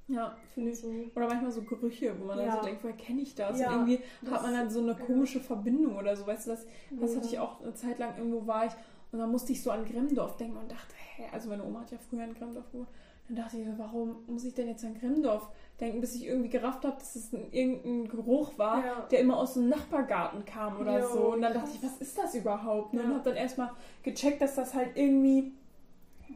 Ja, 0.08 0.36
finde 0.54 0.70
ich. 0.70 0.78
So. 0.80 0.88
Oder 1.14 1.28
manchmal 1.28 1.52
so 1.52 1.62
Gerüche, 1.62 2.18
wo 2.18 2.24
man 2.24 2.38
dann 2.38 2.46
Ja. 2.46 2.56
so 2.56 2.62
denkt, 2.64 2.82
woher 2.82 2.96
kenne 2.96 3.20
ich 3.20 3.34
das? 3.34 3.60
Ja, 3.60 3.68
und 3.68 3.88
irgendwie 3.88 4.02
das- 4.22 4.30
hat 4.32 4.42
man 4.42 4.52
dann 4.54 4.70
so 4.70 4.80
eine 4.80 4.92
ja. 4.92 4.98
komische 4.98 5.40
Verbindung 5.40 5.96
oder 5.96 6.16
so. 6.16 6.26
Weißt 6.26 6.46
du, 6.46 6.50
das, 6.52 6.66
das 6.98 7.10
Ja. 7.10 7.16
hatte 7.16 7.26
ich 7.28 7.38
auch 7.38 7.60
eine 7.60 7.74
Zeit 7.74 7.98
lang, 7.98 8.16
irgendwo 8.16 8.46
war 8.46 8.66
ich 8.66 8.72
und 9.12 9.18
dann 9.18 9.30
musste 9.30 9.52
ich 9.52 9.62
so 9.62 9.70
an 9.70 9.84
Gremdorf 9.84 10.36
denken 10.36 10.56
und 10.56 10.70
dachte, 10.70 10.94
hä, 11.16 11.24
also 11.32 11.48
meine 11.48 11.64
Oma 11.64 11.80
hat 11.80 11.90
ja 11.90 11.98
früher 11.98 12.24
in 12.24 12.34
Gremdorf 12.34 12.70
gewohnt. 12.72 12.88
Dann 13.32 13.44
dachte 13.44 13.58
ich, 13.58 13.66
warum 13.78 14.16
muss 14.26 14.42
ich 14.44 14.54
denn 14.54 14.66
jetzt 14.66 14.84
an 14.84 14.98
Gremdorf 14.98 15.48
denken, 15.78 16.00
bis 16.00 16.16
ich 16.16 16.26
irgendwie 16.26 16.48
gerafft 16.48 16.84
habe, 16.84 16.96
dass 16.98 17.14
es 17.14 17.32
ein, 17.32 17.52
irgendein 17.52 18.08
Geruch 18.08 18.58
war, 18.58 18.84
Ja. 18.84 19.06
der 19.08 19.20
immer 19.20 19.36
aus 19.38 19.54
dem 19.54 19.68
Nachbargarten 19.68 20.44
kam 20.44 20.80
oder 20.80 20.98
Jo, 20.98 21.06
so. 21.06 21.18
Und 21.34 21.42
dann 21.42 21.52
krass. 21.52 21.62
dachte 21.62 21.76
ich, 21.76 21.82
was 21.84 21.96
ist 21.98 22.18
das 22.18 22.34
überhaupt? 22.34 22.92
Ne? 22.92 23.02
Ja. 23.02 23.06
Und 23.06 23.14
habe 23.14 23.24
dann 23.30 23.36
erstmal 23.36 23.70
gecheckt, 24.02 24.42
dass 24.42 24.56
das 24.56 24.74
halt 24.74 24.96
irgendwie, 24.96 25.52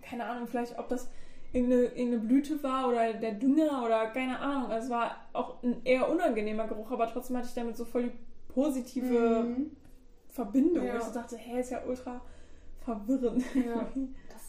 keine 0.03 0.25
Ahnung, 0.25 0.47
vielleicht 0.47 0.79
ob 0.79 0.89
das 0.89 1.09
irgendeine, 1.53 1.83
irgendeine 1.87 2.19
Blüte 2.19 2.63
war 2.63 2.89
oder 2.89 3.13
der 3.13 3.33
Dünger 3.33 3.83
oder 3.85 4.07
keine 4.11 4.39
Ahnung. 4.39 4.71
Also 4.71 4.87
es 4.87 4.91
war 4.93 5.17
auch 5.33 5.63
ein 5.65 5.81
eher 5.85 6.09
unangenehmer 6.09 6.69
Geruch, 6.69 6.93
aber 6.93 7.09
trotzdem 7.11 7.37
hatte 7.37 7.49
ich 7.49 7.55
damit 7.55 7.77
so 7.77 7.85
voll 7.85 8.05
die 8.05 8.13
positive 8.53 9.43
Mhm. 9.45 9.71
Verbindung. 10.29 10.85
Ja. 10.85 10.93
Und 10.93 10.99
ich 10.99 11.05
so 11.05 11.15
dachte, 11.15 11.37
hä, 11.37 11.59
ist 11.61 11.71
ja 11.71 11.81
ultra 11.87 12.21
verwirrend. 12.85 13.45
Ja. 13.55 13.89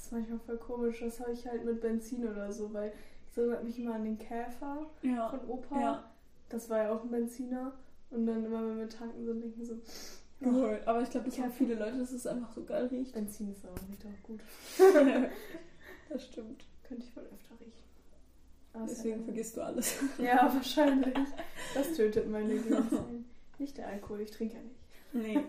Das 0.05 0.11
ist 0.11 0.17
manchmal 0.19 0.39
voll 0.39 0.57
komisch. 0.57 0.99
Das 0.99 1.19
habe 1.19 1.31
ich 1.31 1.47
halt 1.47 1.65
mit 1.65 1.81
Benzin 1.81 2.27
oder 2.27 2.51
so, 2.51 2.71
weil 2.71 2.93
das 3.27 3.37
erinnert 3.37 3.63
mich 3.63 3.79
immer 3.79 3.95
an 3.95 4.03
den 4.03 4.19
Käfer 4.19 4.85
ja. 5.01 5.29
von 5.29 5.39
Opa. 5.49 5.81
Ja, 5.81 6.11
Das 6.47 6.69
war 6.69 6.83
ja 6.83 6.93
auch 6.93 7.03
ein 7.03 7.09
Benziner. 7.09 7.73
Und 8.11 8.27
dann 8.27 8.45
immer, 8.45 8.61
wenn 8.61 8.77
wir 8.77 8.87
tanken 8.89 9.25
sind, 9.25 9.41
denken 9.41 9.65
so, 9.65 9.73
geholt. 10.39 10.87
Aber 10.87 11.01
ich 11.01 11.09
glaube, 11.09 11.25
das 11.25 11.37
Ja. 11.37 11.45
haben 11.45 11.53
viele 11.53 11.73
Leute, 11.73 11.97
dass 11.97 12.11
es 12.11 12.27
einfach 12.27 12.51
so 12.53 12.63
geil 12.63 12.85
riecht. 12.85 13.13
Benzin 13.13 13.51
ist 13.51 13.65
aber 13.65 13.81
nicht 13.89 14.05
auch 14.05 14.23
gut. 14.27 14.41
das 16.09 16.23
stimmt. 16.23 16.63
Könnte 16.87 17.03
ich 17.03 17.15
wohl 17.17 17.23
öfter 17.23 17.59
riechen. 17.59 17.83
Aber 18.73 18.85
Deswegen 18.85 19.23
vergisst 19.23 19.57
du 19.57 19.61
alles. 19.61 19.97
Ja, 20.19 20.51
wahrscheinlich. 20.53 21.15
Das 21.73 21.93
tötet 21.93 22.29
meine 22.29 22.53
Gehirnzellen. 22.53 23.25
Nicht 23.57 23.75
der 23.79 23.87
Alkohol, 23.87 24.21
ich 24.21 24.29
trinke 24.29 24.55
ja 24.55 24.61
nicht. 24.61 24.79
Nee. 25.13 25.43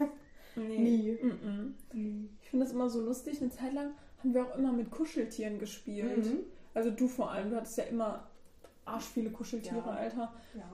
Nee. 0.56 0.78
Nie. 0.78 1.18
Mhm. 1.22 1.74
Nie. 1.92 2.30
Ich 2.40 2.48
finde 2.48 2.64
das 2.64 2.72
immer 2.72 2.88
so 2.88 3.02
lustig. 3.02 3.42
Eine 3.42 3.50
Zeit 3.50 3.74
lang 3.74 3.90
haben 4.18 4.34
wir 4.34 4.44
auch 4.44 4.56
immer 4.56 4.72
mit 4.72 4.90
Kuscheltieren 4.90 5.58
gespielt. 5.58 6.26
Mhm. 6.26 6.38
Also 6.74 6.90
du 6.90 7.08
vor 7.08 7.30
allem. 7.30 7.50
Du 7.50 7.56
hattest 7.56 7.78
ja 7.78 7.84
immer 7.84 8.26
arsch 8.84 9.04
viele 9.06 9.30
Kuscheltiere, 9.30 9.76
Ja. 9.78 9.92
Alter. 9.92 10.32
Ja. 10.54 10.64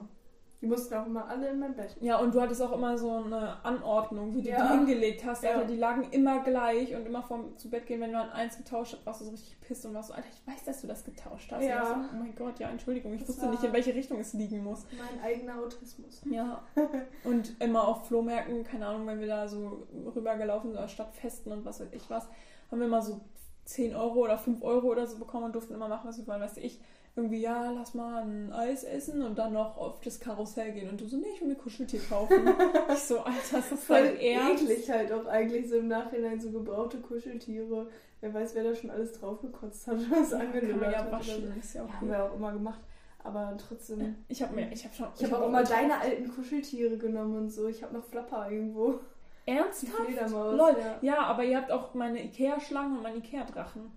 Die 0.61 0.69
mussten 0.69 0.93
auch 0.93 1.05
immer 1.05 1.27
alle 1.27 1.49
in 1.49 1.59
mein 1.59 1.75
Bett. 1.75 1.93
Ja, 1.99 2.19
und 2.19 2.33
du 2.33 2.39
hattest 2.39 2.61
auch 2.61 2.71
immer 2.71 2.97
so 2.97 3.11
eine 3.11 3.65
Anordnung, 3.65 4.33
wie 4.33 4.41
du 4.43 4.47
Ja. 4.47 4.65
die 4.65 4.77
hingelegt 4.77 5.25
hast. 5.25 5.43
Ja. 5.43 5.55
Alter, 5.55 5.65
die 5.65 5.75
lagen 5.75 6.07
immer 6.11 6.41
gleich 6.41 6.95
und 6.95 7.05
immer 7.05 7.21
vorm 7.21 7.57
zu 7.57 7.69
Bett 7.69 7.85
gehen, 7.85 7.99
wenn 7.99 8.13
du 8.13 8.17
an 8.17 8.29
eins 8.29 8.55
getauscht 8.55 8.93
hast, 8.93 9.05
warst 9.05 9.19
du 9.19 9.25
so 9.25 9.31
richtig 9.31 9.59
pisst 9.59 9.85
und 9.85 9.93
warst 9.93 10.07
so, 10.07 10.13
Alter, 10.13 10.29
ich 10.31 10.53
weiß, 10.53 10.63
dass 10.63 10.79
du 10.79 10.87
das 10.87 11.03
getauscht 11.03 11.51
hast. 11.51 11.65
Ja. 11.65 11.81
Und 11.93 12.03
ich 12.05 12.07
so, 12.11 12.15
oh 12.15 12.19
mein 12.19 12.35
Gott, 12.35 12.59
ja, 12.59 12.69
Entschuldigung, 12.69 13.13
ich 13.13 13.19
Das 13.19 13.29
wusste 13.29 13.47
nicht, 13.49 13.63
in 13.63 13.73
welche 13.73 13.93
Richtung 13.93 14.19
es 14.21 14.31
liegen 14.33 14.63
muss. 14.63 14.85
Mein 14.97 15.21
eigener 15.21 15.59
Autismus. 15.59 16.21
Ja. 16.31 16.63
Und 17.25 17.59
immer 17.61 17.85
auf 17.85 18.07
Flohmärkten, 18.07 18.63
keine 18.63 18.87
Ahnung, 18.87 19.05
wenn 19.05 19.19
wir 19.19 19.27
da 19.27 19.49
so 19.49 19.85
rübergelaufen 20.15 20.69
sind, 20.69 20.77
oder 20.79 20.87
Stadtfesten 20.87 21.51
und 21.51 21.65
was 21.65 21.81
weiß 21.81 21.89
ich 21.91 22.09
was, 22.09 22.29
haben 22.71 22.79
wir 22.79 22.87
immer 22.87 23.01
so 23.01 23.19
10 23.65 23.95
Euro 23.95 24.19
oder 24.25 24.37
5 24.37 24.61
Euro 24.63 24.87
oder 24.87 25.07
so 25.07 25.17
bekommen 25.17 25.45
und 25.45 25.55
durften 25.55 25.73
immer 25.73 25.87
machen, 25.87 26.07
was 26.07 26.17
wir 26.17 26.27
wollen. 26.27 26.41
Weißt 26.41 26.57
du, 26.57 26.61
ich 26.61 26.79
irgendwie, 27.15 27.41
ja, 27.41 27.69
lass 27.71 27.93
mal 27.93 28.23
ein 28.23 28.51
Eis 28.51 28.83
essen 28.83 29.21
und 29.21 29.37
dann 29.37 29.53
noch 29.53 29.77
auf 29.77 30.01
das 30.01 30.19
Karussell 30.19 30.71
gehen. 30.71 30.89
Und 30.89 30.99
du 30.99 31.07
so, 31.07 31.17
nee, 31.17 31.27
ich 31.35 31.41
will 31.41 31.49
mir 31.49 31.55
Kuscheltier 31.55 31.99
kaufen. 32.09 32.47
ich 32.91 32.99
so, 32.99 33.19
Alter, 33.19 33.59
ist 33.59 33.71
das 33.71 33.83
Voll 33.83 34.03
dein 34.03 34.17
Ernst? 34.17 34.63
eklig 34.63 34.89
halt 34.89 35.11
auch 35.11 35.25
eigentlich 35.27 35.69
so 35.69 35.77
im 35.77 35.87
Nachhinein 35.87 36.39
so 36.41 36.49
gebrauchte 36.51 36.97
Kuscheltiere. 36.99 37.87
Wer 38.19 38.33
weiß, 38.33 38.55
wer 38.55 38.63
da 38.63 38.73
schon 38.73 38.89
alles 38.89 39.11
draufgekotzt 39.13 39.85
hat 39.87 39.95
und 39.97 40.09
was 40.11 40.31
Ja, 40.31 40.39
ja 40.43 40.47
hat. 40.53 40.63
oder 41.07 41.11
waschen, 41.11 41.53
so. 41.53 41.59
ist 41.59 41.73
ja 41.75 41.83
Ja, 41.83 41.87
haben 41.93 41.97
okay. 42.07 42.09
wir 42.09 42.23
auch 42.23 42.35
immer 42.35 42.51
gemacht. 42.53 42.79
Aber 43.25 43.55
trotzdem. 43.57 44.15
Ich 44.27 44.41
habe 44.41 44.55
mir, 44.55 44.71
ich 44.71 44.83
habe 44.83 44.95
schon... 44.95 45.07
Ich 45.15 45.23
habe 45.23 45.35
hab 45.35 45.41
auch 45.43 45.47
immer 45.49 45.59
ultra- 45.59 45.75
deine 45.75 45.99
alten 46.01 46.29
Kuscheltiere 46.29 46.97
genommen 46.97 47.37
und 47.37 47.49
so. 47.51 47.67
Ich 47.67 47.83
habe 47.83 47.93
noch 47.93 48.03
Flapper 48.03 48.49
irgendwo. 48.49 48.99
Ernsthaft? 49.45 50.05
Fledermaus. 50.05 50.57
Lol. 50.57 50.75
Ja. 50.79 50.97
Ja, 51.01 51.21
aber 51.23 51.43
ihr 51.43 51.57
habt 51.57 51.71
auch 51.71 51.93
meine 51.93 52.23
Ikea-Schlangen 52.23 52.97
und 52.97 53.03
meinen 53.03 53.17
Ikea-Drachen. 53.17 53.91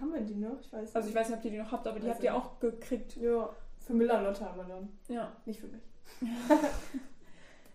Haben 0.00 0.12
wir 0.12 0.20
die 0.20 0.34
noch? 0.36 0.60
Ich 0.60 0.72
weiß 0.72 0.94
Also 0.94 1.08
ich 1.08 1.14
weiß 1.14 1.28
nicht, 1.30 1.38
ob 1.38 1.44
ihr 1.44 1.50
die 1.52 1.58
noch 1.58 1.72
habt, 1.72 1.86
aber 1.86 1.98
die 1.98 2.06
Weiß 2.06 2.14
habt 2.14 2.24
ihr 2.24 2.30
ich 2.30 2.36
auch 2.36 2.60
gekriegt. 2.60 3.16
Ja, 3.16 3.48
für 3.80 3.94
Miller-Lotte 3.94 4.44
haben 4.44 4.58
wir 4.58 4.64
dann. 4.64 4.88
Ja. 5.08 5.32
Nicht 5.46 5.60
für 5.60 5.68
mich. 5.68 5.82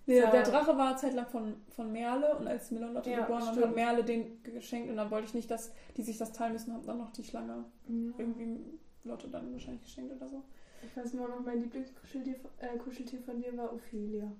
Der, 0.08 0.16
Ja. 0.24 0.32
der 0.32 0.42
Drache 0.44 0.76
war 0.78 0.88
eine 0.90 0.96
Zeit 0.98 1.14
lang 1.14 1.28
von, 1.28 1.56
von 1.70 1.92
Merle 1.92 2.36
und 2.36 2.48
als 2.48 2.72
Miller 2.72 2.90
Lotte 2.90 3.12
Ja, 3.12 3.20
geboren 3.22 3.44
stimmt. 3.44 3.68
hat 3.68 3.76
Merle 3.76 4.04
den 4.04 4.42
geschenkt 4.44 4.90
und 4.90 4.98
dann 4.98 5.12
wollte 5.12 5.28
ich 5.28 5.34
nicht, 5.36 5.50
dass 5.52 5.72
die 5.96 6.02
sich 6.02 6.18
das 6.18 6.32
teilen 6.32 6.54
müssen, 6.54 6.74
haben 6.74 6.86
dann 6.86 6.98
noch 6.98 7.12
die 7.12 7.24
Schlange 7.24 7.66
irgendwie 7.88 8.60
Lotte 9.04 9.28
dann 9.28 9.52
wahrscheinlich 9.54 9.84
geschenkt 9.84 10.12
oder 10.16 10.28
so. 10.28 10.42
Ich 10.84 10.98
weiß 10.98 11.14
nur 11.14 11.28
noch, 11.28 11.40
mein 11.46 11.62
Lieblingskuscheltier 11.62 12.36
äh, 12.60 12.78
Kuscheltier 12.80 13.22
von 13.22 13.40
dir 13.40 13.56
war 13.56 13.72
Ophelia. 13.72 14.32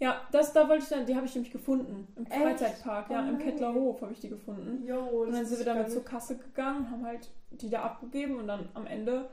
Ja, 0.00 0.26
das, 0.32 0.52
da 0.54 0.66
wollte 0.66 0.82
ich 0.82 0.88
dann, 0.88 1.04
die 1.04 1.14
habe 1.14 1.26
ich 1.26 1.34
nämlich 1.34 1.52
gefunden. 1.52 2.08
Im 2.16 2.24
Echt? 2.26 2.34
Freizeitpark, 2.34 3.10
ja, 3.10 3.18
Oh 3.18 3.28
im 3.28 3.34
nein. 3.34 3.38
Kettlerhof 3.38 4.00
habe 4.00 4.12
ich 4.12 4.20
die 4.20 4.30
gefunden. 4.30 4.84
Jo, 4.86 4.98
Und 4.98 5.32
dann 5.32 5.40
das 5.42 5.50
sind 5.50 5.58
wir 5.58 5.66
damit 5.66 5.92
zur 5.92 6.04
Kasse 6.04 6.38
gegangen, 6.38 6.90
haben 6.90 7.04
halt 7.04 7.28
die 7.50 7.68
da 7.68 7.82
abgegeben 7.82 8.38
und 8.38 8.46
dann 8.48 8.68
am 8.72 8.86
Ende, 8.86 9.28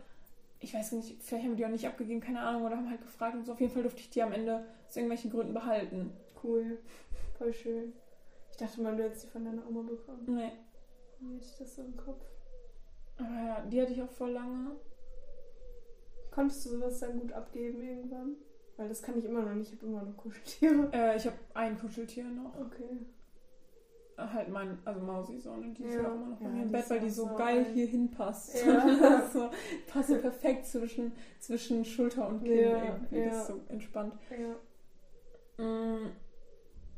ich 0.59 0.73
weiß 0.73 0.91
nicht, 0.91 1.23
vielleicht 1.23 1.45
haben 1.45 1.51
wir 1.51 1.55
die 1.57 1.65
auch 1.65 1.69
nicht 1.69 1.87
abgegeben, 1.87 2.19
keine 2.19 2.41
Ahnung, 2.41 2.63
oder 2.65 2.75
haben 2.75 2.89
halt 2.89 3.01
gefragt 3.01 3.35
und 3.35 3.45
so. 3.45 3.53
Auf 3.53 3.61
jeden 3.61 3.71
Fall 3.71 3.83
durfte 3.83 4.01
ich 4.01 4.09
die 4.09 4.21
am 4.21 4.33
Ende 4.33 4.65
aus 4.87 4.95
irgendwelchen 4.97 5.31
Gründen 5.31 5.53
behalten. 5.53 6.11
Cool. 6.43 6.79
Voll 7.37 7.53
schön. 7.53 7.93
Ich 8.51 8.57
dachte 8.57 8.81
mal, 8.81 8.95
du 8.97 9.03
hättest 9.03 9.23
die 9.23 9.27
von 9.29 9.45
deiner 9.45 9.65
Oma 9.69 9.83
bekommen. 9.83 10.23
Nee. 10.25 10.51
Wie 11.19 11.35
hatte 11.35 11.45
ich 11.45 11.57
das 11.57 11.75
so 11.75 11.81
im 11.81 11.95
Kopf? 11.95 12.25
Aber 13.17 13.29
ja, 13.29 13.61
die 13.61 13.81
hatte 13.81 13.93
ich 13.93 14.01
auch 14.01 14.11
voll 14.11 14.31
lange. 14.31 14.71
Konntest 16.31 16.65
du 16.65 16.69
sowas 16.71 16.99
dann 16.99 17.19
gut 17.19 17.31
abgeben 17.31 17.81
irgendwann? 17.81 18.35
Weil 18.77 18.89
das 18.89 19.01
kann 19.01 19.17
ich 19.17 19.25
immer 19.25 19.41
noch 19.41 19.53
nicht. 19.55 19.73
Ich 19.73 19.79
habe 19.79 19.87
immer 19.91 20.03
noch 20.03 20.15
Kuscheltiere. 20.17 20.89
Äh, 20.93 21.17
ich 21.17 21.25
habe 21.25 21.35
ein 21.55 21.77
Kuscheltier 21.79 22.25
noch. 22.25 22.53
Okay. 22.59 23.05
Halt 24.17 24.49
mein, 24.49 24.79
also 24.83 24.99
Mausi 24.99 25.37
so, 25.39 25.51
und 25.51 25.75
die 25.75 25.83
ist 25.83 25.93
Ja. 25.93 26.01
ja 26.03 26.09
auch 26.09 26.15
immer 26.15 26.27
noch 26.29 26.37
bei 26.39 26.45
Ja, 26.45 26.51
mir 26.51 26.63
im 26.63 26.71
Bett, 26.71 26.89
weil 26.89 26.99
die 27.01 27.09
so 27.09 27.27
geil 27.35 27.59
alt. 27.59 27.67
hier 27.73 27.85
hinpasst. 27.85 28.65
Ja. 28.65 29.27
so, 29.33 29.49
passt 29.85 30.09
so 30.09 30.17
perfekt 30.17 30.65
zwischen, 30.65 31.11
zwischen 31.39 31.85
Schulter 31.85 32.27
und 32.27 32.43
Kinn 32.43 32.57
Ja, 32.57 32.83
irgendwie. 32.83 33.25
Das 33.25 33.33
ja. 33.33 33.41
ist 33.41 33.47
so 33.47 33.61
entspannt. 33.69 34.13
Ja. 35.57 35.63
Mm, 35.63 36.11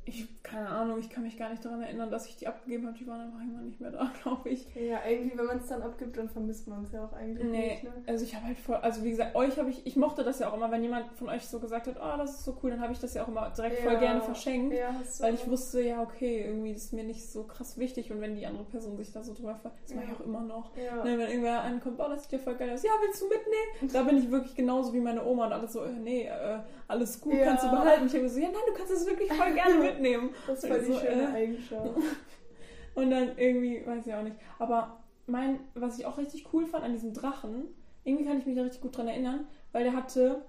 Ich, 0.09 0.27
keine 0.43 0.67
Ahnung, 0.67 0.99
ich 0.99 1.09
kann 1.09 1.23
mich 1.23 1.37
gar 1.37 1.49
nicht 1.49 1.63
daran 1.63 1.81
erinnern, 1.81 2.09
dass 2.09 2.25
ich 2.27 2.35
die 2.37 2.47
abgegeben 2.47 2.87
habe. 2.87 2.97
Die 2.97 3.05
waren 3.07 3.21
einfach 3.21 3.39
irgendwann 3.39 3.65
nicht 3.65 3.79
mehr 3.79 3.91
da, 3.91 4.11
glaube 4.23 4.49
ich. 4.49 4.65
Ja, 4.75 4.99
irgendwie, 5.07 5.37
wenn 5.37 5.45
man 5.45 5.57
es 5.59 5.67
dann 5.67 5.81
abgibt, 5.81 6.17
dann 6.17 6.27
vermisst 6.29 6.67
man 6.67 6.83
es 6.83 6.91
ja 6.91 7.05
auch 7.05 7.13
eigentlich 7.13 7.45
Nee, 7.47 7.69
nicht. 7.73 7.83
Ne? 7.83 7.91
also 8.07 8.23
ich 8.25 8.35
habe 8.35 8.45
halt 8.47 8.57
voll, 8.59 8.75
also 8.77 9.03
wie 9.03 9.11
gesagt, 9.11 9.35
euch 9.35 9.57
habe 9.59 9.69
ich, 9.69 9.85
ich 9.85 9.95
mochte 9.95 10.23
das 10.23 10.39
ja 10.39 10.49
auch 10.49 10.55
immer, 10.55 10.71
wenn 10.71 10.81
jemand 10.83 11.05
von 11.13 11.29
euch 11.29 11.47
so 11.47 11.59
gesagt 11.59 11.87
hat, 11.87 11.95
oh, 12.01 12.17
das 12.17 12.31
ist 12.39 12.45
so 12.45 12.57
cool, 12.63 12.71
dann 12.71 12.81
habe 12.81 12.91
ich 12.93 12.99
das 12.99 13.13
ja 13.13 13.23
auch 13.23 13.27
immer 13.27 13.49
direkt 13.55 13.79
voll 13.79 13.93
Ja. 13.93 13.99
gerne 13.99 14.21
verschenkt. 14.21 14.75
Ja, 14.75 14.95
Weil 15.19 15.35
ich 15.35 15.47
wusste, 15.47 15.81
ja, 15.81 16.01
okay, 16.01 16.45
irgendwie 16.45 16.71
ist 16.71 16.91
mir 16.93 17.03
nicht 17.03 17.29
so 17.29 17.43
krass 17.43 17.77
wichtig 17.77 18.11
und 18.11 18.19
wenn 18.21 18.35
die 18.35 18.45
andere 18.45 18.63
Person 18.63 18.97
sich 18.97 19.11
da 19.11 19.21
so 19.23 19.33
drüber 19.33 19.55
freut, 19.55 19.73
das 19.83 19.93
mache 19.93 20.05
ich 20.05 20.09
Ja. 20.11 20.15
auch 20.15 20.21
immer 20.25 20.41
noch. 20.41 20.75
Ne, 20.75 21.17
wenn 21.17 21.29
irgendwer 21.29 21.61
ankommt, 21.61 21.99
oh, 21.99 22.09
das 22.09 22.23
sieht 22.23 22.31
ja 22.33 22.39
voll 22.39 22.55
geil 22.55 22.71
aus, 22.73 22.83
ja, 22.83 22.91
willst 23.01 23.21
du 23.21 23.25
mitnehmen? 23.27 23.93
Da 23.93 24.03
bin 24.03 24.17
ich 24.17 24.31
wirklich 24.31 24.55
genauso 24.55 24.93
wie 24.93 24.99
meine 24.99 25.23
Oma 25.23 25.45
und 25.45 25.53
alles 25.53 25.73
so, 25.73 25.83
äh, 25.83 25.91
nee, 25.91 26.23
äh, 26.27 26.59
alles 26.87 27.21
gut, 27.21 27.33
kannst 27.43 27.63
du 27.65 27.69
behalten. 27.69 28.07
Ich 28.07 28.15
habe 28.15 28.27
so, 28.27 28.39
ja, 28.39 28.47
nein, 28.47 28.61
du 28.67 28.73
kannst 28.73 28.91
es 28.93 29.05
wirklich 29.05 29.31
voll 29.31 29.53
gerne 29.53 29.75
mitnehmen. 29.75 29.98
Das 30.47 30.63
ist 30.63 30.67
voll 30.67 30.79
die 30.79 30.91
Also, 30.91 30.99
schöne 30.99 31.23
äh, 31.23 31.33
Eigenschaft. 31.33 31.89
Und 32.95 33.11
dann 33.11 33.37
irgendwie, 33.37 33.85
weiß 33.85 34.05
ich 34.07 34.13
auch 34.13 34.23
nicht. 34.23 34.35
Aber 34.57 34.99
mein, 35.27 35.59
was 35.75 35.97
ich 35.99 36.05
auch 36.05 36.17
richtig 36.17 36.51
cool 36.53 36.65
fand 36.65 36.83
an 36.83 36.91
diesem 36.93 37.13
Drachen, 37.13 37.67
irgendwie 38.03 38.25
kann 38.25 38.39
ich 38.39 38.45
mich 38.45 38.55
da 38.55 38.63
richtig 38.63 38.81
gut 38.81 38.97
dran 38.97 39.07
erinnern, 39.07 39.47
weil 39.71 39.83
der 39.83 39.95
hatte, 39.95 40.43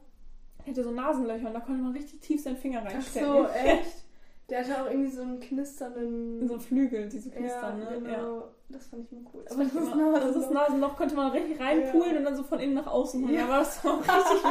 der 0.61 0.73
hatte 0.73 0.85
so 0.85 0.91
Nasenlöcher 0.91 1.49
und 1.49 1.55
da 1.55 1.61
konnte 1.61 1.83
man 1.83 1.93
richtig 1.93 2.21
tief 2.21 2.43
seinen 2.43 2.57
Finger 2.57 2.83
Ach 2.85 2.91
reinstecken. 2.93 3.29
so, 3.29 3.47
echt? 3.49 4.05
Der 4.49 4.65
hatte 4.65 4.83
auch 4.83 4.91
irgendwie 4.91 5.11
so 5.11 5.23
einen 5.23 5.39
knisternden. 5.39 6.41
In 6.41 6.49
so 6.49 6.59
Flügel, 6.59 7.09
diese 7.09 7.31
ja, 7.31 7.37
Knistern, 7.37 7.79
ne? 7.79 7.87
genau. 8.03 8.41
Ja. 8.41 8.49
Das 8.73 8.87
fand 8.87 9.05
ich 9.05 9.13
mal 9.13 9.23
cool. 9.35 9.43
Das, 9.45 9.53
Aber 9.55 9.65
das 9.65 9.75
ist 9.75 9.93
immer- 9.93 10.15
also 10.23 10.41
das 10.41 10.51
Nasenloch 10.51 10.97
konnte 10.97 11.15
man 11.17 11.33
richtig 11.33 11.59
reinpulen 11.61 12.13
Ja. 12.13 12.19
und 12.19 12.25
dann 12.25 12.37
so 12.37 12.43
von 12.45 12.61
innen 12.61 12.75
nach 12.75 12.87
außen. 12.87 13.29
Ja. 13.29 13.45
Aber 13.45 13.59
das 13.59 13.85
war 13.85 13.99
richtig 13.99 14.43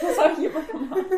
Das 0.00 0.18
habe 0.20 0.32
ich 0.32 0.44
immer 0.44 0.60
gemacht. 0.62 1.00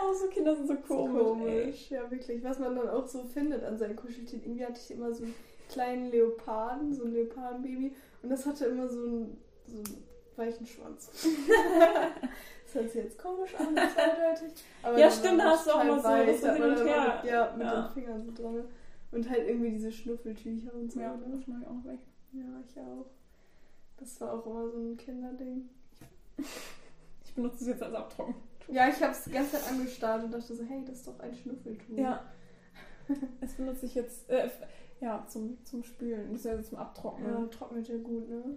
Oh, 0.00 0.12
so 0.14 0.26
Kinder 0.28 0.54
sind 0.56 0.68
so 0.68 0.74
komisch. 0.76 1.22
komisch. 1.22 1.90
Ja, 1.90 2.10
wirklich. 2.10 2.42
Was 2.44 2.58
man 2.60 2.76
dann 2.76 2.88
auch 2.88 3.06
so 3.06 3.24
findet 3.24 3.62
an 3.64 3.76
seinen 3.78 3.96
Kuscheltieren. 3.96 4.42
Irgendwie 4.44 4.64
hatte 4.64 4.80
ich 4.82 4.90
immer 4.92 5.12
so 5.12 5.24
einen 5.24 5.34
kleinen 5.68 6.10
Leoparden, 6.10 6.94
so 6.94 7.04
ein 7.04 7.12
Leopardenbaby. 7.12 7.94
Und 8.22 8.30
das 8.30 8.46
hatte 8.46 8.66
immer 8.66 8.88
so 8.88 8.98
einen, 9.00 9.36
so 9.66 9.76
einen 9.78 10.04
weichen 10.36 10.66
Schwanz. 10.66 11.10
das 12.64 12.74
hört 12.74 12.90
sich 12.90 13.02
jetzt 13.04 13.18
komisch 13.18 13.54
an, 13.56 13.74
zweideutig. 13.74 14.64
Aber 14.82 14.98
Ja, 14.98 15.10
stimmt, 15.10 15.40
da 15.40 15.44
hast 15.50 15.66
du 15.66 15.72
auch 15.72 15.84
mal 15.84 15.96
so- 16.00 16.08
da 16.08 16.52
hin 16.52 16.62
und 16.62 16.86
her. 16.86 17.20
Mit, 17.22 17.30
ja, 17.32 17.54
mit 17.56 17.66
Ja. 17.66 17.82
den 17.82 17.92
Fingern 17.92 18.22
so 18.24 18.42
dran. 18.42 18.64
Und 19.10 19.28
halt 19.30 19.48
irgendwie 19.48 19.70
diese 19.70 19.90
Schnuffeltücher 19.90 20.74
und 20.74 20.92
so. 20.92 21.00
Ja, 21.00 21.16
ne? 21.16 21.24
das 21.36 21.46
mache 21.46 21.60
ich 21.62 21.66
auch 21.66 21.84
weg. 21.84 22.00
ja, 22.32 22.60
ich 22.68 22.78
auch. 22.80 23.06
Das 23.96 24.20
war 24.20 24.32
auch 24.34 24.46
immer 24.46 24.68
so 24.70 24.78
ein 24.78 24.96
Kinderding. 24.96 25.68
Ich 27.24 27.34
benutze 27.34 27.58
es 27.64 27.68
jetzt 27.68 27.82
als 27.84 27.94
Abtrocken. 27.94 28.34
Ja, 28.66 28.88
ich 28.88 29.00
habe 29.00 29.12
es 29.12 29.22
die 29.24 29.30
ganze 29.30 29.52
Zeit 29.52 29.70
angestarrt 29.70 30.24
und 30.24 30.32
dachte 30.32 30.54
so, 30.56 30.64
hey, 30.64 30.82
das 30.84 30.96
ist 30.96 31.06
doch 31.06 31.20
ein 31.20 31.34
Schnuffeltuch. 31.34 31.96
Ja. 31.96 32.24
Das 33.40 33.52
benutze 33.54 33.86
ich 33.86 33.94
jetzt, 33.94 34.28
äh, 34.28 34.48
ja, 35.00 35.24
zum, 35.28 35.56
zum 35.64 35.82
Spülen, 35.84 36.32
beziehungsweise 36.32 36.68
zum 36.68 36.78
Abtrocknen. 36.78 37.32
Ja, 37.32 37.38
Ja. 37.40 37.46
trocknet 37.46 37.86
ja 37.88 37.96
gut, 37.98 38.28
ne? 38.28 38.56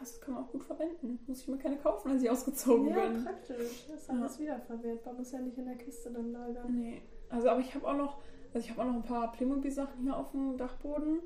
das 0.00 0.20
kann 0.20 0.34
man 0.34 0.44
auch 0.44 0.50
gut 0.50 0.64
verwenden. 0.64 1.18
Muss 1.26 1.40
ich 1.42 1.48
mir 1.48 1.58
keine 1.58 1.76
kaufen, 1.76 2.10
wenn 2.10 2.18
sie 2.18 2.28
ausgezogen 2.30 2.88
Ja, 2.88 2.96
werden. 2.96 3.22
praktisch. 3.24 3.86
Das 3.88 4.00
ist 4.02 4.10
alles 4.10 4.38
wiederverwertbar. 4.40 5.14
Muss 5.14 5.30
ja 5.32 5.38
nicht 5.40 5.56
in 5.58 5.66
der 5.66 5.76
Kiste 5.76 6.10
dann 6.10 6.32
lagern. 6.32 6.74
Nee. 6.74 7.02
Also, 7.28 7.48
aber 7.50 7.60
ich 7.60 7.74
habe 7.74 7.86
auch 7.86 7.96
noch, 7.96 8.18
also 8.52 8.64
ich 8.64 8.70
habe 8.70 8.82
auch 8.82 8.86
noch 8.86 8.94
ein 8.94 9.02
paar 9.02 9.32
Playmobil-Sachen 9.32 10.02
hier 10.02 10.16
auf 10.16 10.30
dem 10.32 10.56
Dachboden 10.56 11.20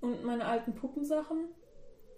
und 0.00 0.24
meine 0.24 0.44
alten 0.44 0.74
Puppensachen 0.74 1.46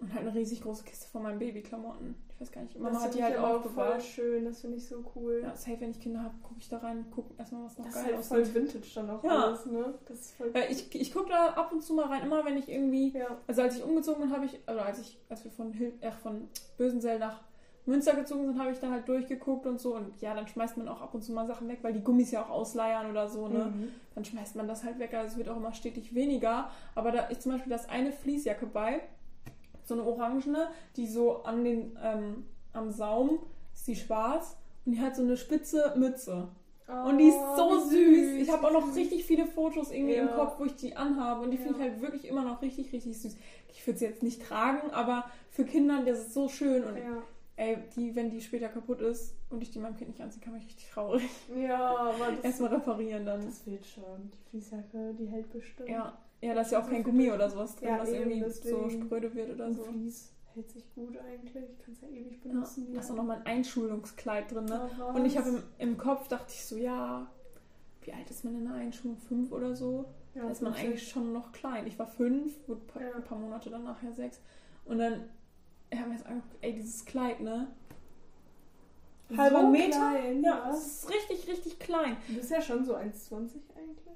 und 0.01 0.15
halt 0.15 0.27
eine 0.27 0.35
riesig 0.35 0.63
große 0.63 0.85
Kiste 0.85 1.09
von 1.09 1.23
meinen 1.23 1.39
Babyklamotten. 1.39 2.15
Ich 2.35 2.41
weiß 2.41 2.53
gar 2.53 2.63
nicht, 2.63 2.79
Mama 2.79 2.95
das 2.95 3.05
hat 3.05 3.15
die 3.15 3.23
halt 3.23 3.37
auch 3.37 3.63
voll 3.63 4.01
schön. 4.01 4.47
Das 4.47 4.63
finde 4.63 4.79
ich 4.79 4.87
so 4.87 5.05
cool. 5.15 5.41
Ja, 5.43 5.55
safe, 5.55 5.79
wenn 5.81 5.91
ich 5.91 6.01
Kinder 6.01 6.23
habe, 6.23 6.35
gucke 6.43 6.59
ich 6.59 6.71
da 6.71 6.79
rein, 6.79 7.05
gucke 7.11 7.35
erstmal, 7.37 7.65
was 7.67 7.77
noch 7.77 7.85
das 7.85 7.97
ist 7.97 8.03
geil 8.05 8.15
halt 8.15 8.25
voll 8.25 8.41
aussieht. 8.41 8.55
Vintage 8.55 8.91
dann 8.95 9.11
auch 9.11 9.23
Ja. 9.25 9.45
alles, 9.45 9.67
ne? 9.67 9.95
Das 10.07 10.21
ist 10.21 10.31
voll 10.37 10.55
Weil 10.55 10.73
ich, 10.73 10.95
ich 10.95 11.13
gucke 11.13 11.29
da 11.29 11.49
ab 11.49 11.71
und 11.71 11.83
zu 11.83 11.93
mal 11.93 12.07
rein, 12.07 12.23
immer 12.23 12.43
wenn 12.47 12.57
ich 12.57 12.71
irgendwie 12.71 13.11
Ja. 13.13 13.37
Also 13.47 13.61
als 13.61 13.77
ich 13.77 13.85
umgezogen 13.85 14.23
bin, 14.23 14.33
habe 14.33 14.47
ich, 14.47 14.59
also 14.65 14.81
als 14.81 15.01
ich, 15.01 15.21
als 15.29 15.45
wir 15.45 15.51
von, 15.51 15.75
Hil 15.75 15.93
äh, 16.01 16.13
von 16.13 16.49
Bösensell 16.79 17.19
nach 17.19 17.43
Münster 17.87 18.15
gezogen 18.15 18.47
sind, 18.47 18.59
habe 18.61 18.71
ich 18.73 18.79
da 18.79 18.91
halt 18.91 19.09
durchgeguckt 19.09 19.67
und 19.67 19.81
so. 19.81 19.95
Und 19.97 20.21
ja, 20.21 20.35
dann 20.35 20.47
schmeißt 20.47 20.77
man 20.77 20.87
auch 20.89 21.01
ab 21.01 21.15
und 21.15 21.23
zu 21.23 21.33
mal 21.33 21.47
Sachen 21.47 21.67
weg, 21.69 21.79
weil 21.83 21.93
die 21.93 22.03
Gummis 22.05 22.31
ja 22.31 22.43
auch 22.45 22.51
ausleiern 22.51 23.11
oder 23.11 23.29
so, 23.29 23.49
ne? 23.49 23.73
Mhm. 23.75 23.89
Dann 24.15 24.25
schmeißt 24.25 24.55
man 24.57 24.69
das 24.69 24.85
halt 24.85 24.99
weg. 24.99 25.15
Also 25.15 25.33
es 25.33 25.37
wird 25.39 25.49
auch 25.49 25.57
immer 25.57 25.73
stetig 25.73 26.15
weniger. 26.15 26.71
Aber 26.95 27.11
da 27.11 27.27
ist 27.27 27.43
zum 27.43 27.53
Beispiel 27.53 27.71
das 27.71 27.89
eine 27.89 28.13
Fließjacke 28.13 28.67
bei, 28.67 29.01
so 29.85 29.95
eine 29.95 30.05
orangene, 30.05 30.69
die 30.97 31.07
so 31.07 31.43
an 31.43 31.65
den, 31.65 31.99
ähm, 32.03 32.45
am 32.73 32.91
Saum 32.91 33.41
ist 33.75 33.87
die 33.89 33.97
schwarz 33.97 34.57
und 34.85 34.93
die 34.93 35.01
hat 35.01 35.17
so 35.17 35.23
eine 35.23 35.37
spitze 35.37 35.95
Mütze. 35.97 36.49
Und 37.07 37.19
die 37.19 37.29
ist 37.29 37.39
so 37.57 37.71
Oh, 37.71 37.77
wie 37.91 38.25
süß. 38.25 38.43
Ich 38.43 38.51
habe 38.53 38.67
auch 38.67 38.73
noch 38.73 38.87
süß. 38.87 38.97
richtig 38.97 39.25
viele 39.25 39.47
Fotos 39.47 39.93
irgendwie 39.93 40.15
im 40.15 40.27
Ja. 40.27 40.33
Kopf, 40.35 40.59
wo 40.59 40.65
ich 40.65 40.75
die 40.75 40.97
anhabe. 40.97 41.43
Und 41.43 41.53
die 41.53 41.57
finde 41.57 41.75
ich 41.75 41.79
Ja. 41.79 41.85
halt 41.85 42.03
wirklich 42.03 42.27
immer 42.27 42.43
noch 42.43 42.63
richtig, 42.63 42.93
richtig 42.93 43.17
süß. 43.17 43.37
Ich 43.69 43.87
würde 43.87 43.99
sie 44.01 44.07
jetzt 44.07 44.25
nicht 44.25 44.43
tragen, 44.43 44.91
aber 44.91 45.25
für 45.51 45.65
Kinder, 45.65 46.03
das 46.05 46.19
ist 46.19 46.35
so 46.35 46.49
schön. 46.49 46.83
Und 46.83 46.97
Ja. 46.97 47.23
Ey, 47.61 47.77
die, 47.95 48.15
wenn 48.17 48.31
die 48.31 48.41
später 48.41 48.69
kaputt 48.69 49.01
ist 49.03 49.35
und 49.51 49.63
ich 49.63 49.71
die 49.71 49.79
meinem 49.79 49.97
Kind 49.97 50.11
nicht 50.11 50.21
anziehe, 50.21 50.43
kann 50.43 50.55
mich 50.55 50.65
richtig 50.67 50.89
traurig. 50.91 51.23
ja, 51.55 51.79
aber 51.97 52.33
das, 52.33 52.41
Erstmal 52.45 52.75
reparieren 52.75 53.27
dann. 53.27 53.45
das 53.45 53.67
wird 53.67 53.85
schon. 53.87 54.31
Die 54.33 54.51
Fließjacke, 54.51 55.15
die 55.19 55.27
hält 55.27 55.51
bestimmt. 55.53 55.89
Ja. 55.89 56.19
Ja, 56.43 56.55
da 56.55 56.63
ist 56.63 56.73
ja 56.73 56.83
auch 56.83 56.89
kein 56.89 57.03
Gummi 57.05 57.31
oder 57.31 57.51
sowas 57.51 57.77
drin, 57.77 57.89
Ja, 57.89 57.99
was 58.01 58.09
irgendwie 58.11 58.43
so 58.49 58.89
spröde 58.89 59.35
wird 59.35 59.51
oder 59.53 59.71
so. 59.75 59.83
Vlies 59.83 60.33
hält 60.55 60.71
sich 60.71 60.85
gut 60.95 61.19
eigentlich. 61.19 61.65
Ich 61.71 61.85
kann 61.85 61.93
es 61.93 62.01
ja 62.01 62.09
ewig 62.09 62.41
Ja, 62.45 62.51
benutzen. 62.51 62.87
die 62.87 62.95
da 62.95 63.01
ist 63.01 63.11
auch 63.11 63.17
nochmal 63.17 63.37
ein 63.45 63.47
Einschulungskleid 63.47 64.51
drin, 64.51 64.65
ne? 64.65 64.89
Oh, 64.99 65.17
Und 65.19 65.27
ich 65.27 65.37
habe 65.37 65.51
im, 65.51 65.63
im 65.79 65.99
Kopf, 65.99 66.29
dachte 66.29 66.53
ich 66.55 66.65
so, 66.65 66.77
ja, 66.79 67.31
wie 68.03 68.13
alt 68.15 68.31
ist 68.31 68.43
man 68.45 68.55
in 68.55 68.65
der 68.65 68.73
Einschulung? 68.75 69.19
Fünf 69.19 69.53
oder 69.53 69.77
so? 69.77 70.07
ja, 70.35 70.45
Da 70.45 70.51
ist 70.51 70.63
man 70.63 70.73
eigentlich 70.73 71.07
schon 71.09 71.33
noch 71.35 71.53
klein. 71.53 71.87
Ich 71.87 71.99
war 71.99 72.07
fünf, 72.07 72.55
wurde 72.67 72.81
ein 72.81 72.87
paar, 72.87 73.03
Ja. 73.03 73.15
ein 73.17 73.25
paar 73.25 73.39
Monate 73.39 73.69
danach 73.69 74.03
ja 74.03 74.11
sechs. 74.13 74.41
Und 74.87 74.97
dann 74.99 75.25
haben 75.99 76.11
wir 76.11 76.17
jetzt 76.19 76.27
angeguckt, 76.27 76.57
ey, 76.61 76.73
dieses 76.75 77.05
Kleid, 77.05 77.41
ne? 77.41 77.69
Halber 79.37 79.61
so 79.63 79.67
Meter? 79.69 79.97
Klein, 79.99 80.43
Ja, 80.43 80.65
was? 80.69 80.79
es 80.79 80.87
ist 81.05 81.11
richtig, 81.11 81.49
richtig 81.49 81.79
klein. 81.79 82.17
Du 82.29 82.35
bist 82.35 82.51
ja 82.51 82.61
schon 82.61 82.85
so 82.85 82.95
1,20 82.97 83.61
eigentlich. 83.77 84.15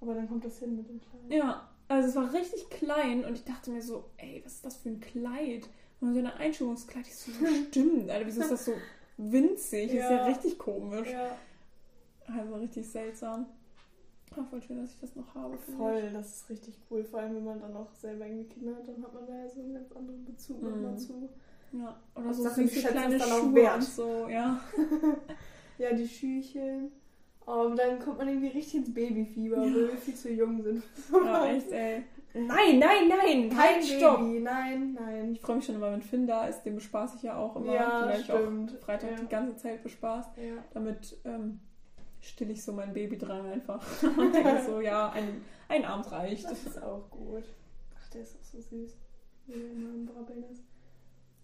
Aber 0.00 0.14
dann 0.14 0.28
kommt 0.28 0.44
das 0.44 0.58
hin 0.58 0.76
mit 0.76 0.88
dem 0.88 1.00
Kleinen. 1.00 1.30
Ja, 1.30 1.68
also 1.88 2.08
es 2.08 2.16
war 2.16 2.32
richtig 2.32 2.68
klein 2.70 3.24
und 3.24 3.34
ich 3.34 3.44
dachte 3.44 3.70
mir 3.70 3.80
so, 3.82 4.04
ey, 4.16 4.42
was 4.44 4.54
ist 4.54 4.64
das 4.66 4.76
für 4.76 4.88
ein 4.90 5.00
Kleid? 5.00 5.68
Und 6.00 6.12
so 6.14 6.18
ein 6.20 6.26
Einschulungskleid, 6.26 7.06
ich 7.06 7.14
so, 7.16 7.30
stimmt, 7.68 8.10
Alter, 8.10 8.26
wieso 8.26 8.40
ist 8.42 8.50
das 8.50 8.64
so 8.64 8.74
winzig? 9.16 9.86
Ist 9.90 9.94
ja 9.94 10.10
Ja. 10.10 10.24
richtig 10.26 10.58
komisch. 10.58 11.08
Ja, 11.10 11.36
Also 12.26 12.56
richtig 12.56 12.88
seltsam. 12.88 13.46
Aber 14.36 14.46
voll 14.46 14.62
schön, 14.62 14.80
dass 14.80 14.92
ich 14.94 15.00
das 15.00 15.14
noch 15.16 15.34
habe. 15.34 15.56
voll, 15.76 16.10
das 16.12 16.36
ist 16.36 16.50
richtig 16.50 16.78
cool. 16.90 17.04
Vor 17.04 17.20
allem, 17.20 17.36
wenn 17.36 17.44
man 17.44 17.60
dann 17.60 17.76
auch 17.76 17.92
selber 17.94 18.26
irgendwie 18.26 18.44
Kinder 18.52 18.76
hat, 18.76 18.86
dann 18.88 19.02
hat 19.02 19.14
man 19.14 19.26
da 19.26 19.34
ja 19.34 19.48
so 19.48 19.60
einen 19.60 19.74
ganz 19.74 19.92
anderen 19.92 20.24
Bezug 20.24 20.62
Mhm. 20.62 20.70
nochmal 20.70 20.98
zu. 20.98 21.28
ich. 21.72 21.80
Ja, 21.80 21.96
oder 22.14 22.32
so 22.34 22.44
Hauptsache, 22.44 22.62
die 22.62 22.68
süße 22.68 22.88
kleine 22.88 23.18
dann 23.18 23.32
auch 23.32 23.40
Schuhe 23.40 23.54
wert. 23.54 23.76
und 23.76 23.82
so, 23.84 24.28
ja. 24.28 24.60
Ja, 25.78 25.92
die 25.92 26.06
Schücheln. 26.06 26.92
Oh, 27.46 27.64
und 27.66 27.76
dann 27.78 27.98
kommt 27.98 28.18
man 28.18 28.28
irgendwie 28.28 28.46
richtig 28.48 28.74
ins 28.76 28.94
Babyfieber, 28.94 29.56
weil 29.58 29.74
wir 29.74 29.88
viel 29.98 30.14
zu 30.14 30.30
jung 30.32 30.62
sind. 30.62 30.82
Ja, 31.12 31.46
echt, 31.46 31.70
ey. 31.72 32.04
Nein, 32.32 32.78
nein, 32.78 33.08
nein, 33.08 33.48
Kein 33.50 33.58
halt, 33.58 33.84
stopp. 33.84 34.18
Baby, 34.20 34.40
nein, 34.40 34.94
nein. 34.94 35.32
Ich 35.32 35.40
freue 35.40 35.56
mich 35.56 35.66
schon 35.66 35.74
immer, 35.74 35.92
wenn 35.92 36.00
Finn 36.02 36.26
da 36.26 36.46
ist. 36.46 36.62
Den 36.62 36.74
bespaße 36.76 37.16
ich 37.16 37.22
ja 37.24 37.36
auch 37.36 37.54
immer. 37.56 37.74
Ja, 37.74 38.00
Den 38.00 38.08
werde 38.08 38.20
ich 38.22 38.32
auch 38.32 38.78
Freitag 38.84 39.10
Ja. 39.10 39.16
die 39.18 39.28
ganze 39.28 39.56
Zeit 39.56 39.82
bespaßt. 39.82 40.30
Ja. 40.38 40.54
Damit 40.72 41.16
ähm, 41.24 41.60
still 42.28 42.50
ich 42.50 42.62
so 42.62 42.72
mein 42.72 42.92
Baby 42.92 43.18
dran 43.18 43.46
einfach. 43.46 43.82
Und 44.02 44.34
denke 44.34 44.62
so, 44.66 44.80
ja, 44.80 45.10
ein, 45.10 45.42
ein 45.68 45.84
Abend 45.84 46.10
reicht. 46.12 46.44
Das 46.44 46.64
ist 46.64 46.82
auch 46.82 47.08
gut. 47.10 47.44
Ach, 47.98 48.08
der 48.10 48.22
ist 48.22 48.36
auch 48.38 48.44
so 48.44 48.60
süß. 48.60 48.96
Wie 49.46 49.52
der 49.52 49.72
immer 49.72 49.90
am 49.90 50.06
Brabbeln 50.06 50.44
ist. 50.50 50.62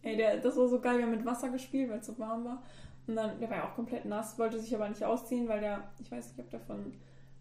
Ey, 0.03 0.17
der, 0.17 0.39
das 0.39 0.57
war 0.57 0.67
so 0.69 0.81
geil, 0.81 0.97
wir 0.99 1.05
haben 1.05 1.11
mit 1.11 1.27
Wasser 1.27 1.51
gespielt, 1.51 1.91
weil 1.91 1.99
es 1.99 2.07
so 2.07 2.19
warm 2.19 2.45
war. 2.45 2.63
Und 3.07 3.17
dann, 3.17 3.39
der 3.41 3.51
war 3.51 3.57
ja 3.59 3.69
auch 3.69 3.75
komplett 3.75 4.05
nass, 4.07 4.39
wollte 4.39 4.59
sich 4.59 4.75
aber 4.75 4.89
nicht 4.89 5.05
ausziehen, 5.05 5.49
weil 5.49 5.61
der, 5.61 5.91
ich 5.99 6.11
weiß 6.11 6.29
nicht, 6.29 6.41
ob 6.41 6.49
der 6.51 6.61
von, 6.61 6.93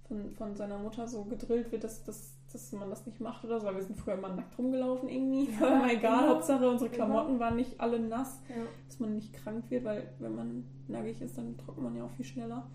von, 0.08 0.32
von 0.32 0.56
seiner 0.56 0.78
Mutter 0.80 1.08
so 1.08 1.24
gedrillt 1.26 1.72
wird, 1.72 1.84
dass, 1.86 2.04
dass, 2.04 2.34
dass 2.52 2.72
man 2.74 2.90
das 2.90 3.06
nicht 3.06 3.22
macht 3.22 3.46
oder 3.46 3.60
so, 3.62 3.68
weil 3.68 3.76
wir 3.76 3.84
sind 3.84 3.98
früher 3.98 4.16
immer 4.16 4.30
nackt 4.30 4.58
rumgelaufen 4.58 5.08
irgendwie. 5.08 5.50
Ja, 5.54 5.62
war 5.62 5.76
immer 5.76 5.92
egal, 5.94 6.24
immer. 6.24 6.30
Hauptsache 6.36 6.68
unsere. 6.70 6.90
Klamotten 6.90 7.40
waren 7.40 7.56
nicht 7.56 7.80
alle 7.80 8.00
nass, 8.00 8.42
Ja. 8.50 8.56
dass 8.88 9.00
man 9.00 9.16
nicht 9.16 9.34
krank 9.34 9.64
wird, 9.70 9.86
weil 9.86 10.10
wenn 10.20 10.36
man 10.36 10.66
nackig 10.88 11.22
ist, 11.22 11.38
dann 11.38 11.56
trocknet 11.58 11.84
man 11.86 11.96
ja 11.96 12.04
auch 12.04 12.12
viel 12.12 12.26
schneller. 12.26 12.68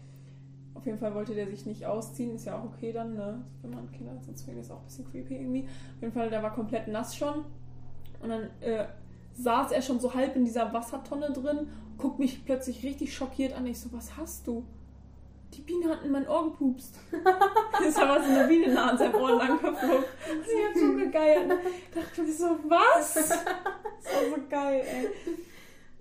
Auf 0.74 0.84
jeden 0.86 0.98
Fall 0.98 1.14
wollte 1.14 1.34
der 1.34 1.48
sich 1.48 1.66
nicht 1.66 1.86
ausziehen, 1.86 2.34
ist 2.34 2.46
ja 2.46 2.58
auch 2.58 2.64
okay 2.64 2.92
dann, 2.92 3.14
ne? 3.14 3.42
Wenn 3.62 3.70
man 3.70 3.90
Kinder 3.92 4.12
hat, 4.12 4.24
sonst 4.24 4.46
wäre 4.46 4.56
das 4.58 4.70
auch 4.70 4.80
ein 4.80 4.84
bisschen 4.86 5.10
creepy 5.10 5.36
irgendwie. 5.36 5.62
Auf 5.96 6.02
jeden 6.02 6.12
Fall, 6.12 6.30
der 6.30 6.42
war 6.42 6.52
komplett 6.52 6.88
nass 6.88 7.16
schon. 7.16 7.44
Und 8.20 8.28
dann 8.28 8.50
äh, 8.60 8.86
saß 9.34 9.72
er 9.72 9.82
schon 9.82 10.00
so 10.00 10.14
halb 10.14 10.34
in 10.36 10.44
dieser 10.44 10.72
Wassertonne 10.72 11.30
drin, 11.32 11.68
guckt 11.98 12.18
mich 12.18 12.44
plötzlich 12.44 12.82
richtig 12.82 13.14
schockiert 13.14 13.54
an. 13.56 13.66
Ich 13.66 13.80
so, 13.80 13.92
was 13.92 14.16
hast 14.16 14.46
du? 14.46 14.64
Die 15.54 15.60
Biene 15.62 15.88
hat 15.88 16.02
in 16.04 16.10
mein 16.10 16.26
Ohr 16.26 16.50
gepupst. 16.50 16.98
ist 17.86 17.98
aber 17.98 18.20
so 18.22 18.28
eine 18.30 18.48
Biene 18.48 18.74
nah 18.74 18.90
an 18.90 18.98
seinem 18.98 19.14
Ohr 19.14 19.36
lang 19.36 19.60
geflogen. 19.60 20.04
Sie 20.44 20.64
hat 20.64 20.76
so 20.76 20.92
gegeiert. 20.96 21.52
Ich 21.88 21.94
dachte 22.02 22.22
mir 22.22 22.32
so, 22.32 22.46
was? 22.64 23.14
Das 23.14 23.30
war 23.30 24.36
so 24.36 24.42
geil, 24.50 24.82
ey. 24.84 25.08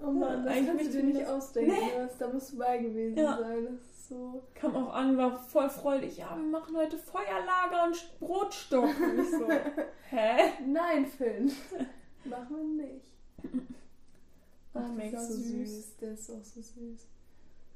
Oh 0.04 0.12
Mann, 0.12 0.44
das 0.44 0.54
Eigentlich 0.56 0.68
kannst 0.68 0.86
du 0.88 1.02
dir 1.02 1.08
ich 1.08 1.14
nicht 1.14 1.26
ausdenken. 1.28 1.72
Was, 1.98 2.18
da 2.18 2.28
musst 2.30 2.54
du 2.54 2.58
bei 2.58 2.78
gewesen 2.80 3.18
Ja. 3.18 3.38
sein. 3.38 3.68
Das 3.68 3.93
so. 4.08 4.44
Kam 4.54 4.76
auch 4.76 4.94
an, 4.94 5.18
war 5.18 5.38
voll 5.38 5.70
freudig. 5.70 6.18
Ja, 6.18 6.36
wir 6.38 6.46
machen 6.46 6.76
heute 6.76 6.98
Feuerlager 6.98 7.86
und 7.86 8.20
Brotstock. 8.20 8.84
Und 9.00 9.20
ich 9.20 9.30
so, 9.32 9.48
hä? 10.10 10.52
Nein, 10.66 11.06
Finn. 11.06 11.52
Machen 12.26 12.78
wir 12.78 12.86
nicht. 12.86 13.06
Oh, 14.76 14.80
Ach, 14.80 14.92
mega 14.94 15.18
das 15.18 15.30
ist 15.30 15.36
so 15.36 15.44
süß. 15.58 15.70
süß. 15.76 15.98
Der 15.98 16.12
ist 16.14 16.30
auch 16.32 16.44
so 16.44 16.62
süß. 16.62 17.08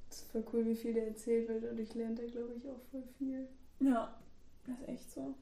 Das 0.09 0.17
ist 0.19 0.31
voll 0.31 0.43
cool, 0.53 0.65
wie 0.65 0.75
viel 0.75 0.93
der 0.93 1.07
erzählt 1.07 1.47
wird. 1.49 1.63
Und 1.65 1.79
ich 1.79 1.93
lerne 1.93 2.15
da, 2.15 2.23
glaube 2.25 2.53
ich, 2.55 2.67
auch 2.69 2.81
voll 2.91 3.03
viel. 3.17 3.47
Ja, 3.79 4.17
das 4.65 4.79
ist 4.79 4.87
echt 4.87 5.11
so. 5.11 5.33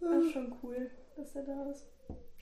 Das 0.00 0.24
ist 0.24 0.32
schon 0.32 0.52
cool, 0.62 0.90
dass 1.16 1.36
er 1.36 1.42
da 1.44 1.70
ist. 1.70 1.86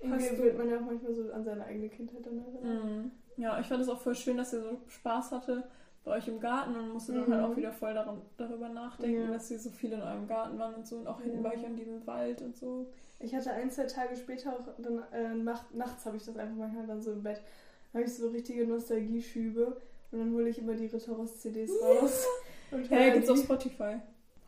Irgendwie 0.00 0.38
wird 0.38 0.56
man 0.56 0.70
ja 0.70 0.78
auch 0.78 0.86
manchmal 0.86 1.14
so 1.14 1.30
an 1.30 1.44
seine 1.44 1.64
eigene 1.64 1.90
Kindheit 1.90 2.24
dann 2.24 2.38
erinnert. 2.38 2.84
Mhm. 2.84 3.10
Ja, 3.36 3.58
ich 3.60 3.66
fand 3.66 3.82
es 3.82 3.88
auch 3.88 4.00
voll 4.00 4.14
schön, 4.14 4.36
dass 4.36 4.52
ihr 4.52 4.60
so 4.62 4.80
Spaß 4.88 5.32
hatte 5.32 5.64
bei 6.04 6.12
euch 6.16 6.28
im 6.28 6.40
Garten 6.40 6.74
und 6.76 6.92
musste 6.92 7.12
dann 7.12 7.28
Mhm. 7.28 7.34
halt 7.34 7.44
auch 7.44 7.56
wieder 7.56 7.72
voll 7.72 7.94
daran, 7.94 8.20
darüber 8.36 8.68
nachdenken, 8.68 9.24
Ja. 9.26 9.30
dass 9.32 9.50
ihr 9.50 9.58
so 9.58 9.70
viel 9.70 9.92
in 9.92 10.02
eurem 10.02 10.26
Garten 10.26 10.58
waren 10.58 10.74
und 10.74 10.86
so 10.86 10.96
und 10.96 11.06
auch 11.06 11.20
hinten 11.20 11.42
Ja. 11.42 11.50
bei 11.50 11.56
euch 11.56 11.64
an 11.66 11.76
diesem 11.76 12.06
Wald 12.06 12.42
und 12.42 12.56
so. 12.56 12.86
Ich 13.18 13.34
hatte 13.34 13.52
ein, 13.52 13.70
zwei 13.70 13.84
Tage 13.84 14.16
später 14.16 14.52
auch, 14.54 14.66
dann, 14.78 15.02
äh, 15.12 15.34
nacht, 15.34 15.74
nachts 15.74 16.06
habe 16.06 16.16
ich 16.16 16.24
das 16.24 16.36
einfach 16.36 16.56
manchmal 16.56 16.86
dann 16.86 17.02
so 17.02 17.12
im 17.12 17.22
Bett, 17.22 17.40
habe 17.92 18.04
ich 18.04 18.14
so 18.14 18.28
richtige 18.28 18.66
Nostalgieschübe 18.66 19.76
und 20.12 20.18
dann 20.18 20.32
hole 20.32 20.48
ich 20.48 20.58
immer 20.58 20.74
die 20.74 20.86
Ritter 20.86 21.12
Ross 21.12 21.38
CDs 21.40 21.70
raus. 21.82 22.26
Und 22.72 22.88
Ja, 22.88 22.98
höre 22.98 23.10
gibt's 23.14 23.28
auf. 23.28 23.38
Spotify. 23.38 23.82
Hab 23.82 24.00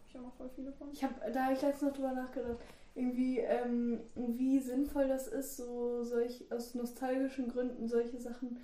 ich 0.09 0.17
auch 0.17 0.23
noch 0.23 0.33
voll 0.35 0.49
viele 0.55 0.73
von. 0.73 0.89
Ich 0.93 1.03
habe, 1.03 1.15
da 1.33 1.45
habe 1.45 1.55
ich 1.55 1.61
letztens 1.63 1.83
noch 1.91 1.93
drüber 1.97 2.13
nachgedacht, 2.13 2.59
irgendwie, 2.95 3.39
ähm, 3.39 4.01
wie 4.15 4.59
sinnvoll 4.61 5.09
das 5.09 5.29
ist, 5.29 5.57
so 5.57 6.03
solch, 6.03 6.45
aus 6.51 6.75
nostalgischen 6.75 7.49
Gründen 7.49 7.89
solche 7.89 8.19
Sachen 8.19 8.59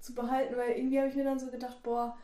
zu 0.00 0.14
behalten, 0.14 0.56
weil 0.56 0.72
irgendwie 0.76 0.98
habe 0.98 1.08
ich 1.08 1.16
mir 1.16 1.24
dann 1.24 1.38
so 1.38 1.46
gedacht, 1.48 1.82
boah, 1.82 2.16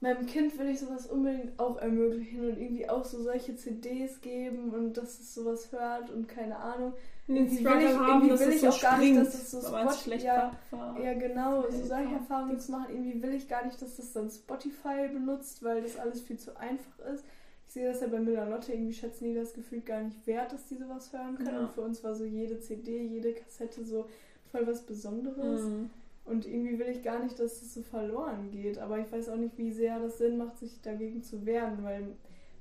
meinem 0.00 0.26
Kind 0.26 0.58
will 0.58 0.68
ich 0.68 0.80
sowas 0.80 1.06
unbedingt 1.06 1.58
auch 1.60 1.78
ermöglichen 1.78 2.40
und 2.40 2.58
irgendwie 2.60 2.88
auch 2.88 3.04
so 3.04 3.22
solche 3.22 3.54
CDs 3.54 4.20
geben 4.20 4.70
und 4.74 4.96
dass 4.96 5.20
es 5.20 5.32
sowas 5.34 5.70
hört 5.70 6.10
und 6.10 6.28
keine 6.28 6.56
Ahnung. 6.56 6.92
Irgendwie 7.28 7.64
will 7.64 7.80
ich- 7.82 7.96
haben, 7.96 8.06
irgendwie 8.08 8.28
dass 8.30 8.40
will 8.40 8.48
ich 8.52 8.60
so 8.60 8.68
auch 8.68 8.80
gar 8.80 8.98
nicht, 8.98 9.16
dass 9.16 9.34
es 9.34 9.50
so 9.52 9.62
weil 9.72 9.84
man's 9.84 9.94
Spot- 9.94 10.02
schlecht 10.02 10.24
ja. 10.24 10.52
Ja, 11.00 11.14
genau, 11.14 11.62
so 11.70 11.84
solche. 11.86 12.14
Erfahrungen 12.14 12.58
zu 12.58 12.72
machen. 12.72 12.86
Irgendwie 12.90 13.22
will 13.22 13.34
ich 13.34 13.48
gar 13.48 13.64
nicht, 13.64 13.80
dass 13.80 13.94
das 13.96 14.12
dann 14.12 14.28
Spotify 14.28 15.06
benutzt, 15.12 15.62
weil 15.62 15.82
das 15.82 15.96
alles 15.96 16.20
viel 16.20 16.36
zu 16.36 16.56
einfach 16.58 16.98
ist. 17.14 17.24
Ich 17.72 17.80
sehe 17.80 17.88
das 17.90 18.02
ja 18.02 18.06
bei 18.08 18.20
Miller 18.20 18.44
Lotte, 18.50 18.74
irgendwie 18.74 18.92
schätzen 18.92 19.24
die 19.24 19.32
das 19.34 19.54
Gefühl 19.54 19.80
gar 19.80 20.02
nicht 20.02 20.26
wert, 20.26 20.52
dass 20.52 20.66
die 20.66 20.74
sowas 20.76 21.10
hören 21.10 21.36
können. 21.38 21.54
Ja. 21.54 21.60
Und 21.60 21.70
für 21.72 21.80
uns 21.80 22.04
war 22.04 22.14
so 22.14 22.22
jede 22.26 22.60
CD, 22.60 23.02
jede 23.02 23.32
Kassette 23.32 23.82
so 23.82 24.04
voll 24.50 24.66
was 24.66 24.82
Besonderes. 24.82 25.62
Mhm. 25.62 25.88
Und 26.26 26.46
irgendwie 26.46 26.78
will 26.78 26.88
ich 26.88 27.02
gar 27.02 27.24
nicht, 27.24 27.38
dass 27.38 27.60
das 27.60 27.72
so 27.72 27.80
verloren 27.80 28.50
geht. 28.50 28.78
Aber 28.78 28.98
ich 28.98 29.10
weiß 29.10 29.30
auch 29.30 29.36
nicht, 29.38 29.56
wie 29.56 29.72
sehr 29.72 29.98
das 30.00 30.18
Sinn 30.18 30.36
macht, 30.36 30.58
sich 30.58 30.82
dagegen 30.82 31.22
zu 31.22 31.46
wehren, 31.46 31.82
weil 31.82 32.08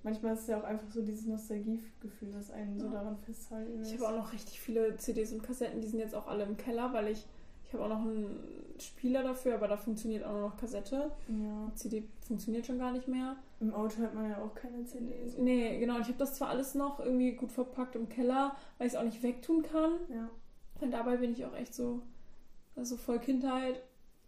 manchmal 0.01 0.34
ist 0.36 0.43
es 0.43 0.47
ja 0.47 0.62
auch 0.62 0.64
einfach 0.64 0.89
so 0.89 1.01
dieses 1.01 1.26
Nostalgiegefühl, 1.28 2.32
das 2.32 2.49
einen 2.49 2.80
so 2.80 2.86
Ja. 2.86 2.93
daran 2.93 3.18
festhalten 3.18 3.82
Ich 3.84 3.91
lässt. 3.91 4.01
habe 4.05 4.14
auch 4.14 4.18
noch 4.18 4.32
richtig 4.32 4.62
viele 4.62 4.95
CDs 4.95 5.34
und 5.34 5.43
Kassetten, 5.43 5.82
die 5.82 5.89
sind 5.89 5.99
jetzt 5.99 6.16
auch 6.16 6.28
alle 6.28 6.45
im 6.45 6.55
Keller, 6.55 6.93
weil 6.93 7.09
ich, 7.09 7.28
ich 7.66 7.74
habe 7.74 7.84
auch 7.84 7.89
noch 7.89 7.99
einen 7.99 8.39
Spieler 8.82 9.23
dafür, 9.23 9.55
aber 9.55 9.67
da 9.67 9.77
funktioniert 9.77 10.23
auch 10.23 10.32
nur 10.32 10.41
noch 10.41 10.57
Kassette. 10.57 11.11
ja. 11.27 11.71
CD 11.75 12.07
funktioniert 12.27 12.65
schon 12.65 12.79
gar 12.79 12.91
nicht 12.91 13.07
mehr. 13.07 13.36
Im 13.59 13.73
Auto 13.73 14.01
hat 14.01 14.13
man 14.13 14.29
ja 14.29 14.38
auch 14.41 14.53
keine 14.55 14.84
CDs. 14.86 15.38
Nee, 15.38 15.79
genau. 15.79 15.99
Ich 15.99 16.07
habe 16.07 16.17
das 16.17 16.36
zwar 16.36 16.49
alles 16.49 16.75
noch 16.75 16.99
irgendwie 16.99 17.34
gut 17.34 17.51
verpackt 17.51 17.95
im 17.95 18.09
Keller, 18.09 18.55
weil 18.77 18.88
ich 18.88 18.93
es 18.93 18.99
auch 18.99 19.03
nicht 19.03 19.21
wegtun 19.23 19.63
kann. 19.63 19.91
Ja. 20.09 20.29
Und 20.82 20.91
dabei 20.91 21.17
bin 21.17 21.32
ich 21.34 21.45
auch 21.45 21.55
echt 21.55 21.73
so, 21.75 22.01
also 22.75 22.97
voll 22.97 23.19
Kindheit 23.19 23.82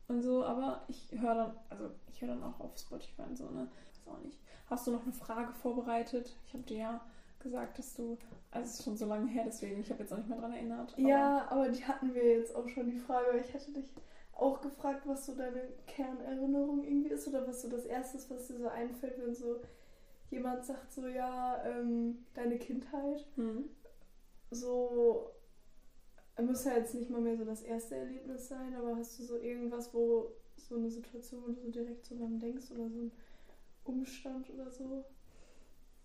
und 0.08 0.22
so. 0.22 0.43
Aber 0.45 0.84
ich 0.88 1.10
höre 1.20 1.36
dann, 1.36 1.51
also 1.70 1.89
ich 2.12 2.22
höre 2.22 2.30
dann 2.30 2.43
auch 2.43 2.60
auf 2.60 2.78
Spotify 2.78 3.24
und 3.28 3.38
so, 3.38 3.45
ne? 3.49 3.68
Weiß 4.06 4.14
auch 4.14 4.22
nicht. 4.24 4.38
Hast 4.70 4.86
du 4.88 4.91
noch 4.91 5.04
eine 5.04 5.14
Frage 5.14 5.51
vorbereitet? 5.54 6.36
Ich 6.45 6.54
habe 6.54 6.64
dir 6.64 6.78
ja 6.78 7.01
gesagt, 7.39 7.78
dass 7.80 7.95
du, 7.95 8.18
also 8.51 8.66
es 8.70 8.80
ist 8.80 8.84
schon 8.86 8.95
so 8.95 9.06
lange 9.06 9.28
her, 9.30 9.43
deswegen, 9.45 9.82
ich 9.82 9.89
habe 9.89 10.01
jetzt 10.01 10.14
auch 10.14 10.18
nicht 10.18 10.30
mehr 10.30 10.38
dran 10.39 10.54
erinnert. 10.54 10.93
aber- 10.93 11.01
Ja, 11.01 11.45
aber 11.49 11.68
die 11.70 11.84
hatten 11.84 12.14
wir 12.14 12.24
jetzt 12.38 12.56
auch 12.56 12.68
schon 12.70 12.86
die 12.89 12.97
Frage. 12.97 13.26
weil 13.34 13.41
Ich 13.41 13.54
hatte 13.54 13.72
dich 13.72 13.91
auch 14.36 14.62
gefragt, 14.62 15.04
was 15.06 15.26
so 15.26 15.36
deine 15.36 15.62
Kernerinnerung 15.88 16.84
irgendwie 16.84 17.10
ist 17.10 17.28
oder 17.28 17.48
was 17.48 17.62
so 17.62 17.70
das 17.70 17.86
Erste 17.86 18.18
ist, 18.18 18.30
was 18.30 18.48
dir 18.48 18.58
so 18.58 18.68
einfällt, 18.68 19.20
wenn 19.20 19.36
so 19.36 19.62
jemand 20.30 20.66
sagt, 20.66 20.92
so 20.92 21.08
ja, 21.08 21.64
ähm, 21.66 22.26
deine 22.34 22.58
Kindheit. 22.58 23.26
Hm. 23.36 23.70
So, 24.52 25.32
muss 26.42 26.66
ja 26.66 26.78
jetzt 26.78 26.96
nicht 26.96 27.10
mal 27.10 27.22
mehr 27.22 27.38
so 27.38 27.46
das 27.46 27.62
erste 27.62 27.96
Erlebnis 27.96 28.48
sein, 28.48 28.76
aber 28.76 28.96
hast 28.96 29.20
du 29.20 29.24
so 29.24 29.38
irgendwas, 29.38 29.94
wo 29.94 30.32
so 30.58 30.76
eine 30.76 30.90
Situation, 30.90 31.44
wo 31.44 31.52
du 31.52 31.62
so 31.62 31.70
direkt 31.70 32.06
so 32.06 32.18
dran 32.18 32.40
denkst 32.40 32.72
oder 32.72 32.90
so 32.90 33.02
ein 33.02 33.12
Umstand 33.84 34.50
oder 34.50 34.70
so? 34.70 35.06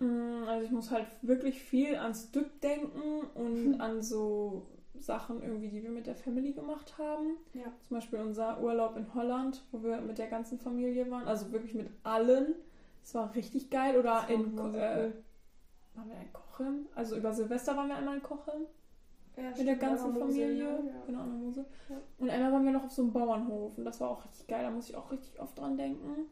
Mm, 0.00 0.44
Also 0.46 0.64
ich 0.64 0.70
muss 0.70 0.90
halt 0.90 1.06
wirklich 1.22 1.62
viel 1.62 1.96
ans 1.96 2.30
Dück 2.30 2.60
denken 2.60 3.22
und 3.34 3.80
an 3.80 4.02
so 4.02 4.66
Sachen 5.04 5.42
irgendwie, 5.42 5.68
die 5.68 5.82
wir 5.82 5.90
mit 5.90 6.06
der 6.06 6.14
Family 6.14 6.52
gemacht 6.52 6.96
haben. 6.98 7.36
Ja. 7.54 7.72
Zum 7.86 7.96
Beispiel 7.96 8.20
unser 8.20 8.60
Urlaub 8.60 8.96
in 8.96 9.12
Holland, 9.14 9.64
wo 9.72 9.82
wir 9.82 10.00
mit 10.00 10.18
der 10.18 10.28
ganzen 10.28 10.58
Familie 10.58 11.10
waren, 11.10 11.26
also 11.26 11.52
wirklich 11.52 11.74
mit 11.74 11.88
allen. 12.02 12.54
Das 13.02 13.14
war 13.14 13.34
richtig 13.34 13.70
geil. 13.70 13.98
Oder 13.98 14.28
in 14.28 14.56
äh, 14.56 14.60
cool. 14.60 14.72
waren 15.94 16.08
wir 16.08 16.20
in 16.20 16.32
Kochem? 16.32 16.86
Also 16.94 17.16
über 17.16 17.32
Silvester 17.32 17.76
waren 17.76 17.88
wir 17.88 17.96
einmal 17.96 18.16
in 18.16 18.22
Kochem 18.22 18.66
Ja, 19.36 19.44
mit 19.44 19.54
stimmt, 19.54 19.68
der 19.68 19.76
ganzen 19.76 20.14
Familie. 20.14 20.52
Ja, 20.52 20.70
ja. 20.70 21.02
Genau, 21.06 21.20
an 21.20 21.30
der 21.30 21.38
Mose. 21.38 21.66
Und 22.18 22.30
einmal 22.30 22.52
waren 22.52 22.64
wir 22.64 22.72
noch 22.72 22.84
auf 22.84 22.92
so 22.92 23.02
einem 23.02 23.12
Bauernhof 23.12 23.78
und 23.78 23.84
das 23.84 24.00
war 24.00 24.10
auch 24.10 24.24
richtig 24.24 24.46
geil. 24.46 24.62
Da 24.62 24.70
muss 24.70 24.88
ich 24.90 24.96
auch 24.96 25.10
richtig 25.10 25.40
oft 25.40 25.58
dran 25.58 25.76
denken. 25.76 26.26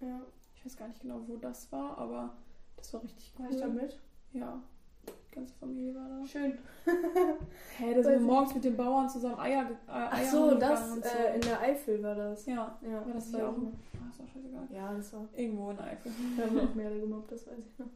ja. 0.00 0.20
Ich 0.56 0.64
weiß 0.64 0.78
gar 0.78 0.88
nicht 0.88 1.00
genau, 1.00 1.20
wo 1.28 1.36
das 1.36 1.70
war, 1.70 1.96
aber 1.96 2.34
das 2.76 2.92
war 2.92 3.00
richtig 3.00 3.32
cool. 3.38 3.44
War 3.44 3.52
ich 3.52 3.60
da 3.60 3.68
mit? 3.68 4.00
Ja, 4.32 4.60
die 5.06 5.34
ganze 5.34 5.54
Familie 5.54 5.94
war 5.94 6.08
da. 6.08 6.26
Schön. 6.26 6.58
Hä, 7.78 7.94
da 7.94 8.02
sind 8.02 8.12
wir 8.12 8.20
morgens 8.20 8.54
mit 8.54 8.64
den 8.64 8.76
Bauern 8.76 9.08
zusammen 9.08 9.38
Eier, 9.38 9.62
äh, 9.88 9.90
Eier 9.92 10.08
Ach 10.12 10.22
so, 10.24 10.54
das 10.54 10.90
und 10.92 11.04
so. 11.04 11.10
äh, 11.10 11.34
in 11.34 11.40
der 11.42 11.60
Eifel 11.60 12.02
war 12.02 12.14
das. 12.14 12.46
Ja, 12.46 12.76
Ja, 12.82 12.94
war 13.06 13.12
das 13.14 13.32
war 13.32 13.40
hier 13.40 13.48
auch? 13.48 13.56
noch. 13.56 13.72
Ah, 13.94 14.08
ist 14.10 14.20
auch 14.20 14.28
scheißegal. 14.32 14.68
Ja, 14.72 14.94
das 14.94 15.12
war. 15.12 15.20
Irgendwo 15.36 15.70
in 15.70 15.78
Eifel. 15.80 16.12
Wir 16.36 16.44
haben 16.46 16.60
auch 16.60 16.74
Merle 16.74 17.00
gemobbt, 17.00 17.32
das 17.32 17.46
weiß 17.46 17.58
ich 17.58 17.78
noch. 17.78 17.86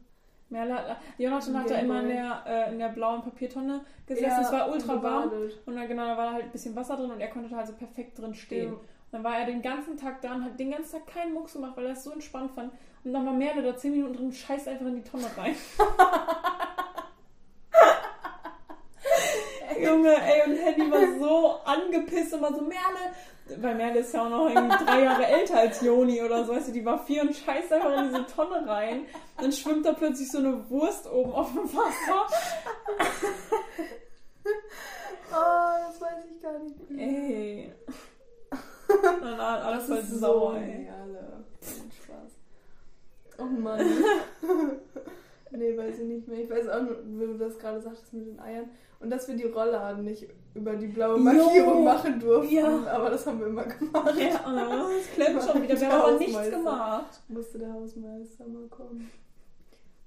Merle 0.49 0.73
hat, 0.75 0.97
Jonathan 1.17 1.59
hat 1.59 1.69
da 1.69 1.75
immer 1.75 2.01
in 2.01 2.09
der, 2.09 2.43
äh, 2.45 2.73
in 2.73 2.79
der 2.79 2.89
blauen 2.89 3.21
Papiertonne 3.21 3.81
gesessen. 4.05 4.27
Ja, 4.29 4.41
es 4.41 4.51
war 4.51 4.69
ultra 4.69 4.93
und 4.95 5.03
warm. 5.03 5.31
Und 5.65 5.75
dann, 5.75 5.87
genau, 5.87 6.05
da 6.05 6.17
war 6.17 6.33
halt 6.33 6.43
ein 6.45 6.51
bisschen 6.51 6.75
Wasser 6.75 6.97
drin 6.97 7.09
und 7.09 7.21
er 7.21 7.29
konnte 7.29 7.49
da 7.49 7.55
halt 7.55 7.67
so 7.67 7.73
perfekt 7.73 8.19
drin 8.19 8.33
stehen. 8.35 8.73
Ja. 8.73 8.79
Dann 9.13 9.23
war 9.23 9.37
er 9.37 9.45
den 9.45 9.61
ganzen 9.61 9.95
Tag 9.97 10.21
da 10.21 10.35
und 10.35 10.43
hat 10.43 10.59
den 10.59 10.71
ganzen 10.71 10.91
Tag 10.91 11.07
keinen 11.07 11.33
Mucks 11.33 11.53
gemacht, 11.53 11.73
weil 11.77 11.85
er 11.85 11.93
es 11.93 12.03
so 12.03 12.11
entspannt 12.11 12.51
fand. 12.51 12.73
Und 13.05 13.13
dann 13.13 13.25
war 13.25 13.31
Merle 13.33 13.61
da 13.63 13.75
10 13.77 13.91
Minuten 13.93 14.13
drin 14.13 14.25
und 14.27 14.35
scheißt 14.35 14.67
einfach 14.67 14.85
in 14.87 14.95
die 14.95 15.03
Tonne 15.09 15.25
rein. 15.37 15.55
Junge, 19.91 20.15
ey, 20.15 20.49
und 20.49 20.57
Henny 20.57 20.91
war 20.91 21.19
so 21.19 21.59
angepisst 21.65 22.33
und 22.33 22.41
war 22.41 22.53
so, 22.53 22.61
Merle, 22.61 23.13
weil 23.57 23.75
Merle 23.75 23.99
ist 23.99 24.13
ja 24.13 24.25
auch 24.25 24.29
noch 24.29 24.49
irgendwie 24.49 24.85
drei 24.85 25.03
Jahre 25.03 25.25
älter 25.25 25.59
als 25.59 25.81
Joni 25.81 26.21
oder 26.21 26.45
so, 26.45 26.55
weißt 26.55 26.69
du, 26.69 26.71
die 26.71 26.85
war 26.85 27.03
vier 27.05 27.23
und 27.23 27.35
scheißt 27.35 27.73
einfach 27.73 27.97
in 27.97 28.09
diese 28.09 28.25
Tonne 28.25 28.67
rein. 28.67 29.05
Dann 29.37 29.51
schwimmt 29.51 29.85
da 29.85 29.93
plötzlich 29.93 30.31
so 30.31 30.37
eine 30.37 30.69
Wurst 30.69 31.11
oben 31.11 31.33
auf 31.33 31.51
dem 31.51 31.63
Wasser. 31.73 32.27
Oh, 35.33 35.87
das 35.87 36.01
weiß 36.01 36.25
ich 36.29 36.41
gar 36.41 36.59
nicht 36.59 36.89
mehr. 36.89 37.07
Ey. 37.07 37.73
Dann 39.21 39.39
alles 39.39 39.85
voll 39.85 40.03
sauer, 40.03 40.57
ey. 40.57 40.79
Merle. 40.79 41.45
Spaß. 42.03 42.31
Oh 43.37 43.45
Mann. 43.45 43.79
nee, 45.51 45.77
weiß 45.77 45.99
ich 45.99 46.05
nicht 46.05 46.27
Ich 46.27 46.49
weiß 46.49 46.67
auch 46.69 46.81
nur, 46.81 46.97
wie 47.05 47.27
du 47.27 47.37
das 47.37 47.57
gerade 47.57 47.81
sagtest 47.81 48.13
mit 48.13 48.27
den 48.27 48.39
Eiern. 48.39 48.69
Und 48.99 49.09
dass 49.09 49.27
wir 49.27 49.35
die 49.35 49.45
Rollladen 49.45 50.03
nicht 50.05 50.27
über 50.53 50.75
die 50.75 50.87
blaue 50.87 51.17
Markierung 51.17 51.79
Jo. 51.79 51.83
machen 51.83 52.19
durften. 52.19 52.53
Ja. 52.53 52.85
Aber 52.87 53.09
das 53.09 53.25
haben 53.25 53.39
wir 53.39 53.47
immer 53.47 53.65
gemacht. 53.65 54.15
Ja, 54.17 54.41
oh, 54.45 54.89
es 54.99 55.11
klemmt 55.11 55.41
schon 55.41 55.63
wieder. 55.63 55.79
Wir 55.79 55.91
haben 55.91 56.01
aber 56.01 56.19
nichts 56.19 56.49
gemacht. 56.51 57.21
Musste 57.27 57.59
der 57.59 57.73
Hausmeister 57.73 58.47
mal 58.47 58.67
kommen. 58.67 59.09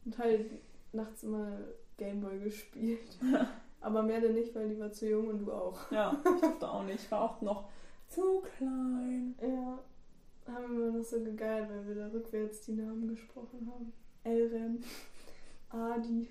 Und 0.04 0.18
halt 0.18 0.50
nachts 0.92 1.24
mal 1.24 1.74
Gameboy 1.96 2.38
gespielt. 2.38 3.18
Aber 3.80 4.02
mehr 4.02 4.20
denn 4.20 4.34
nicht, 4.34 4.54
weil 4.54 4.70
die 4.70 4.80
war 4.80 4.92
zu 4.92 5.06
jung 5.06 5.28
und 5.28 5.40
du 5.40 5.52
auch. 5.52 5.90
Ja, 5.90 6.16
ich 6.24 6.40
durfte 6.40 6.70
auch 6.70 6.84
nicht. 6.84 7.04
Ich 7.04 7.10
war 7.10 7.22
auch 7.22 7.40
noch 7.42 7.68
zu 8.08 8.42
klein. 8.56 9.34
Ja. 9.42 9.78
Haben 10.46 10.78
wir 10.78 10.90
noch 10.90 11.04
so 11.04 11.20
gegeilt, 11.20 11.68
weil 11.68 11.86
wir 11.88 11.94
da 11.94 12.08
rückwärts 12.08 12.62
die 12.62 12.72
Namen 12.72 13.08
gesprochen 13.08 13.70
haben. 13.70 13.92
Elrem, 14.24 14.78
Adi, 15.74 16.28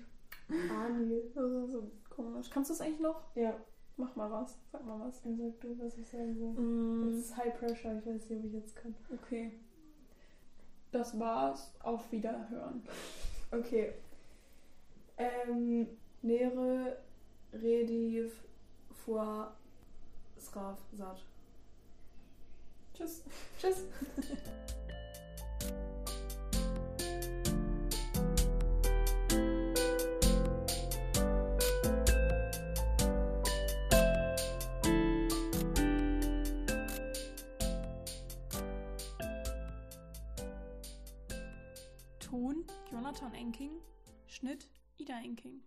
Anil. 0.48 1.30
Das 1.34 1.44
ist 1.50 1.72
so 1.72 1.90
komisch. 2.10 2.48
Kannst 2.50 2.70
du 2.70 2.74
es 2.74 2.80
eigentlich 2.80 3.00
noch? 3.00 3.20
Ja, 3.34 3.54
Mach 3.96 4.16
mal 4.16 4.28
was. 4.30 4.58
Sag 4.72 4.84
mal 4.84 4.98
was. 5.06 5.22
dann 5.22 5.36
sag 5.36 5.60
du, 5.60 5.78
was 5.78 5.96
ich 5.96 6.08
sagen 6.08 6.36
soll. 6.36 6.50
Mm, 6.54 7.06
Das 7.06 7.14
ist 7.26 7.36
High 7.36 7.56
Pressure, 7.58 7.96
ich 7.98 8.04
weiß 8.06 8.28
nicht, 8.28 8.40
ob 8.40 8.44
ich 8.46 8.52
jetzt 8.52 8.74
kann. 8.76 8.94
okay. 9.12 9.52
Das 10.90 11.18
war's. 11.20 11.72
Auf 11.80 12.10
Wiederhören. 12.10 12.82
Okay. 13.52 13.92
Ähm, 15.16 15.86
Nere, 16.22 16.96
Rediv, 17.52 18.42
Foie, 19.04 19.46
Sraf, 20.40 20.78
Sat. 20.96 21.22
Tschüss. 22.94 23.22
Tschüss. 23.60 23.84
Ton 43.14 43.28
Jonathan 43.30 43.38
Enking. 43.46 43.80
Schnitt 44.26 44.66
Ida 44.98 45.14
Enking. 45.22 45.60